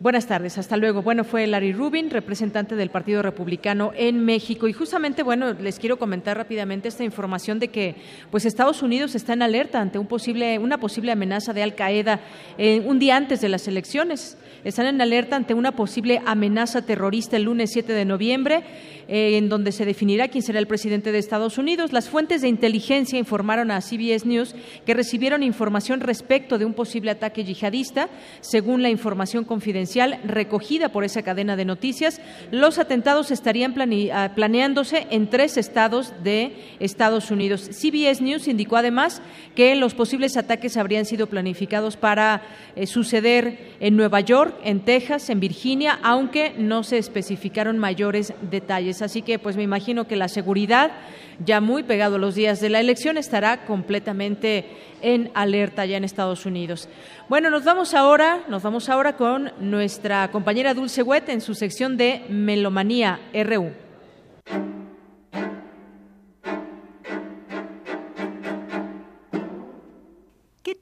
Buenas 0.00 0.26
tardes, 0.26 0.56
hasta 0.56 0.78
luego. 0.78 1.02
Bueno, 1.02 1.24
fue 1.24 1.46
Larry 1.46 1.74
Rubin, 1.74 2.08
representante 2.08 2.74
del 2.74 2.88
Partido 2.88 3.20
Republicano 3.20 3.92
en 3.94 4.24
México. 4.24 4.66
Y 4.66 4.72
justamente, 4.72 5.22
bueno, 5.22 5.52
les 5.52 5.78
quiero 5.78 5.98
comentar 5.98 6.38
rápidamente 6.38 6.88
esta 6.88 7.04
información 7.04 7.58
de 7.58 7.68
que 7.68 7.96
pues 8.30 8.46
Estados 8.46 8.82
Unidos 8.82 9.14
está 9.14 9.34
en 9.34 9.42
alerta 9.42 9.78
ante 9.78 9.98
un 9.98 10.06
posible, 10.06 10.58
una 10.58 10.78
posible 10.78 11.12
amenaza 11.12 11.52
de 11.52 11.62
Al 11.62 11.74
Qaeda 11.74 12.20
eh, 12.56 12.82
un 12.86 12.98
día 12.98 13.14
antes 13.14 13.42
de 13.42 13.50
las 13.50 13.68
elecciones 13.68 14.38
están 14.64 14.86
en 14.86 15.00
alerta 15.00 15.36
ante 15.36 15.54
una 15.54 15.72
posible 15.72 16.20
amenaza 16.26 16.82
terrorista 16.82 17.36
el 17.36 17.44
lunes 17.44 17.70
7 17.72 17.92
de 17.92 18.04
noviembre, 18.04 18.62
eh, 19.08 19.36
en 19.38 19.48
donde 19.48 19.72
se 19.72 19.84
definirá 19.84 20.28
quién 20.28 20.42
será 20.42 20.58
el 20.58 20.66
presidente 20.66 21.12
de 21.12 21.18
Estados 21.18 21.58
Unidos. 21.58 21.92
Las 21.92 22.08
fuentes 22.08 22.42
de 22.42 22.48
inteligencia 22.48 23.18
informaron 23.18 23.70
a 23.70 23.80
CBS 23.80 24.26
News 24.26 24.54
que 24.86 24.94
recibieron 24.94 25.42
información 25.42 26.00
respecto 26.00 26.58
de 26.58 26.64
un 26.64 26.74
posible 26.74 27.10
ataque 27.10 27.44
yihadista. 27.44 28.08
Según 28.40 28.82
la 28.82 28.90
información 28.90 29.44
confidencial, 29.44 30.20
recogida 30.24 30.90
por 30.90 31.04
esa 31.04 31.22
cadena 31.22 31.56
de 31.56 31.64
noticias, 31.64 32.20
los 32.50 32.78
atentados 32.78 33.30
estarían 33.30 33.74
ah, 34.12 34.32
planeándose 34.34 35.06
en 35.10 35.28
tres 35.28 35.56
estados 35.56 36.12
de 36.22 36.52
Estados 36.78 37.30
Unidos. 37.30 37.68
CBS 37.72 38.22
News 38.22 38.48
indicó 38.48 38.76
además 38.76 39.22
que 39.54 39.74
los 39.74 39.94
posibles 39.94 40.36
ataques 40.36 40.76
habrían 40.76 41.04
sido 41.04 41.26
planificados 41.26 41.96
para 41.96 42.42
eh, 42.76 42.86
suceder 42.86 43.76
en 43.80 43.96
Nueva 43.96 44.20
York, 44.20 44.49
en 44.62 44.80
Texas, 44.80 45.30
en 45.30 45.40
Virginia, 45.40 45.98
aunque 46.02 46.54
no 46.56 46.82
se 46.82 46.98
especificaron 46.98 47.78
mayores 47.78 48.34
detalles. 48.42 49.02
Así 49.02 49.22
que 49.22 49.38
pues 49.38 49.56
me 49.56 49.62
imagino 49.62 50.06
que 50.06 50.16
la 50.16 50.28
seguridad 50.28 50.92
ya 51.44 51.60
muy 51.60 51.82
pegado 51.82 52.16
a 52.16 52.18
los 52.18 52.34
días 52.34 52.60
de 52.60 52.68
la 52.68 52.80
elección, 52.80 53.16
estará 53.16 53.64
completamente 53.64 54.66
en 55.02 55.30
alerta 55.34 55.86
ya 55.86 55.96
en 55.96 56.04
Estados 56.04 56.44
Unidos. 56.46 56.88
Bueno, 57.28 57.50
nos 57.50 57.64
vamos 57.64 57.94
ahora, 57.94 58.44
nos 58.48 58.62
vamos 58.62 58.88
ahora 58.88 59.16
con 59.16 59.52
nuestra 59.58 60.30
compañera 60.30 60.74
Dulce 60.74 61.02
Wet 61.02 61.28
en 61.28 61.40
su 61.40 61.54
sección 61.54 61.96
de 61.96 62.24
Melomanía 62.28 63.20
RU. 63.32 63.70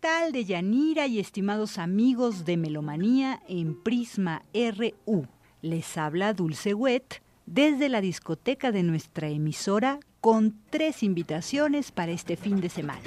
Tal 0.09 0.33
de 0.33 0.47
Yanira 0.47 1.07
y 1.07 1.19
estimados 1.19 1.77
amigos 1.77 2.47
de 2.47 2.57
Melomanía 2.57 3.43
en 3.47 3.79
Prisma 3.79 4.43
RU? 4.55 5.27
Les 5.61 5.99
habla 5.99 6.33
Dulce 6.33 6.73
Wet 6.73 7.21
desde 7.45 7.91
la 7.91 8.01
discoteca 8.01 8.73
de 8.73 8.83
nuestra 8.85 9.29
emisora 9.29 10.01
con 10.23 10.63
tres 10.71 11.03
invitaciones 11.03 11.93
para 11.93 12.13
este 12.13 12.37
fin 12.37 12.63
de 12.63 12.71
semana. 12.71 13.03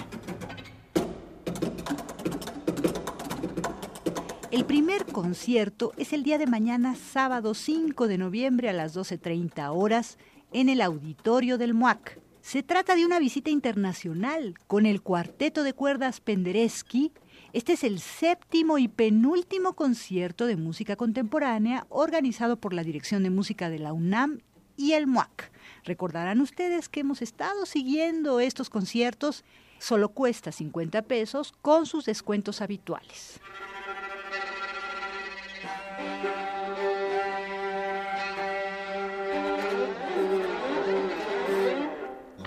El 4.51 4.65
primer 4.65 5.07
concierto 5.07 5.93
es 5.97 6.13
el 6.13 6.21
día 6.21 6.37
de 6.37 6.45
mañana, 6.45 6.93
sábado 6.93 7.55
5 7.55 8.07
de 8.07 8.19
noviembre 8.19 8.69
a 8.69 8.73
las 8.73 8.95
12.30 8.95 9.71
horas, 9.75 10.19
en 10.53 10.69
el 10.69 10.81
auditorio 10.81 11.57
del 11.57 11.73
MUAC. 11.73 12.19
Se 12.41 12.63
trata 12.63 12.95
de 12.95 13.05
una 13.05 13.19
visita 13.19 13.51
internacional 13.51 14.55
con 14.65 14.88
el 14.88 15.01
cuarteto 15.03 15.61
de 15.61 15.73
cuerdas 15.73 16.22
Penderecki. 16.22 17.11
Este 17.53 17.73
es 17.73 17.84
el 17.84 17.99
séptimo 17.99 18.80
y 18.80 18.88
penúltimo 18.88 19.73
concierto 19.73 20.47
de 20.47 20.55
música 20.55 20.95
contemporánea 20.95 21.85
organizado 21.89 22.57
por 22.57 22.73
la 22.73 22.84
Dirección 22.84 23.22
de 23.22 23.30
Música 23.30 23.69
de 23.69 23.77
la 23.77 23.93
UNAM 23.93 24.39
y 24.76 24.93
el 24.93 25.05
MUAC. 25.05 25.51
Recordarán 25.84 26.41
ustedes 26.41 26.89
que 26.89 27.01
hemos 27.01 27.22
estado 27.22 27.68
siguiendo 27.68 28.39
estos 28.39 28.72
conciertos. 28.72 29.43
Solo 29.77 30.09
cuesta 30.09 30.51
50 30.51 31.03
pesos 31.03 31.53
con 31.61 31.85
sus 31.85 32.05
descuentos 32.05 32.61
habituales. 32.61 33.39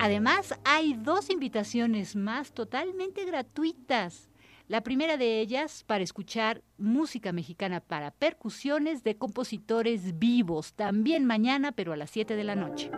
Además, 0.05 0.53
hay 0.65 0.93
dos 0.93 1.31
invitaciones 1.31 2.15
más 2.15 2.51
totalmente 2.51 3.25
gratuitas. 3.25 4.29
La 4.67 4.81
primera 4.81 5.17
de 5.17 5.41
ellas 5.41 5.83
para 5.83 6.03
escuchar 6.03 6.61
música 6.77 7.31
mexicana 7.31 7.79
para 7.79 8.11
percusiones 8.11 9.03
de 9.03 9.17
compositores 9.17 10.19
vivos, 10.19 10.75
también 10.75 11.25
mañana, 11.25 11.71
pero 11.71 11.91
a 11.91 11.97
las 11.97 12.11
7 12.11 12.35
de 12.35 12.43
la 12.43 12.53
noche. 12.53 12.91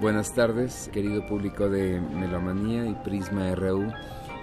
Buenas 0.00 0.32
tardes, 0.32 0.88
querido 0.92 1.26
público 1.26 1.68
de 1.68 2.00
Melomanía 2.00 2.86
y 2.86 2.94
Prisma 3.02 3.52
RU. 3.56 3.92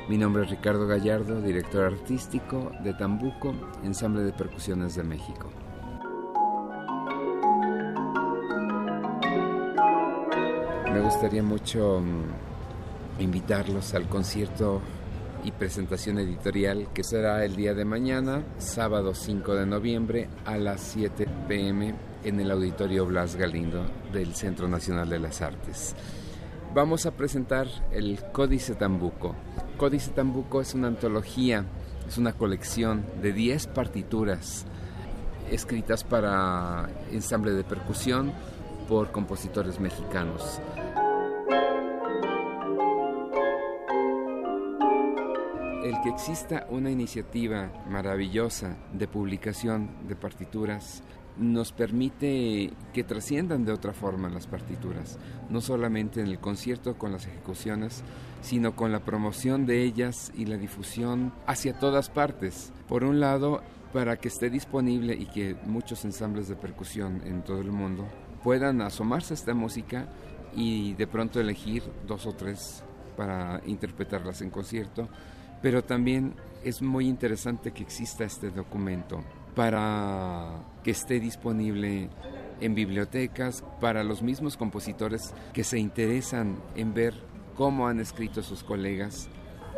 Mi 0.10 0.18
nombre 0.18 0.44
es 0.44 0.50
Ricardo 0.50 0.86
Gallardo, 0.86 1.42
director 1.42 1.86
artístico 1.86 2.74
de 2.84 2.94
Tambuco, 2.94 3.56
Ensamble 3.86 4.24
de 4.24 4.34
Percusiones 4.34 4.96
de 4.96 5.04
México. 5.04 5.63
Me 10.94 11.02
gustaría 11.02 11.42
mucho 11.42 12.02
mm, 12.02 13.22
invitarlos 13.24 13.96
al 13.96 14.08
concierto 14.08 14.80
y 15.44 15.52
presentación 15.52 16.20
editorial 16.20 16.90
que 16.94 17.04
será 17.04 17.44
el 17.44 17.56
día 17.56 17.74
de 17.74 17.84
mañana, 17.84 18.44
sábado 18.60 19.16
5 19.16 19.56
de 19.56 19.66
noviembre 19.66 20.30
a 20.46 20.56
las 20.58 20.82
7 20.82 21.28
pm 21.48 21.96
en 22.24 22.40
el 22.40 22.52
Auditorio 22.52 23.08
Blas 23.08 23.36
Galindo 23.36 23.84
del 24.14 24.36
Centro 24.36 24.68
Nacional 24.68 25.10
de 25.10 25.18
las 25.18 25.42
Artes. 25.42 25.96
Vamos 26.76 27.08
a 27.08 27.12
presentar 27.12 27.68
el 27.92 28.20
Códice 28.32 28.76
Tambuco. 28.76 29.36
Códice 29.78 30.12
Tambuco 30.12 30.62
es 30.62 30.76
una 30.76 30.90
antología, 30.90 31.66
es 32.08 32.20
una 32.20 32.34
colección 32.34 33.04
de 33.20 33.34
10 33.34 33.66
partituras 33.66 34.66
escritas 35.50 36.04
para 36.04 36.88
ensamble 37.12 37.52
de 37.52 37.64
percusión 37.64 38.32
por 38.88 39.12
compositores 39.12 39.80
mexicanos. 39.80 40.62
El 45.84 46.00
que 46.02 46.10
exista 46.10 46.66
una 46.70 46.90
iniciativa 46.90 47.72
maravillosa 47.90 48.78
de 48.94 49.08
publicación 49.08 49.90
de 50.08 50.16
partituras 50.16 51.04
nos 51.38 51.72
permite 51.72 52.72
que 52.94 53.04
trasciendan 53.04 53.66
de 53.66 53.74
otra 53.74 53.94
forma 53.94 54.30
las 54.30 54.48
partituras, 54.48 55.18
no 55.50 55.62
solamente 55.62 56.22
en 56.22 56.28
el 56.28 56.40
concierto 56.40 56.98
con 56.98 57.12
las 57.12 57.26
ejecuciones, 57.26 58.04
sino 58.42 58.76
con 58.76 58.92
la 58.92 59.00
promoción 59.00 59.66
de 59.66 59.84
ellas 59.84 60.32
y 60.36 60.46
la 60.46 60.58
difusión 60.58 61.34
hacia 61.48 61.78
todas 61.78 62.10
partes. 62.10 62.72
Por 62.88 63.04
un 63.04 63.20
lado, 63.20 63.62
para 63.92 64.18
que 64.18 64.28
esté 64.28 64.50
disponible 64.50 65.16
y 65.16 65.26
que 65.26 65.56
muchos 65.66 66.06
ensambles 66.06 66.48
de 66.48 66.56
percusión 66.56 67.22
en 67.26 67.44
todo 67.44 67.60
el 67.60 67.72
mundo 67.72 68.06
puedan 68.44 68.82
asomarse 68.82 69.34
a 69.34 69.36
esta 69.36 69.54
música 69.54 70.08
y 70.56 70.94
de 70.94 71.08
pronto 71.08 71.40
elegir 71.40 71.84
dos 72.08 72.26
o 72.26 72.34
tres 72.34 72.84
para 73.18 73.62
interpretarlas 73.66 74.42
en 74.42 74.50
concierto 74.50 75.10
pero 75.64 75.82
también 75.82 76.34
es 76.64 76.82
muy 76.82 77.08
interesante 77.08 77.72
que 77.72 77.82
exista 77.82 78.26
este 78.26 78.52
documento 78.52 79.24
para 79.56 80.62
que 80.84 80.92
esté 80.92 81.22
disponible 81.22 82.10
en 82.60 82.76
bibliotecas 82.76 83.64
para 83.80 84.04
los 84.04 84.22
mismos 84.22 84.58
compositores 84.58 85.34
que 85.54 85.64
se 85.64 85.80
interesan 85.80 86.58
en 86.76 86.94
ver 86.94 87.16
cómo 87.56 87.88
han 87.88 88.02
escrito 88.02 88.44
sus 88.44 88.62
colegas 88.62 89.30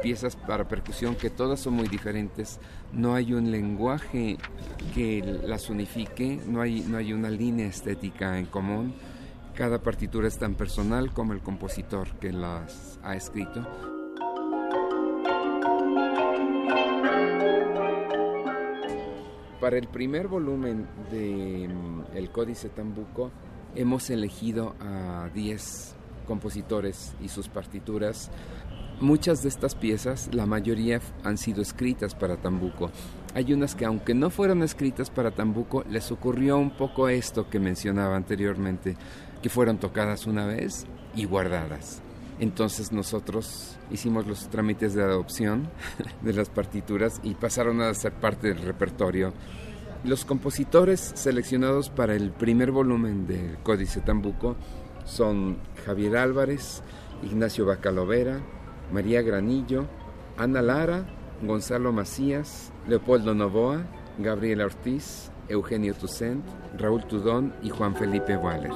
piezas 0.01 0.35
para 0.35 0.67
percusión 0.67 1.15
que 1.15 1.29
todas 1.29 1.59
son 1.59 1.75
muy 1.75 1.87
diferentes, 1.87 2.59
no 2.91 3.15
hay 3.15 3.33
un 3.33 3.51
lenguaje 3.51 4.37
que 4.93 5.39
las 5.43 5.69
unifique, 5.69 6.39
no 6.47 6.61
hay, 6.61 6.81
no 6.81 6.97
hay 6.97 7.13
una 7.13 7.29
línea 7.29 7.67
estética 7.67 8.37
en 8.37 8.45
común, 8.45 8.93
cada 9.53 9.81
partitura 9.81 10.27
es 10.27 10.37
tan 10.37 10.55
personal 10.55 11.13
como 11.13 11.33
el 11.33 11.41
compositor 11.41 12.09
que 12.19 12.33
las 12.33 12.99
ha 13.03 13.15
escrito. 13.15 13.94
Para 19.65 19.79
el 19.79 19.87
primer 19.87 20.27
volumen 20.27 20.85
de 21.09 21.67
mm, 21.67 22.15
El 22.15 22.29
Códice 22.29 22.69
Tambuco 22.69 23.31
hemos 23.73 24.11
elegido 24.11 24.75
a 24.79 25.31
10 25.33 25.95
compositores 26.27 27.15
y 27.19 27.29
sus 27.29 27.49
partituras. 27.49 28.29
Muchas 29.01 29.41
de 29.41 29.49
estas 29.49 29.73
piezas, 29.73 30.29
la 30.35 30.45
mayoría 30.45 31.01
han 31.23 31.39
sido 31.39 31.63
escritas 31.63 32.13
para 32.13 32.37
Tambuco. 32.37 32.91
Hay 33.33 33.53
unas 33.53 33.73
que 33.73 33.85
aunque 33.85 34.13
no 34.13 34.29
fueron 34.29 34.61
escritas 34.61 35.09
para 35.09 35.31
Tambuco, 35.31 35.83
les 35.89 36.11
ocurrió 36.11 36.59
un 36.59 36.69
poco 36.69 37.09
esto 37.09 37.49
que 37.49 37.59
mencionaba 37.59 38.15
anteriormente, 38.15 38.95
que 39.41 39.49
fueron 39.49 39.79
tocadas 39.79 40.27
una 40.27 40.45
vez 40.45 40.85
y 41.15 41.25
guardadas. 41.25 42.04
Entonces 42.39 42.91
nosotros 42.91 43.77
hicimos 43.91 44.27
los 44.27 44.49
trámites 44.49 44.93
de 44.93 45.03
adopción 45.03 45.69
de 46.21 46.33
las 46.33 46.49
partituras 46.49 47.19
y 47.23 47.35
pasaron 47.35 47.81
a 47.81 47.93
ser 47.93 48.13
parte 48.13 48.47
del 48.47 48.59
repertorio. 48.59 49.33
Los 50.03 50.25
compositores 50.25 51.13
seleccionados 51.15 51.89
para 51.89 52.13
el 52.13 52.31
primer 52.31 52.71
volumen 52.71 53.25
del 53.25 53.57
Códice 53.63 54.01
Tambuco 54.01 54.55
son 55.05 55.57
Javier 55.85 56.17
Álvarez, 56.17 56.83
Ignacio 57.23 57.65
Bacalovera, 57.65 58.39
María 58.91 59.21
Granillo, 59.21 59.87
Ana 60.37 60.61
Lara, 60.61 61.05
Gonzalo 61.41 61.91
Macías, 61.91 62.71
Leopoldo 62.87 63.33
Novoa, 63.33 63.83
Gabriela 64.19 64.65
Ortiz, 64.65 65.31
Eugenio 65.49 65.93
Toussaint, 65.93 66.45
Raúl 66.77 67.05
Tudón 67.05 67.53
y 67.63 67.69
Juan 67.69 67.95
Felipe 67.95 68.37
Waller. 68.37 68.71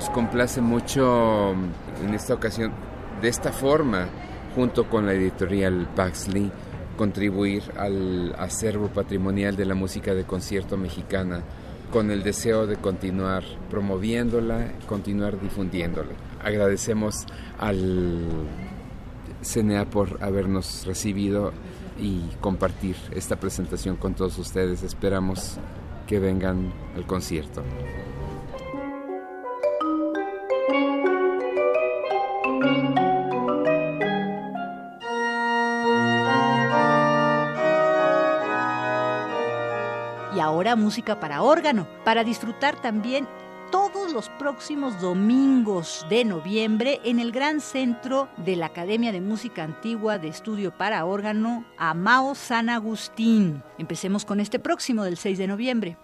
Nos 0.00 0.08
complace 0.08 0.62
mucho 0.62 1.52
en 2.02 2.14
esta 2.14 2.32
ocasión, 2.32 2.72
de 3.20 3.28
esta 3.28 3.52
forma, 3.52 4.08
junto 4.54 4.88
con 4.88 5.04
la 5.04 5.12
editorial 5.12 5.90
Paxley, 5.94 6.50
contribuir 6.96 7.64
al 7.76 8.34
acervo 8.38 8.88
patrimonial 8.88 9.56
de 9.56 9.66
la 9.66 9.74
música 9.74 10.14
de 10.14 10.24
concierto 10.24 10.78
mexicana 10.78 11.42
con 11.92 12.10
el 12.10 12.22
deseo 12.22 12.66
de 12.66 12.76
continuar 12.76 13.44
promoviéndola, 13.68 14.72
continuar 14.88 15.38
difundiéndola. 15.38 16.12
Agradecemos 16.42 17.26
al 17.58 18.24
CNA 19.42 19.84
por 19.84 20.24
habernos 20.24 20.86
recibido 20.86 21.52
y 22.00 22.22
compartir 22.40 22.96
esta 23.10 23.36
presentación 23.36 23.96
con 23.96 24.14
todos 24.14 24.38
ustedes. 24.38 24.82
Esperamos 24.82 25.58
que 26.06 26.18
vengan 26.18 26.72
al 26.96 27.04
concierto. 27.06 27.62
Música 40.76 41.20
para 41.20 41.42
órgano, 41.42 41.86
para 42.04 42.24
disfrutar 42.24 42.80
también 42.80 43.26
todos 43.70 44.12
los 44.12 44.28
próximos 44.30 45.00
domingos 45.00 46.04
de 46.10 46.24
noviembre 46.24 47.00
en 47.04 47.20
el 47.20 47.30
Gran 47.30 47.60
Centro 47.60 48.28
de 48.36 48.56
la 48.56 48.66
Academia 48.66 49.12
de 49.12 49.20
Música 49.20 49.62
Antigua 49.62 50.18
de 50.18 50.28
Estudio 50.28 50.72
para 50.72 51.04
Órgano, 51.04 51.64
Amao 51.78 52.34
San 52.34 52.68
Agustín. 52.68 53.62
Empecemos 53.78 54.24
con 54.24 54.40
este 54.40 54.58
próximo 54.58 55.04
del 55.04 55.16
6 55.16 55.38
de 55.38 55.46
noviembre. 55.46 55.96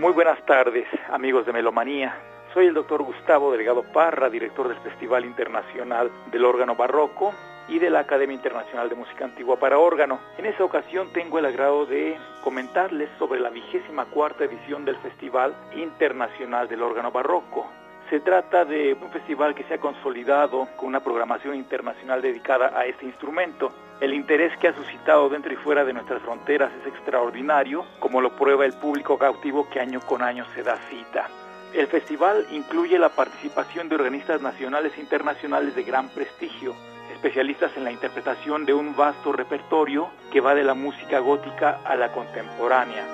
Muy 0.00 0.12
buenas 0.12 0.44
tardes, 0.46 0.86
amigos 1.12 1.46
de 1.46 1.52
Melomanía. 1.52 2.16
Soy 2.54 2.66
el 2.66 2.74
doctor 2.74 3.02
Gustavo 3.02 3.52
Delgado 3.52 3.82
Parra, 3.82 4.28
director 4.28 4.68
del 4.68 4.80
Festival 4.80 5.24
Internacional 5.24 6.10
del 6.30 6.44
Órgano 6.44 6.74
Barroco 6.74 7.32
y 7.68 7.78
de 7.78 7.90
la 7.90 8.00
Academia 8.00 8.34
Internacional 8.34 8.88
de 8.88 8.94
Música 8.94 9.24
Antigua 9.24 9.56
para 9.56 9.78
órgano. 9.78 10.20
En 10.38 10.46
esta 10.46 10.64
ocasión 10.64 11.12
tengo 11.12 11.38
el 11.38 11.46
agrado 11.46 11.86
de 11.86 12.16
comentarles 12.42 13.08
sobre 13.18 13.40
la 13.40 13.50
vigésima 13.50 14.04
cuarta 14.06 14.44
edición 14.44 14.84
del 14.84 14.96
Festival 14.96 15.54
Internacional 15.74 16.68
del 16.68 16.82
Órgano 16.82 17.10
Barroco. 17.10 17.66
Se 18.10 18.20
trata 18.20 18.64
de 18.64 18.92
un 18.92 19.10
festival 19.10 19.54
que 19.54 19.64
se 19.64 19.74
ha 19.74 19.78
consolidado 19.78 20.68
con 20.76 20.88
una 20.88 21.00
programación 21.00 21.54
internacional 21.54 22.20
dedicada 22.20 22.78
a 22.78 22.84
este 22.84 23.06
instrumento. 23.06 23.72
El 24.00 24.12
interés 24.12 24.54
que 24.58 24.68
ha 24.68 24.74
suscitado 24.74 25.30
dentro 25.30 25.52
y 25.52 25.56
fuera 25.56 25.84
de 25.84 25.94
nuestras 25.94 26.20
fronteras 26.20 26.70
es 26.82 26.88
extraordinario, 26.88 27.86
como 28.00 28.20
lo 28.20 28.36
prueba 28.36 28.66
el 28.66 28.74
público 28.74 29.16
cautivo 29.16 29.66
que 29.70 29.80
año 29.80 30.00
con 30.00 30.20
año 30.20 30.44
se 30.54 30.62
da 30.62 30.76
cita. 30.90 31.28
El 31.72 31.86
festival 31.86 32.44
incluye 32.50 32.98
la 32.98 33.08
participación 33.08 33.88
de 33.88 33.94
organistas 33.94 34.42
nacionales 34.42 34.92
e 34.98 35.00
internacionales 35.00 35.74
de 35.74 35.82
gran 35.82 36.10
prestigio, 36.10 36.74
especialistas 37.22 37.70
en 37.76 37.84
la 37.84 37.92
interpretación 37.92 38.66
de 38.66 38.74
un 38.74 38.96
vasto 38.96 39.30
repertorio 39.30 40.10
que 40.32 40.40
va 40.40 40.56
de 40.56 40.64
la 40.64 40.74
música 40.74 41.20
gótica 41.20 41.78
a 41.84 41.94
la 41.94 42.10
contemporánea. 42.10 43.04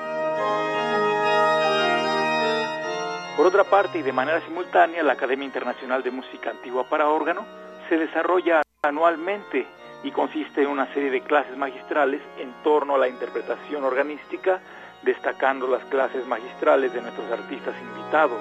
Por 3.36 3.46
otra 3.46 3.64
parte, 3.64 3.98
y 3.98 4.02
de 4.02 4.12
manera 4.14 4.40
simultánea, 4.46 5.02
la 5.02 5.12
Academia 5.12 5.44
Internacional 5.44 6.02
de 6.02 6.10
Música 6.10 6.48
Antigua 6.48 6.88
para 6.88 7.10
órgano 7.10 7.44
se 7.90 7.98
desarrolla 7.98 8.62
anualmente 8.80 9.66
y 10.02 10.10
consiste 10.10 10.62
en 10.62 10.68
una 10.68 10.86
serie 10.94 11.10
de 11.10 11.20
clases 11.20 11.58
magistrales 11.58 12.22
en 12.38 12.50
torno 12.62 12.94
a 12.94 12.98
la 12.98 13.08
interpretación 13.08 13.84
organística, 13.84 14.58
destacando 15.02 15.68
las 15.68 15.84
clases 15.84 16.26
magistrales 16.26 16.94
de 16.94 17.02
nuestros 17.02 17.30
artistas 17.30 17.74
invitados. 17.78 18.40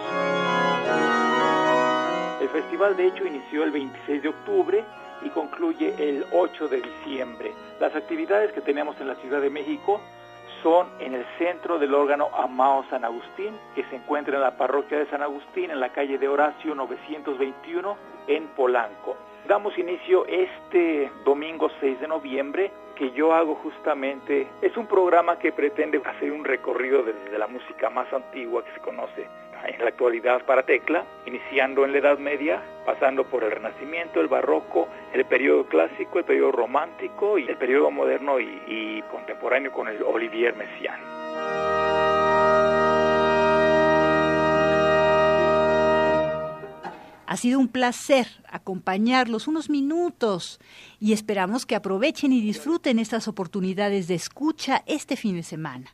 El 2.39 2.47
festival 2.47 2.95
de 2.95 3.07
hecho 3.07 3.25
inició 3.25 3.65
el 3.65 3.71
26 3.71 4.21
de 4.21 4.29
octubre 4.29 4.85
y 5.21 5.29
concluye 5.29 5.93
el 5.97 6.25
8 6.31 6.67
de 6.67 6.81
diciembre. 6.81 7.53
Las 7.79 7.95
actividades 7.95 8.51
que 8.51 8.61
tenemos 8.61 8.99
en 8.99 9.07
la 9.07 9.15
Ciudad 9.15 9.41
de 9.41 9.49
México 9.49 10.01
son 10.63 10.87
en 10.99 11.13
el 11.13 11.25
centro 11.37 11.77
del 11.79 11.93
órgano 11.93 12.29
Amao 12.33 12.83
San 12.89 13.05
Agustín, 13.05 13.53
que 13.75 13.83
se 13.85 13.95
encuentra 13.95 14.35
en 14.35 14.41
la 14.41 14.57
parroquia 14.57 14.97
de 14.97 15.09
San 15.09 15.21
Agustín, 15.21 15.71
en 15.71 15.79
la 15.79 15.89
calle 15.89 16.17
de 16.17 16.27
Horacio 16.27 16.73
921, 16.73 17.97
en 18.27 18.47
Polanco. 18.47 19.15
Damos 19.47 19.77
inicio 19.77 20.25
este 20.25 21.11
domingo 21.23 21.69
6 21.79 22.01
de 22.01 22.07
noviembre, 22.07 22.71
que 22.95 23.11
yo 23.11 23.33
hago 23.33 23.55
justamente, 23.55 24.47
es 24.61 24.75
un 24.75 24.87
programa 24.87 25.37
que 25.37 25.51
pretende 25.51 26.01
hacer 26.03 26.31
un 26.31 26.43
recorrido 26.43 27.03
desde 27.03 27.37
la 27.37 27.47
música 27.47 27.89
más 27.89 28.11
antigua 28.11 28.65
que 28.65 28.73
se 28.73 28.79
conoce 28.79 29.27
en 29.65 29.79
la 29.81 29.89
actualidad 29.89 30.45
para 30.45 30.63
tecla, 30.63 31.03
iniciando 31.25 31.85
en 31.85 31.91
la 31.91 31.97
Edad 31.99 32.17
Media, 32.17 32.61
pasando 32.85 33.23
por 33.25 33.43
el 33.43 33.51
Renacimiento, 33.51 34.21
el 34.21 34.27
Barroco, 34.27 34.87
el 35.13 35.25
periodo 35.25 35.65
clásico, 35.65 36.19
el 36.19 36.25
periodo 36.25 36.51
romántico 36.51 37.37
y 37.37 37.47
el 37.47 37.57
periodo 37.57 37.91
moderno 37.91 38.39
y, 38.39 38.61
y 38.67 39.01
contemporáneo 39.11 39.71
con 39.71 39.87
el 39.87 40.01
Olivier 40.03 40.55
Messiaen. 40.55 41.17
Ha 47.29 47.35
sido 47.35 47.59
un 47.59 47.67
placer 47.67 48.25
acompañarlos 48.49 49.49
unos 49.49 49.69
minutos 49.69 50.59
y 50.99 51.11
esperamos 51.11 51.65
que 51.65 51.75
aprovechen 51.75 52.31
y 52.31 52.39
disfruten 52.39 52.99
estas 52.99 53.27
oportunidades 53.27 54.07
de 54.07 54.15
escucha 54.15 54.81
este 54.87 55.17
fin 55.17 55.35
de 55.35 55.43
semana. 55.43 55.93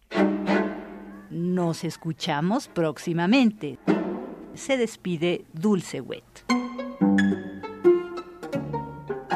Nos 1.34 1.84
escuchamos 1.84 2.68
próximamente. 2.68 3.80
Se 4.54 4.78
despide 4.78 5.46
Dulce 5.52 6.00
Wet. 6.00 6.24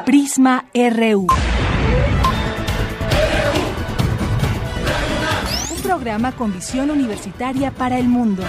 Prisma 0.06 0.66
RU. 0.72 1.26
Un 5.74 5.82
programa 5.82 6.30
con 6.36 6.54
visión 6.54 6.92
universitaria 6.92 7.72
para 7.72 7.98
el 7.98 8.06
mundo. 8.06 8.44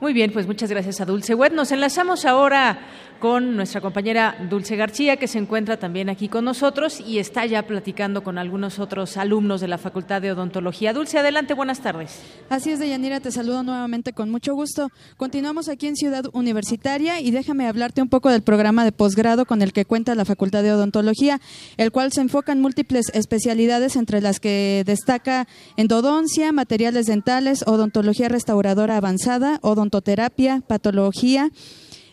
Muy 0.00 0.14
bien, 0.14 0.32
pues 0.32 0.46
muchas 0.46 0.70
gracias 0.70 1.02
a 1.02 1.04
Dulce 1.04 1.34
Wet. 1.34 1.52
Nos 1.52 1.70
enlazamos 1.70 2.24
ahora 2.24 2.78
con 3.20 3.54
nuestra 3.54 3.80
compañera 3.80 4.34
Dulce 4.48 4.76
García, 4.76 5.16
que 5.16 5.28
se 5.28 5.38
encuentra 5.38 5.76
también 5.76 6.08
aquí 6.08 6.28
con 6.28 6.44
nosotros 6.44 7.00
y 7.00 7.18
está 7.18 7.44
ya 7.44 7.66
platicando 7.66 8.24
con 8.24 8.38
algunos 8.38 8.78
otros 8.78 9.18
alumnos 9.18 9.60
de 9.60 9.68
la 9.68 9.78
Facultad 9.78 10.22
de 10.22 10.32
Odontología. 10.32 10.94
Dulce, 10.94 11.18
adelante, 11.18 11.54
buenas 11.54 11.80
tardes. 11.80 12.18
Así 12.48 12.70
es, 12.70 12.78
Deyanira, 12.78 13.20
te 13.20 13.30
saludo 13.30 13.62
nuevamente 13.62 14.14
con 14.14 14.30
mucho 14.30 14.54
gusto. 14.54 14.90
Continuamos 15.18 15.68
aquí 15.68 15.86
en 15.86 15.96
Ciudad 15.96 16.24
Universitaria 16.32 17.20
y 17.20 17.30
déjame 17.30 17.68
hablarte 17.68 18.00
un 18.00 18.08
poco 18.08 18.30
del 18.30 18.42
programa 18.42 18.84
de 18.84 18.92
posgrado 18.92 19.44
con 19.44 19.60
el 19.60 19.72
que 19.72 19.84
cuenta 19.84 20.14
la 20.14 20.24
Facultad 20.24 20.62
de 20.62 20.72
Odontología, 20.72 21.40
el 21.76 21.92
cual 21.92 22.12
se 22.12 22.22
enfoca 22.22 22.52
en 22.52 22.60
múltiples 22.60 23.10
especialidades, 23.12 23.96
entre 23.96 24.22
las 24.22 24.40
que 24.40 24.82
destaca 24.86 25.46
endodoncia, 25.76 26.52
materiales 26.52 27.06
dentales, 27.06 27.64
odontología 27.66 28.30
restauradora 28.30 28.96
avanzada, 28.96 29.58
odontoterapia, 29.60 30.62
patología, 30.66 31.50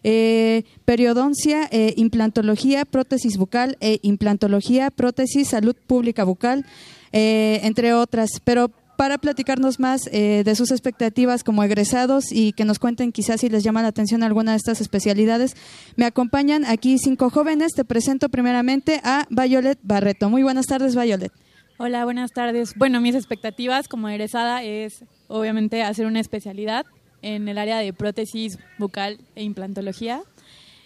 eh, 0.03 0.64
periodoncia, 0.86 1.68
eh, 1.72 1.94
implantología, 1.98 2.86
prótesis 2.86 3.38
bucal 3.38 3.78
e 3.80 3.99
implantología, 4.03 4.91
prótesis, 4.91 5.49
salud 5.49 5.76
pública 5.88 6.24
bucal, 6.24 6.65
eh, 7.11 7.60
entre 7.64 7.94
otras. 7.94 8.30
Pero 8.44 8.72
para 8.98 9.19
platicarnos 9.19 9.80
más 9.80 10.06
de 10.06 10.56
sus 10.56 10.72
expectativas 10.72 11.44
como 11.44 11.64
egresados 11.64 12.32
y 12.32 12.53
que 12.53 12.65
nos 12.65 12.80
cuenten 12.80 13.11
quizás 13.11 13.41
si 13.41 13.48
les 13.48 13.64
llama 13.64 13.84
la 13.84 13.90
atención 13.90 14.24
alguna 14.24 14.53
de 14.53 14.57
estas 14.57 14.82
especialidades, 14.82 15.56
me 15.98 16.06
acompañan 16.06 16.65
aquí 16.65 16.98
cinco 16.98 17.30
jóvenes. 17.30 17.74
Te 17.74 17.86
presento 17.86 18.28
primeramente 18.30 18.99
a 19.03 19.28
Violet 19.30 19.78
Barreto. 19.84 20.32
Muy 20.32 20.41
buenas 20.41 20.65
tardes, 20.65 20.95
Violet. 20.95 21.32
Hola, 21.78 22.06
buenas 22.06 22.32
tardes. 22.32 22.74
Bueno, 22.76 22.99
mis 22.99 23.14
expectativas 23.14 23.88
como 23.88 24.10
egresada 24.10 24.64
es 24.64 25.06
obviamente 25.28 25.84
hacer 25.84 26.07
una 26.07 26.19
especialidad 26.19 26.88
en 27.22 27.48
el 27.48 27.57
área 27.57 27.77
de 27.80 27.94
prótesis 27.94 28.57
bucal 28.77 29.19
e 29.35 29.44
implantología 29.44 30.22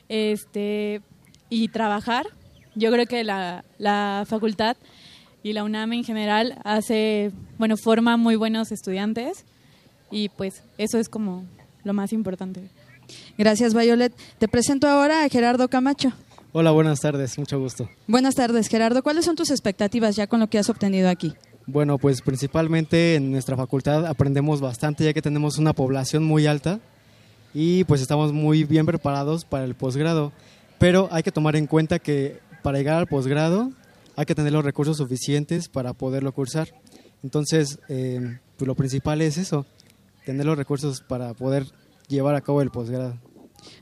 este, 0.10 1.02
y 1.50 1.68
trabajar. 1.70 2.28
Yo 2.76 2.92
creo 2.92 3.06
que 3.06 3.24
la, 3.24 3.64
la 3.78 4.26
facultad 4.28 4.78
y 5.44 5.54
la 5.54 5.64
UNAM 5.64 5.94
en 5.94 6.04
general 6.04 6.58
hace, 6.64 7.32
bueno, 7.58 7.76
forma 7.78 8.18
muy 8.18 8.36
buenos 8.36 8.72
estudiantes 8.72 9.46
y 10.10 10.30
pues 10.30 10.64
eso 10.78 10.98
es 10.98 11.10
como 11.10 11.46
lo 11.84 11.94
más 11.94 12.14
importante. 12.14 12.62
Gracias, 13.38 13.74
Violet. 13.74 14.14
Te 14.38 14.48
presento 14.48 14.88
ahora 14.88 15.24
a 15.24 15.30
Gerardo 15.30 15.68
Camacho. 15.68 16.14
Hola, 16.54 16.72
buenas 16.72 17.00
tardes, 17.00 17.38
mucho 17.38 17.60
gusto. 17.60 17.90
Buenas 18.08 18.36
tardes, 18.36 18.68
Gerardo. 18.68 19.04
¿Cuáles 19.04 19.26
son 19.26 19.36
tus 19.36 19.52
expectativas 19.52 20.16
ya 20.16 20.28
con 20.28 20.42
lo 20.42 20.48
que 20.48 20.60
has 20.60 20.70
obtenido 20.70 21.10
aquí? 21.10 21.34
Bueno, 21.72 21.98
pues 21.98 22.22
principalmente 22.22 23.16
en 23.16 23.32
nuestra 23.32 23.56
facultad 23.56 24.06
aprendemos 24.06 24.60
bastante 24.60 25.06
ya 25.06 25.14
que 25.14 25.22
tenemos 25.22 25.58
una 25.58 25.72
población 25.72 26.22
muy 26.22 26.46
alta 26.46 26.82
y 27.54 27.86
pues 27.86 28.02
estamos 28.02 28.34
muy 28.34 28.66
bien 28.66 28.86
preparados 28.86 29.46
para 29.46 29.64
el 29.64 29.74
posgrado. 29.74 30.34
Pero 30.80 31.08
hay 31.12 31.24
que 31.24 31.32
tomar 31.32 31.56
en 31.56 31.68
cuenta 31.68 31.98
que 32.00 32.40
para 32.62 32.78
llegar 32.78 32.98
al 32.98 33.08
posgrado 33.08 33.72
hay 34.18 34.26
que 34.26 34.36
tener 34.36 34.52
los 34.52 34.66
recursos 34.66 34.98
suficientes 34.98 35.70
para 35.70 35.94
poderlo 35.94 36.34
cursar. 36.34 36.68
Entonces, 37.24 37.80
eh, 37.88 38.40
pues 38.58 38.68
lo 38.68 38.76
principal 38.76 39.22
es 39.22 39.38
eso, 39.38 39.66
tener 40.26 40.46
los 40.46 40.58
recursos 40.58 41.00
para 41.00 41.34
poder 41.36 41.68
llevar 42.10 42.36
a 42.36 42.42
cabo 42.42 42.62
el 42.62 42.70
posgrado. 42.70 43.18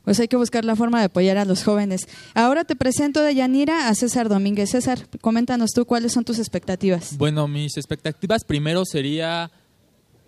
Pues 0.03 0.19
hay 0.19 0.27
que 0.27 0.37
buscar 0.37 0.65
la 0.65 0.75
forma 0.75 0.99
de 0.99 1.05
apoyar 1.05 1.37
a 1.37 1.45
los 1.45 1.63
jóvenes. 1.63 2.07
Ahora 2.33 2.63
te 2.63 2.75
presento 2.75 3.21
de 3.21 3.35
Yanira 3.35 3.89
a 3.89 3.95
César 3.95 4.29
Domínguez. 4.29 4.71
César, 4.71 5.07
coméntanos 5.21 5.71
tú 5.71 5.85
cuáles 5.85 6.13
son 6.13 6.23
tus 6.23 6.39
expectativas. 6.39 7.17
Bueno, 7.17 7.47
mis 7.47 7.77
expectativas 7.77 8.43
primero 8.43 8.85
sería 8.85 9.51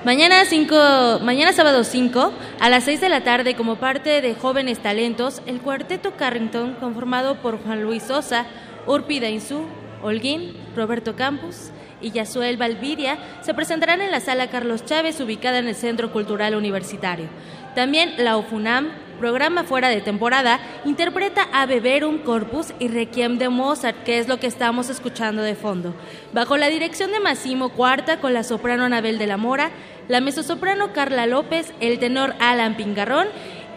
Mañana, 0.05 0.45
cinco, 0.45 0.77
mañana 1.23 1.53
sábado 1.53 1.85
5, 1.85 2.33
a 2.59 2.71
las 2.71 2.85
6 2.85 3.01
de 3.01 3.09
la 3.09 3.23
tarde, 3.23 3.55
como 3.55 3.77
parte 3.77 4.21
de 4.21 4.35
Jóvenes 4.35 4.81
Talentos, 4.81 5.43
el 5.47 5.61
cuarteto 5.61 6.17
Carrington, 6.17 6.75
conformado 6.75 7.37
por 7.37 7.63
Juan 7.63 7.85
Luis 7.85 8.03
Sosa, 8.03 8.47
Urpi 8.87 9.21
Dainzú, 9.21 9.65
Holguín, 10.03 10.57
Roberto 10.75 11.15
Campos, 11.15 11.71
y 12.03 12.11
Yasuel 12.11 12.57
Valviria 12.57 13.19
se 13.43 13.55
presentarán 13.55 14.01
en 14.01 14.11
la 14.11 14.21
sala 14.21 14.51
Carlos 14.51 14.85
Chávez 14.85 15.21
ubicada 15.21 15.59
en 15.59 15.69
el 15.69 15.75
Centro 15.75 16.13
Cultural 16.13 16.55
Universitario. 16.55 17.29
También 17.75 18.15
la 18.19 18.37
UFUNAM, 18.37 18.91
programa 19.19 19.65
fuera 19.65 19.89
de 19.89 20.03
temporada, 20.03 20.61
interpreta 20.85 21.49
a 21.53 21.65
Beberum 21.65 22.19
Corpus 22.19 22.75
y 22.79 22.89
Requiem 22.89 23.39
de 23.39 23.49
Mozart, 23.49 24.03
que 24.03 24.19
es 24.19 24.29
lo 24.29 24.39
que 24.39 24.47
estamos 24.47 24.91
escuchando 24.91 25.43
de 25.43 25.55
fondo. 25.55 25.95
Bajo 26.35 26.57
la 26.57 26.69
dirección 26.69 27.13
de 27.13 27.21
Massimo 27.21 27.71
Cuarta 27.71 28.21
con 28.21 28.35
la 28.35 28.43
soprano 28.43 28.85
Anabel 28.85 29.19
de 29.19 29.27
la 29.27 29.37
Mora, 29.39 29.71
la 30.09 30.21
mezzosoprano 30.21 30.93
Carla 30.93 31.27
López, 31.27 31.73
el 31.81 31.99
tenor 31.99 32.35
Alan 32.41 32.77
Pingarrón 32.77 33.29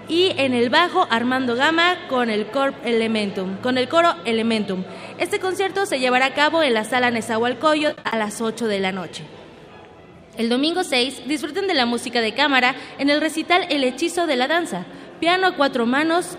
y 0.08 0.34
en 0.38 0.54
el 0.54 0.70
bajo 0.70 1.08
Armando 1.10 1.56
Gama 1.56 1.98
con 2.10 2.30
el 2.30 2.48
Elementum, 2.84 3.58
con 3.58 3.78
el 3.78 3.90
coro 3.90 4.16
Elementum. 4.26 4.84
Este 5.18 5.40
concierto 5.40 5.86
se 5.86 6.00
llevará 6.00 6.28
a 6.28 6.34
cabo 6.34 6.64
en 6.64 6.74
la 6.74 6.84
sala 6.84 7.12
Nezahualcóyotl 7.12 8.00
a 8.04 8.18
las 8.18 8.42
8 8.42 8.68
de 8.68 8.80
la 8.80 8.92
noche. 8.92 9.24
El 10.38 10.50
domingo 10.50 10.84
6 10.84 11.28
disfruten 11.28 11.68
de 11.68 11.74
la 11.74 11.86
música 11.86 12.22
de 12.22 12.34
cámara 12.34 12.76
en 12.98 13.10
el 13.10 13.22
recital 13.22 13.66
El 13.70 13.84
hechizo 13.84 14.28
de 14.28 14.36
la 14.36 14.48
danza, 14.48 14.86
piano 15.20 15.48
a 15.48 15.56
cuatro 15.56 15.86
manos 15.86 16.38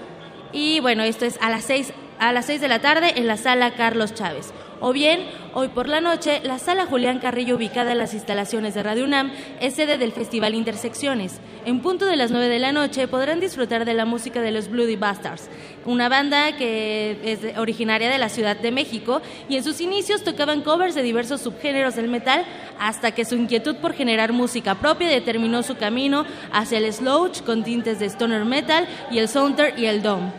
y 0.52 0.80
bueno, 0.80 1.02
esto 1.02 1.24
es 1.24 1.38
a 1.40 1.51
las 1.51 1.64
6 1.64 1.93
a 2.18 2.32
las 2.32 2.47
6 2.47 2.60
de 2.60 2.68
la 2.68 2.80
tarde 2.80 3.14
en 3.16 3.26
la 3.26 3.36
sala 3.36 3.74
Carlos 3.74 4.14
Chávez. 4.14 4.52
O 4.78 4.93
bien, 4.93 5.20
hoy 5.55 5.69
por 5.69 5.89
la 5.89 6.03
noche, 6.03 6.40
la 6.44 6.59
sala 6.59 6.85
Julián 6.85 7.19
Carrillo, 7.19 7.57
ubicada 7.57 7.93
en 7.93 7.98
las 7.98 8.12
instalaciones 8.12 8.74
de 8.74 8.82
Radio 8.82 9.05
UNAM, 9.05 9.32
es 9.59 9.74
sede 9.74 9.97
del 9.97 10.12
Festival 10.12 10.55
Intersecciones. 10.55 11.40
En 11.65 11.81
punto 11.81 12.05
de 12.05 12.16
las 12.16 12.31
9 12.31 12.48
de 12.48 12.59
la 12.59 12.73
noche 12.73 13.09
podrán 13.09 13.40
disfrutar 13.40 13.86
de 13.86 13.94
la 13.94 14.05
música 14.05 14.43
de 14.43 14.51
los 14.51 14.69
Bloody 14.69 14.97
Bastards, 14.97 15.48
una 15.86 16.11
banda 16.11 16.57
que 16.57 17.19
es 17.24 17.57
originaria 17.59 18.11
de 18.11 18.19
la 18.19 18.28
Ciudad 18.28 18.57
de 18.57 18.70
México 18.70 19.23
y 19.48 19.57
en 19.57 19.65
sus 19.65 19.81
inicios 19.81 20.23
tocaban 20.23 20.61
covers 20.61 20.94
de 20.94 21.03
diversos 21.03 21.40
subgéneros 21.40 21.97
del 21.97 22.09
metal 22.09 22.44
hasta 22.78 23.12
que 23.12 23.24
su 23.24 23.35
inquietud 23.35 23.77
por 23.77 23.94
generar 23.94 24.35
música 24.35 24.74
propia 24.74 25.09
determinó 25.09 25.62
su 25.62 25.77
camino 25.77 26.27
hacia 26.53 26.78
el 26.78 26.93
slouch 26.93 27.43
con 27.43 27.65
tintes 27.65 27.98
de 27.98 28.07
stoner 28.07 28.44
metal 28.44 28.86
y 29.11 29.19
el 29.19 29.28
sounder 29.28 29.78
y 29.78 29.86
el 29.86 30.03
dome. 30.03 30.31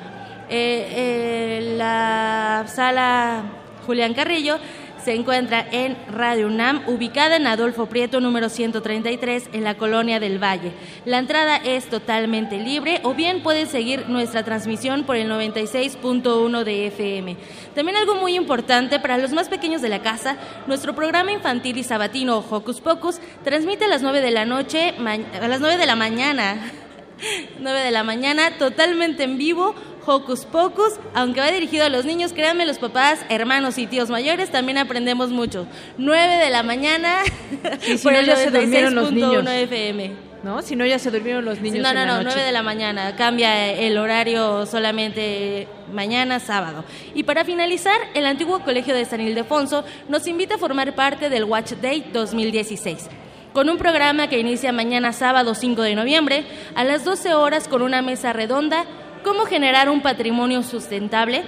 Eh, 0.50 0.88
eh, 0.92 1.76
la 1.76 2.66
sala 2.68 3.67
Julián 3.88 4.14
Carrillo 4.14 4.60
se 5.02 5.14
encuentra 5.14 5.66
en 5.72 5.96
Radio 6.12 6.48
UNAM, 6.48 6.84
ubicada 6.88 7.38
en 7.38 7.48
Adolfo 7.48 7.86
Prieto 7.86 8.20
número 8.20 8.50
133 8.50 9.52
en 9.54 9.64
la 9.64 9.76
colonia 9.76 10.20
del 10.20 10.44
Valle. 10.44 10.74
La 11.06 11.20
entrada 11.20 11.56
es 11.56 11.86
totalmente 11.86 12.58
libre 12.58 13.00
o 13.04 13.14
bien 13.14 13.42
pueden 13.42 13.68
seguir 13.68 14.10
nuestra 14.10 14.44
transmisión 14.44 15.06
por 15.06 15.16
el 15.16 15.32
96.1 15.32 16.64
de 16.66 16.88
FM. 16.88 17.38
También 17.74 17.96
algo 17.96 18.16
muy 18.16 18.36
importante 18.36 19.00
para 19.00 19.18
los 19.18 19.32
más 19.32 19.48
pequeños 19.48 19.82
de 19.82 19.88
la 19.88 20.02
casa, 20.02 20.36
nuestro 20.68 20.94
programa 20.94 21.32
infantil 21.32 21.78
y 21.78 21.84
sabatino 21.86 22.40
Hocus 22.40 22.82
Pocus 22.82 23.22
transmite 23.46 23.86
a 23.86 23.88
las 23.88 24.02
9 24.02 24.20
de 24.20 24.32
la 24.32 24.44
noche, 24.44 24.94
a 25.42 25.48
las 25.48 25.62
9 25.62 25.78
de 25.78 25.86
la 25.86 25.96
mañana. 25.96 26.74
9 27.60 27.80
de 27.80 27.92
la 27.92 28.04
mañana, 28.04 28.58
totalmente 28.58 29.24
en 29.24 29.38
vivo, 29.38 29.74
Hocus 30.08 30.46
Pocus, 30.46 30.94
aunque 31.14 31.42
va 31.42 31.52
dirigido 31.52 31.84
a 31.84 31.90
los 31.90 32.06
niños, 32.06 32.32
créanme, 32.32 32.66
los 32.66 32.80
papás, 32.80 33.20
hermanos 33.30 33.78
y 33.78 33.88
tíos 33.88 34.10
mayores 34.10 34.50
también 34.50 34.78
aprendemos 34.78 35.32
mucho. 35.32 35.68
9 35.98 36.38
de 36.38 36.50
la 36.50 36.64
mañana, 36.64 37.18
y 37.88 37.98
si 37.98 38.08
no, 38.08 38.22
ya 38.22 38.38
se 38.38 38.50
durmieron 38.50 38.96
los 38.96 39.12
niños. 39.12 39.46
FM. 39.46 40.28
¿No? 40.44 40.62
Si 40.62 40.76
no, 40.76 40.86
ya 40.86 40.98
se 40.98 41.12
durmieron 41.12 41.44
los 41.44 41.60
niños. 41.60 41.82
No, 41.82 41.94
no, 41.94 42.02
en 42.02 42.08
no, 42.08 42.14
noche. 42.18 42.30
9 42.36 42.44
de 42.44 42.52
la 42.52 42.64
mañana. 42.64 43.16
Cambia 43.18 43.74
el 43.74 43.98
horario 43.98 44.66
solamente 44.66 45.68
mañana, 45.92 46.40
sábado. 46.40 46.86
Y 47.14 47.24
para 47.24 47.44
finalizar, 47.44 47.98
el 48.14 48.26
antiguo 48.26 48.60
Colegio 48.60 48.96
de 48.96 49.04
San 49.04 49.20
Ildefonso 49.20 49.84
nos 50.08 50.26
invita 50.28 50.56
a 50.56 50.58
formar 50.58 50.96
parte 50.96 51.30
del 51.30 51.44
Watch 51.44 51.74
Day 51.82 52.06
2016 52.14 53.10
con 53.54 53.70
un 53.70 53.78
programa 53.80 54.28
que 54.28 54.38
inicia 54.38 54.72
mañana 54.72 55.14
sábado 55.14 55.56
5 55.56 55.82
de 55.82 55.96
noviembre 55.96 56.46
a 56.76 56.84
las 56.84 57.04
12 57.04 57.34
horas 57.34 57.68
con 57.68 57.82
una 57.82 58.04
mesa 58.04 58.32
redonda, 58.32 58.86
cómo 59.28 59.46
generar 59.46 59.90
un 59.90 60.00
patrimonio 60.00 60.64
sustentable. 60.64 61.44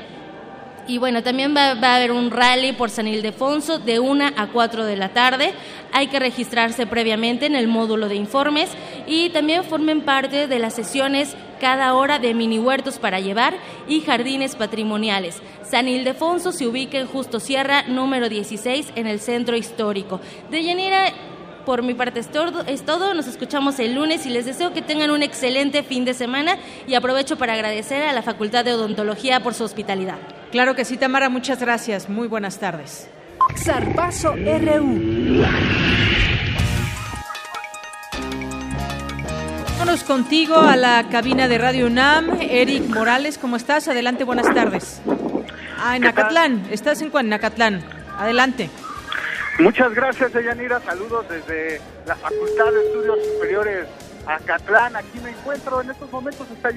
Y 0.85 0.97
bueno, 0.97 1.23
también 1.23 1.55
va, 1.55 1.71
a 1.71 1.95
haber 1.95 2.11
un 2.11 2.29
rally 2.29 2.73
por 2.73 2.89
San 2.89 3.07
Ildefonso 3.07 3.79
de 3.79 4.01
1 4.01 4.31
a 4.35 4.47
4 4.47 4.85
de 4.85 4.97
la 4.97 5.09
tarde. 5.09 5.53
Hay 5.93 6.07
que 6.07 6.19
registrarse 6.19 6.85
previamente 6.87 7.45
en 7.45 7.55
el 7.55 7.69
módulo 7.69 8.09
de 8.09 8.15
informes 8.15 8.69
y 9.07 9.29
también 9.29 9.63
formen 9.63 10.01
parte 10.01 10.47
de 10.47 10.59
las 10.59 10.73
sesiones 10.73 11.37
cada 11.61 11.93
hora 11.93 12.19
de 12.19 12.33
mini 12.33 12.59
huertos 12.59 12.99
para 12.99 13.21
llevar 13.21 13.53
y 13.87 14.01
jardines 14.01 14.57
patrimoniales. 14.57 15.41
San 15.63 15.87
Ildefonso 15.87 16.51
se 16.51 16.67
ubica 16.67 16.97
en 16.97 17.07
Justo 17.07 17.39
Sierra, 17.39 17.83
número 17.83 18.27
16, 18.27 18.91
en 18.95 19.07
el 19.07 19.21
centro 19.21 19.55
histórico. 19.55 20.19
De 20.51 20.63
Yanira, 20.63 21.13
por 21.69 21.83
mi 21.83 21.93
parte 21.93 22.19
es 22.19 22.31
todo, 22.31 22.63
es 22.65 22.83
todo, 22.83 23.13
nos 23.13 23.27
escuchamos 23.27 23.77
el 23.77 23.93
lunes 23.93 24.25
y 24.25 24.31
les 24.31 24.47
deseo 24.47 24.73
que 24.73 24.81
tengan 24.81 25.11
un 25.11 25.21
excelente 25.21 25.83
fin 25.83 26.03
de 26.03 26.15
semana 26.15 26.57
y 26.87 26.95
aprovecho 26.95 27.37
para 27.37 27.53
agradecer 27.53 28.01
a 28.01 28.11
la 28.11 28.23
Facultad 28.23 28.65
de 28.65 28.73
Odontología 28.73 29.43
por 29.43 29.53
su 29.53 29.65
hospitalidad. 29.65 30.17
Claro 30.51 30.73
que 30.73 30.83
sí, 30.83 30.97
Tamara, 30.97 31.29
muchas 31.29 31.59
gracias. 31.59 32.09
Muy 32.09 32.27
buenas 32.27 32.57
tardes. 32.57 33.07
Zarpazo 33.55 34.33
RU. 34.33 35.43
Vámonos 39.77 40.03
contigo 40.05 40.55
a 40.55 40.75
la 40.75 41.05
cabina 41.11 41.47
de 41.47 41.59
Radio 41.59 41.85
UNAM. 41.85 42.41
Eric 42.41 42.87
Morales, 42.87 43.37
¿cómo 43.37 43.57
estás? 43.57 43.87
Adelante, 43.87 44.23
buenas 44.23 44.51
tardes. 44.55 45.03
Ah, 45.77 45.97
en 45.97 46.01
Nacatlán. 46.01 46.63
Estás 46.71 46.99
en 47.03 47.29
Nacatlán. 47.29 47.83
Adelante. 48.17 48.71
Muchas 49.59 49.93
gracias, 49.93 50.31
Deyanira. 50.31 50.79
Saludos 50.79 51.27
desde 51.27 51.81
la 52.05 52.15
Facultad 52.15 52.71
de 52.71 52.85
Estudios 52.85 53.19
Superiores 53.33 53.87
Acatlán. 54.25 54.95
Aquí 54.95 55.19
me 55.19 55.31
encuentro. 55.31 55.81
En 55.81 55.89
estos 55.89 56.09
momentos 56.11 56.47
está 56.49 56.69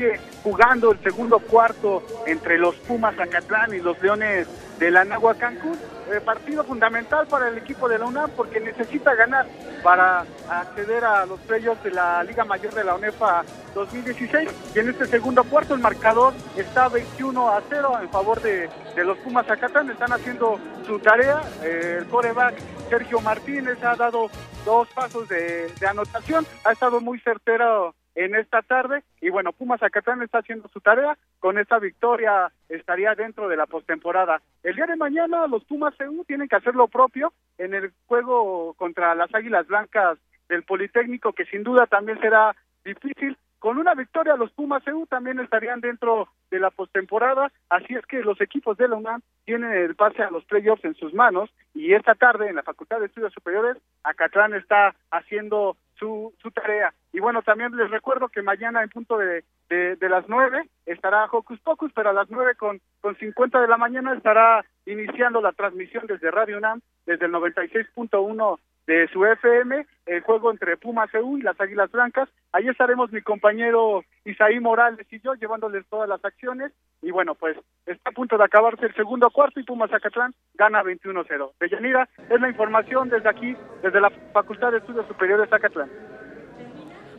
jugando 0.42 0.90
el 0.90 0.98
segundo 0.98 1.38
cuarto 1.38 2.02
entre 2.26 2.58
los 2.58 2.74
Pumas 2.74 3.16
Acatlán 3.20 3.72
y 3.72 3.78
los 3.78 4.02
Leones 4.02 4.48
de 4.82 4.90
la 4.90 5.04
Nagua 5.04 5.36
Cancún. 5.36 5.78
Eh, 6.10 6.20
partido 6.20 6.64
fundamental 6.64 7.28
para 7.28 7.48
el 7.48 7.56
equipo 7.56 7.88
de 7.88 8.00
la 8.00 8.06
UNAM 8.06 8.30
porque 8.36 8.58
necesita 8.58 9.14
ganar 9.14 9.46
para 9.80 10.26
acceder 10.50 11.04
a 11.04 11.24
los 11.24 11.38
playoffs 11.40 11.84
de 11.84 11.92
la 11.92 12.24
Liga 12.24 12.44
Mayor 12.44 12.74
de 12.74 12.82
la 12.82 12.96
UNEFA 12.96 13.44
2016. 13.76 14.50
Y 14.74 14.78
en 14.80 14.88
este 14.88 15.06
segundo 15.06 15.44
cuarto 15.44 15.74
el 15.74 15.80
marcador 15.80 16.34
está 16.56 16.88
21 16.88 17.48
a 17.48 17.62
0 17.68 17.98
en 18.02 18.10
favor 18.10 18.42
de, 18.42 18.68
los 18.96 19.16
Pumas 19.18 19.48
Acatlán. 19.48 19.88
Están 19.88 20.12
haciendo 20.12 20.58
su 20.84 20.98
tarea. 20.98 21.42
Eh, 21.62 21.98
el 22.00 22.06
coreback 22.08 22.56
Sergio 22.90 23.20
Martínez 23.20 23.80
ha 23.84 23.94
dado 23.94 24.30
dos 24.64 24.88
pasos 24.88 25.28
de, 25.28 25.68
de 25.78 25.86
anotación. 25.86 26.44
Ha 26.64 26.72
estado 26.72 27.00
muy 27.00 27.20
certero 27.20 27.94
en 28.14 28.34
esta 28.34 28.62
tarde. 28.62 29.02
Y 29.20 29.30
bueno, 29.30 29.52
Pumas 29.52 29.80
Zacatlán 29.80 30.22
está 30.22 30.38
haciendo 30.38 30.68
su 30.68 30.80
tarea. 30.80 31.16
Con 31.40 31.58
esta 31.58 31.78
victoria 31.78 32.52
estaría 32.68 33.14
dentro 33.14 33.48
de 33.48 33.56
la 33.56 33.66
postemporada. 33.66 34.40
El 34.62 34.76
día 34.76 34.86
de 34.86 34.96
mañana 34.96 35.46
los 35.46 35.64
Pumas 35.64 35.94
CU 35.96 36.24
tienen 36.24 36.48
que 36.48 36.56
hacer 36.56 36.74
lo 36.74 36.88
propio 36.88 37.32
en 37.58 37.74
el 37.74 37.92
juego 38.06 38.74
contra 38.74 39.14
las 39.14 39.34
Águilas 39.34 39.66
Blancas 39.66 40.18
del 40.48 40.62
Politécnico, 40.64 41.32
que 41.32 41.46
sin 41.46 41.62
duda 41.62 41.86
también 41.86 42.20
será 42.20 42.54
difícil. 42.84 43.36
Con 43.58 43.78
una 43.78 43.94
victoria 43.94 44.34
los 44.34 44.50
Pumas 44.50 44.84
EU 44.88 45.06
también 45.06 45.38
estarían 45.38 45.80
dentro 45.80 46.28
de 46.50 46.58
la 46.58 46.70
postemporada, 46.70 47.52
así 47.70 47.94
es 47.94 48.04
que 48.06 48.20
los 48.20 48.40
equipos 48.40 48.76
de 48.76 48.88
la 48.88 48.96
UNAM 48.96 49.22
tienen 49.44 49.72
el 49.72 49.94
pase 49.94 50.20
a 50.20 50.32
los 50.32 50.44
playoffs 50.46 50.84
en 50.84 50.96
sus 50.96 51.14
manos 51.14 51.48
y 51.72 51.92
esta 51.92 52.16
tarde 52.16 52.48
en 52.48 52.56
la 52.56 52.64
Facultad 52.64 52.98
de 52.98 53.06
Estudios 53.06 53.32
Superiores 53.32 53.76
Acatlán 54.02 54.54
está 54.54 54.96
haciendo 55.12 55.76
su, 56.02 56.34
su 56.42 56.50
tarea. 56.50 56.92
Y 57.12 57.20
bueno, 57.20 57.42
también 57.42 57.76
les 57.76 57.88
recuerdo 57.90 58.28
que 58.28 58.42
mañana 58.42 58.82
en 58.82 58.88
punto 58.88 59.16
de, 59.16 59.44
de, 59.68 60.08
las 60.08 60.24
nueve 60.28 60.68
estará 60.84 61.26
Hocus 61.26 61.60
Pocus, 61.60 61.92
pero 61.94 62.10
a 62.10 62.12
las 62.12 62.28
nueve 62.28 62.56
con, 62.56 62.80
con 63.00 63.16
50 63.16 63.60
de 63.60 63.68
la 63.68 63.76
mañana 63.76 64.12
estará 64.12 64.64
iniciando 64.84 65.40
la 65.40 65.52
transmisión 65.52 66.06
desde 66.08 66.32
Radio 66.32 66.58
UNAM, 66.58 66.80
desde 67.06 67.26
el 67.26 67.32
96.1 67.32 68.58
de 68.86 69.08
su 69.08 69.24
FM, 69.24 69.86
el 70.06 70.20
juego 70.22 70.50
entre 70.50 70.76
Pumas 70.76 71.12
EU 71.14 71.38
y 71.38 71.42
las 71.42 71.60
Águilas 71.60 71.90
Blancas. 71.90 72.28
Ahí 72.52 72.68
estaremos 72.68 73.12
mi 73.12 73.22
compañero 73.22 74.04
Isaí 74.24 74.58
Morales 74.60 75.06
y 75.10 75.20
yo 75.20 75.34
llevándoles 75.34 75.86
todas 75.88 76.08
las 76.08 76.24
acciones. 76.24 76.72
Y 77.00 77.10
bueno, 77.10 77.34
pues 77.34 77.56
está 77.86 78.10
a 78.10 78.12
punto 78.12 78.36
de 78.36 78.44
acabarse 78.44 78.86
el 78.86 78.94
segundo 78.94 79.30
cuarto 79.30 79.60
y 79.60 79.64
Pumas 79.64 79.90
Zacatlán 79.90 80.34
gana 80.54 80.82
21-0. 80.82 81.52
De 81.60 81.68
Yanira, 81.68 82.08
es 82.28 82.40
la 82.40 82.48
información 82.48 83.08
desde 83.08 83.28
aquí, 83.28 83.56
desde 83.82 84.00
la 84.00 84.10
Facultad 84.32 84.72
de 84.72 84.78
Estudios 84.78 85.06
Superiores 85.06 85.48
Zacatlán. 85.48 85.90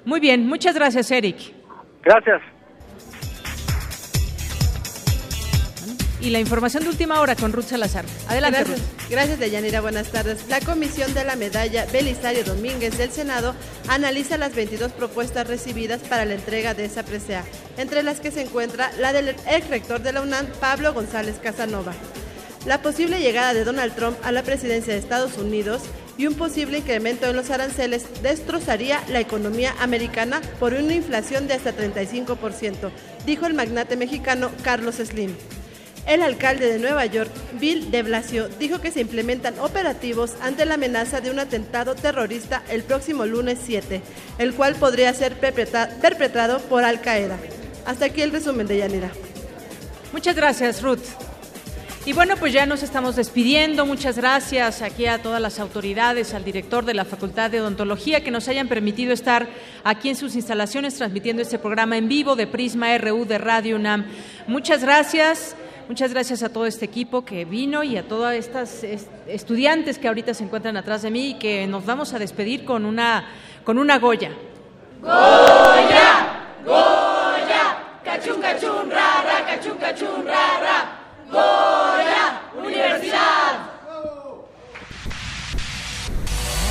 Muy 0.06 0.20
bien, 0.20 0.48
muchas 0.48 0.76
gracias, 0.76 1.12
Eric. 1.12 1.38
Gracias. 2.02 2.42
Y 6.24 6.30
la 6.30 6.40
información 6.40 6.84
de 6.84 6.90
última 6.90 7.20
hora 7.20 7.36
con 7.36 7.52
Ruth 7.52 7.66
Salazar. 7.66 8.06
Adelante, 8.30 8.60
Gracias, 8.60 8.80
Ruth. 8.80 9.10
Gracias, 9.10 9.40
Deyanira. 9.40 9.82
Buenas 9.82 10.08
tardes. 10.08 10.48
La 10.48 10.62
Comisión 10.62 11.14
de 11.14 11.26
la 11.26 11.36
Medalla 11.36 11.86
Belisario 11.92 12.46
Domínguez 12.46 12.98
del 12.98 13.12
Senado 13.12 13.54
analiza 13.90 14.38
las 14.38 14.56
22 14.56 14.94
propuestas 14.94 15.48
recibidas 15.48 16.02
para 16.02 16.24
la 16.24 16.36
entrega 16.36 16.74
de 16.74 16.86
esa 16.86 17.04
presea, 17.04 17.44
entre 17.78 18.04
las 18.04 18.22
que 18.22 18.32
se 18.32 18.42
encuentra 18.42 18.90
la 19.00 19.12
del 19.12 19.30
ex 19.30 19.70
rector 19.70 20.02
de 20.02 20.14
la 20.14 20.22
UNAM, 20.22 20.48
Pablo 20.62 20.94
González 20.94 21.36
Casanova. 21.44 21.94
La 22.66 22.82
posible 22.82 23.20
llegada 23.20 23.54
de 23.54 23.66
Donald 23.66 23.94
Trump 23.94 24.18
a 24.24 24.32
la 24.32 24.44
presidencia 24.44 24.94
de 24.94 25.00
Estados 25.00 25.38
Unidos 25.38 25.82
y 26.18 26.28
un 26.28 26.36
posible 26.36 26.78
incremento 26.78 27.26
en 27.26 27.36
los 27.36 27.50
aranceles 27.50 28.06
destrozaría 28.22 29.04
la 29.10 29.20
economía 29.20 29.76
americana 29.82 30.40
por 30.58 30.74
una 30.74 30.94
inflación 30.94 31.50
de 31.50 31.56
hasta 31.56 31.76
35%, 31.76 32.92
dijo 33.26 33.46
el 33.46 33.56
magnate 33.56 33.98
mexicano 33.98 34.52
Carlos 34.64 34.96
Slim. 34.96 35.36
El 36.06 36.22
alcalde 36.22 36.72
de 36.72 36.80
Nueva 36.80 37.06
York, 37.06 37.32
Bill 37.60 37.90
de 37.90 38.04
Blasio, 38.04 38.50
dijo 38.60 38.82
que 38.82 38.92
se 38.92 39.00
implementan 39.00 39.58
operativos 39.60 40.34
ante 40.42 40.66
la 40.66 40.74
amenaza 40.74 41.22
de 41.22 41.32
un 41.32 41.40
atentado 41.40 41.96
terrorista 41.96 42.62
el 42.70 42.84
próximo 42.84 43.26
lunes 43.26 43.60
7, 43.64 44.02
el 44.38 44.54
cual 44.54 44.76
podría 44.76 45.14
ser 45.14 45.38
perpetrado 45.40 46.60
por 46.64 46.84
Al 46.84 47.00
Qaeda. 47.00 47.38
Hasta 47.86 48.06
aquí 48.06 48.22
el 48.22 48.32
resumen 48.32 48.68
de 48.68 48.80
Yanira. 48.80 49.12
Muchas 50.12 50.36
gracias, 50.36 50.82
Ruth. 50.82 51.06
Y 52.06 52.12
bueno, 52.12 52.36
pues 52.36 52.52
ya 52.52 52.66
nos 52.66 52.84
estamos 52.84 53.16
despidiendo. 53.16 53.86
Muchas 53.86 54.18
gracias 54.18 54.82
aquí 54.82 55.06
a 55.06 55.22
todas 55.22 55.42
las 55.42 55.58
autoridades, 55.58 56.34
al 56.34 56.44
director 56.44 56.84
de 56.84 56.94
la 56.94 57.06
Facultad 57.06 57.50
de 57.50 57.62
Odontología 57.62 58.22
que 58.22 58.30
nos 58.30 58.50
hayan 58.50 58.68
permitido 58.68 59.14
estar 59.14 59.48
aquí 59.86 60.10
en 60.10 60.18
sus 60.18 60.36
instalaciones 60.36 60.96
transmitiendo 60.96 61.42
este 61.42 61.60
programa 61.60 61.98
en 61.98 62.10
vivo 62.10 62.36
de 62.36 62.46
Prisma 62.46 62.98
RU 62.98 63.24
de 63.24 63.38
Radio 63.38 63.78
UNAM. 63.78 64.06
Muchas 64.48 64.84
gracias. 64.84 65.56
Muchas 65.90 66.14
gracias 66.14 66.44
a 66.44 66.50
todo 66.50 66.66
este 66.66 66.86
equipo 66.86 67.26
que 67.26 67.44
vino 67.44 67.84
y 67.84 67.98
a 67.98 68.08
todas 68.08 68.36
estas 68.36 68.86
estudiantes 69.28 69.98
que 69.98 70.08
ahorita 70.08 70.34
se 70.34 70.46
encuentran 70.46 70.78
atrás 70.78 71.02
de 71.02 71.12
mí 71.12 71.32
y 71.32 71.34
que 71.36 71.68
nos 71.68 71.86
vamos 71.86 72.14
a 72.14 72.20
despedir 72.20 72.64
con 72.64 72.86
una, 72.86 73.26
con 73.66 73.78
una 73.78 74.00
Goya. 74.00 74.32
Goya, 75.02 76.48
Goya, 76.66 78.00
cachun 78.04 78.42
cachun 78.42 78.90
rara, 78.90 79.46
Goya, 81.30 82.42
Universidad. 82.58 83.74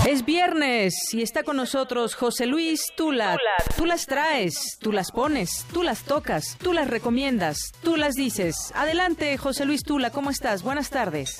Es 0.08 0.24
viernes 0.24 0.94
y 1.12 1.22
está 1.22 1.44
con 1.44 1.56
nosotros 1.56 2.16
José 2.16 2.46
Luis 2.46 2.86
Tula. 2.96 3.38
Tú 3.76 3.86
las 3.86 4.04
traes, 4.06 4.76
tú 4.80 4.90
las 4.90 5.12
pones, 5.12 5.64
tú 5.72 5.84
las 5.84 6.02
tocas, 6.02 6.56
tú 6.60 6.72
las 6.72 6.88
recomiendas, 6.88 7.70
tú 7.84 7.96
las 7.96 8.14
dices. 8.14 8.72
Adelante, 8.74 9.38
José 9.38 9.64
Luis 9.64 9.84
Tula, 9.84 10.10
¿cómo 10.10 10.30
estás? 10.30 10.64
Buenas 10.64 10.90
tardes. 10.90 11.38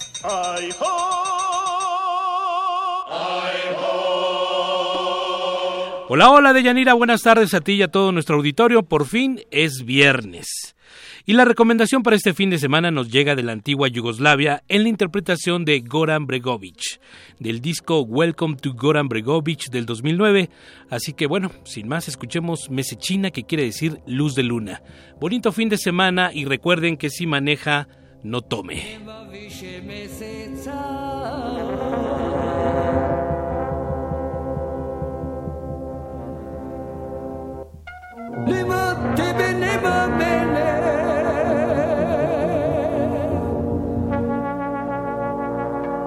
Hola, 6.08 6.30
hola, 6.30 6.52
Deyanira, 6.52 6.94
buenas 6.94 7.22
tardes 7.22 7.54
a 7.54 7.60
ti 7.62 7.72
y 7.72 7.82
a 7.82 7.88
todo 7.88 8.12
nuestro 8.12 8.36
auditorio. 8.36 8.84
Por 8.84 9.06
fin 9.06 9.40
es 9.50 9.84
viernes. 9.84 10.76
Y 11.24 11.34
la 11.34 11.44
recomendación 11.44 12.02
para 12.02 12.16
este 12.16 12.34
fin 12.34 12.50
de 12.50 12.58
semana 12.58 12.90
nos 12.90 13.10
llega 13.10 13.36
de 13.36 13.44
la 13.44 13.52
antigua 13.52 13.86
Yugoslavia 13.86 14.64
en 14.68 14.82
la 14.82 14.88
interpretación 14.88 15.64
de 15.64 15.80
Goran 15.80 16.26
Bregovic, 16.26 17.00
del 17.38 17.60
disco 17.60 18.00
Welcome 18.00 18.56
to 18.56 18.74
Goran 18.74 19.08
Bregovic 19.08 19.70
del 19.70 19.86
2009. 19.86 20.50
Así 20.90 21.12
que 21.12 21.26
bueno, 21.26 21.52
sin 21.64 21.86
más, 21.86 22.08
escuchemos 22.08 22.70
Mesechina, 22.70 23.30
que 23.30 23.44
quiere 23.44 23.64
decir 23.64 24.00
luz 24.06 24.34
de 24.34 24.42
luna. 24.42 24.82
Bonito 25.20 25.52
fin 25.52 25.68
de 25.68 25.78
semana 25.78 26.30
y 26.34 26.44
recuerden 26.44 26.96
que 26.96 27.08
si 27.08 27.26
maneja, 27.26 27.86
no 28.24 28.40
tome. 28.40 28.98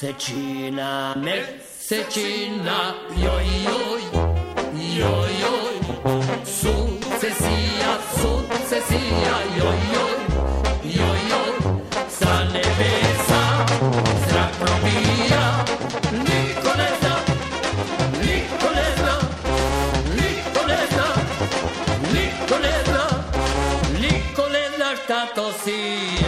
Mesecina, 0.00 1.14
mesecina, 1.16 2.94
joj, 3.16 3.46
joj, 3.66 4.02
joj, 4.98 5.30
joj, 5.40 5.76
sucesija, 6.44 7.92
sucesija, 8.18 9.36
joj, 9.56 9.78
joj. 9.94 9.99
RU, 25.52 26.19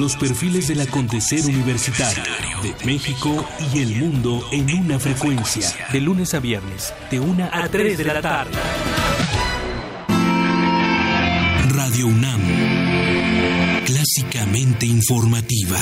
los 0.00 0.16
perfiles 0.16 0.66
del 0.68 0.80
acontecer 0.80 1.44
universitario 1.44 2.22
de 2.62 2.74
México 2.86 3.46
y 3.74 3.80
el 3.80 3.96
mundo 3.96 4.42
en 4.50 4.74
una 4.78 4.98
frecuencia. 4.98 5.68
De 5.92 6.00
lunes 6.00 6.32
a 6.32 6.40
viernes, 6.40 6.94
de 7.10 7.20
1 7.20 7.50
a 7.52 7.68
3 7.68 7.98
de 7.98 8.04
la 8.04 8.22
tarde. 8.22 8.52
Radio 11.68 12.06
UNAM, 12.06 12.40
clásicamente 13.84 14.86
informativa. 14.86 15.78